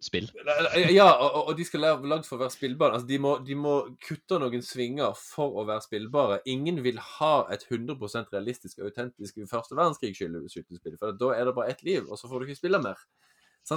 Spill. 0.00 0.30
Ja, 0.94 1.10
og, 1.12 1.50
og 1.50 1.56
de 1.58 1.64
skal 1.68 1.84
være 1.84 2.08
lagd 2.08 2.24
for 2.28 2.38
å 2.38 2.44
være 2.44 2.54
spillbare. 2.54 2.96
Altså, 2.96 3.08
de, 3.10 3.18
må, 3.20 3.34
de 3.44 3.56
må 3.58 3.74
kutte 4.00 4.38
noen 4.40 4.64
svinger 4.64 5.16
for 5.18 5.60
å 5.60 5.66
være 5.68 5.84
spillbare. 5.84 6.40
Ingen 6.48 6.80
vil 6.84 7.00
ha 7.18 7.34
et 7.52 7.66
100 7.68 7.98
realistisk 8.32 8.80
og 8.80 8.88
autentisk 8.88 9.42
første 9.50 9.76
verdenskrig-skytespill, 9.76 10.96
for 11.00 11.18
da 11.20 11.34
er 11.36 11.48
det 11.48 11.56
bare 11.58 11.74
ett 11.74 11.84
liv, 11.84 12.08
og 12.08 12.20
så 12.20 12.30
får 12.30 12.40
du 12.40 12.48
ikke 12.48 12.62
spille 12.62 12.80
mer. 12.82 13.02
Så, 13.64 13.76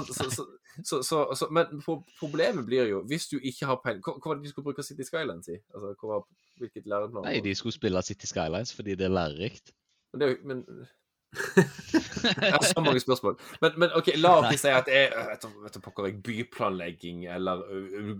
så, 1.04 1.34
så, 1.36 1.48
men 1.52 1.82
problemet 2.18 2.64
blir 2.66 2.88
jo, 2.88 3.02
hvis 3.06 3.28
du 3.28 3.36
ikke 3.36 3.68
har 3.68 3.76
peiling 3.84 4.00
Hva 4.02 4.16
var 4.16 4.38
det 4.38 4.46
de 4.46 4.50
skulle 4.50 4.70
bruke 4.70 4.82
City 4.82 5.04
Skylines 5.04 5.50
i? 5.52 5.58
Altså, 5.74 5.90
hva 6.00 6.08
var, 6.08 6.22
hvilket 6.58 6.88
læreplan? 6.88 7.26
Nei, 7.28 7.36
de 7.44 7.52
skulle 7.54 7.76
spille 7.76 8.02
City 8.02 8.26
Skylines 8.30 8.72
fordi 8.74 8.96
det 8.98 9.06
er 9.06 9.12
lærerikt. 9.12 9.74
Men 10.14 10.22
det 10.22 10.30
Men 10.48 10.64
Jeg 11.34 12.52
har 12.54 12.64
så 12.64 12.80
mange 12.80 13.00
spørsmål. 13.02 13.38
Men, 13.60 13.74
men 13.82 13.96
OK, 13.98 14.12
la 14.16 14.36
oss 14.40 14.60
si 14.60 14.70
at 14.72 14.88
er 14.92 15.12
vet 15.32 15.46
vet 15.64 15.80
pokker 15.84 16.08
jeg, 16.08 16.20
byplanlegging 16.24 17.26
eller 17.34 17.64
ø, 17.68 17.80
ø, 18.00 18.14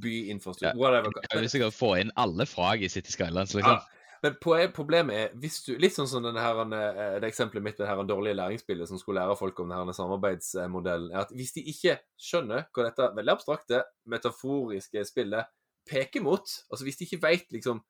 byinfrastruktur 0.00 0.80
Whatever. 0.80 1.12
Jeg 1.30 1.40
vil 1.42 1.50
sikkert 1.52 1.76
få 1.76 1.94
inn 2.02 2.14
alle 2.20 2.46
fag 2.48 2.86
i 2.86 2.90
City 2.92 3.12
Skylines, 3.12 3.54
liksom. 3.56 3.76
Ja. 3.76 4.04
Men 4.24 4.38
problemet 4.72 5.16
er 5.18 5.32
hvis 5.36 5.58
du, 5.66 5.74
Litt 5.80 5.92
sånn 5.92 6.08
som 6.08 6.24
her, 6.24 6.60
eh, 6.64 7.16
det 7.20 7.28
eksempelet 7.28 7.64
mitt 7.64 7.76
med 7.76 7.84
det 7.84 7.90
her 7.90 8.06
dårlige 8.08 8.38
læringsbildet 8.38 8.88
som 8.88 9.00
skulle 9.00 9.20
lære 9.20 9.36
folk 9.36 9.58
om 9.60 9.72
denne 9.72 9.92
samarbeidsmodellen, 9.96 11.10
er 11.12 11.26
at 11.26 11.34
hvis 11.36 11.52
de 11.58 11.66
ikke 11.74 11.98
skjønner 12.16 12.64
hva 12.70 12.86
dette 12.86 13.10
veldig 13.18 13.34
abstrakte, 13.34 13.82
metaforiske 14.08 15.04
spillet 15.04 15.50
peker 15.84 16.24
mot 16.24 16.40
Altså 16.72 16.86
hvis 16.86 16.96
de 16.96 17.04
ikke 17.04 17.20
veit 17.26 17.52
liksom 17.52 17.82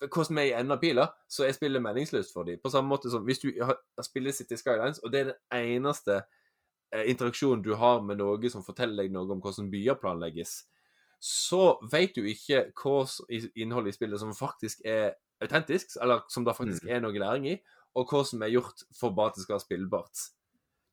hva 0.00 0.24
vi 0.30 0.52
ender 0.54 0.78
pila, 0.78 1.08
så 1.28 1.44
er 1.46 1.52
spillet 1.56 1.82
meningsløst 1.82 2.32
for 2.32 2.44
dem. 2.44 2.58
På 2.62 2.70
samme 2.70 2.88
måte 2.88 3.10
som 3.10 3.24
hvis 3.26 3.40
du 3.42 3.50
har- 3.64 3.78
spiller 4.02 4.30
City 4.32 4.54
Skylines, 4.54 4.98
og 5.02 5.10
det 5.12 5.20
er 5.20 5.24
den 5.24 5.76
eneste 5.76 6.22
eh, 6.92 7.04
interaksjonen 7.10 7.62
du 7.62 7.74
har 7.74 8.00
med 8.00 8.18
noe 8.18 8.50
som 8.50 8.62
forteller 8.62 9.02
deg 9.04 9.12
noe 9.12 9.30
om 9.32 9.40
hvordan 9.40 9.70
byer 9.70 9.94
planlegges, 10.00 10.64
så 11.20 11.78
vet 11.90 12.14
du 12.14 12.22
ikke 12.22 12.72
hva 12.78 13.02
innholdet 13.56 13.88
i 13.88 13.96
spillet 13.96 14.20
som 14.20 14.30
faktisk 14.32 14.80
er 14.86 15.14
autentisk, 15.42 15.96
eller 16.00 16.22
som 16.28 16.44
det 16.44 16.54
faktisk 16.56 16.86
er 16.88 17.00
noe 17.00 17.12
læring 17.12 17.46
i, 17.48 17.58
og 17.96 18.06
hva 18.08 18.24
som 18.24 18.42
er 18.42 18.50
gjort 18.54 18.82
for 18.94 19.10
bare 19.10 19.32
at 19.32 19.34
det 19.34 19.42
skal 19.44 19.54
være 19.58 19.66
spillbart. 19.66 20.28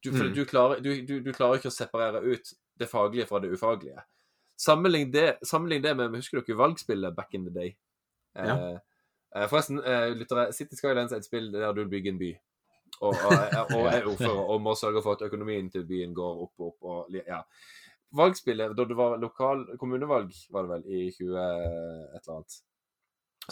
Du, 0.04 0.12
Mm. 0.12 0.34
du, 0.34 0.46
klarer, 0.46 0.80
du, 0.82 1.20
du, 1.22 1.32
klarer 1.34 1.56
ikke 1.58 1.70
å 1.72 1.74
separere 1.74 2.22
ut 2.24 2.54
det 2.78 2.90
faglige 2.90 3.26
fra 3.28 3.40
det 3.40 3.52
ufaglige. 3.54 4.04
Sammenlign 4.58 5.12
det, 5.12 5.38
sammenlign 5.44 5.82
det 5.84 5.96
med 5.98 6.14
Husker 6.16 6.42
dere 6.42 6.58
valgspillet 6.58 7.16
back 7.16 7.34
in 7.34 7.46
the 7.46 7.52
day? 7.52 7.76
Ja. 8.36 8.56
Eh, 8.74 8.80
forresten, 9.52 9.82
eh, 9.84 10.10
lyttere, 10.16 10.52
City 10.56 10.78
Skylines 10.80 11.12
er 11.12 11.24
et 11.24 11.28
spill 11.28 11.50
der 11.54 11.74
du 11.76 11.84
bygger 11.92 12.14
en 12.14 12.20
by. 12.20 12.30
Og, 13.02 13.12
og, 13.12 13.34
og 13.76 13.88
er 13.94 14.06
ordfører 14.08 14.52
og 14.54 14.62
må 14.64 14.76
sørge 14.80 15.02
for 15.04 15.18
at 15.18 15.26
økonomien 15.28 15.68
til 15.72 15.84
byen 15.88 16.14
går 16.16 16.46
opp 16.46 16.54
og 16.60 16.70
opp. 16.70 16.88
Og, 16.92 17.18
ja. 17.28 17.42
Valgspillet, 18.16 18.78
da 18.78 18.86
det 18.88 18.96
var 18.96 19.18
lokal 19.20 19.66
kommunevalg, 19.80 20.32
var 20.54 20.64
det 20.64 20.72
vel, 20.72 20.86
i 20.88 21.10
20 21.12 21.36
et 21.36 22.22
eller 22.22 22.38
annet, 22.38 22.62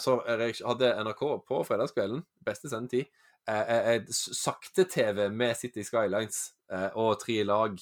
så 0.00 0.16
reak- 0.26 0.62
hadde 0.66 0.94
NRK 1.04 1.22
på 1.46 1.60
fredagskvelden, 1.68 2.24
beste 2.46 2.70
sendetid, 2.72 3.10
eh, 3.48 3.90
et 3.98 4.08
sakte-TV 4.14 5.28
med 5.30 5.54
City 5.58 5.84
Skylines 5.84 6.54
eh, 6.72 6.88
og 6.94 7.18
tre 7.20 7.42
lag 7.44 7.76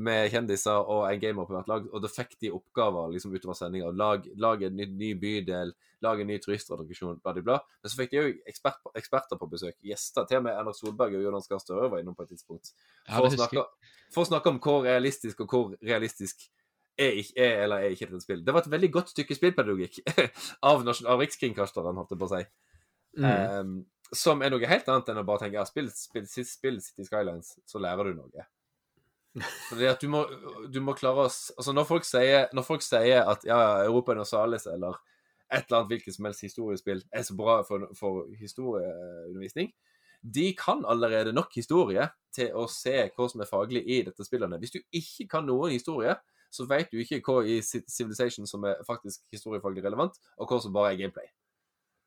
med 0.00 0.30
kjendiser 0.32 0.88
og 0.88 1.04
en 1.06 1.20
gamer 1.20 1.46
på 1.48 1.54
hvert 1.54 1.70
lag. 1.70 1.86
Og 1.90 2.02
da 2.02 2.10
fikk 2.10 2.36
de 2.40 2.52
oppgaver 2.54 3.12
liksom 3.14 3.34
utover 3.34 3.56
sendinga. 3.58 3.90
Lag, 3.96 4.26
lag 4.40 4.62
en 4.66 4.76
ny, 4.78 4.86
ny 5.00 5.10
bydel, 5.20 5.74
lag 6.04 6.22
en 6.22 6.30
ny 6.30 6.38
turistattraksjon, 6.40 7.18
bla, 7.20 7.34
bla, 7.36 7.44
bla. 7.46 7.58
Men 7.82 7.92
så 7.92 8.00
fikk 8.00 8.14
de 8.14 8.20
jo 8.20 8.30
ekspert, 8.50 8.80
eksperter 9.00 9.40
på 9.40 9.50
besøk. 9.50 9.76
Gjester. 9.86 10.28
Til 10.30 10.40
og 10.40 10.46
med 10.46 10.56
Erna 10.56 10.74
Solberg 10.76 11.18
og 11.18 11.26
Jonas 11.26 11.50
Gahr 11.50 11.60
Støre 11.62 11.90
var 11.92 12.02
innom 12.02 12.16
på 12.16 12.24
et 12.26 12.32
tidspunkt. 12.34 12.72
Ja, 13.06 13.18
For, 13.18 13.28
å 13.28 13.34
snakke, 13.34 13.66
for 14.14 14.24
å 14.24 14.30
snakke 14.30 14.54
om 14.54 14.62
hvor 14.64 14.86
realistisk 14.88 15.44
og 15.44 15.52
hvor 15.54 15.76
realistisk 15.84 16.48
er, 17.00 17.20
ikke, 17.20 17.36
er 17.36 17.64
eller 17.64 17.84
er 17.84 17.94
ikke 17.94 18.08
dette 18.08 18.22
et 18.22 18.26
spill. 18.26 18.44
Det 18.46 18.54
var 18.56 18.64
et 18.64 18.72
veldig 18.72 18.92
godt 18.96 19.12
stykke 19.12 19.36
spillpedagogikk 19.36 20.00
av, 20.70 20.84
av 20.84 21.22
Rikskringkasteren, 21.22 22.00
holdt 22.00 22.14
jeg 22.14 22.20
på 22.20 22.28
å 22.28 22.34
si. 22.34 22.44
Mm. 23.18 23.26
Um, 23.26 23.76
som 24.14 24.42
er 24.42 24.52
noe 24.52 24.70
helt 24.70 24.88
annet 24.90 25.12
enn 25.12 25.20
å 25.22 25.26
bare 25.26 25.44
tenke 25.44 25.60
ja, 25.60 25.66
spill, 25.68 25.90
spill, 25.94 26.26
spill 26.26 26.80
City 26.82 27.06
Skylines, 27.06 27.54
så 27.68 27.82
lærer 27.82 28.10
du 28.10 28.18
noe. 28.18 28.46
Fordi 29.68 29.86
at 29.86 30.00
du 30.02 30.08
må, 30.10 30.24
du 30.72 30.80
må 30.82 30.96
klare 30.98 31.26
å 31.26 31.28
Altså, 31.28 31.74
når 31.76 31.86
folk 31.86 32.06
sier, 32.06 32.48
når 32.56 32.66
folk 32.66 32.82
sier 32.82 33.22
at 33.22 33.46
ja, 33.46 33.60
Europa 33.84 34.16
Universalis 34.16 34.66
eller 34.70 34.98
et 35.50 35.66
eller 35.66 35.80
annet 35.80 35.92
hvilket 35.92 36.14
som 36.14 36.26
helst 36.28 36.44
historiespill 36.46 37.00
er 37.10 37.24
så 37.26 37.34
bra 37.38 37.60
for, 37.66 37.88
for 37.98 38.26
historieundervisning, 38.38 39.72
de 40.22 40.50
kan 40.58 40.84
allerede 40.86 41.32
nok 41.34 41.54
historie 41.56 42.04
til 42.34 42.54
å 42.54 42.66
se 42.70 43.08
hva 43.16 43.26
som 43.30 43.42
er 43.42 43.50
faglig 43.50 43.82
i 43.82 44.02
dette 44.06 44.26
spillene. 44.26 44.60
Hvis 44.62 44.76
du 44.76 44.78
ikke 44.94 45.26
kan 45.32 45.46
noen 45.48 45.74
historie, 45.74 46.14
så 46.54 46.66
vet 46.70 46.90
du 46.92 47.00
ikke 47.00 47.22
hva 47.26 47.42
i 47.46 47.60
Civilization 47.62 48.46
som 48.46 48.66
er 48.68 48.82
faktisk 48.86 49.22
historiefaglig 49.32 49.84
relevant, 49.86 50.18
og 50.38 50.50
hva 50.50 50.60
som 50.62 50.74
bare 50.74 50.92
er 50.94 51.00
gameplay. 51.02 51.30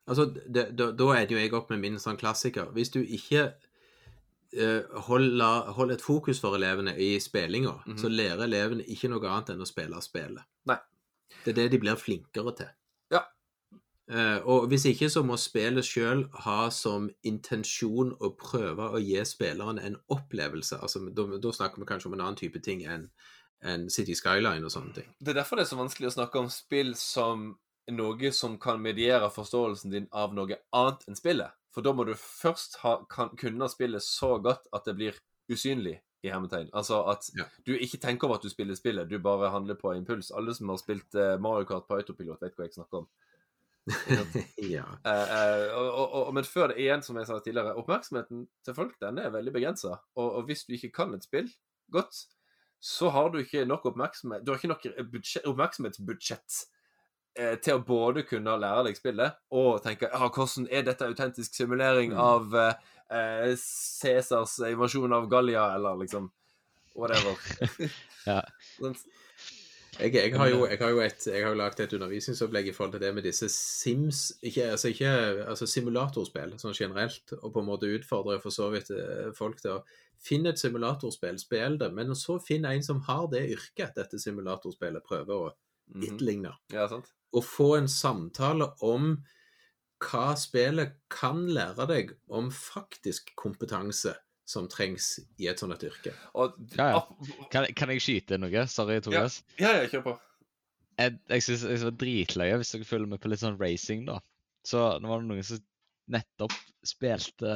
Altså, 0.07 0.27
det, 0.27 0.69
da, 0.77 0.91
da 0.91 1.09
er 1.15 1.27
det 1.27 1.35
jo 1.35 1.41
jeg 1.41 1.53
opp 1.55 1.71
med 1.71 1.79
min 1.83 1.99
sånn 1.99 2.19
klassiker. 2.19 2.71
Hvis 2.75 2.91
du 2.91 2.99
ikke 3.01 3.53
eh, 4.57 4.83
holde, 5.07 5.49
holder 5.73 5.93
et 5.95 6.01
fokus 6.01 6.39
for 6.39 6.55
elevene 6.55 6.95
i 6.97 7.19
spillinga, 7.19 7.73
Mhm. 7.85 7.97
så 7.97 8.09
lærer 8.09 8.43
elevene 8.43 8.83
ikke 8.87 9.09
noe 9.09 9.25
annet 9.29 9.49
enn 9.49 9.61
å 9.61 9.67
spille 9.67 10.01
spillet. 10.01 10.43
Nei. 10.65 10.77
Det 11.45 11.51
er 11.57 11.61
det 11.63 11.71
de 11.71 11.79
blir 11.79 11.95
flinkere 11.95 12.55
til. 12.55 12.69
Ja. 13.11 13.21
Eh, 14.09 14.39
og 14.45 14.67
hvis 14.69 14.85
ikke, 14.85 15.09
så 15.09 15.23
må 15.25 15.37
spillet 15.39 15.83
sjøl 15.83 16.29
ha 16.45 16.69
som 16.69 17.09
intensjon 17.25 18.11
å 18.19 18.35
prøve 18.37 18.91
å 18.93 18.99
gi 19.01 19.21
spilleren 19.25 19.79
en 19.79 19.97
opplevelse. 20.09 20.79
Altså, 20.81 20.99
da, 21.13 21.23
da 21.37 21.51
snakker 21.51 21.79
vi 21.79 21.85
kanskje 21.85 22.05
om 22.07 22.13
en 22.13 22.21
annen 22.21 22.35
type 22.39 22.61
ting 22.63 22.83
enn 22.85 23.09
enn 23.63 23.89
City 23.89 24.11
Skyline 24.13 24.65
og 24.65 24.71
sånne 24.73 24.93
ting. 24.93 25.05
Det 25.23 25.29
er 25.29 25.37
derfor 25.41 25.55
det 25.55 25.63
er 25.63 25.69
så 25.75 25.77
vanskelig 25.79 26.09
å 26.09 26.15
snakke 26.17 26.35
om 26.41 26.49
spill 26.51 26.95
som 26.99 27.57
noe 27.89 28.31
som 28.35 28.57
kan 28.59 28.81
mediere 28.81 29.29
forståelsen 29.31 29.89
din 29.89 30.07
av 30.11 30.33
noe 30.35 30.57
annet 30.73 31.05
enn 31.07 31.15
spillet. 31.15 31.51
For 31.73 31.85
da 31.85 31.93
må 31.95 32.05
du 32.05 32.13
først 32.19 32.79
ha, 32.83 32.99
kan, 33.09 33.33
kunne 33.39 33.69
spillet 33.71 34.05
så 34.05 34.35
godt 34.43 34.67
at 34.75 34.85
det 34.85 34.97
blir 34.99 35.17
usynlig, 35.51 35.99
i 36.23 36.29
hermetegn. 36.31 36.69
Altså 36.73 37.01
at 37.11 37.29
Ja. 37.37 37.43
du 37.67 37.73
ikke 37.75 37.97
tenker 37.97 38.27
over 38.27 38.35
at 38.35 38.43
du 38.43 38.49
spiller 38.49 38.75
spillet, 38.75 39.09
du 39.09 39.19
bare 39.19 39.51
handler 39.51 39.75
på 39.75 39.91
impuls. 39.91 40.31
Alle 40.31 40.53
som 40.55 40.69
har 40.69 40.77
spilt 40.77 41.15
uh, 41.15 41.37
Mario 41.41 41.65
Kart 41.65 41.87
på 41.87 41.95
autopilot, 41.95 42.41
vet 42.41 42.55
hva 42.55 42.67
jeg 42.67 42.73
snakker 42.77 42.97
om. 42.97 43.07
ja. 44.75 44.85
uh, 45.03 45.27
uh, 45.75 45.89
og, 46.15 46.33
men 46.33 46.47
før 46.47 46.71
det 46.71 46.79
igjen, 46.79 47.03
som 47.03 47.19
jeg 47.19 47.27
sa 47.27 47.39
tidligere, 47.39 47.75
oppmerksomheten 47.75 48.47
til 48.63 48.77
folk 48.77 48.95
den 49.03 49.19
er 49.19 49.33
veldig 49.35 49.51
begrensa. 49.51 49.97
Og, 50.15 50.29
og 50.39 50.47
hvis 50.47 50.63
du 50.63 50.73
ikke 50.77 50.93
kan 50.95 51.13
et 51.13 51.27
spill 51.27 51.51
godt, 51.91 52.15
så 52.79 53.09
har 53.09 53.29
du 53.31 53.37
ikke 53.39 53.65
nok 53.65 53.85
oppmerksomhet 53.85 54.43
Du 54.43 54.51
har 54.51 54.59
ikke 54.59 54.71
nok 54.71 54.87
budsjett, 55.11 55.45
oppmerksomhetsbudsjett 55.47 56.63
til 57.65 57.79
å 57.79 57.83
både 57.87 58.23
kunne 58.29 58.53
lære 58.61 58.83
deg 58.89 58.97
spillet 58.99 59.39
og 59.51 59.81
tenke 59.85 60.09
ja, 60.11 60.27
hvordan 60.29 60.67
er 60.69 60.83
dette 60.85 61.07
autentisk 61.07 61.55
simulering 61.57 62.13
Mm. 62.13 62.19
av 62.21 62.55
eh, 62.59 63.55
Cæsars 63.57 64.59
invasjon 64.69 65.13
av 65.13 65.29
Gallia, 65.31 65.69
eller 65.75 65.97
liksom 66.03 66.31
whatever. 66.95 67.37
Ja. 68.25 68.39
Sånn, 68.77 68.93
Jeg, 69.99 70.13
jeg 70.15 70.31
har 70.39 70.47
jo, 70.49 70.63
jeg 70.65 70.79
har 70.79 70.89
jo, 70.89 70.99
et, 71.03 71.25
jeg 71.27 71.43
har 71.45 71.53
jo 71.53 71.65
et 71.67 71.91
undervisningsopplegg 71.93 72.69
i 72.69 72.73
forhold 72.73 72.95
til 72.95 73.01
det 73.03 73.11
med 73.13 73.25
disse 73.27 73.45
Sims 73.53 74.21
ikke, 74.41 74.71
altså 74.73 74.89
ikke 74.89 75.11
altså 75.51 75.67
simulatorspill 75.69 76.55
sånn 76.57 76.73
generelt, 76.73 77.35
og 77.41 77.51
på 77.53 77.61
en 77.61 77.67
måte 77.67 77.91
utfordrer 77.93 78.39
for 78.41 78.49
så 78.55 78.71
vidt 78.73 78.89
eh, 78.95 79.29
folk 79.37 79.59
til 79.61 79.75
å 79.75 79.83
finne 80.23 80.49
et 80.53 80.61
simulatorspill, 80.61 81.37
spill 81.37 81.77
det, 81.77 81.91
men 81.93 82.15
så 82.15 82.39
finn 82.41 82.65
en 82.65 82.81
som 82.85 83.03
har 83.09 83.27
det 83.29 83.43
yrket 83.53 83.93
dette 83.99 84.17
simulatorspillet 84.23 85.03
prøver 85.05 85.35
å 85.35 85.51
mhm. 85.93 86.03
etterligne. 86.09 86.53
Ja, 86.73 86.87
sant? 86.91 87.11
Og 87.33 87.45
få 87.45 87.75
en 87.79 87.89
samtale 87.89 88.69
om 88.85 89.15
hva 90.03 90.33
spillet 90.37 90.97
kan 91.13 91.45
lære 91.47 91.87
deg 91.89 92.13
om 92.27 92.49
faktisk 92.53 93.31
kompetanse 93.39 94.13
som 94.45 94.67
trengs 94.67 95.15
i 95.39 95.47
et 95.47 95.61
sånt 95.61 95.83
yrke. 95.87 96.11
Og, 96.35 96.57
Ja, 96.75 96.89
ja. 96.97 97.01
Kan, 97.53 97.69
kan 97.77 97.93
jeg 97.93 98.03
skyte 98.03 98.37
noe? 98.41 98.65
Sorry, 98.67 98.99
Tobias. 99.01 99.41
ja, 99.61 99.71
ja, 99.79 99.87
kjør 99.89 100.03
på. 100.09 100.15
Jeg, 100.99 101.17
jeg 101.31 101.45
syns 101.45 101.63
det 101.65 101.77
var 101.87 101.95
dritløye 102.03 102.57
hvis 102.61 102.73
dere 102.75 102.85
følger 102.85 103.09
med 103.15 103.21
på 103.23 103.31
litt 103.31 103.41
sånn 103.41 103.57
racing, 103.61 104.03
da. 104.09 104.19
Så 104.67 104.83
nå 105.01 105.09
var 105.09 105.23
det 105.23 105.29
noen 105.31 105.47
som 105.47 105.63
nettopp 106.13 106.53
spilte 106.85 107.53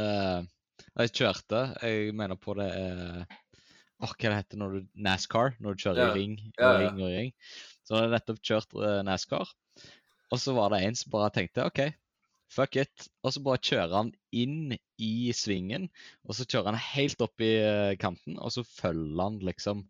Jeg 0.97 1.11
kjørte, 1.15 1.61
jeg 1.83 2.13
mener 2.15 2.39
på 2.39 2.55
det 2.57 2.67
eh, 2.71 3.37
Åh, 3.97 4.11
hva 4.13 4.29
det 4.29 4.35
heter 4.35 4.59
når 4.61 4.75
du 4.75 4.89
NASCAR? 5.01 5.55
Når 5.63 5.73
du 5.73 5.83
kjører 5.83 6.01
Ja. 6.03 6.09
i 6.11 6.19
ring 6.19 6.35
og 6.37 6.61
Ja, 6.61 6.67
ja. 6.69 6.81
ring 6.83 6.99
og 7.01 7.13
ring. 7.15 7.31
Så 7.87 7.95
jeg 7.95 8.03
hadde 8.03 8.17
nettopp 8.17 8.43
kjørt 8.43 8.75
eh, 8.83 8.99
NASCAR, 9.07 9.53
og 10.27 10.43
så 10.43 10.53
var 10.57 10.73
det 10.73 10.81
en 10.83 10.97
som 10.99 11.13
bare 11.13 11.31
tenkte 11.37 11.63
OK, 11.69 11.85
fuck 12.51 12.75
it. 12.81 13.07
Og 13.23 13.31
så 13.31 13.43
bare 13.45 13.63
kjører 13.63 13.95
han 13.95 14.11
inn 14.35 14.75
i 14.75 15.31
svingen, 15.35 15.87
og 16.27 16.35
så 16.35 16.43
kjører 16.43 16.73
han 16.73 16.85
helt 16.89 17.23
opp 17.23 17.43
i 17.43 17.53
eh, 17.63 17.95
kanten, 18.01 18.35
og 18.35 18.51
så 18.57 18.65
følger 18.67 19.23
han 19.23 19.39
liksom 19.47 19.85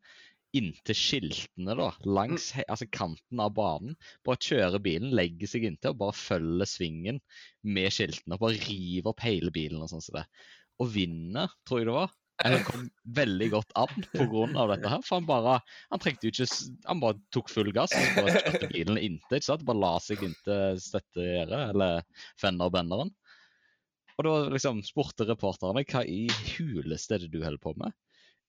inntil 0.58 0.96
skiltene, 0.96 1.74
da, 1.78 1.90
langs 2.08 2.52
altså 2.64 2.88
kanten 2.94 3.42
av 3.44 3.52
banen. 3.58 3.98
Bare 4.26 4.42
kjører 4.46 4.82
bilen, 4.84 5.16
legger 5.18 5.50
seg 5.50 5.66
inntil 5.68 5.96
og 5.96 6.00
bare 6.06 6.18
følger 6.18 6.70
svingen 6.70 7.20
med 7.66 7.90
skiltene. 7.94 8.38
og 8.38 8.46
Bare 8.46 8.62
river 8.62 9.12
opp 9.12 9.26
hele 9.26 9.52
bilen 9.54 9.84
og 9.84 9.92
sånn 9.92 10.06
som 10.06 10.22
det. 10.22 10.26
Og 10.82 10.94
vinner, 10.94 11.52
tror 11.68 11.82
jeg 11.82 11.90
det 11.90 11.98
var. 11.98 12.16
Eller 12.46 12.62
kom 12.68 12.84
veldig 13.18 13.48
godt 13.50 13.72
an 13.80 14.04
pga. 14.14 14.66
dette 14.74 14.92
her. 14.92 15.02
For 15.06 15.18
han 15.18 15.28
bare 15.30 15.56
han 15.90 16.02
trengte 16.04 16.28
jo 16.28 16.34
ikke 16.34 16.48
Han 16.86 17.02
bare 17.02 17.18
tok 17.34 17.50
full 17.50 17.72
gass 17.74 17.96
og 17.98 18.20
bare 18.20 18.36
kjørte 18.36 18.70
bilen 18.74 19.00
inntil. 19.02 19.40
ikke 19.40 19.50
sant? 19.50 19.66
Bare 19.66 19.82
la 19.82 19.94
seg 20.04 20.22
inntil 20.28 20.82
støttegjerdet, 20.84 21.64
eller 21.74 22.04
fenderbenderen. 22.42 23.14
Og 24.18 24.26
da 24.26 24.36
liksom 24.54 24.82
spurte 24.86 25.28
reporterne 25.30 25.84
hva 25.86 26.04
i 26.06 26.26
huleste 26.56 27.18
er 27.18 27.26
det 27.26 27.34
du 27.34 27.42
holder 27.44 27.62
på 27.62 27.74
med? 27.78 27.94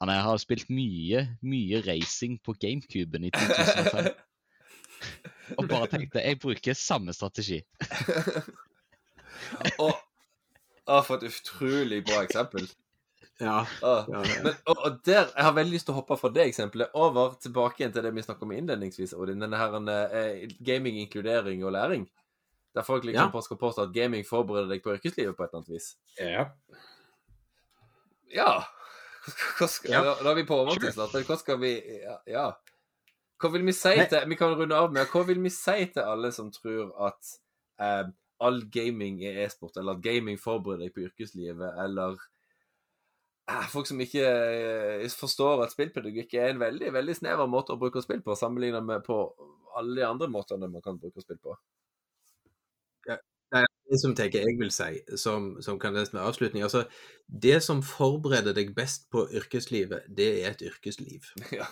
Han 0.01 0.12
har 0.12 0.39
spilt 0.39 0.68
mye, 0.70 1.24
mye 1.43 1.80
racing 1.84 2.39
på 2.45 2.55
GameCuben 2.61 3.26
i 3.26 3.32
2005. 3.34 4.12
Og 5.59 5.68
bare 5.70 5.89
tenkte 5.91 6.22
jeg 6.22 6.41
bruker 6.43 6.76
samme 6.76 7.14
strategi. 7.16 7.62
Ah, 10.89 11.03
For 11.05 11.20
et 11.20 11.28
utrolig 11.28 12.01
bra 12.05 12.22
eksempel. 12.24 12.64
Ja, 13.41 13.66
Ah. 13.82 14.05
ja, 14.11 14.22
ja. 14.26 14.43
Men, 14.43 14.55
og, 14.66 14.78
og 14.84 14.97
der, 15.07 15.28
Jeg 15.36 15.45
har 15.45 15.53
veldig 15.55 15.72
lyst 15.76 15.86
til 15.86 15.95
å 15.95 15.99
hoppe 16.01 16.16
fra 16.18 16.28
det 16.34 16.49
eksempelet 16.49 16.91
over 16.99 17.36
tilbake 17.43 17.80
igjen 17.84 17.93
til 17.95 18.03
det 18.03 18.11
vi 18.16 18.22
snakket 18.26 18.43
om 18.49 18.53
innledningsvis. 18.57 19.12
Odin, 19.14 19.39
denne 19.45 19.57
her, 19.61 19.76
eh, 20.11 20.49
Gaming, 20.66 20.99
inkludering 21.05 21.62
og 21.64 21.72
læring. 21.72 22.09
Der 22.74 22.82
folk 22.82 23.05
liksom 23.05 23.30
Ja. 23.34 23.41
skal 23.41 23.57
påstå 23.57 23.82
at 23.89 23.95
gaming 23.95 24.24
forbereder 24.26 24.68
deg 24.68 24.82
på 24.82 24.93
yrkeslivet 24.97 25.36
på 25.36 25.45
et 25.45 25.51
eller 25.51 25.62
annet 25.62 25.68
vis. 25.76 25.97
ja. 26.18 26.49
Ja. 28.30 28.62
Hva 29.59 29.66
skal, 29.68 29.91
Ja. 29.93 30.03
Da, 30.05 30.14
da 30.24 30.30
er 30.30 30.34
vi 30.34 30.45
på 30.49 30.57
overtid 30.57 30.95
hva 31.28 31.36
skal 31.39 31.59
vi 31.61 31.72
ja, 32.03 32.16
ja. 32.26 32.47
Hva 33.41 33.51
vil 33.53 33.64
vi 33.68 33.72
si 33.72 33.93
Nei. 33.97 34.07
til 34.11 34.24
Vi 34.28 34.36
kan 34.41 34.55
runde 34.57 34.74
av 34.76 34.93
med 34.93 35.07
Hva 35.12 35.22
vil 35.28 35.41
vi 35.45 35.51
si 35.55 35.86
til 35.95 36.03
alle 36.03 36.30
som 36.32 36.51
tror 36.51 36.93
at 37.09 37.32
eh, 37.80 38.05
all 38.41 38.61
gaming 38.70 39.20
er 39.26 39.45
e-sport, 39.47 39.76
eller 39.76 39.97
at 39.97 40.03
gaming 40.03 40.39
forbereder 40.39 40.84
deg 40.86 40.95
på 40.95 41.03
yrkeslivet, 41.09 41.72
eller 41.84 42.12
eh, 42.12 42.26
folk 43.72 43.88
som 43.88 44.01
ikke 44.01 44.24
eh, 44.28 45.09
forstår 45.16 45.64
at 45.64 45.72
spillpedagogikk 45.72 46.34
er 46.36 46.53
en 46.53 46.61
veldig 46.61 46.92
veldig 46.92 47.16
snever 47.16 47.49
måte 47.51 47.74
å 47.74 47.80
bruke 47.80 48.03
spill 48.05 48.20
på, 48.24 48.36
sammenlignet 48.36 48.84
med 48.84 49.05
på 49.07 49.22
alle 49.78 50.01
de 50.01 50.07
andre 50.07 50.28
måtene 50.32 50.68
man 50.70 50.84
kan 50.84 50.99
bruke 51.01 51.22
spill 51.24 51.40
på. 51.40 51.57
Det 53.09 53.62
er 53.62 53.68
det 53.88 53.99
som 54.03 54.14
tenker 54.16 54.44
jeg 54.44 54.59
vil 54.61 54.72
si, 54.74 54.99
som, 55.16 55.55
som 55.64 55.78
kan 55.80 55.94
nesten 55.96 56.18
være 56.18 56.28
avslutning 56.28 56.64
altså, 56.66 56.82
Det 57.24 57.62
som 57.64 57.80
forbereder 57.80 58.53
deg 58.57 58.74
best 58.76 59.09
på 59.12 59.24
yrkeslivet, 59.32 60.11
det 60.12 60.28
er 60.42 60.51
et 60.53 60.64
yrkesliv. 60.68 61.30
ja. 61.59 61.68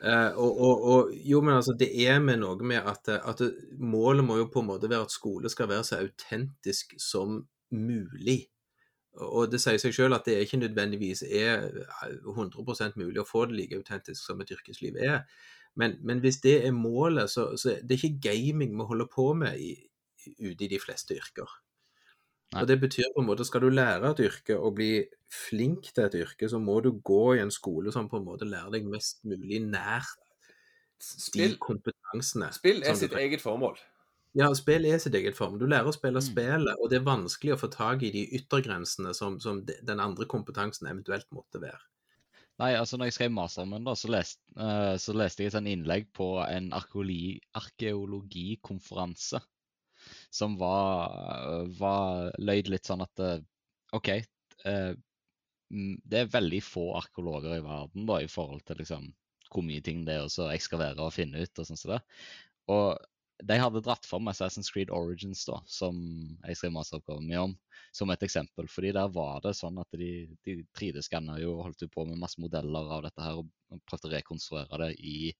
Uh, 0.00 0.32
og, 0.40 0.50
og, 0.64 0.84
og 0.90 1.10
jo, 1.28 1.42
men 1.44 1.58
altså, 1.60 1.74
det 1.78 1.90
er 2.08 2.18
med 2.24 2.40
noe 2.40 2.66
med 2.66 2.82
at, 2.88 3.12
at 3.20 3.42
målet 3.78 4.24
må 4.24 4.40
jo 4.40 4.48
på 4.50 4.64
en 4.64 4.70
måte 4.72 4.88
være 4.90 5.06
at 5.06 5.14
skole 5.14 5.50
skal 5.52 5.68
være 5.70 5.86
så 5.86 6.00
autentisk 6.00 6.96
som 6.98 7.42
mulig. 7.70 8.40
Og 9.18 9.50
det 9.50 9.58
sier 9.62 9.78
seg 9.82 9.94
selv 9.94 10.14
at 10.14 10.28
det 10.28 10.36
ikke 10.44 10.60
nødvendigvis 10.60 11.24
er 11.26 11.66
100% 12.30 12.98
mulig 13.00 13.22
å 13.22 13.26
få 13.26 13.46
det 13.50 13.56
like 13.58 13.80
autentisk 13.80 14.22
som 14.22 14.40
et 14.42 14.52
yrkesliv 14.54 14.98
er. 15.02 15.24
Men, 15.78 15.96
men 16.06 16.22
hvis 16.22 16.40
det 16.44 16.60
er 16.66 16.74
målet, 16.74 17.30
så, 17.30 17.50
så 17.58 17.76
det 17.82 17.96
er 17.96 17.98
ikke 17.98 18.30
gaming 18.30 18.76
vi 18.78 18.86
holder 18.86 19.10
på 19.10 19.32
med 19.38 19.58
i, 19.58 19.74
ute 20.38 20.66
i 20.66 20.70
de 20.70 20.78
fleste 20.82 21.18
yrker. 21.18 21.50
Nei. 22.50 22.62
Og 22.62 22.68
det 22.70 22.80
betyr 22.82 23.12
på 23.14 23.22
en 23.22 23.28
måte, 23.28 23.46
Skal 23.46 23.62
du 23.62 23.68
lære 23.70 24.10
et 24.10 24.24
yrke 24.26 24.56
og 24.58 24.74
bli 24.78 25.04
flink 25.30 25.92
til 25.94 26.04
et 26.04 26.16
yrke, 26.24 26.48
så 26.50 26.58
må 26.58 26.80
du 26.82 26.92
gå 26.98 27.36
i 27.36 27.42
en 27.44 27.52
skole 27.54 27.92
som 27.94 28.08
på 28.10 28.18
en 28.18 28.26
måte 28.26 28.48
lærer 28.48 28.74
deg 28.74 28.88
mest 28.90 29.22
mulig 29.24 29.62
nært 29.62 30.18
de 31.34 31.46
kompetansene. 31.62 32.50
spill 32.52 32.82
er 32.82 32.98
sitt 32.98 33.14
eget 33.16 33.40
formål. 33.40 33.78
Ja, 34.38 34.46
spill 34.54 34.84
er 34.86 34.98
sitt 35.02 35.14
eget 35.18 35.34
form. 35.36 35.56
Du 35.58 35.66
lærer 35.66 35.88
å 35.90 35.94
spille 35.94 36.20
Mm. 36.20 36.26
spillet, 36.28 36.76
og 36.78 36.90
det 36.90 36.96
er 37.00 37.04
vanskelig 37.06 37.52
å 37.54 37.58
få 37.58 37.68
tak 37.72 38.02
i 38.06 38.10
de 38.14 38.26
yttergrensene 38.38 39.14
som, 39.14 39.40
som 39.40 39.64
de- 39.64 39.80
den 39.82 39.98
andre 40.00 40.24
kompetansen 40.26 40.86
eventuelt 40.86 41.26
måtte 41.34 41.60
være. 41.60 41.80
Nei, 42.60 42.74
altså 42.76 42.96
når 42.96 43.04
jeg 43.08 43.14
skrev 43.16 43.30
masteren 43.32 43.70
min, 43.70 43.84
da, 43.84 43.94
så, 43.96 44.08
lest, 44.12 44.38
uh, 44.56 44.96
så 45.00 45.12
leste 45.16 45.42
jeg 45.42 45.46
et 45.48 45.52
sånt 45.56 45.66
innlegg 45.66 46.12
på 46.12 46.36
en 46.44 46.70
arkeologikonferanse 46.76 49.40
som 50.30 50.56
var, 50.60 51.66
var 51.78 52.30
løyd 52.38 52.68
litt 52.72 52.86
sånn 52.88 53.02
at 53.04 53.20
eh, 53.20 53.40
OK, 53.96 54.08
eh, 54.64 54.92
mm, 55.72 55.96
det 56.08 56.18
er 56.22 56.30
veldig 56.32 56.60
få 56.64 56.84
arkeologer 57.00 57.56
i 57.58 57.64
verden 57.64 58.06
da, 58.08 58.16
i 58.22 58.30
forhold 58.30 58.62
til 58.68 58.76
liksom 58.80 59.10
hvor 59.50 59.64
mye 59.66 59.82
ting 59.82 60.04
det 60.06 60.14
er 60.14 60.22
å 60.28 60.50
ekskavere 60.54 61.02
og 61.02 61.14
finne 61.16 61.42
ut 61.42 61.58
og 61.58 61.66
sånn 61.66 61.80
som 61.80 61.90
det. 61.96 62.02
Og 62.70 62.86
de 63.42 63.56
hadde 63.58 63.80
dratt 63.84 64.06
fram 64.06 64.28
Assassin's 64.28 64.70
Creed 64.72 64.90
Origins, 64.90 65.42
da, 65.48 65.60
som 65.66 65.96
jeg 66.44 66.58
skrev 66.58 66.74
masteroppgaven 66.74 67.26
min 67.26 67.42
om, 67.44 67.54
som 67.96 68.10
et 68.12 68.22
eksempel. 68.26 68.68
fordi 68.68 68.92
der 68.96 69.08
var 69.14 69.40
det 69.44 69.54
sånn 69.58 69.80
at 69.80 69.98
de, 69.98 70.28
de 70.46 70.60
3D-skanna 70.76 71.38
jo 71.40 71.56
og 71.56 71.64
holdt 71.68 71.86
på 71.92 72.06
med 72.08 72.20
masse 72.20 72.40
modeller 72.42 72.94
av 72.96 73.04
dette 73.06 73.24
her 73.24 73.40
og 73.40 73.82
prøvde 73.88 74.10
å 74.10 74.14
rekonstruere 74.14 74.80
det 74.84 74.90
i, 74.98 75.32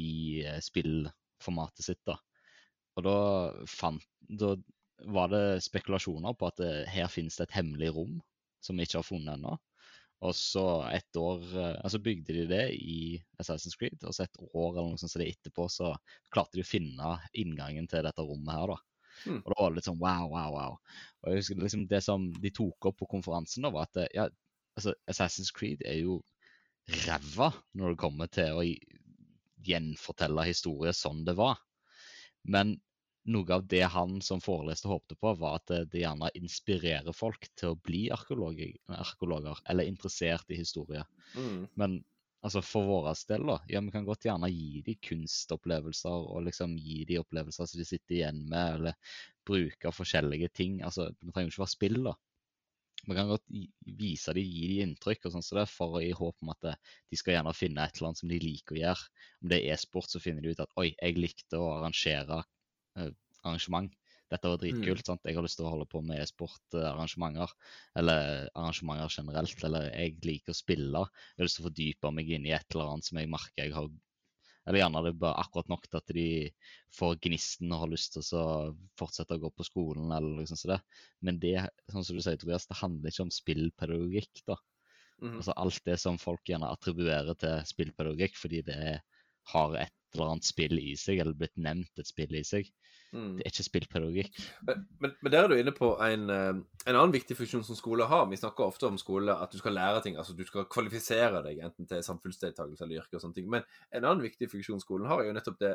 i 0.00 0.12
eh, 0.44 0.60
spillformatet 0.64 1.86
sitt. 1.86 2.02
da. 2.08 2.16
Og 2.96 3.06
da, 3.06 3.18
fant, 3.70 4.04
da 4.20 4.54
var 5.08 5.30
det 5.32 5.62
spekulasjoner 5.64 6.36
på 6.36 6.50
at 6.50 6.60
det, 6.60 6.72
her 6.92 7.08
finnes 7.12 7.36
det 7.38 7.48
et 7.48 7.58
hemmelig 7.60 7.94
rom 7.96 8.18
som 8.64 8.76
vi 8.76 8.84
ikke 8.84 9.00
har 9.00 9.08
funnet 9.08 9.36
ennå. 9.36 9.56
Og 10.26 10.34
så 10.36 10.64
et 10.92 11.16
år 11.16 11.44
eh, 11.56 11.76
altså 11.80 12.00
bygde 12.04 12.34
de 12.36 12.44
det 12.50 12.64
i 12.76 12.98
Assassin's 13.40 13.78
Creed, 13.80 14.02
og 14.04 14.12
så 14.12 14.26
et 14.26 14.40
år 14.50 14.74
eller 14.74 14.92
noe 14.92 15.00
sånt 15.00 15.14
så 15.14 15.22
det 15.22 15.30
etterpå, 15.32 15.64
så 15.72 15.94
klarte 16.32 16.58
de 16.58 16.64
å 16.64 16.68
finne 16.68 17.14
inngangen 17.40 17.88
til 17.88 18.04
dette 18.04 18.26
rommet 18.26 18.52
her, 18.52 18.74
da. 18.74 18.78
Mm. 19.24 19.40
Og 19.40 19.48
da 19.52 19.56
var 19.56 19.72
det 19.72 19.78
litt 19.78 19.88
sånn 19.88 20.00
wow, 20.00 20.26
wow, 20.32 20.52
wow. 20.56 20.76
Og 21.22 21.32
jeg 21.32 21.42
husker 21.42 21.62
liksom 21.64 21.86
det 21.88 22.02
som 22.04 22.28
de 22.40 22.52
tok 22.56 22.90
opp 22.90 23.00
på 23.00 23.08
konferansen, 23.16 23.64
da, 23.64 23.72
var 23.72 23.88
at 23.88 24.02
ja, 24.16 24.28
altså 24.76 24.94
Assassin's 25.10 25.52
Creed 25.56 25.84
er 25.88 26.02
jo 26.02 26.20
ræva 27.06 27.50
når 27.76 27.94
det 27.94 28.00
kommer 28.00 28.30
til 28.32 28.60
å 28.60 28.66
gjenfortelle 29.66 30.46
historier 30.48 30.96
sånn 30.96 31.24
det 31.26 31.36
var. 31.38 31.60
Men 32.48 32.76
noe 33.28 33.52
av 33.52 33.66
det 33.68 33.82
han 33.92 34.20
som 34.24 34.40
foreleste 34.40 34.88
håpte 34.88 35.16
på, 35.20 35.34
var 35.40 35.58
at 35.58 35.66
det, 35.68 35.80
det 35.92 36.04
gjerne 36.04 36.30
inspirerer 36.38 37.16
folk 37.16 37.48
til 37.58 37.74
å 37.74 37.80
bli 37.84 38.06
arkeologer, 38.14 39.60
eller 39.68 39.88
interessert 39.88 40.48
i 40.50 40.60
historie. 40.60 41.04
Mm. 41.36 41.66
Men 41.80 41.98
altså 42.46 42.62
for 42.64 42.88
vår 42.88 43.10
del, 43.28 43.44
da, 43.50 43.58
ja, 43.68 43.82
vi 43.84 43.92
kan 43.94 44.08
godt 44.08 44.24
gjerne 44.28 44.48
gi 44.52 44.80
dem 44.86 44.98
kunstopplevelser 45.04 46.32
og 46.32 46.46
liksom 46.48 46.78
gi 46.80 47.04
dem 47.08 47.24
opplevelser 47.24 47.68
som 47.68 47.82
de 47.82 47.88
sitter 47.88 48.20
igjen 48.20 48.42
med, 48.48 48.80
eller 48.80 49.16
bruke 49.46 49.92
forskjellige 49.92 50.50
ting. 50.56 50.80
Altså, 50.86 51.10
det 51.20 51.32
trenger 51.34 51.50
jo 51.50 51.56
ikke 51.58 51.66
være 51.66 51.76
spill, 51.76 52.02
da. 52.08 52.16
Man 53.08 53.16
kan 53.16 53.30
godt 53.30 53.46
vise 53.96 54.32
dem, 54.36 54.44
gi 54.44 54.66
dem 54.74 54.90
inntrykk 54.90 55.24
og 55.26 55.34
sånn 55.34 55.44
som 55.44 55.60
det, 55.60 55.66
for 55.72 56.00
i 56.04 56.10
håp 56.16 56.36
om 56.44 56.52
at 56.52 56.66
eh, 56.68 56.96
de 57.08 57.16
skal 57.16 57.38
gjerne 57.38 57.54
finne 57.56 57.84
et 57.84 57.96
eller 57.96 58.10
annet 58.10 58.20
som 58.20 58.32
de 58.32 58.40
liker 58.42 58.76
å 58.76 58.80
gjøre. 58.82 59.06
Om 59.40 59.52
det 59.52 59.60
er 59.60 59.76
e-sport, 59.76 60.10
så 60.12 60.20
finner 60.20 60.44
de 60.44 60.52
ut 60.52 60.60
at 60.64 60.74
oi, 60.80 60.90
jeg 60.92 61.16
likte 61.16 61.60
å 61.60 61.70
arrangere 61.78 62.42
eh, 62.42 62.50
arrangement. 63.42 63.92
Dette 64.30 64.50
var 64.52 64.60
dritkult. 64.62 65.02
sant? 65.06 65.24
Jeg 65.26 65.34
har 65.34 65.42
lyst 65.42 65.58
til 65.58 65.66
å 65.66 65.72
holde 65.72 65.88
på 65.90 66.02
med 66.06 66.20
e-sportarrangementer. 66.22 67.50
Eller 67.98 68.46
arrangementer 68.54 69.10
generelt. 69.16 69.64
Eller 69.66 69.88
jeg 69.90 70.20
liker 70.26 70.54
å 70.54 70.60
spille. 70.60 71.02
Jeg 71.32 71.42
har 71.42 71.48
lyst 71.48 71.58
til 71.58 71.64
å 71.64 71.70
fordype 71.70 72.12
meg 72.14 72.30
inn 72.36 72.46
i 72.46 72.54
et 72.54 72.76
eller 72.76 72.92
annet 72.92 73.08
som 73.08 73.18
jeg 73.18 73.32
merker 73.32 73.66
jeg 73.66 73.74
har 73.74 73.90
Eller 74.68 74.82
gjerne 74.82 75.00
det 75.02 75.10
er 75.10 75.22
bare 75.22 75.40
akkurat 75.40 75.70
nok 75.72 75.86
til 75.88 75.98
at 75.98 76.10
de 76.14 76.24
får 76.94 77.14
gnisten 77.24 77.72
og 77.72 77.80
har 77.80 77.90
lyst 77.90 78.12
til 78.12 78.26
å 78.38 78.42
fortsette 79.00 79.38
å 79.38 79.40
gå 79.42 79.50
på 79.56 79.64
skolen. 79.66 80.12
eller 80.12 80.36
noe 80.36 80.46
sånt 80.46 80.60
som 80.60 80.74
det. 80.74 80.80
Men 81.24 81.40
det, 81.42 81.56
sånn 81.90 82.04
som 82.06 82.18
du 82.18 82.22
sier, 82.22 82.36
Tobias, 82.38 82.68
det 82.68 82.78
handler 82.78 83.10
ikke 83.10 83.24
om 83.24 83.32
spillpedagogikk. 83.34 84.44
da. 84.46 84.60
Mm. 85.24 85.40
Altså 85.40 85.56
alt 85.56 85.80
det 85.88 85.96
som 86.00 86.20
folk 86.20 86.44
gjerne 86.48 86.70
attribuerer 86.70 87.34
til 87.40 87.64
spillpedagogikk 87.72 88.38
fordi 88.38 88.62
det 88.68 89.00
har 89.54 89.74
et 89.80 89.96
eller 90.14 90.32
annet 90.34 90.46
spill 90.48 90.78
i 90.78 90.94
seg, 90.98 91.20
eller 91.22 91.36
blitt 91.36 91.56
nevnt 91.56 92.00
et 92.02 92.08
spill 92.08 92.34
i 92.38 92.44
seg. 92.46 92.70
Mm. 93.10 93.38
Det 93.38 93.44
er 93.44 93.50
ikke 93.50 93.66
spillpedagogikk. 93.66 94.36
Men, 94.68 94.84
men, 95.02 95.14
men 95.20 95.32
der 95.32 95.44
er 95.44 95.50
du 95.50 95.56
inne 95.58 95.74
på 95.74 95.92
en, 96.06 96.28
eh, 96.30 96.52
en 96.86 96.94
annen 96.94 97.14
viktig 97.14 97.36
funksjon 97.38 97.64
som 97.66 97.78
skole 97.78 98.06
har. 98.06 98.28
Vi 98.30 98.38
snakker 98.38 98.66
ofte 98.66 98.86
om 98.86 98.98
skole 99.02 99.34
at 99.34 99.50
du 99.50 99.58
skal 99.58 99.74
lære 99.74 100.02
ting. 100.04 100.16
altså 100.16 100.36
Du 100.38 100.44
skal 100.46 100.68
kvalifisere 100.70 101.42
deg 101.46 101.58
enten 101.66 101.90
til 101.90 102.04
samfunnsdeltakelse 102.06 102.86
eller 102.86 103.02
yrke 103.02 103.18
og 103.18 103.24
sånne 103.24 103.40
ting. 103.40 103.50
Men 103.50 103.66
en 103.90 104.04
annen 104.04 104.22
viktig 104.22 104.50
funksjon 104.52 104.82
skolen 104.82 105.10
har, 105.10 105.22
er 105.24 105.32
jo 105.32 105.36
nettopp 105.38 105.58
det 105.60 105.74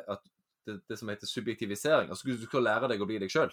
det, 0.66 0.80
det 0.88 0.98
som 0.98 1.08
heter 1.08 1.26
subjektivisering. 1.30 2.08
altså 2.10 2.28
Du 2.28 2.46
skal 2.46 2.64
lære 2.66 2.88
deg 2.90 3.02
å 3.02 3.06
bli 3.08 3.18
deg 3.22 3.30
sjøl. 3.30 3.52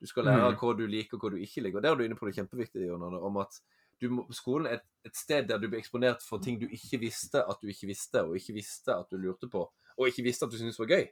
Du 0.00 0.06
skal 0.08 0.24
lære 0.28 0.52
Mm. 0.52 0.56
hva 0.60 0.76
du 0.76 0.86
liker 0.86 1.16
og 1.16 1.22
hva 1.22 1.30
du 1.30 1.36
ikke 1.40 1.62
liker. 1.62 1.76
Og 1.78 1.82
Der 1.82 1.90
er 1.90 1.96
du 1.96 2.04
inne 2.04 2.16
på 2.16 2.26
det 2.26 2.36
kjempeviktige, 2.36 2.86
Jon 2.88 3.02
om 3.02 3.36
at 3.36 3.60
du 4.00 4.10
må, 4.10 4.26
skolen 4.32 4.66
er 4.66 4.74
et, 4.76 4.86
et 5.06 5.16
sted 5.16 5.48
der 5.48 5.58
du 5.58 5.68
blir 5.68 5.80
eksponert 5.80 6.20
for 6.22 6.38
ting 6.38 6.58
du 6.60 6.66
ikke 6.68 7.00
visste 7.00 7.40
at 7.40 7.60
du 7.62 7.68
ikke 7.68 7.88
visste, 7.88 8.22
og 8.24 8.36
ikke 8.36 8.52
visste 8.58 8.92
at 8.92 9.08
du 9.10 9.16
lurte 9.16 9.48
på, 9.48 9.62
og 9.96 10.10
ikke 10.10 10.26
visste 10.26 10.46
at 10.46 10.52
du 10.52 10.58
syntes 10.60 10.78
var 10.78 10.92
gøy. 10.92 11.06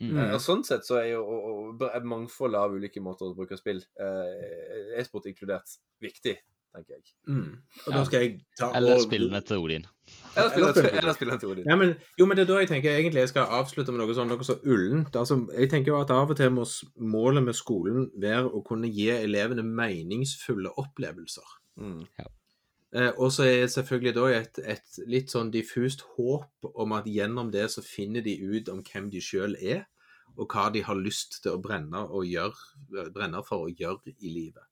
Mm. 0.00 0.16
Eh, 0.18 0.32
Og 0.34 0.40
sånn 0.42 0.64
sett 0.66 0.86
så 0.86 0.98
er 1.00 1.12
jo 1.12 1.22
og, 1.22 1.44
og, 1.78 1.84
et 1.86 2.08
av 2.58 2.74
ulike 2.74 3.02
måter 3.02 3.28
å 3.30 3.36
bruke 3.36 3.56
spill, 3.58 3.82
eh, 4.00 4.98
e-sport 4.98 5.28
inkludert, 5.30 5.76
viktig, 6.02 6.34
tenker 6.74 6.96
jeg. 6.96 7.04
Mm. 7.28 7.52
Og 7.86 7.92
Ja. 7.92 7.96
da 7.98 8.04
skal 8.04 8.20
jeg 8.24 8.40
ta 8.58 8.72
Eller 8.74 8.98
spillene 8.98 9.40
til 9.46 9.62
Odin. 9.62 9.86
Eller 10.36 11.12
spiller 11.14 11.38
til 11.38 11.48
Odin. 11.52 11.64
Ja, 11.68 11.76
men, 11.76 11.94
jo, 12.18 12.26
men 12.26 12.36
det 12.36 12.48
er 12.48 12.52
da 12.52 12.58
jeg 12.60 12.68
tenker 12.68 12.90
egentlig 12.90 13.22
jeg 13.22 13.28
skal 13.28 13.46
avslutte 13.46 13.92
med 13.94 14.02
noe 14.02 14.14
sånn 14.14 14.28
noe 14.28 14.42
så 14.42 14.58
ullent. 14.64 15.14
Altså, 15.14 15.38
jeg 15.54 15.70
tenker 15.70 15.92
jo 15.94 16.00
at 16.00 16.10
av 16.10 16.30
og 16.30 16.36
til 16.36 16.50
må 16.50 16.66
målet 16.98 17.44
med 17.44 17.54
skolen 17.54 18.10
være 18.18 18.50
å 18.50 18.64
kunne 18.66 18.90
gi 18.90 19.10
elevene 19.14 19.62
meningsfulle 19.62 20.74
opplevelser. 20.76 21.46
Mm. 21.78 22.02
Eh, 22.18 22.32
og 22.94 23.32
så 23.34 23.46
er 23.48 23.64
selvfølgelig 23.70 24.14
da 24.14 24.26
et, 24.30 24.60
et 24.70 25.00
litt 25.10 25.32
sånn 25.32 25.50
diffust 25.54 26.04
håp 26.14 26.68
om 26.74 26.94
at 26.94 27.08
gjennom 27.10 27.50
det 27.50 27.66
så 27.72 27.82
finner 27.82 28.22
de 28.22 28.36
ut 28.38 28.70
om 28.70 28.84
hvem 28.86 29.08
de 29.10 29.22
sjøl 29.24 29.56
er, 29.58 29.82
og 30.36 30.50
hva 30.50 30.68
de 30.74 30.82
har 30.86 30.98
lyst 30.98 31.40
til 31.42 31.56
å 31.56 31.62
brenne, 31.62 32.04
gjøre, 32.26 33.08
brenne 33.14 33.42
for 33.46 33.66
å 33.66 33.72
gjøre 33.74 34.14
i 34.14 34.30
livet. 34.30 34.62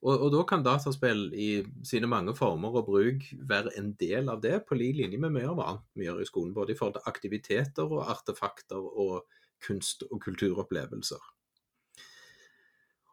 Og, 0.00 0.14
og 0.14 0.30
da 0.32 0.44
kan 0.48 0.62
dataspill 0.64 1.26
i 1.36 1.48
sine 1.84 2.08
mange 2.08 2.32
former 2.36 2.78
og 2.80 2.86
bruk 2.86 3.26
være 3.50 3.74
en 3.76 3.92
del 4.00 4.30
av 4.32 4.40
det, 4.44 4.62
på 4.64 4.78
lik 4.78 4.96
linje 5.02 5.20
med 5.20 5.34
mye 5.34 5.50
av 5.50 5.60
annet 5.64 5.98
vi 5.98 6.06
gjør 6.06 6.22
i 6.22 6.28
skolen. 6.28 6.54
Både 6.56 6.72
i 6.72 6.78
forhold 6.78 6.96
til 6.96 7.10
aktiviteter 7.10 7.92
og 7.98 8.06
artefakter 8.08 8.80
og 8.80 9.26
kunst- 9.60 10.06
og 10.08 10.22
kulturopplevelser. 10.24 11.20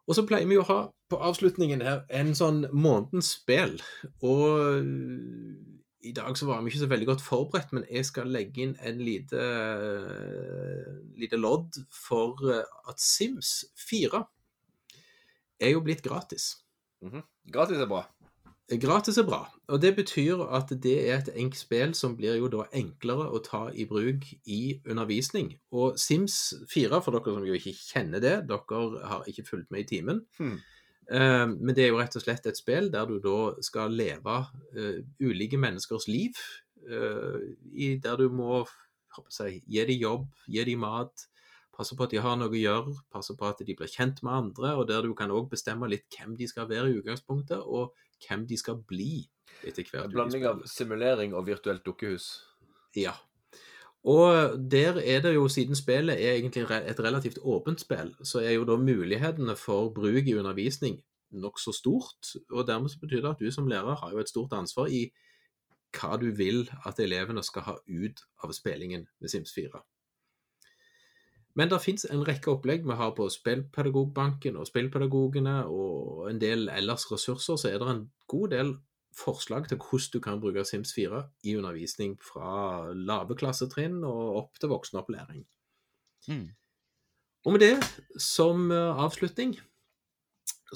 Og 0.08 0.16
så 0.16 0.24
pleier 0.24 0.48
vi 0.48 0.56
å 0.56 0.64
ha 0.64 0.78
på 1.12 1.18
avslutningen 1.20 1.84
her 1.84 2.06
en 2.16 2.32
sånn 2.36 2.62
månedens 2.72 3.34
spill. 3.36 3.76
Og 4.24 4.72
i 6.08 6.12
dag 6.16 6.36
så 6.38 6.46
var 6.48 6.62
vi 6.62 6.72
ikke 6.72 6.82
så 6.84 6.90
veldig 6.90 7.08
godt 7.10 7.24
forberedt, 7.24 7.72
men 7.76 7.84
jeg 7.90 8.06
skal 8.08 8.30
legge 8.32 8.64
inn 8.64 8.74
en 8.86 9.00
lite, 9.04 9.42
lite 11.18 11.40
lodd 11.40 11.80
for 11.92 12.38
eh, 12.48 12.64
at 12.88 13.02
Sims 13.02 13.64
4 13.88 14.22
er 15.58 15.74
jo 15.74 15.82
blitt 15.84 16.04
gratis. 16.06 16.52
Mhm. 17.04 17.24
Gratis 17.52 17.82
er 17.82 17.90
bra. 17.90 18.04
Gratis 18.68 19.16
er 19.16 19.24
bra, 19.24 19.46
og 19.72 19.80
det 19.80 19.94
betyr 19.96 20.42
at 20.52 20.68
det 20.84 20.96
er 21.08 21.22
et 21.22 21.30
enkelt 21.32 21.60
spill 21.60 21.94
som 21.96 22.18
blir 22.18 22.36
jo 22.36 22.50
da 22.52 22.66
enklere 22.76 23.30
å 23.32 23.40
ta 23.40 23.62
i 23.72 23.86
bruk 23.88 24.26
i 24.44 24.76
undervisning. 24.84 25.54
Og 25.72 25.96
Sims 25.96 26.52
4, 26.68 27.00
for 27.00 27.16
dere 27.16 27.32
som 27.38 27.46
jo 27.48 27.56
ikke 27.56 27.72
kjenner 27.78 28.20
det, 28.20 28.34
dere 28.50 28.82
har 29.08 29.24
ikke 29.30 29.46
fulgt 29.48 29.72
med 29.72 29.86
i 29.86 29.88
timen, 29.96 30.26
Hmm. 30.38 30.58
Uh, 31.08 31.48
men 31.48 31.72
det 31.72 31.86
er 31.86 31.88
jo 31.88 31.96
rett 31.96 32.18
og 32.18 32.20
slett 32.20 32.44
et 32.44 32.58
spill 32.58 32.90
der 32.92 33.06
du 33.08 33.14
da 33.24 33.54
skal 33.64 33.94
leve 33.96 34.34
uh, 34.76 34.98
ulike 35.24 35.56
menneskers 35.56 36.04
liv, 36.04 36.36
Uh, 36.88 37.40
i, 37.72 37.98
der 38.00 38.16
du 38.16 38.28
må 38.32 38.62
si, 39.28 39.58
gi 39.66 39.82
dem 39.84 39.98
jobb, 39.98 40.28
gi 40.48 40.62
dem 40.64 40.80
mat, 40.80 41.26
passe 41.74 41.96
på 41.96 42.06
at 42.06 42.14
de 42.14 42.20
har 42.22 42.36
noe 42.38 42.50
å 42.50 42.58
gjøre, 42.58 42.94
passe 43.12 43.34
på 43.36 43.48
at 43.48 43.60
de 43.66 43.74
blir 43.76 43.90
kjent 43.90 44.22
med 44.24 44.32
andre, 44.32 44.74
og 44.78 44.86
der 44.88 45.04
du 45.04 45.12
kan 45.18 45.32
òg 45.34 45.50
bestemme 45.52 45.90
litt 45.90 46.06
hvem 46.14 46.36
de 46.38 46.48
skal 46.48 46.68
være 46.70 46.88
i 46.90 47.00
utgangspunktet, 47.00 47.60
og 47.60 47.92
hvem 48.26 48.46
de 48.48 48.58
skal 48.58 48.82
bli 48.88 49.26
etter 49.66 49.86
hvert. 49.86 50.08
En 50.08 50.14
blanding 50.16 50.46
av 50.48 50.62
simulering 50.66 51.34
og 51.34 51.46
virtuelt 51.48 51.84
dukkehus. 51.86 52.28
Ja. 52.96 53.14
Og 54.08 54.56
der 54.70 55.00
er 55.02 55.20
det 55.24 55.34
jo, 55.34 55.48
siden 55.50 55.76
spillet 55.76 56.16
er 56.16 56.38
egentlig 56.38 56.64
et 56.70 57.00
relativt 57.02 57.38
åpent 57.42 57.80
spill, 57.82 58.14
så 58.24 58.40
er 58.40 58.54
jo 58.56 58.66
da 58.68 58.78
mulighetene 58.78 59.56
for 59.58 59.90
bruk 59.94 60.26
i 60.26 60.36
undervisning 60.38 61.00
nokså 61.30 61.72
stort. 61.72 62.34
Og 62.50 62.66
dermed 62.66 62.88
så 62.88 63.00
betyr 63.00 63.22
det 63.22 63.30
at 63.30 63.40
du 63.40 63.50
som 63.52 63.68
lærer 63.68 63.94
har 64.00 64.12
jo 64.12 64.22
et 64.22 64.28
stort 64.30 64.52
ansvar 64.56 64.88
i 64.88 65.08
hva 65.96 66.18
du 66.20 66.28
vil 66.36 66.68
at 66.86 67.00
elevene 67.00 67.42
skal 67.42 67.64
ha 67.64 67.76
ut 67.88 68.24
av 68.44 68.52
spillingen 68.52 69.06
med 69.20 69.32
Sims 69.32 69.54
4. 69.54 69.80
Men 71.58 71.70
det 71.72 71.80
fins 71.82 72.06
en 72.06 72.22
rekke 72.26 72.52
opplegg. 72.52 72.84
Vi 72.86 72.96
har 73.00 73.14
på 73.16 73.26
Spillpedagogbanken 73.34 74.58
og 74.60 74.68
Spillpedagogene 74.68 75.64
og 75.66 76.28
en 76.30 76.38
del 76.38 76.68
ellers 76.70 77.08
ressurser, 77.10 77.58
så 77.58 77.72
er 77.72 77.80
det 77.82 77.88
en 77.90 78.04
god 78.30 78.52
del 78.54 78.76
forslag 79.18 79.66
til 79.66 79.80
hvordan 79.82 80.12
du 80.14 80.20
kan 80.22 80.40
bruke 80.40 80.64
Sims 80.64 80.92
4 80.94 81.24
i 81.50 81.56
undervisning 81.58 82.14
fra 82.22 82.92
lave 82.94 83.34
klassetrinn 83.38 84.04
og 84.06 84.36
opp 84.42 84.60
til 84.60 84.70
voksenopplæring. 84.70 85.42
Mm. 86.28 86.46
Og 87.46 87.54
med 87.54 87.64
det 87.64 87.74
som 88.22 88.70
eh, 88.70 89.02
avslutning 89.02 89.56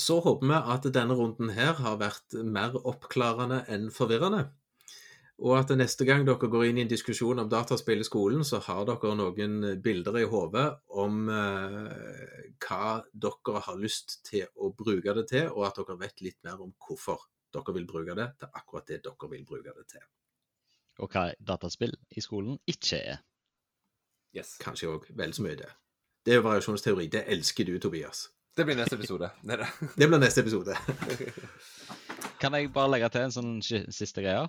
så 0.01 0.19
håper 0.24 0.48
vi 0.48 0.59
at 0.74 0.86
denne 0.94 1.15
runden 1.15 1.51
her 1.52 1.77
har 1.85 1.98
vært 2.01 2.35
mer 2.48 2.78
oppklarende 2.81 3.62
enn 3.69 3.90
forvirrende. 3.93 4.47
Og 5.43 5.56
at 5.59 5.73
neste 5.74 6.06
gang 6.06 6.23
dere 6.27 6.48
går 6.51 6.69
inn 6.69 6.78
i 6.78 6.85
en 6.85 6.90
diskusjon 6.90 7.43
om 7.43 7.48
dataspill 7.51 8.05
i 8.05 8.06
skolen, 8.06 8.44
så 8.47 8.60
har 8.62 8.85
dere 8.86 9.14
noen 9.19 9.56
bilder 9.82 10.20
i 10.20 10.27
hodet 10.31 10.69
om 11.02 11.27
eh, 11.35 12.52
hva 12.62 13.01
dere 13.10 13.62
har 13.66 13.81
lyst 13.81 14.20
til 14.28 14.47
å 14.55 14.70
bruke 14.78 15.16
det 15.19 15.27
til, 15.32 15.48
og 15.51 15.66
at 15.66 15.81
dere 15.81 15.98
vet 15.98 16.23
litt 16.23 16.39
mer 16.47 16.62
om 16.62 16.70
hvorfor 16.86 17.27
dere 17.52 17.74
vil 17.74 17.89
bruke 17.90 18.14
det 18.19 18.28
til 18.39 18.55
akkurat 18.60 18.86
det 18.86 19.01
dere 19.09 19.31
vil 19.35 19.44
bruke 19.48 19.74
det 19.81 19.86
til. 19.97 20.06
Og 21.02 21.10
hva 21.10 21.27
dataspill 21.43 21.97
i 22.14 22.23
skolen 22.23 22.60
ikke 22.69 23.02
er. 23.02 23.23
Yes. 24.36 24.55
Kanskje 24.62 24.94
òg 24.94 25.10
vel 25.19 25.35
så 25.35 25.43
mye 25.44 25.59
det. 25.59 25.73
Det 26.23 26.36
er 26.36 26.39
jo 26.39 26.47
variasjonsteori. 26.47 27.09
Det 27.10 27.27
elsker 27.35 27.66
du, 27.66 27.74
Tobias. 27.82 28.28
Det 28.55 28.64
blir 28.69 28.78
neste 28.78 28.94
episode. 28.94 29.31
Det 29.48 29.59
det. 29.59 29.69
Det 29.97 30.06
blir 30.06 30.20
neste 30.23 30.47
episode. 30.47 30.77
Kan 32.43 32.55
jeg 32.55 32.73
bare 32.74 32.90
legge 32.94 33.10
til 33.10 33.27
en 33.27 33.35
sånn 33.35 33.56
siste 33.62 34.23
greie? 34.23 34.47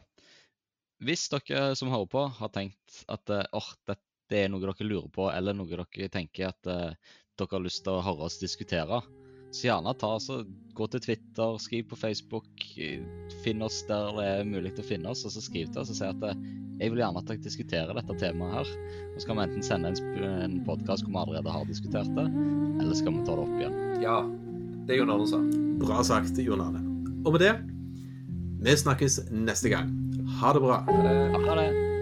Hvis 1.03 1.25
dere 1.31 1.73
som 1.75 1.91
hører 1.91 2.09
på, 2.11 2.27
har 2.37 2.51
tenkt 2.53 3.03
at 3.11 3.33
oh, 3.51 3.69
det, 3.87 3.97
det, 4.29 4.43
er 4.43 4.51
noe 4.51 4.61
dere 4.63 4.87
lurer 4.87 5.09
på, 5.13 5.27
eller 5.31 5.57
noe 5.57 5.69
dere 5.69 6.09
tenker 6.13 6.51
at 6.51 6.69
uh, 6.69 6.93
dere 7.39 7.55
har 7.55 7.63
lyst 7.63 7.83
til 7.85 7.97
å 7.97 8.03
høre 8.05 8.29
oss 8.29 8.39
diskutere, 8.41 9.01
så 9.53 9.67
gjerne 9.67 9.93
ta 10.01 10.11
så 10.21 10.39
gå 10.73 10.87
til 10.89 11.03
Twitter, 11.03 11.57
skriv 11.61 11.89
på 11.91 11.97
Facebook, 11.99 12.47
eh, 12.81 13.03
finn 13.43 13.61
oss 13.61 13.83
der 13.85 14.09
det 14.17 14.23
er 14.25 14.47
mulig 14.49 14.73
å 14.81 14.85
finne 14.85 15.11
oss, 15.11 15.21
og 15.27 15.35
så 15.35 15.43
skriv 15.45 15.69
til 15.69 15.83
oss 15.83 15.91
og 15.93 15.99
si 15.99 16.07
at 16.07 16.23
jeg 16.79 16.89
vil 16.89 17.03
gjerne 17.03 17.21
at 17.21 17.29
dere 17.29 17.43
diskuterer 17.43 17.99
dette 17.99 18.15
temaet 18.17 18.55
her. 18.57 18.71
Og 19.13 19.19
så 19.21 19.29
kan 19.29 19.37
vi 19.37 19.45
enten 19.45 19.65
sende 19.65 19.91
en, 19.93 20.23
en 20.41 20.55
podkast 20.65 21.05
hvor 21.05 21.13
vi 21.13 21.21
allerede 21.21 21.53
har 21.53 21.69
diskutert 21.69 22.09
det, 22.17 22.25
eller 22.81 22.97
skal 22.97 23.13
vi 23.13 23.27
ta 23.27 23.37
det 23.37 23.45
opp 23.45 23.59
igjen. 23.59 23.77
Ja. 24.01 24.17
Det 24.83 24.97
Jon 24.97 25.13
Arne 25.13 25.27
sa. 25.29 25.37
Bra 25.79 26.01
sagt, 26.03 26.39
Jon 26.43 26.59
Arne. 26.59 26.81
Og 27.23 27.37
med 27.37 27.45
det, 27.45 27.53
vi 28.65 28.73
snakkes 28.81 29.21
neste 29.31 29.71
gang. 29.71 29.93
Ha 30.43 30.53
det 30.53 30.59
bra. 30.59 30.83
Ha 30.87 31.03
det. 31.03 31.47
Ha 31.47 31.55
det! 31.55 31.92